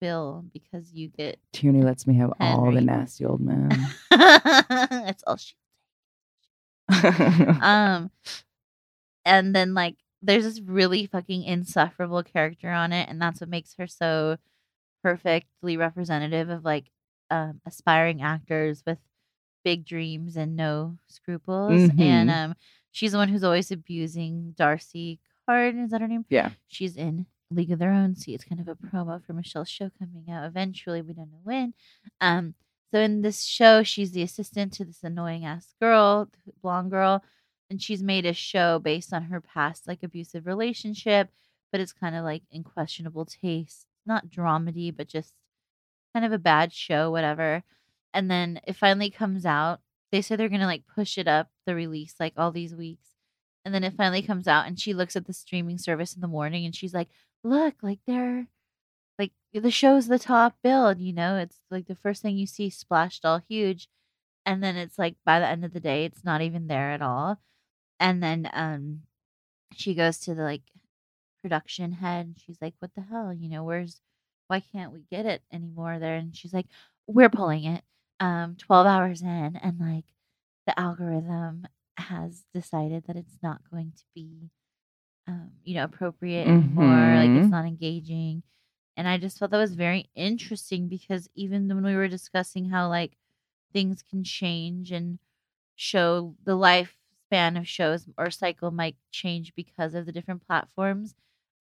bill 0.00 0.44
because 0.52 0.92
you 0.92 1.08
get 1.08 1.38
Tierney 1.54 1.82
lets 1.82 2.06
me 2.06 2.14
have 2.16 2.32
all 2.38 2.70
the 2.70 2.82
nasty 2.82 3.24
old 3.24 3.40
men. 3.40 3.70
that's 4.10 5.22
all 5.26 5.36
she 5.38 5.54
um 6.92 8.10
and 9.24 9.54
then 9.56 9.72
like 9.74 9.96
there's 10.22 10.44
this 10.44 10.60
really 10.60 11.06
fucking 11.06 11.42
insufferable 11.44 12.22
character 12.22 12.70
on 12.70 12.92
it 12.92 13.08
and 13.08 13.20
that's 13.20 13.40
what 13.40 13.48
makes 13.50 13.74
her 13.78 13.86
so 13.86 14.36
perfectly 15.10 15.76
representative 15.76 16.48
of 16.50 16.64
like 16.64 16.90
um 17.30 17.60
aspiring 17.66 18.22
actors 18.22 18.82
with 18.86 18.98
big 19.64 19.84
dreams 19.84 20.36
and 20.36 20.56
no 20.56 20.96
scruples 21.06 21.80
and 21.98 22.30
Mhm. 22.30 22.34
um 22.44 22.54
she's 22.90 23.12
the 23.12 23.18
one 23.18 23.28
who's 23.28 23.44
always 23.44 23.70
abusing 23.70 24.52
darcy 24.56 25.20
card 25.46 25.76
is 25.76 25.90
that 25.90 26.00
her 26.00 26.08
name 26.08 26.24
yeah. 26.28 26.50
she's 26.66 26.96
in 26.96 27.26
League 27.52 27.70
of 27.70 27.78
Their 27.78 27.92
Own. 27.92 28.16
See, 28.16 28.34
it's 28.34 28.42
kind 28.44 28.60
of 28.60 28.66
a 28.66 28.74
promo 28.74 29.22
for 29.24 29.32
Michelle's 29.32 29.68
show 29.68 29.88
coming 30.00 30.28
out 30.28 30.44
eventually. 30.44 31.00
We 31.00 31.14
don't 31.14 31.30
know 31.30 31.38
when. 31.44 31.74
Um, 32.20 32.54
so 32.90 32.98
in 32.98 33.22
this 33.22 33.44
show, 33.44 33.84
she's 33.84 34.10
the 34.10 34.22
assistant 34.22 34.72
to 34.74 34.84
this 34.84 35.04
annoying 35.04 35.44
ass 35.44 35.72
girl, 35.80 36.28
blonde 36.60 36.90
girl, 36.90 37.22
and 37.70 37.80
she's 37.80 38.02
made 38.02 38.26
a 38.26 38.32
show 38.32 38.80
based 38.80 39.12
on 39.12 39.22
her 39.30 39.40
past 39.40 39.86
like 39.86 40.02
abusive 40.02 40.44
relationship, 40.44 41.28
but 41.70 41.80
it's 41.80 41.92
kind 41.92 42.16
of 42.16 42.24
like 42.24 42.42
in 42.50 42.64
questionable 42.64 43.24
taste, 43.24 43.86
not 44.06 44.28
dramedy, 44.28 44.94
but 44.96 45.08
just 45.08 45.34
kind 46.14 46.24
of 46.24 46.32
a 46.32 46.38
bad 46.38 46.72
show, 46.72 47.10
whatever. 47.10 47.62
And 48.14 48.30
then 48.30 48.60
it 48.66 48.76
finally 48.76 49.10
comes 49.10 49.44
out. 49.46 49.80
They 50.12 50.22
say 50.22 50.36
they're 50.36 50.48
gonna 50.48 50.66
like 50.66 50.86
push 50.86 51.18
it 51.18 51.28
up 51.28 51.50
the 51.66 51.74
release 51.74 52.14
like 52.20 52.34
all 52.36 52.52
these 52.52 52.74
weeks. 52.74 53.10
And 53.64 53.74
then 53.74 53.84
it 53.84 53.94
finally 53.94 54.22
comes 54.22 54.46
out 54.48 54.66
and 54.66 54.78
she 54.78 54.94
looks 54.94 55.16
at 55.16 55.26
the 55.26 55.32
streaming 55.32 55.78
service 55.78 56.14
in 56.14 56.20
the 56.20 56.28
morning 56.28 56.64
and 56.64 56.74
she's 56.74 56.94
like, 56.94 57.08
Look, 57.44 57.76
like 57.82 58.00
they're 58.06 58.48
like 59.18 59.32
the 59.54 59.70
show's 59.70 60.08
the 60.08 60.18
top 60.18 60.56
build, 60.62 61.00
you 61.00 61.12
know, 61.12 61.36
it's 61.38 61.60
like 61.70 61.86
the 61.86 61.94
first 61.96 62.22
thing 62.22 62.36
you 62.38 62.46
see 62.46 62.70
splashed 62.70 63.24
all 63.24 63.42
huge. 63.48 63.88
And 64.46 64.62
then 64.62 64.76
it's 64.76 64.98
like 64.98 65.16
by 65.26 65.40
the 65.40 65.48
end 65.48 65.64
of 65.64 65.72
the 65.74 65.80
day, 65.80 66.04
it's 66.06 66.24
not 66.24 66.42
even 66.42 66.68
there 66.68 66.92
at 66.92 67.02
all. 67.02 67.40
And 68.00 68.22
then 68.22 68.50
um 68.54 69.02
she 69.74 69.94
goes 69.94 70.18
to 70.20 70.34
the 70.34 70.42
like 70.42 70.62
production 71.42 71.92
head 71.92 72.26
and 72.26 72.38
she's 72.38 72.58
like, 72.60 72.74
What 72.80 72.94
the 72.94 73.02
hell? 73.02 73.32
You 73.32 73.48
know, 73.50 73.64
where's 73.64 74.00
why 74.48 74.60
can't 74.60 74.92
we 74.92 75.02
get 75.10 75.26
it 75.26 75.42
anymore 75.52 75.98
there? 75.98 76.16
And 76.16 76.36
she's 76.36 76.54
like, 76.54 76.66
We're 77.06 77.30
pulling 77.30 77.64
it 77.64 77.82
um 78.20 78.56
12 78.56 78.86
hours 78.86 79.22
in 79.22 79.56
and 79.62 79.78
like 79.80 80.04
the 80.66 80.78
algorithm 80.78 81.66
has 81.98 82.44
decided 82.54 83.04
that 83.06 83.16
it's 83.16 83.38
not 83.42 83.60
going 83.70 83.92
to 83.96 84.04
be 84.14 84.50
um, 85.28 85.50
you 85.64 85.74
know, 85.74 85.84
appropriate 85.84 86.48
anymore. 86.48 87.14
Like 87.16 87.34
it's 87.34 87.48
Mhm. 87.48 87.50
not 87.50 87.66
engaging. 87.66 88.42
And 88.96 89.08
I 89.08 89.18
just 89.18 89.38
felt 89.38 89.50
that 89.50 89.58
was 89.58 89.74
very 89.74 90.10
interesting 90.14 90.88
because 90.88 91.28
even 91.34 91.68
when 91.68 91.84
we 91.84 91.94
were 91.96 92.08
discussing 92.08 92.68
how 92.70 92.88
like 92.88 93.16
things 93.72 94.02
can 94.02 94.24
change 94.24 94.92
and 94.92 95.18
show 95.76 96.36
the 96.44 96.56
lifespan 96.56 97.58
of 97.58 97.68
shows 97.68 98.08
or 98.18 98.30
cycle 98.30 98.70
might 98.70 98.96
change 99.10 99.54
because 99.54 99.94
of 99.94 100.06
the 100.06 100.12
different 100.12 100.46
platforms, 100.46 101.14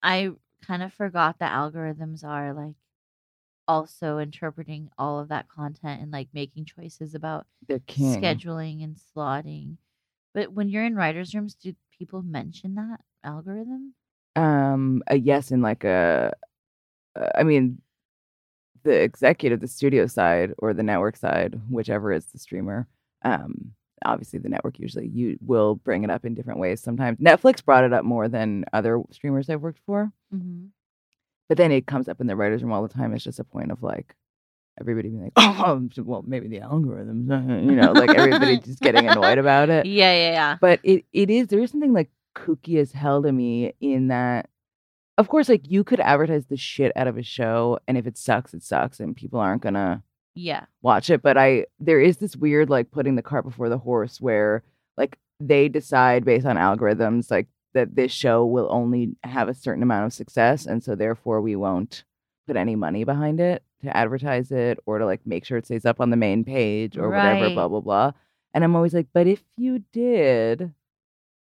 I 0.05 0.29
kind 0.65 0.83
of 0.83 0.93
forgot 0.93 1.39
that 1.39 1.51
algorithms 1.51 2.23
are 2.23 2.53
like 2.53 2.75
also 3.67 4.19
interpreting 4.19 4.91
all 4.99 5.19
of 5.19 5.29
that 5.29 5.49
content 5.49 5.99
and 6.01 6.11
like 6.11 6.27
making 6.31 6.65
choices 6.65 7.15
about 7.15 7.47
king. 7.87 8.21
scheduling 8.21 8.83
and 8.83 8.95
slotting. 8.95 9.77
But 10.35 10.53
when 10.53 10.69
you're 10.69 10.85
in 10.85 10.95
writers' 10.95 11.33
rooms, 11.33 11.55
do 11.55 11.73
people 11.97 12.21
mention 12.21 12.75
that 12.75 12.99
algorithm? 13.23 13.95
Um, 14.35 15.01
a 15.07 15.17
yes 15.17 15.49
in 15.49 15.63
like 15.63 15.83
a, 15.83 16.33
uh, 17.19 17.29
I 17.33 17.41
mean, 17.41 17.81
the 18.83 19.01
executive, 19.01 19.59
the 19.59 19.67
studio 19.67 20.05
side 20.05 20.53
or 20.59 20.75
the 20.75 20.83
network 20.83 21.17
side, 21.17 21.59
whichever 21.67 22.11
is 22.11 22.25
the 22.27 22.37
streamer. 22.37 22.87
Um, 23.23 23.71
obviously 24.05 24.39
the 24.39 24.49
network 24.49 24.79
usually 24.79 25.07
you 25.07 25.37
will 25.41 25.75
bring 25.75 26.03
it 26.03 26.09
up 26.09 26.25
in 26.25 26.33
different 26.35 26.59
ways. 26.59 26.81
Sometimes 26.81 27.17
Netflix 27.19 27.63
brought 27.63 27.83
it 27.83 27.93
up 27.93 28.05
more 28.05 28.27
than 28.27 28.65
other 28.73 29.01
streamers 29.11 29.49
I've 29.49 29.61
worked 29.61 29.81
for, 29.85 30.11
Mm-hmm. 30.33 30.65
but 31.49 31.57
then 31.57 31.71
it 31.71 31.85
comes 31.87 32.07
up 32.09 32.19
in 32.21 32.27
the 32.27 32.35
writers' 32.35 32.63
room 32.63 32.71
all 32.73 32.81
the 32.87 32.93
time. 32.93 33.13
It's 33.13 33.23
just 33.23 33.39
a 33.39 33.43
point 33.43 33.71
of 33.71 33.83
like 33.83 34.15
everybody 34.79 35.09
being 35.09 35.23
like, 35.23 35.33
oh, 35.37 35.87
well, 36.03 36.23
maybe 36.27 36.47
the 36.47 36.59
algorithms, 36.59 37.29
you 37.65 37.75
know, 37.75 37.91
like 37.93 38.13
everybody 38.15 38.57
just 38.63 38.81
getting 38.81 39.07
annoyed 39.07 39.37
about 39.37 39.69
it. 39.69 39.85
Yeah, 39.85 40.13
yeah, 40.13 40.31
yeah. 40.31 40.57
but 40.59 40.79
it, 40.83 41.05
it 41.13 41.29
is 41.29 41.47
there 41.47 41.59
is 41.61 41.71
something 41.71 41.93
like 41.93 42.09
kooky 42.35 42.77
as 42.79 42.91
hell 42.91 43.23
to 43.23 43.31
me 43.31 43.73
in 43.79 44.09
that 44.09 44.49
of 45.17 45.29
course 45.29 45.47
like 45.47 45.71
you 45.71 45.85
could 45.85 46.01
advertise 46.01 46.47
the 46.47 46.57
shit 46.57 46.91
out 46.97 47.07
of 47.07 47.17
a 47.17 47.23
show 47.23 47.79
and 47.87 47.97
if 47.97 48.05
it 48.05 48.17
sucks 48.17 48.53
it 48.53 48.61
sucks 48.61 48.99
and 48.99 49.15
people 49.15 49.39
aren't 49.39 49.61
gonna 49.61 50.03
Yeah. 50.35 50.65
watch 50.81 51.09
it 51.09 51.21
but 51.21 51.37
i 51.37 51.65
there 51.79 51.99
is 52.01 52.17
this 52.17 52.35
weird 52.35 52.69
like 52.69 52.91
putting 52.91 53.15
the 53.15 53.21
cart 53.21 53.45
before 53.45 53.69
the 53.69 53.77
horse 53.77 54.19
where 54.19 54.63
like 54.97 55.17
they 55.39 55.69
decide 55.69 56.25
based 56.25 56.45
on 56.45 56.57
algorithms 56.57 57.31
like 57.31 57.47
that 57.73 57.95
this 57.95 58.11
show 58.11 58.45
will 58.45 58.67
only 58.71 59.15
have 59.23 59.49
a 59.49 59.53
certain 59.53 59.83
amount 59.83 60.05
of 60.05 60.13
success 60.13 60.65
and 60.65 60.83
so 60.83 60.95
therefore 60.95 61.41
we 61.41 61.55
won't 61.55 62.03
put 62.47 62.55
any 62.55 62.75
money 62.75 63.03
behind 63.03 63.39
it 63.39 63.63
to 63.81 63.95
advertise 63.95 64.51
it 64.51 64.77
or 64.85 64.99
to 64.99 65.05
like 65.05 65.21
make 65.25 65.45
sure 65.45 65.57
it 65.57 65.65
stays 65.65 65.85
up 65.85 65.99
on 65.99 66.09
the 66.09 66.17
main 66.17 66.43
page 66.43 66.97
or 66.97 67.09
whatever 67.09 67.49
blah 67.53 67.67
blah 67.67 67.79
blah 67.81 68.11
and 68.53 68.63
i'm 68.63 68.75
always 68.75 68.93
like 68.93 69.07
but 69.13 69.27
if 69.27 69.41
you 69.57 69.79
did 69.93 70.73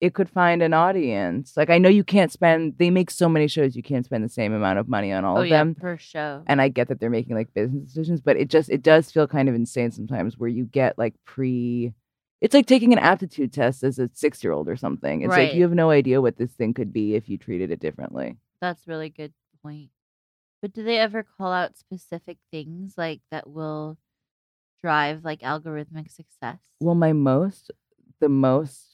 it 0.02 0.14
could 0.14 0.30
find 0.30 0.62
an 0.62 0.74
audience 0.74 1.58
like 1.58 1.70
i 1.70 1.78
know 1.78 1.90
you 1.90 2.04
can't 2.04 2.32
spend 2.32 2.78
they 2.78 2.90
make 2.90 3.12
so 3.12 3.28
many 3.28 3.48
shows 3.48 3.76
you 3.76 3.84
can't 3.84 4.06
spend 4.06 4.24
the 4.24 4.30
same 4.30 4.54
amount 4.54 4.80
of 4.80 4.88
money 4.88 5.12
on 5.12 5.26
all 5.26 5.38
oh 5.38 5.42
of 5.42 5.48
yeah, 5.48 5.58
them 5.58 5.76
per 5.76 5.98
show. 5.98 6.44
and 6.48 6.62
I 6.62 6.70
get 6.70 6.88
that 6.88 7.00
they're 7.00 7.10
making 7.10 7.36
like 7.36 7.54
business 7.54 7.84
decisions, 7.84 8.22
but 8.22 8.38
it 8.38 8.50
just 8.50 8.70
it 8.70 8.82
does 8.82 9.12
feel 9.12 9.28
kind 9.28 9.50
of 9.50 9.56
insane 9.56 9.92
sometimes 9.92 10.38
where 10.38 10.50
you 10.50 10.66
get 10.66 10.98
like 10.98 11.16
pre 11.26 11.94
it's 12.42 12.54
like 12.54 12.68
taking 12.68 12.94
an 12.94 13.00
aptitude 13.00 13.52
test 13.52 13.84
as 13.84 14.00
a 14.00 14.10
six 14.14 14.44
year 14.44 14.54
old 14.54 14.70
or 14.70 14.78
something. 14.78 15.22
It's 15.22 15.30
like 15.30 15.54
you 15.54 15.64
have 15.64 15.74
no 15.74 15.90
idea 15.90 16.22
what 16.22 16.38
this 16.38 16.52
thing 16.52 16.74
could 16.74 16.94
be 16.94 17.16
if 17.16 17.28
you 17.28 17.38
treated 17.38 17.72
it 17.72 17.82
differently. 17.82 18.38
That's 18.62 18.88
really 18.88 19.10
good 19.10 19.34
point. 19.62 19.90
But 20.62 20.74
do 20.74 20.84
they 20.84 20.98
ever 21.00 21.24
call 21.24 21.52
out 21.52 21.78
specific 21.78 22.38
things 22.52 22.94
like 22.98 23.22
that 23.32 23.50
will 23.50 23.98
drive 24.82 25.26
like 25.26 25.42
algorithmic 25.42 26.12
success? 26.12 26.60
Well, 26.80 26.96
my 26.96 27.14
most 27.14 27.72
the 28.22 28.30
most 28.30 28.89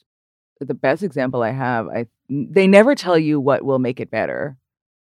the 0.64 0.74
best 0.74 1.02
example 1.02 1.42
I 1.42 1.50
have, 1.50 1.88
I 1.88 2.06
they 2.28 2.66
never 2.66 2.94
tell 2.94 3.18
you 3.18 3.38
what 3.40 3.64
will 3.64 3.78
make 3.78 4.00
it 4.00 4.10
better. 4.10 4.56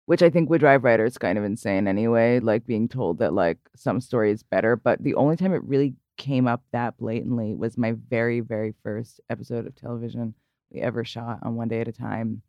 Which 0.07 0.21
I 0.21 0.29
think 0.29 0.51
would 0.51 0.59
drive 0.59 0.83
writers 0.83 1.17
kind 1.17 1.35
of 1.35 1.43
insane 1.43 1.87
anyway, 1.87 2.39
like 2.39 2.67
being 2.67 2.87
told 2.87 3.17
that 3.19 3.33
like 3.33 3.57
some 3.75 3.99
story 3.99 4.31
is 4.31 4.43
better. 4.43 4.75
But 4.75 5.03
the 5.03 5.15
only 5.15 5.35
time 5.35 5.51
it 5.51 5.63
really 5.63 5.95
came 6.17 6.47
up 6.47 6.61
that 6.71 6.97
blatantly 6.97 7.55
was 7.55 7.77
my 7.77 7.93
very, 8.09 8.39
very 8.39 8.75
first 8.83 9.19
episode 9.31 9.65
of 9.65 9.75
television 9.75 10.35
we 10.71 10.79
ever 10.81 11.03
shot 11.03 11.39
on 11.41 11.55
one 11.55 11.69
day 11.69 11.81
at 11.81 11.87
a 11.87 11.91
time. 11.91 12.43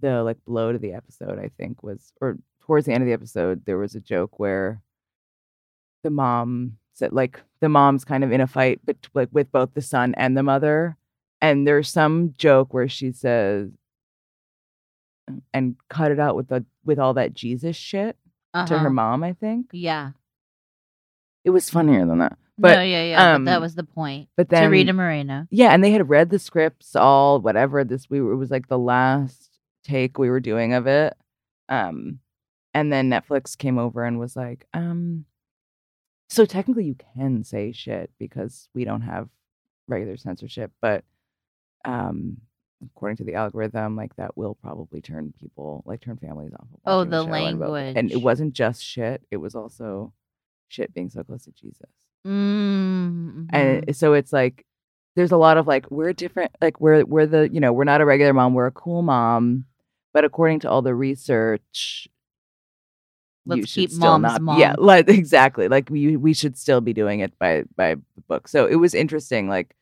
The 0.00 0.24
like 0.24 0.44
blow 0.44 0.72
to 0.72 0.78
the 0.78 0.94
episode, 0.94 1.38
I 1.38 1.50
think, 1.56 1.84
was 1.84 2.12
or 2.20 2.38
towards 2.60 2.86
the 2.86 2.92
end 2.92 3.02
of 3.02 3.06
the 3.06 3.12
episode, 3.12 3.64
there 3.64 3.78
was 3.78 3.94
a 3.94 4.00
joke 4.00 4.40
where 4.40 4.82
the 6.02 6.10
mom 6.10 6.78
said 6.94 7.12
like 7.12 7.40
the 7.60 7.68
mom's 7.68 8.04
kind 8.04 8.24
of 8.24 8.32
in 8.32 8.40
a 8.40 8.46
fight 8.46 8.80
but 8.84 8.96
like 9.14 9.28
with 9.32 9.50
both 9.52 9.74
the 9.74 9.82
son 9.82 10.14
and 10.16 10.36
the 10.36 10.42
mother. 10.42 10.96
And 11.42 11.66
there's 11.66 11.88
some 11.90 12.34
joke 12.38 12.72
where 12.72 12.88
she 12.88 13.12
says 13.12 13.68
and 15.52 15.76
cut 15.88 16.10
it 16.12 16.18
out 16.20 16.36
with 16.36 16.48
the 16.48 16.64
with 16.84 16.98
all 16.98 17.14
that 17.14 17.34
Jesus 17.34 17.76
shit 17.76 18.16
to 18.54 18.66
her 18.66 18.76
Uh-huh. 18.76 18.90
mom, 18.90 19.22
I 19.24 19.34
think. 19.34 19.66
Yeah. 19.72 20.12
It 21.44 21.50
was 21.50 21.68
funnier 21.68 22.06
than 22.06 22.18
that. 22.18 22.38
But 22.58 22.76
no, 22.76 22.82
yeah, 22.82 23.02
yeah. 23.04 23.38
but 23.38 23.44
that 23.46 23.56
um, 23.56 23.62
was 23.62 23.74
the 23.74 23.82
point. 23.82 24.28
but 24.36 24.48
to 24.48 24.54
then 24.54 24.70
Rita 24.70 24.92
Moreno. 24.92 25.46
Yeah, 25.50 25.70
and 25.72 25.82
they 25.82 25.90
had 25.90 26.08
read 26.08 26.30
the 26.30 26.38
scripts 26.38 26.94
all 26.94 27.40
whatever 27.40 27.82
this 27.82 28.08
we 28.08 28.20
were 28.20 28.32
it 28.32 28.36
was 28.36 28.50
like 28.50 28.68
the 28.68 28.78
last 28.78 29.50
take 29.84 30.18
we 30.18 30.30
were 30.30 30.40
doing 30.40 30.72
of 30.74 30.86
it. 30.86 31.14
Um 31.68 32.20
and 32.74 32.92
then 32.92 33.10
Netflix 33.10 33.58
came 33.58 33.78
over 33.78 34.04
and 34.04 34.18
was 34.20 34.36
like, 34.36 34.66
um 34.74 35.24
so 36.30 36.44
technically 36.46 36.84
you 36.84 36.96
can 37.16 37.42
say 37.44 37.72
shit 37.72 38.10
because 38.18 38.68
we 38.74 38.84
don't 38.84 39.02
have 39.02 39.28
regular 39.88 40.16
censorship, 40.16 40.70
but 40.80 41.04
um 41.84 42.38
according 42.96 43.16
to 43.16 43.24
the 43.24 43.34
algorithm, 43.34 43.94
like 43.96 44.14
that 44.16 44.36
will 44.36 44.56
probably 44.56 45.00
turn 45.00 45.32
people 45.40 45.82
like 45.86 46.00
turn 46.00 46.16
families 46.16 46.52
off. 46.52 46.66
Of 46.72 46.80
Oh, 46.84 47.04
the 47.04 47.22
language. 47.22 47.70
and 47.96 47.96
and, 47.98 48.12
it 48.12 48.20
wasn't 48.20 48.54
just 48.54 48.82
shit; 48.84 49.22
it 49.30 49.36
was 49.36 49.54
also 49.54 50.12
shit 50.68 50.92
being 50.94 51.10
so 51.10 51.22
close 51.22 51.44
to 51.44 51.52
Jesus 51.52 51.88
Mm-hmm. 52.26 53.44
and 53.54 53.96
so 53.96 54.14
it's 54.14 54.32
like 54.32 54.64
there's 55.16 55.32
a 55.32 55.36
lot 55.36 55.56
of 55.58 55.66
like 55.66 55.90
we're 55.90 56.12
different 56.12 56.52
like 56.60 56.80
we're 56.80 57.04
we're 57.04 57.26
the 57.26 57.48
you 57.52 57.60
know 57.60 57.72
we're 57.72 57.84
not 57.84 58.00
a 58.00 58.04
regular 58.06 58.32
mom 58.32 58.54
we're 58.54 58.66
a 58.68 58.72
cool 58.72 59.02
mom 59.02 59.64
but 60.14 60.24
according 60.24 60.60
to 60.60 60.70
all 60.70 60.82
the 60.82 60.94
research 60.94 62.06
Let's 63.44 63.74
keep 63.74 63.90
mom's 63.94 64.38
not 64.40 64.58
yeah 64.58 64.74
like 64.78 65.08
exactly 65.20 65.66
like 65.68 65.90
we 65.90 66.16
we 66.16 66.32
should 66.32 66.56
still 66.56 66.80
be 66.80 66.92
doing 66.92 67.20
it 67.20 67.36
by 67.40 67.64
by 67.76 67.96
the 67.96 68.20
book 68.28 68.46
so 68.46 68.66
it 68.66 68.76
was 68.76 68.94
interesting 68.94 69.48
like 69.48 69.74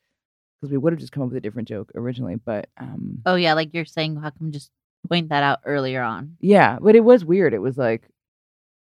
because 0.61 0.71
we 0.71 0.77
would 0.77 0.93
have 0.93 0.99
just 0.99 1.11
come 1.11 1.23
up 1.23 1.29
with 1.29 1.37
a 1.37 1.41
different 1.41 1.67
joke 1.67 1.91
originally 1.95 2.35
but 2.35 2.69
um 2.77 3.19
oh 3.25 3.35
yeah, 3.35 3.53
like 3.53 3.73
you're 3.73 3.85
saying, 3.85 4.15
how 4.15 4.29
come 4.29 4.51
just 4.51 4.71
point 5.09 5.29
that 5.29 5.43
out 5.43 5.59
earlier 5.65 6.01
on? 6.01 6.37
yeah 6.39 6.77
but 6.79 6.95
it 6.95 7.03
was 7.03 7.25
weird 7.25 7.53
it 7.53 7.59
was 7.61 7.77
like 7.77 8.03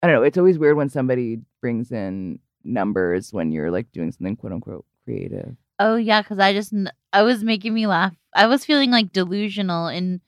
i 0.02 0.06
don't 0.06 0.14
know 0.16 0.22
it's 0.22 0.38
always 0.38 0.58
weird 0.58 0.76
when 0.76 0.88
somebody 0.88 1.40
brings 1.60 1.90
in 1.90 2.38
numbers 2.64 3.32
when 3.32 3.50
you're 3.52 3.70
like 3.70 3.90
doing 3.92 4.12
something 4.12 4.36
quote 4.36 4.52
unquote 4.52 4.84
creative 5.04 5.56
Oh 5.78 5.96
yeah, 5.96 6.22
because 6.22 6.38
I 6.38 6.54
just 6.54 6.72
I 7.12 7.22
was 7.22 7.44
making 7.44 7.74
me 7.74 7.86
laugh. 7.86 8.14
I 8.34 8.46
was 8.46 8.64
feeling 8.64 8.90
like 8.90 9.12
delusional 9.12 9.88
in 9.88 10.22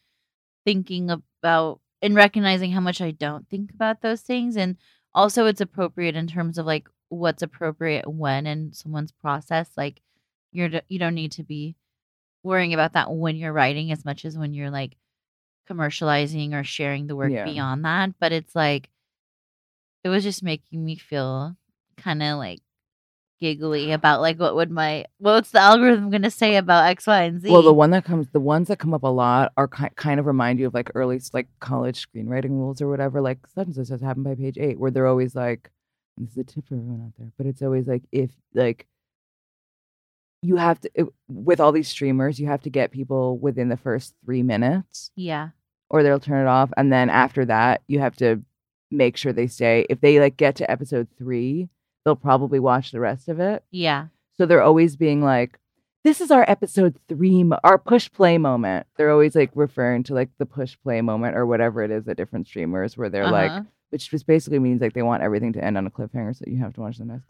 thinking 0.66 1.10
about 1.10 1.81
and 2.02 2.15
recognizing 2.15 2.70
how 2.70 2.81
much 2.81 3.01
I 3.01 3.12
don't 3.12 3.48
think 3.48 3.70
about 3.73 4.02
those 4.02 4.20
things, 4.20 4.59
and 4.59 4.77
also 5.15 5.47
it's 5.47 5.62
appropriate 5.62 6.16
in 6.16 6.27
terms 6.27 6.59
of 6.59 6.66
like 6.66 6.86
what's 7.09 7.40
appropriate 7.43 8.06
when 8.06 8.47
in 8.47 8.74
someone's 8.74 9.10
process. 9.10 9.70
Like 9.74 10.02
you're 10.53 10.70
you 10.89 10.99
don't 10.99 11.15
need 11.15 11.33
to 11.33 11.43
be 11.43 11.77
worrying 12.43 12.73
about 12.75 12.93
that 12.95 13.12
when 13.12 13.37
you're 13.37 13.53
writing 13.53 13.91
as 13.93 14.05
much 14.05 14.25
as 14.25 14.37
when 14.39 14.55
you're 14.55 14.70
like 14.70 14.97
commercializing 15.69 16.53
or 16.55 16.65
sharing 16.65 17.07
the 17.07 17.16
work 17.16 17.31
Yeah. 17.33 17.45
beyond 17.45 17.85
that. 17.85 18.11
But 18.19 18.33
it's 18.33 18.55
like 18.55 18.89
it 20.05 20.09
was 20.09 20.23
just 20.23 20.43
making 20.43 20.85
me 20.85 20.97
feel 20.97 21.57
kind 21.97 22.23
of 22.23 22.39
like 22.39 22.61
giggly 23.41 23.93
about 23.93 24.20
like 24.20 24.39
what 24.39 24.55
would 24.57 24.70
my 24.70 25.05
what's 25.19 25.51
the 25.51 25.61
algorithm 25.61 26.11
going 26.11 26.23
to 26.23 26.31
say 26.31 26.57
about 26.57 26.87
X, 26.87 27.07
Y, 27.07 27.23
and 27.23 27.41
Z? 27.41 27.51
Well, 27.51 27.62
the 27.62 27.73
one 27.73 27.91
that 27.91 28.05
comes, 28.05 28.29
the 28.33 28.41
ones 28.41 28.69
that 28.69 28.79
come 28.79 28.95
up 28.95 29.03
a 29.03 29.09
lot 29.09 29.53
are 29.57 29.69
ki- 29.69 29.89
kind 29.97 30.19
of 30.19 30.27
remind 30.27 30.59
you 30.59 30.66
of 30.66 30.75
like 30.75 30.91
early 30.95 31.20
like 31.33 31.47
college 31.61 32.05
screenwriting 32.07 32.51
rules 32.51 32.81
or 32.81 32.89
whatever. 32.89 33.20
Like 33.20 33.47
such 33.55 33.66
and 33.66 33.75
such 33.77 33.89
has 33.89 34.01
happened 34.01 34.25
by 34.25 34.35
page 34.35 34.59
eight, 34.59 34.79
where 34.79 34.91
they're 34.91 35.07
always 35.07 35.35
like, 35.35 35.70
this 36.16 36.31
is 36.33 36.39
a 36.39 36.45
tip 36.45 36.66
for 36.66 36.75
everyone 36.75 37.03
out 37.07 37.12
there, 37.19 37.31
but 37.37 37.47
it's 37.47 37.62
always 37.62 37.87
like 37.87 38.03
if 38.11 38.31
like 38.55 38.87
you 40.43 40.56
have 40.56 40.81
to 40.81 40.90
it- 40.94 41.06
with 41.28 41.60
all 41.60 41.73
these 41.73 41.89
streamers, 41.89 42.39
you 42.39 42.47
have 42.47 42.62
to 42.62 42.70
get 42.70 42.90
people 42.90 43.39
within 43.39 43.69
the 43.69 43.77
first 43.77 44.15
three 44.24 44.43
minutes, 44.43 45.10
yeah, 45.16 45.51
or 45.90 46.02
they'll 46.02 46.20
turn 46.20 46.47
it 46.47 46.48
off, 46.48 46.70
and 46.77 46.93
then 46.93 47.10
after 47.10 47.44
that, 47.47 47.82
you 47.89 47.98
have 48.01 48.16
to 48.16 48.43
make 48.90 49.16
sure 49.16 49.32
they 49.32 49.47
stay. 49.47 49.85
If 49.90 50.01
they 50.01 50.19
like 50.20 50.36
get 50.36 50.56
to 50.56 50.70
episode 50.70 51.09
three, 51.19 51.69
they'll 52.05 52.16
probably 52.16 52.59
watch 52.60 52.90
the 52.93 53.01
rest 53.01 53.28
of 53.28 53.39
it. 53.40 53.62
yeah, 53.70 54.06
So 54.36 54.47
they're 54.47 54.62
always 54.62 54.97
being 54.97 55.23
like, 55.23 55.59
this 56.05 56.20
is 56.23 56.31
our 56.31 56.44
episode 56.48 56.97
three, 57.09 57.43
mo- 57.44 57.59
our 57.65 57.77
push 57.77 58.10
play 58.10 58.39
moment. 58.39 58.86
They're 58.97 59.10
always 59.10 59.35
like 59.35 59.51
referring 59.55 60.05
to 60.05 60.15
like 60.15 60.31
the 60.39 60.47
push 60.47 60.77
play 60.82 61.01
moment 61.02 61.36
or 61.36 61.44
whatever 61.44 61.82
it 61.82 61.90
is 61.90 62.09
at 62.09 62.16
different 62.16 62.47
streamers 62.47 62.97
where 62.97 63.10
they're 63.10 63.31
like, 63.31 63.51
Uh-huh. 63.51 63.62
which 63.90 64.09
just 64.10 64.27
basically 64.27 64.60
means 64.60 64.81
like 64.81 64.94
they 64.94 65.02
want 65.02 65.23
everything 65.23 65.52
to 65.55 65.62
end 65.65 65.77
on 65.77 65.86
a 65.86 65.90
cliffhanger 65.90 66.35
so 66.35 66.44
you 66.47 66.59
have 66.62 66.73
to 66.74 66.81
watch 66.81 66.97
the 66.98 67.05
next 67.05 67.27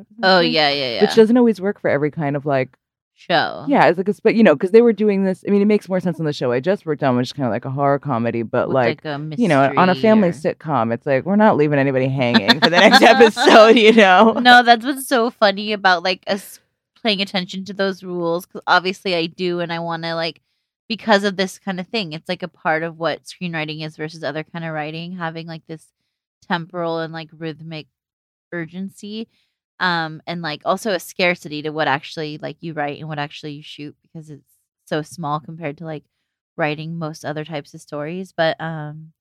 episode. 0.00 0.16
oh 0.22 0.40
yeah, 0.40 0.70
yeah, 0.70 0.94
yeah. 0.94 1.02
Which 1.02 1.14
doesn't 1.14 1.36
always 1.36 1.60
work 1.60 1.80
for 1.80 1.88
every 1.90 2.10
kind 2.10 2.36
of 2.36 2.46
like, 2.46 2.76
show. 3.14 3.64
yeah, 3.68 3.86
it's 3.86 3.98
like, 3.98 4.08
a, 4.08 4.14
but 4.22 4.34
you 4.34 4.42
know, 4.42 4.54
because 4.54 4.70
they 4.70 4.82
were 4.82 4.92
doing 4.92 5.24
this. 5.24 5.44
I 5.46 5.50
mean, 5.50 5.62
it 5.62 5.66
makes 5.66 5.88
more 5.88 6.00
sense 6.00 6.18
on 6.18 6.26
the 6.26 6.32
show 6.32 6.52
I 6.52 6.60
just 6.60 6.86
worked 6.86 7.02
on, 7.02 7.16
which 7.16 7.28
is 7.28 7.32
kind 7.32 7.46
of 7.46 7.52
like 7.52 7.64
a 7.64 7.70
horror 7.70 7.98
comedy, 7.98 8.42
but 8.42 8.68
With, 8.68 8.74
like, 8.74 9.04
a 9.04 9.30
you 9.36 9.48
know, 9.48 9.72
on 9.76 9.88
a 9.88 9.94
family 9.94 10.28
or- 10.28 10.32
sitcom, 10.32 10.92
it's 10.92 11.06
like 11.06 11.24
we're 11.24 11.36
not 11.36 11.56
leaving 11.56 11.78
anybody 11.78 12.08
hanging 12.08 12.60
for 12.60 12.70
the 12.70 12.70
next 12.88 13.02
episode, 13.02 13.76
you 13.76 13.92
know? 13.92 14.32
no, 14.42 14.62
that's 14.62 14.84
what's 14.84 15.06
so 15.06 15.30
funny 15.30 15.72
about 15.72 16.02
like 16.02 16.22
us 16.26 16.60
paying 17.02 17.20
attention 17.20 17.64
to 17.64 17.72
those 17.72 18.02
rules 18.02 18.46
because 18.46 18.62
obviously 18.66 19.14
I 19.14 19.26
do, 19.26 19.60
and 19.60 19.72
I 19.72 19.78
want 19.78 20.02
to 20.04 20.14
like 20.14 20.40
because 20.88 21.24
of 21.24 21.36
this 21.36 21.58
kind 21.58 21.80
of 21.80 21.86
thing. 21.88 22.12
It's 22.12 22.28
like 22.28 22.42
a 22.42 22.48
part 22.48 22.82
of 22.82 22.98
what 22.98 23.22
screenwriting 23.24 23.84
is 23.84 23.96
versus 23.96 24.22
other 24.24 24.42
kind 24.42 24.64
of 24.64 24.72
writing, 24.72 25.12
having 25.16 25.46
like 25.46 25.66
this 25.66 25.86
temporal 26.48 26.98
and 26.98 27.12
like 27.12 27.28
rhythmic 27.32 27.86
urgency 28.52 29.28
um 29.82 30.22
and 30.26 30.40
like 30.40 30.62
also 30.64 30.92
a 30.92 31.00
scarcity 31.00 31.60
to 31.60 31.70
what 31.70 31.88
actually 31.88 32.38
like 32.38 32.56
you 32.60 32.72
write 32.72 32.98
and 33.00 33.08
what 33.08 33.18
actually 33.18 33.52
you 33.52 33.62
shoot 33.62 33.94
because 34.02 34.30
it's 34.30 34.54
so 34.86 35.02
small 35.02 35.40
compared 35.40 35.76
to 35.76 35.84
like 35.84 36.04
writing 36.56 36.98
most 36.98 37.24
other 37.24 37.44
types 37.44 37.74
of 37.74 37.80
stories 37.80 38.32
but 38.34 38.58
um 38.60 39.12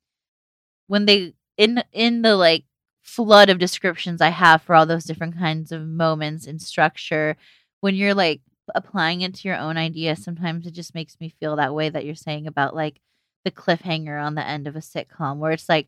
when 0.87 1.05
they 1.05 1.33
in 1.57 1.83
in 1.91 2.21
the 2.21 2.35
like 2.35 2.63
flood 3.01 3.49
of 3.49 3.57
descriptions 3.57 4.21
i 4.21 4.29
have 4.29 4.61
for 4.61 4.75
all 4.75 4.85
those 4.85 5.05
different 5.05 5.37
kinds 5.37 5.71
of 5.71 5.81
moments 5.87 6.45
and 6.45 6.61
structure 6.61 7.35
when 7.79 7.95
you're 7.95 8.13
like 8.13 8.41
applying 8.75 9.21
it 9.21 9.33
to 9.33 9.47
your 9.47 9.57
own 9.57 9.77
idea 9.77 10.15
sometimes 10.15 10.67
it 10.67 10.71
just 10.71 10.93
makes 10.93 11.19
me 11.19 11.33
feel 11.39 11.55
that 11.55 11.73
way 11.73 11.89
that 11.89 12.05
you're 12.05 12.13
saying 12.13 12.45
about 12.45 12.75
like 12.75 13.01
the 13.43 13.51
cliffhanger 13.51 14.23
on 14.23 14.35
the 14.35 14.47
end 14.47 14.67
of 14.67 14.75
a 14.75 14.79
sitcom 14.79 15.37
where 15.37 15.51
it's 15.51 15.67
like 15.67 15.87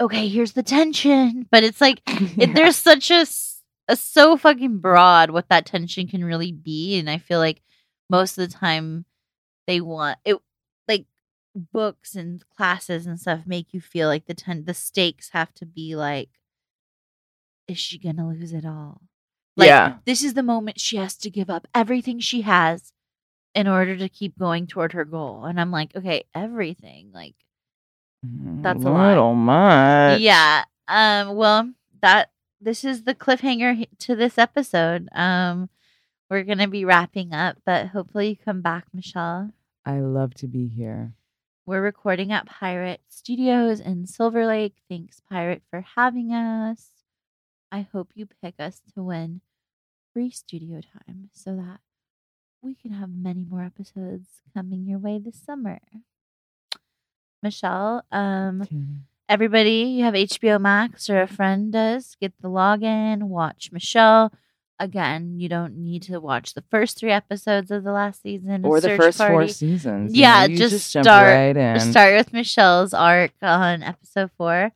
okay 0.00 0.28
here's 0.28 0.52
the 0.52 0.62
tension 0.62 1.46
but 1.50 1.64
it's 1.64 1.80
like 1.80 2.02
it, 2.06 2.54
there's 2.54 2.76
such 2.76 3.10
a 3.10 3.24
so 3.94 4.36
fucking 4.36 4.78
broad 4.78 5.30
what 5.30 5.48
that 5.48 5.66
tension 5.66 6.06
can 6.06 6.24
really 6.24 6.52
be 6.52 6.98
and 6.98 7.08
i 7.10 7.18
feel 7.18 7.38
like 7.38 7.60
most 8.08 8.38
of 8.38 8.48
the 8.48 8.54
time 8.56 9.04
they 9.66 9.80
want 9.80 10.18
it 10.24 10.36
like 10.88 11.06
books 11.72 12.14
and 12.14 12.42
classes 12.56 13.06
and 13.06 13.20
stuff 13.20 13.40
make 13.46 13.72
you 13.74 13.80
feel 13.80 14.08
like 14.08 14.26
the 14.26 14.34
ten 14.34 14.64
the 14.64 14.74
stakes 14.74 15.30
have 15.30 15.52
to 15.54 15.66
be 15.66 15.94
like 15.96 16.28
is 17.68 17.78
she 17.78 17.98
gonna 17.98 18.28
lose 18.28 18.52
it 18.52 18.64
all 18.66 19.00
like 19.56 19.68
Yeah. 19.68 19.96
this 20.04 20.22
is 20.24 20.34
the 20.34 20.42
moment 20.42 20.80
she 20.80 20.96
has 20.96 21.16
to 21.18 21.30
give 21.30 21.48
up 21.50 21.66
everything 21.74 22.18
she 22.20 22.42
has 22.42 22.92
in 23.54 23.68
order 23.68 23.96
to 23.96 24.08
keep 24.08 24.36
going 24.38 24.66
toward 24.66 24.92
her 24.92 25.04
goal 25.04 25.44
and 25.44 25.60
i'm 25.60 25.70
like 25.70 25.94
okay 25.96 26.24
everything 26.34 27.10
like 27.14 27.34
That's 28.22 28.82
a 28.84 28.88
lot. 28.88 29.08
little 29.08 29.34
much. 29.34 30.20
yeah. 30.20 30.64
Um. 30.88 31.36
Well, 31.36 31.70
that 32.02 32.30
this 32.64 32.84
is 32.84 33.04
the 33.04 33.14
cliffhanger 33.14 33.86
to 33.98 34.16
this 34.16 34.38
episode. 34.38 35.08
Um, 35.12 35.68
we're 36.30 36.44
gonna 36.44 36.68
be 36.68 36.84
wrapping 36.84 37.32
up, 37.32 37.58
but 37.64 37.88
hopefully 37.88 38.30
you 38.30 38.36
come 38.36 38.62
back, 38.62 38.86
Michelle. 38.92 39.50
I 39.84 40.00
love 40.00 40.34
to 40.36 40.46
be 40.46 40.66
here. 40.66 41.12
We're 41.66 41.82
recording 41.82 42.32
at 42.32 42.46
Pirate 42.46 43.02
Studios 43.08 43.80
in 43.80 44.06
Silver 44.06 44.46
Lake. 44.46 44.76
Thanks, 44.88 45.20
Pirate, 45.30 45.62
for 45.70 45.84
having 45.96 46.32
us. 46.32 46.88
I 47.70 47.86
hope 47.92 48.10
you 48.14 48.26
pick 48.42 48.54
us 48.58 48.80
to 48.94 49.02
win 49.02 49.40
free 50.12 50.30
studio 50.30 50.80
time 50.80 51.28
so 51.32 51.56
that 51.56 51.80
we 52.62 52.74
can 52.74 52.92
have 52.92 53.10
many 53.10 53.44
more 53.44 53.62
episodes 53.62 54.28
coming 54.54 54.86
your 54.86 54.98
way 54.98 55.18
this 55.18 55.40
summer. 55.44 55.80
Michelle, 57.42 58.04
um, 58.10 58.62
everybody, 59.28 59.82
you 59.96 60.04
have 60.04 60.14
HBO 60.14 60.60
Max 60.60 61.08
or 61.10 61.20
a 61.20 61.26
friend 61.26 61.72
does, 61.72 62.16
get 62.20 62.32
the 62.40 62.48
login, 62.48 63.24
watch 63.24 63.70
Michelle. 63.72 64.32
Again, 64.80 65.38
you 65.38 65.48
don't 65.48 65.76
need 65.76 66.02
to 66.04 66.18
watch 66.20 66.54
the 66.54 66.64
first 66.70 66.98
three 66.98 67.12
episodes 67.12 67.70
of 67.70 67.84
the 67.84 67.92
last 67.92 68.22
season. 68.22 68.64
Or 68.64 68.80
the 68.80 68.96
first 68.96 69.18
four 69.18 69.28
Party. 69.28 69.52
seasons. 69.52 70.14
you 70.14 70.22
Yeah, 70.22 70.40
know, 70.46 70.52
you 70.52 70.56
just 70.58 70.92
jump 70.92 71.04
start- 71.04 71.26
right 71.28 71.56
in. 71.56 71.80
Start 71.80 72.14
with 72.16 72.32
Michelle's 72.32 72.92
arc 72.92 73.32
on 73.40 73.82
episode 73.84 74.30
four. 74.36 74.72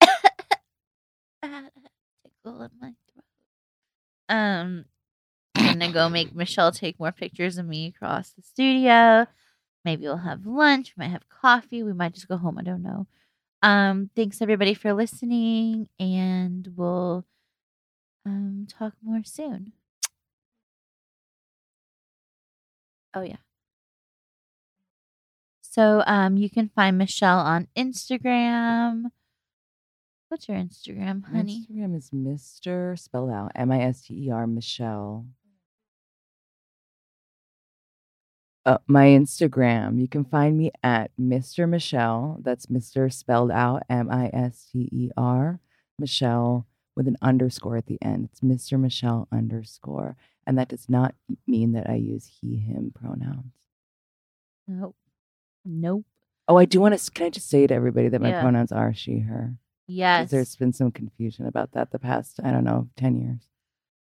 Tickle 1.42 2.62
in 2.62 2.70
my 2.80 2.92
throat. 3.12 3.24
Um, 4.28 4.84
I'm 5.56 5.78
gonna 5.78 5.92
go 5.92 6.08
make 6.08 6.34
Michelle 6.34 6.72
take 6.72 6.98
more 6.98 7.12
pictures 7.12 7.58
of 7.58 7.66
me 7.66 7.88
across 7.94 8.30
the 8.30 8.42
studio. 8.42 9.26
Maybe 9.84 10.02
we'll 10.04 10.16
have 10.18 10.46
lunch. 10.46 10.94
We 10.96 11.04
might 11.04 11.10
have 11.12 11.28
coffee. 11.28 11.82
We 11.82 11.92
might 11.92 12.14
just 12.14 12.28
go 12.28 12.36
home. 12.36 12.58
I 12.58 12.62
don't 12.62 12.82
know. 12.82 13.06
Um, 13.62 14.10
thanks 14.16 14.40
everybody 14.40 14.74
for 14.74 14.92
listening, 14.92 15.88
and 15.98 16.68
we'll 16.76 17.26
um 18.24 18.66
talk 18.68 18.94
more 19.02 19.22
soon. 19.24 19.72
Oh 23.12 23.22
yeah. 23.22 23.36
So 25.60 26.02
um 26.06 26.36
you 26.36 26.48
can 26.48 26.70
find 26.74 26.96
Michelle 26.96 27.38
on 27.38 27.68
Instagram. 27.76 29.10
What's 30.28 30.48
your 30.48 30.58
Instagram, 30.58 31.24
honey? 31.26 31.66
Instagram 31.68 31.96
is 31.96 32.10
Mr. 32.10 32.96
spelled 32.98 33.30
out 33.30 33.50
M 33.56 33.72
I 33.72 33.80
S 33.82 34.02
T 34.02 34.26
E 34.26 34.30
R 34.30 34.46
Michelle. 34.46 35.26
Uh, 38.66 38.78
my 38.86 39.06
Instagram, 39.06 39.98
you 39.98 40.06
can 40.06 40.24
find 40.24 40.56
me 40.56 40.70
at 40.82 41.10
Mr. 41.18 41.68
Michelle. 41.68 42.38
That's 42.42 42.66
Mr. 42.66 43.10
spelled 43.12 43.50
out 43.50 43.82
M 43.88 44.10
I 44.10 44.30
S 44.32 44.68
T 44.70 44.88
E 44.92 45.10
R 45.16 45.60
Michelle 45.98 46.66
with 46.94 47.08
an 47.08 47.16
underscore 47.22 47.76
at 47.78 47.86
the 47.86 47.98
end. 48.02 48.28
It's 48.30 48.40
Mr. 48.40 48.78
Michelle 48.78 49.28
underscore. 49.32 50.16
And 50.46 50.58
that 50.58 50.68
does 50.68 50.88
not 50.88 51.14
mean 51.46 51.72
that 51.72 51.88
I 51.88 51.94
use 51.94 52.30
he, 52.40 52.56
him 52.56 52.92
pronouns. 52.94 53.52
Nope. 54.68 54.96
Nope. 55.64 56.04
Oh, 56.48 56.56
I 56.56 56.64
do 56.64 56.80
want 56.80 56.98
to, 56.98 57.10
can 57.12 57.26
I 57.26 57.30
just 57.30 57.48
say 57.48 57.66
to 57.66 57.74
everybody 57.74 58.08
that 58.08 58.20
my 58.20 58.30
Yeah. 58.30 58.40
pronouns 58.42 58.72
are 58.72 58.92
she, 58.92 59.20
her? 59.20 59.54
Yes. 59.86 60.30
There's 60.30 60.56
been 60.56 60.72
some 60.72 60.90
confusion 60.90 61.46
about 61.46 61.72
that 61.72 61.92
the 61.92 61.98
past, 61.98 62.40
I 62.42 62.50
don't 62.50 62.64
know, 62.64 62.88
10 62.96 63.16
years. 63.16 63.40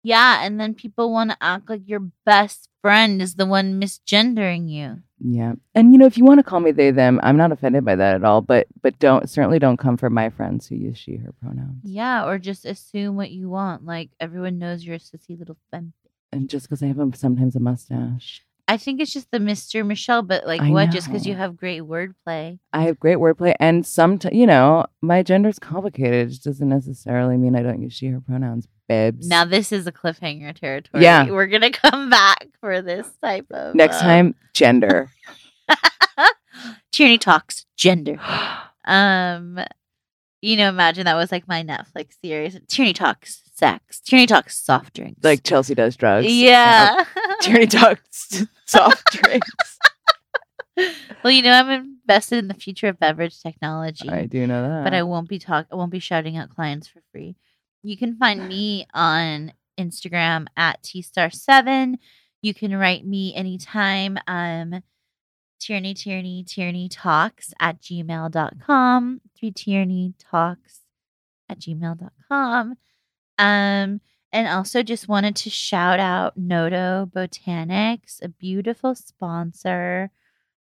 Yeah, 0.03 0.43
and 0.43 0.59
then 0.59 0.73
people 0.73 1.11
want 1.11 1.31
to 1.31 1.37
act 1.41 1.69
like 1.69 1.87
your 1.87 2.11
best 2.25 2.69
friend 2.81 3.21
is 3.21 3.35
the 3.35 3.45
one 3.45 3.79
misgendering 3.79 4.69
you. 4.69 5.01
Yeah. 5.19 5.53
And 5.75 5.91
you 5.93 5.99
know, 5.99 6.07
if 6.07 6.17
you 6.17 6.25
want 6.25 6.39
to 6.39 6.43
call 6.43 6.59
me 6.59 6.71
they 6.71 6.91
them, 6.91 7.19
I'm 7.23 7.37
not 7.37 7.51
offended 7.51 7.85
by 7.85 7.95
that 7.95 8.15
at 8.15 8.23
all, 8.23 8.41
but 8.41 8.67
but 8.81 8.97
don't 8.99 9.29
certainly 9.29 9.59
don't 9.59 9.77
come 9.77 9.97
for 9.97 10.09
my 10.09 10.29
friends 10.29 10.67
who 10.67 10.75
use 10.75 10.97
she 10.97 11.17
her 11.17 11.31
pronouns. 11.41 11.81
Yeah, 11.83 12.25
or 12.25 12.39
just 12.39 12.65
assume 12.65 13.15
what 13.15 13.31
you 13.31 13.49
want. 13.49 13.85
Like 13.85 14.09
everyone 14.19 14.57
knows 14.57 14.83
you're 14.83 14.95
a 14.95 14.99
sissy 14.99 15.37
little 15.37 15.57
femme. 15.69 15.93
And 16.31 16.49
just 16.49 16.67
because 16.67 16.81
I 16.81 16.87
have 16.87 16.99
a, 16.99 17.15
sometimes 17.15 17.55
a 17.55 17.59
mustache. 17.59 18.43
I 18.67 18.77
think 18.77 19.01
it's 19.01 19.11
just 19.11 19.29
the 19.31 19.39
Mr. 19.39 19.85
Michelle, 19.85 20.21
but 20.21 20.47
like 20.47 20.61
I 20.61 20.69
what? 20.69 20.91
Just 20.91 21.07
because 21.07 21.27
you 21.27 21.35
have 21.35 21.57
great 21.57 21.81
wordplay. 21.81 22.57
I 22.71 22.83
have 22.83 22.99
great 22.99 23.17
wordplay 23.17 23.53
and 23.59 23.85
sometimes 23.85 24.35
you 24.35 24.47
know, 24.47 24.85
my 25.01 25.23
gender's 25.23 25.59
complicated. 25.59 26.31
It 26.31 26.41
doesn't 26.41 26.69
necessarily 26.69 27.37
mean 27.37 27.55
I 27.55 27.63
don't 27.63 27.81
use 27.81 27.93
she 27.93 28.07
her 28.07 28.21
pronouns, 28.21 28.67
babes. 28.91 29.27
Now 29.27 29.45
this 29.45 29.71
is 29.71 29.87
a 29.87 29.91
cliffhanger 29.91 30.53
territory. 30.53 31.03
Yeah. 31.03 31.29
we're 31.29 31.47
gonna 31.47 31.71
come 31.71 32.09
back 32.09 32.47
for 32.59 32.81
this 32.81 33.07
type 33.23 33.47
of 33.51 33.75
next 33.75 33.97
uh, 33.97 34.01
time, 34.01 34.35
gender. 34.53 35.09
Tierney 36.91 37.17
talks 37.17 37.65
gender. 37.77 38.19
Um, 38.83 39.59
you 40.41 40.57
know, 40.57 40.67
imagine 40.67 41.05
that 41.05 41.13
was 41.13 41.31
like 41.31 41.47
my 41.47 41.63
Netflix 41.63 42.15
series. 42.19 42.59
Tierney 42.67 42.93
talks 42.93 43.43
sex. 43.53 43.99
Tierney 43.99 44.25
talks 44.25 44.57
soft 44.57 44.95
drinks. 44.95 45.23
like 45.23 45.43
Chelsea 45.43 45.75
does 45.75 45.95
drugs. 45.95 46.25
yeah. 46.25 47.05
Tierney 47.41 47.67
talks 47.67 48.43
soft 48.65 49.05
drinks. 49.11 49.77
well, 51.23 51.31
you 51.31 51.43
know, 51.43 51.51
I'm 51.51 51.69
invested 52.01 52.39
in 52.39 52.47
the 52.47 52.55
future 52.55 52.87
of 52.87 52.99
beverage 52.99 53.39
technology. 53.39 54.09
I 54.09 54.25
do 54.25 54.47
know 54.47 54.67
that. 54.67 54.83
but 54.83 54.95
I 54.95 55.03
won't 55.03 55.29
be 55.29 55.37
talk. 55.37 55.67
I 55.71 55.75
won't 55.75 55.91
be 55.91 55.99
shouting 55.99 56.37
out 56.37 56.49
clients 56.49 56.87
for 56.87 57.03
free. 57.11 57.35
You 57.83 57.97
can 57.97 58.17
find 58.17 58.47
me 58.47 58.85
on 58.93 59.53
Instagram 59.79 60.47
at 60.55 60.83
tstar7. 60.83 61.95
You 62.41 62.53
can 62.53 62.75
write 62.75 63.05
me 63.05 63.33
anytime. 63.35 64.17
Um, 64.27 64.83
Tierney, 65.59 65.93
Tierney, 65.93 66.43
Tierney 66.43 66.89
talks 66.89 67.53
at 67.59 67.81
gmail.com. 67.81 69.21
Three 69.37 69.51
Tierney 69.51 70.13
talks 70.19 70.79
at 71.49 71.59
gmail.com. 71.59 72.75
Um, 73.37 74.01
and 74.33 74.47
also 74.47 74.81
just 74.81 75.07
wanted 75.07 75.35
to 75.37 75.49
shout 75.49 75.99
out 75.99 76.37
Noto 76.37 77.09
Botanics, 77.13 78.21
a 78.21 78.29
beautiful 78.29 78.95
sponsor. 78.95 80.09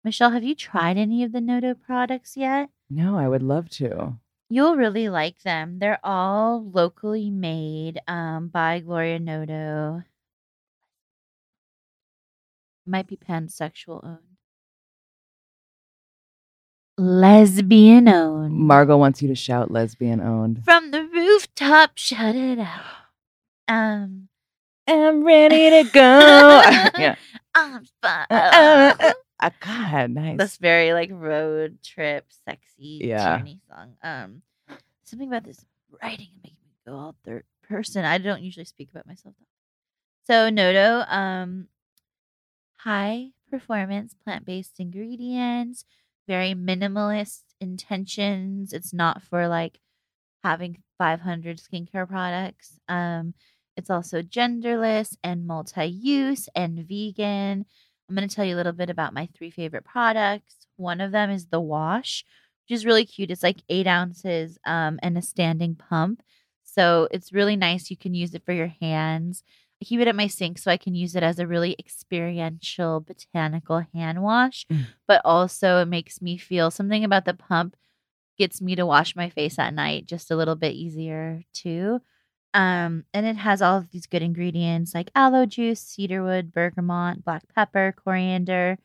Michelle, 0.04 0.30
have 0.30 0.44
you 0.44 0.54
tried 0.54 0.96
any 0.96 1.24
of 1.24 1.32
the 1.32 1.40
Noto 1.40 1.74
products 1.74 2.36
yet? 2.36 2.70
no, 2.88 3.18
I 3.18 3.26
would 3.26 3.42
love 3.42 3.68
to. 3.70 4.18
You'll 4.48 4.76
really 4.76 5.08
like 5.08 5.42
them. 5.42 5.78
They're 5.80 5.98
all 6.04 6.64
locally 6.70 7.30
made 7.30 8.00
um, 8.06 8.48
by 8.48 8.80
Gloria 8.80 9.18
Noto. 9.18 10.02
Might 12.86 13.08
be 13.08 13.16
pansexual 13.16 14.04
owned. 14.04 14.18
Lesbian 16.98 18.08
owned. 18.08 18.54
Margot 18.54 18.96
wants 18.96 19.20
you 19.20 19.28
to 19.28 19.34
shout 19.34 19.70
lesbian 19.70 20.20
owned. 20.20 20.64
From 20.64 20.92
the 20.92 21.02
rooftop, 21.02 21.92
shut 21.96 22.36
it 22.36 22.58
out. 22.58 22.84
Um, 23.68 24.28
I'm 24.86 25.24
ready 25.24 25.70
to 25.70 25.90
go. 25.90 26.00
yeah. 26.98 27.16
I'm 27.54 27.84
fine. 28.00 28.26
Uh, 28.30 28.94
uh, 29.00 29.12
uh, 29.40 29.50
God, 29.60 30.10
nice. 30.10 30.38
This 30.38 30.56
very 30.56 30.92
like 30.92 31.10
road 31.12 31.78
trip, 31.82 32.26
sexy 32.46 33.00
Yeah. 33.04 33.36
Tierney 33.36 33.60
song. 33.68 33.94
Um, 34.02 34.42
something 35.04 35.28
about 35.28 35.44
this 35.44 35.64
writing 36.02 36.28
and 36.32 36.42
making 36.42 36.58
me 36.66 36.74
go 36.86 36.94
all 36.94 37.14
third 37.24 37.44
person. 37.68 38.04
I 38.04 38.18
don't 38.18 38.42
usually 38.42 38.64
speak 38.64 38.90
about 38.90 39.06
myself. 39.06 39.34
So 40.24 40.50
Noto, 40.50 41.04
um, 41.08 41.68
high 42.78 43.30
performance 43.50 44.14
plant 44.24 44.44
based 44.44 44.80
ingredients, 44.80 45.84
very 46.26 46.54
minimalist 46.54 47.42
intentions. 47.60 48.72
It's 48.72 48.92
not 48.92 49.22
for 49.22 49.48
like 49.48 49.80
having 50.42 50.82
500 50.98 51.58
skincare 51.58 52.08
products. 52.08 52.78
Um, 52.88 53.34
it's 53.76 53.90
also 53.90 54.22
genderless 54.22 55.16
and 55.22 55.46
multi 55.46 55.84
use 55.84 56.48
and 56.54 56.78
vegan. 56.88 57.66
I'm 58.08 58.14
going 58.14 58.28
to 58.28 58.34
tell 58.34 58.44
you 58.44 58.54
a 58.54 58.56
little 58.58 58.72
bit 58.72 58.90
about 58.90 59.14
my 59.14 59.28
three 59.36 59.50
favorite 59.50 59.84
products. 59.84 60.66
One 60.76 61.00
of 61.00 61.12
them 61.12 61.30
is 61.30 61.46
the 61.46 61.60
wash, 61.60 62.24
which 62.68 62.76
is 62.76 62.86
really 62.86 63.04
cute. 63.04 63.30
It's 63.30 63.42
like 63.42 63.62
eight 63.68 63.86
ounces 63.86 64.58
um, 64.66 64.98
and 65.02 65.16
a 65.18 65.22
standing 65.22 65.74
pump. 65.74 66.22
So 66.64 67.08
it's 67.10 67.32
really 67.32 67.56
nice. 67.56 67.90
You 67.90 67.96
can 67.96 68.14
use 68.14 68.34
it 68.34 68.44
for 68.44 68.52
your 68.52 68.72
hands. 68.80 69.42
I 69.80 69.84
keep 69.84 70.00
it 70.00 70.08
at 70.08 70.16
my 70.16 70.26
sink 70.26 70.58
so 70.58 70.70
I 70.70 70.76
can 70.76 70.94
use 70.94 71.14
it 71.16 71.22
as 71.22 71.38
a 71.38 71.46
really 71.46 71.74
experiential 71.78 73.00
botanical 73.00 73.84
hand 73.92 74.22
wash, 74.22 74.66
Mm. 74.70 74.86
but 75.06 75.20
also 75.24 75.78
it 75.82 75.86
makes 75.86 76.22
me 76.22 76.36
feel 76.38 76.70
something 76.70 77.04
about 77.04 77.24
the 77.24 77.34
pump 77.34 77.76
gets 78.38 78.60
me 78.60 78.74
to 78.76 78.84
wash 78.86 79.16
my 79.16 79.30
face 79.30 79.58
at 79.58 79.72
night 79.74 80.06
just 80.06 80.30
a 80.30 80.36
little 80.36 80.56
bit 80.56 80.74
easier 80.74 81.42
too. 81.54 82.00
Um, 82.56 83.04
and 83.14 83.26
it 83.26 83.36
has 83.36 83.62
all 83.62 83.78
of 83.78 83.90
these 83.92 84.06
good 84.06 84.22
ingredients 84.22 84.94
like 84.94 85.10
aloe 85.14 85.46
juice, 85.46 85.80
cedarwood, 85.80 86.52
bergamot, 86.52 87.24
black 87.24 87.44
pepper, 87.54 87.94
coriander. 87.96 88.78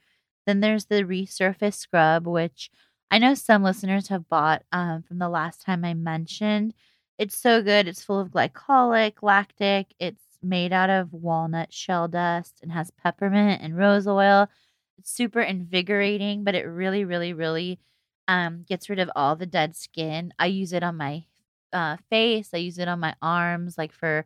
Then 0.45 0.59
there's 0.59 0.85
the 0.85 1.03
resurface 1.03 1.75
scrub, 1.75 2.27
which 2.27 2.69
I 3.11 3.17
know 3.19 3.33
some 3.35 3.63
listeners 3.63 4.09
have 4.09 4.27
bought 4.29 4.63
um, 4.73 5.03
from 5.03 5.19
the 5.19 5.29
last 5.29 5.61
time 5.61 5.85
I 5.85 5.93
mentioned. 5.93 6.73
It's 7.17 7.37
so 7.37 7.61
good. 7.63 7.87
It's 7.87 8.03
full 8.03 8.19
of 8.19 8.29
glycolic, 8.31 9.15
lactic. 9.21 9.93
It's 9.99 10.23
made 10.43 10.73
out 10.73 10.89
of 10.89 11.13
walnut 11.13 11.71
shell 11.73 12.07
dust 12.09 12.59
and 12.63 12.71
has 12.73 12.91
peppermint 12.91 13.61
and 13.61 13.77
rose 13.77 14.07
oil. 14.07 14.49
It's 14.97 15.11
super 15.11 15.41
invigorating, 15.41 16.43
but 16.43 16.55
it 16.55 16.63
really, 16.65 17.05
really, 17.05 17.33
really 17.33 17.79
um, 18.27 18.63
gets 18.67 18.89
rid 18.89 18.99
of 18.99 19.11
all 19.15 19.35
the 19.35 19.45
dead 19.45 19.75
skin. 19.75 20.33
I 20.39 20.47
use 20.47 20.73
it 20.73 20.83
on 20.83 20.97
my 20.97 21.25
uh, 21.73 21.97
face. 22.09 22.49
I 22.53 22.57
use 22.57 22.77
it 22.79 22.87
on 22.87 22.99
my 22.99 23.15
arms, 23.21 23.77
like 23.77 23.93
for 23.93 24.25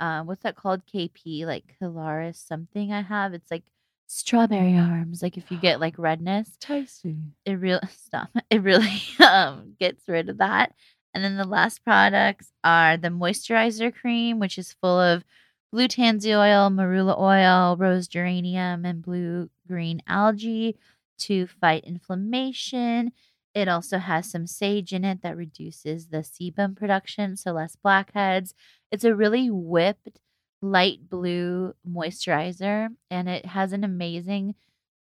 uh, 0.00 0.22
what's 0.22 0.42
that 0.44 0.56
called? 0.56 0.86
KP, 0.86 1.44
like 1.46 1.76
Calaris 1.80 2.36
something. 2.46 2.92
I 2.92 3.02
have. 3.02 3.34
It's 3.34 3.50
like 3.50 3.64
strawberry 4.06 4.76
arms. 4.76 5.22
Like 5.22 5.36
if 5.36 5.50
you 5.50 5.58
get 5.58 5.80
like 5.80 5.98
redness, 5.98 6.56
Tasty. 6.60 7.16
it 7.44 7.54
really 7.54 7.86
stop. 7.96 8.30
It 8.50 8.62
really 8.62 9.02
um 9.26 9.74
gets 9.78 10.08
rid 10.08 10.28
of 10.28 10.38
that. 10.38 10.72
And 11.14 11.24
then 11.24 11.36
the 11.36 11.44
last 11.44 11.84
products 11.84 12.52
are 12.62 12.96
the 12.96 13.08
moisturizer 13.08 13.94
cream, 13.94 14.38
which 14.38 14.58
is 14.58 14.74
full 14.80 15.00
of 15.00 15.24
blue 15.72 15.88
tansy 15.88 16.34
oil, 16.34 16.70
marula 16.70 17.18
oil, 17.18 17.76
rose 17.76 18.08
geranium, 18.08 18.84
and 18.84 19.02
blue 19.02 19.50
green 19.66 20.00
algae 20.06 20.76
to 21.18 21.46
fight 21.46 21.84
inflammation. 21.84 23.12
It 23.58 23.68
also 23.68 23.98
has 23.98 24.30
some 24.30 24.46
sage 24.46 24.92
in 24.92 25.04
it 25.04 25.22
that 25.22 25.36
reduces 25.36 26.08
the 26.08 26.18
sebum 26.18 26.76
production, 26.76 27.36
so 27.36 27.52
less 27.52 27.76
blackheads. 27.76 28.54
It's 28.92 29.04
a 29.04 29.14
really 29.14 29.50
whipped 29.50 30.20
light 30.62 31.08
blue 31.08 31.74
moisturizer, 31.88 32.88
and 33.10 33.28
it 33.28 33.46
has 33.46 33.72
an 33.72 33.84
amazing 33.84 34.54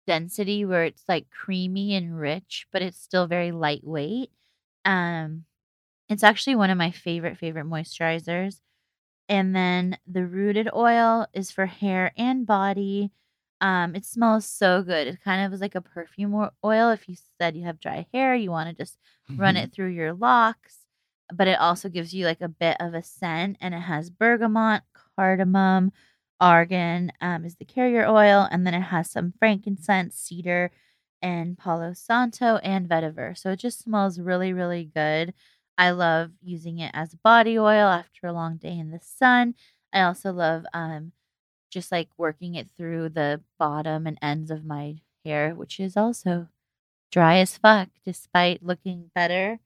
density 0.07 0.65
where 0.65 0.85
it's 0.85 1.03
like 1.07 1.29
creamy 1.29 1.95
and 1.95 2.19
rich, 2.19 2.67
but 2.71 2.81
it's 2.81 2.99
still 3.01 3.27
very 3.27 3.51
lightweight. 3.51 4.31
Um, 4.85 5.45
it's 6.09 6.23
actually 6.23 6.55
one 6.55 6.69
of 6.69 6.77
my 6.77 6.91
favorite 6.91 7.37
favorite 7.37 7.65
moisturizers. 7.65 8.61
And 9.29 9.55
then 9.55 9.97
the 10.07 10.25
rooted 10.25 10.69
oil 10.73 11.27
is 11.33 11.51
for 11.51 11.65
hair 11.65 12.13
and 12.17 12.45
body. 12.45 13.11
Um, 13.59 13.95
it 13.95 14.05
smells 14.05 14.45
so 14.45 14.83
good. 14.83 15.07
It 15.07 15.21
kind 15.23 15.45
of 15.45 15.53
is 15.53 15.61
like 15.61 15.75
a 15.75 15.81
perfume 15.81 16.49
oil. 16.63 16.89
If 16.91 17.09
you 17.09 17.15
said 17.39 17.55
you 17.55 17.65
have 17.65 17.79
dry 17.79 18.05
hair, 18.13 18.35
you 18.35 18.51
want 18.51 18.69
to 18.69 18.75
just 18.75 18.97
run 19.39 19.57
it 19.57 19.71
through 19.71 19.89
your 19.89 20.13
locks. 20.13 20.79
But 21.33 21.47
it 21.47 21.59
also 21.59 21.89
gives 21.89 22.13
you 22.13 22.25
like 22.25 22.41
a 22.41 22.47
bit 22.47 22.77
of 22.79 22.93
a 22.93 23.03
scent, 23.03 23.57
and 23.59 23.73
it 23.73 23.81
has 23.81 24.09
bergamot, 24.09 24.83
cardamom, 25.15 25.91
argan 26.39 27.11
um, 27.19 27.43
is 27.45 27.55
the 27.55 27.65
carrier 27.65 28.07
oil, 28.07 28.47
and 28.49 28.65
then 28.65 28.73
it 28.73 28.81
has 28.81 29.09
some 29.09 29.33
frankincense, 29.39 30.15
cedar, 30.15 30.71
and 31.21 31.57
Palo 31.57 31.93
Santo 31.93 32.57
and 32.57 32.87
vetiver. 32.87 33.37
So 33.37 33.51
it 33.51 33.59
just 33.59 33.79
smells 33.79 34.19
really, 34.19 34.53
really 34.53 34.85
good. 34.85 35.33
I 35.77 35.91
love 35.91 36.31
using 36.41 36.79
it 36.79 36.91
as 36.93 37.15
body 37.15 37.57
oil 37.57 37.87
after 37.87 38.27
a 38.27 38.33
long 38.33 38.57
day 38.57 38.77
in 38.77 38.91
the 38.91 38.99
sun. 39.01 39.55
I 39.91 40.01
also 40.01 40.31
love 40.31 40.65
um, 40.73 41.11
just 41.69 41.91
like 41.91 42.09
working 42.17 42.55
it 42.55 42.69
through 42.77 43.09
the 43.09 43.41
bottom 43.59 44.07
and 44.07 44.17
ends 44.21 44.51
of 44.51 44.65
my 44.65 44.97
hair, 45.25 45.53
which 45.55 45.79
is 45.79 45.95
also 45.97 46.47
dry 47.11 47.37
as 47.37 47.57
fuck, 47.57 47.89
despite 48.05 48.63
looking 48.63 49.11
better. 49.13 49.59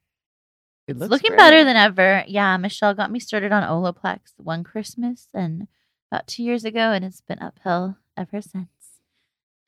It 0.88 0.98
It's 0.98 1.10
looking 1.10 1.30
great. 1.32 1.38
better 1.38 1.64
than 1.64 1.76
ever. 1.78 2.23
Yeah, 2.28 2.57
Michelle 2.57 2.94
got 2.94 3.11
me 3.11 3.19
started 3.19 3.52
on 3.52 3.64
Olaplex 3.64 4.34
one 4.38 4.64
Christmas 4.64 5.28
and 5.34 5.68
about 6.11 6.28
two 6.28 6.44
years 6.44 6.65
ago, 6.65 6.91
and 6.91 7.06
it's 7.06 7.22
been 7.22 7.40
uphill 7.40 7.98
ever 8.18 8.41
since. 8.41 8.68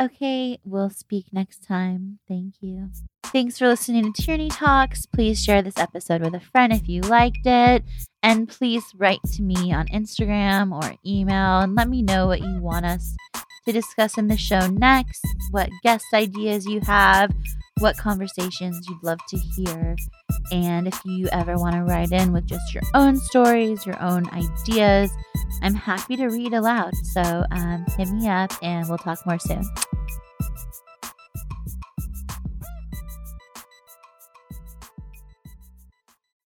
Okay, 0.02 0.60
we'll 0.66 0.90
speak 0.90 1.28
next 1.32 1.64
time. 1.64 2.20
Thank 2.28 2.56
you. 2.62 2.90
Thanks 3.34 3.58
for 3.58 3.68
listening 3.68 4.14
to 4.14 4.22
Tierney 4.22 4.50
Talks. 4.50 5.08
Please 5.08 5.44
share 5.44 5.64
this 5.64 5.80
episode 5.80 6.22
with 6.22 6.36
a 6.36 6.40
friend 6.40 6.72
if 6.72 6.88
you 6.88 7.02
liked 7.02 7.48
it. 7.48 7.84
And 8.22 8.48
please 8.48 8.84
write 8.96 9.22
to 9.34 9.42
me 9.42 9.74
on 9.74 9.88
Instagram 9.88 10.72
or 10.72 10.96
email 11.04 11.62
and 11.62 11.74
let 11.74 11.90
me 11.90 12.04
know 12.04 12.28
what 12.28 12.42
you 12.42 12.62
want 12.62 12.86
us 12.86 13.16
to 13.66 13.72
discuss 13.72 14.20
in 14.20 14.28
the 14.28 14.38
show 14.38 14.68
next, 14.68 15.26
what 15.50 15.68
guest 15.82 16.06
ideas 16.14 16.68
you 16.68 16.80
have, 16.82 17.34
what 17.80 17.98
conversations 17.98 18.80
you'd 18.88 19.04
love 19.04 19.20
to 19.30 19.38
hear. 19.38 19.96
And 20.52 20.88
if 20.88 21.02
you 21.04 21.28
ever 21.32 21.56
want 21.56 21.74
to 21.74 21.82
write 21.82 22.12
in 22.12 22.34
with 22.34 22.46
just 22.46 22.72
your 22.72 22.84
own 22.94 23.18
stories, 23.18 23.84
your 23.84 24.00
own 24.00 24.30
ideas, 24.30 25.10
I'm 25.64 25.74
happy 25.74 26.18
to 26.18 26.28
read 26.28 26.54
aloud. 26.54 26.94
So 27.14 27.46
um, 27.50 27.84
hit 27.98 28.12
me 28.12 28.30
up 28.30 28.52
and 28.62 28.88
we'll 28.88 29.00
talk 29.00 29.26
more 29.26 29.40
soon. 29.40 29.64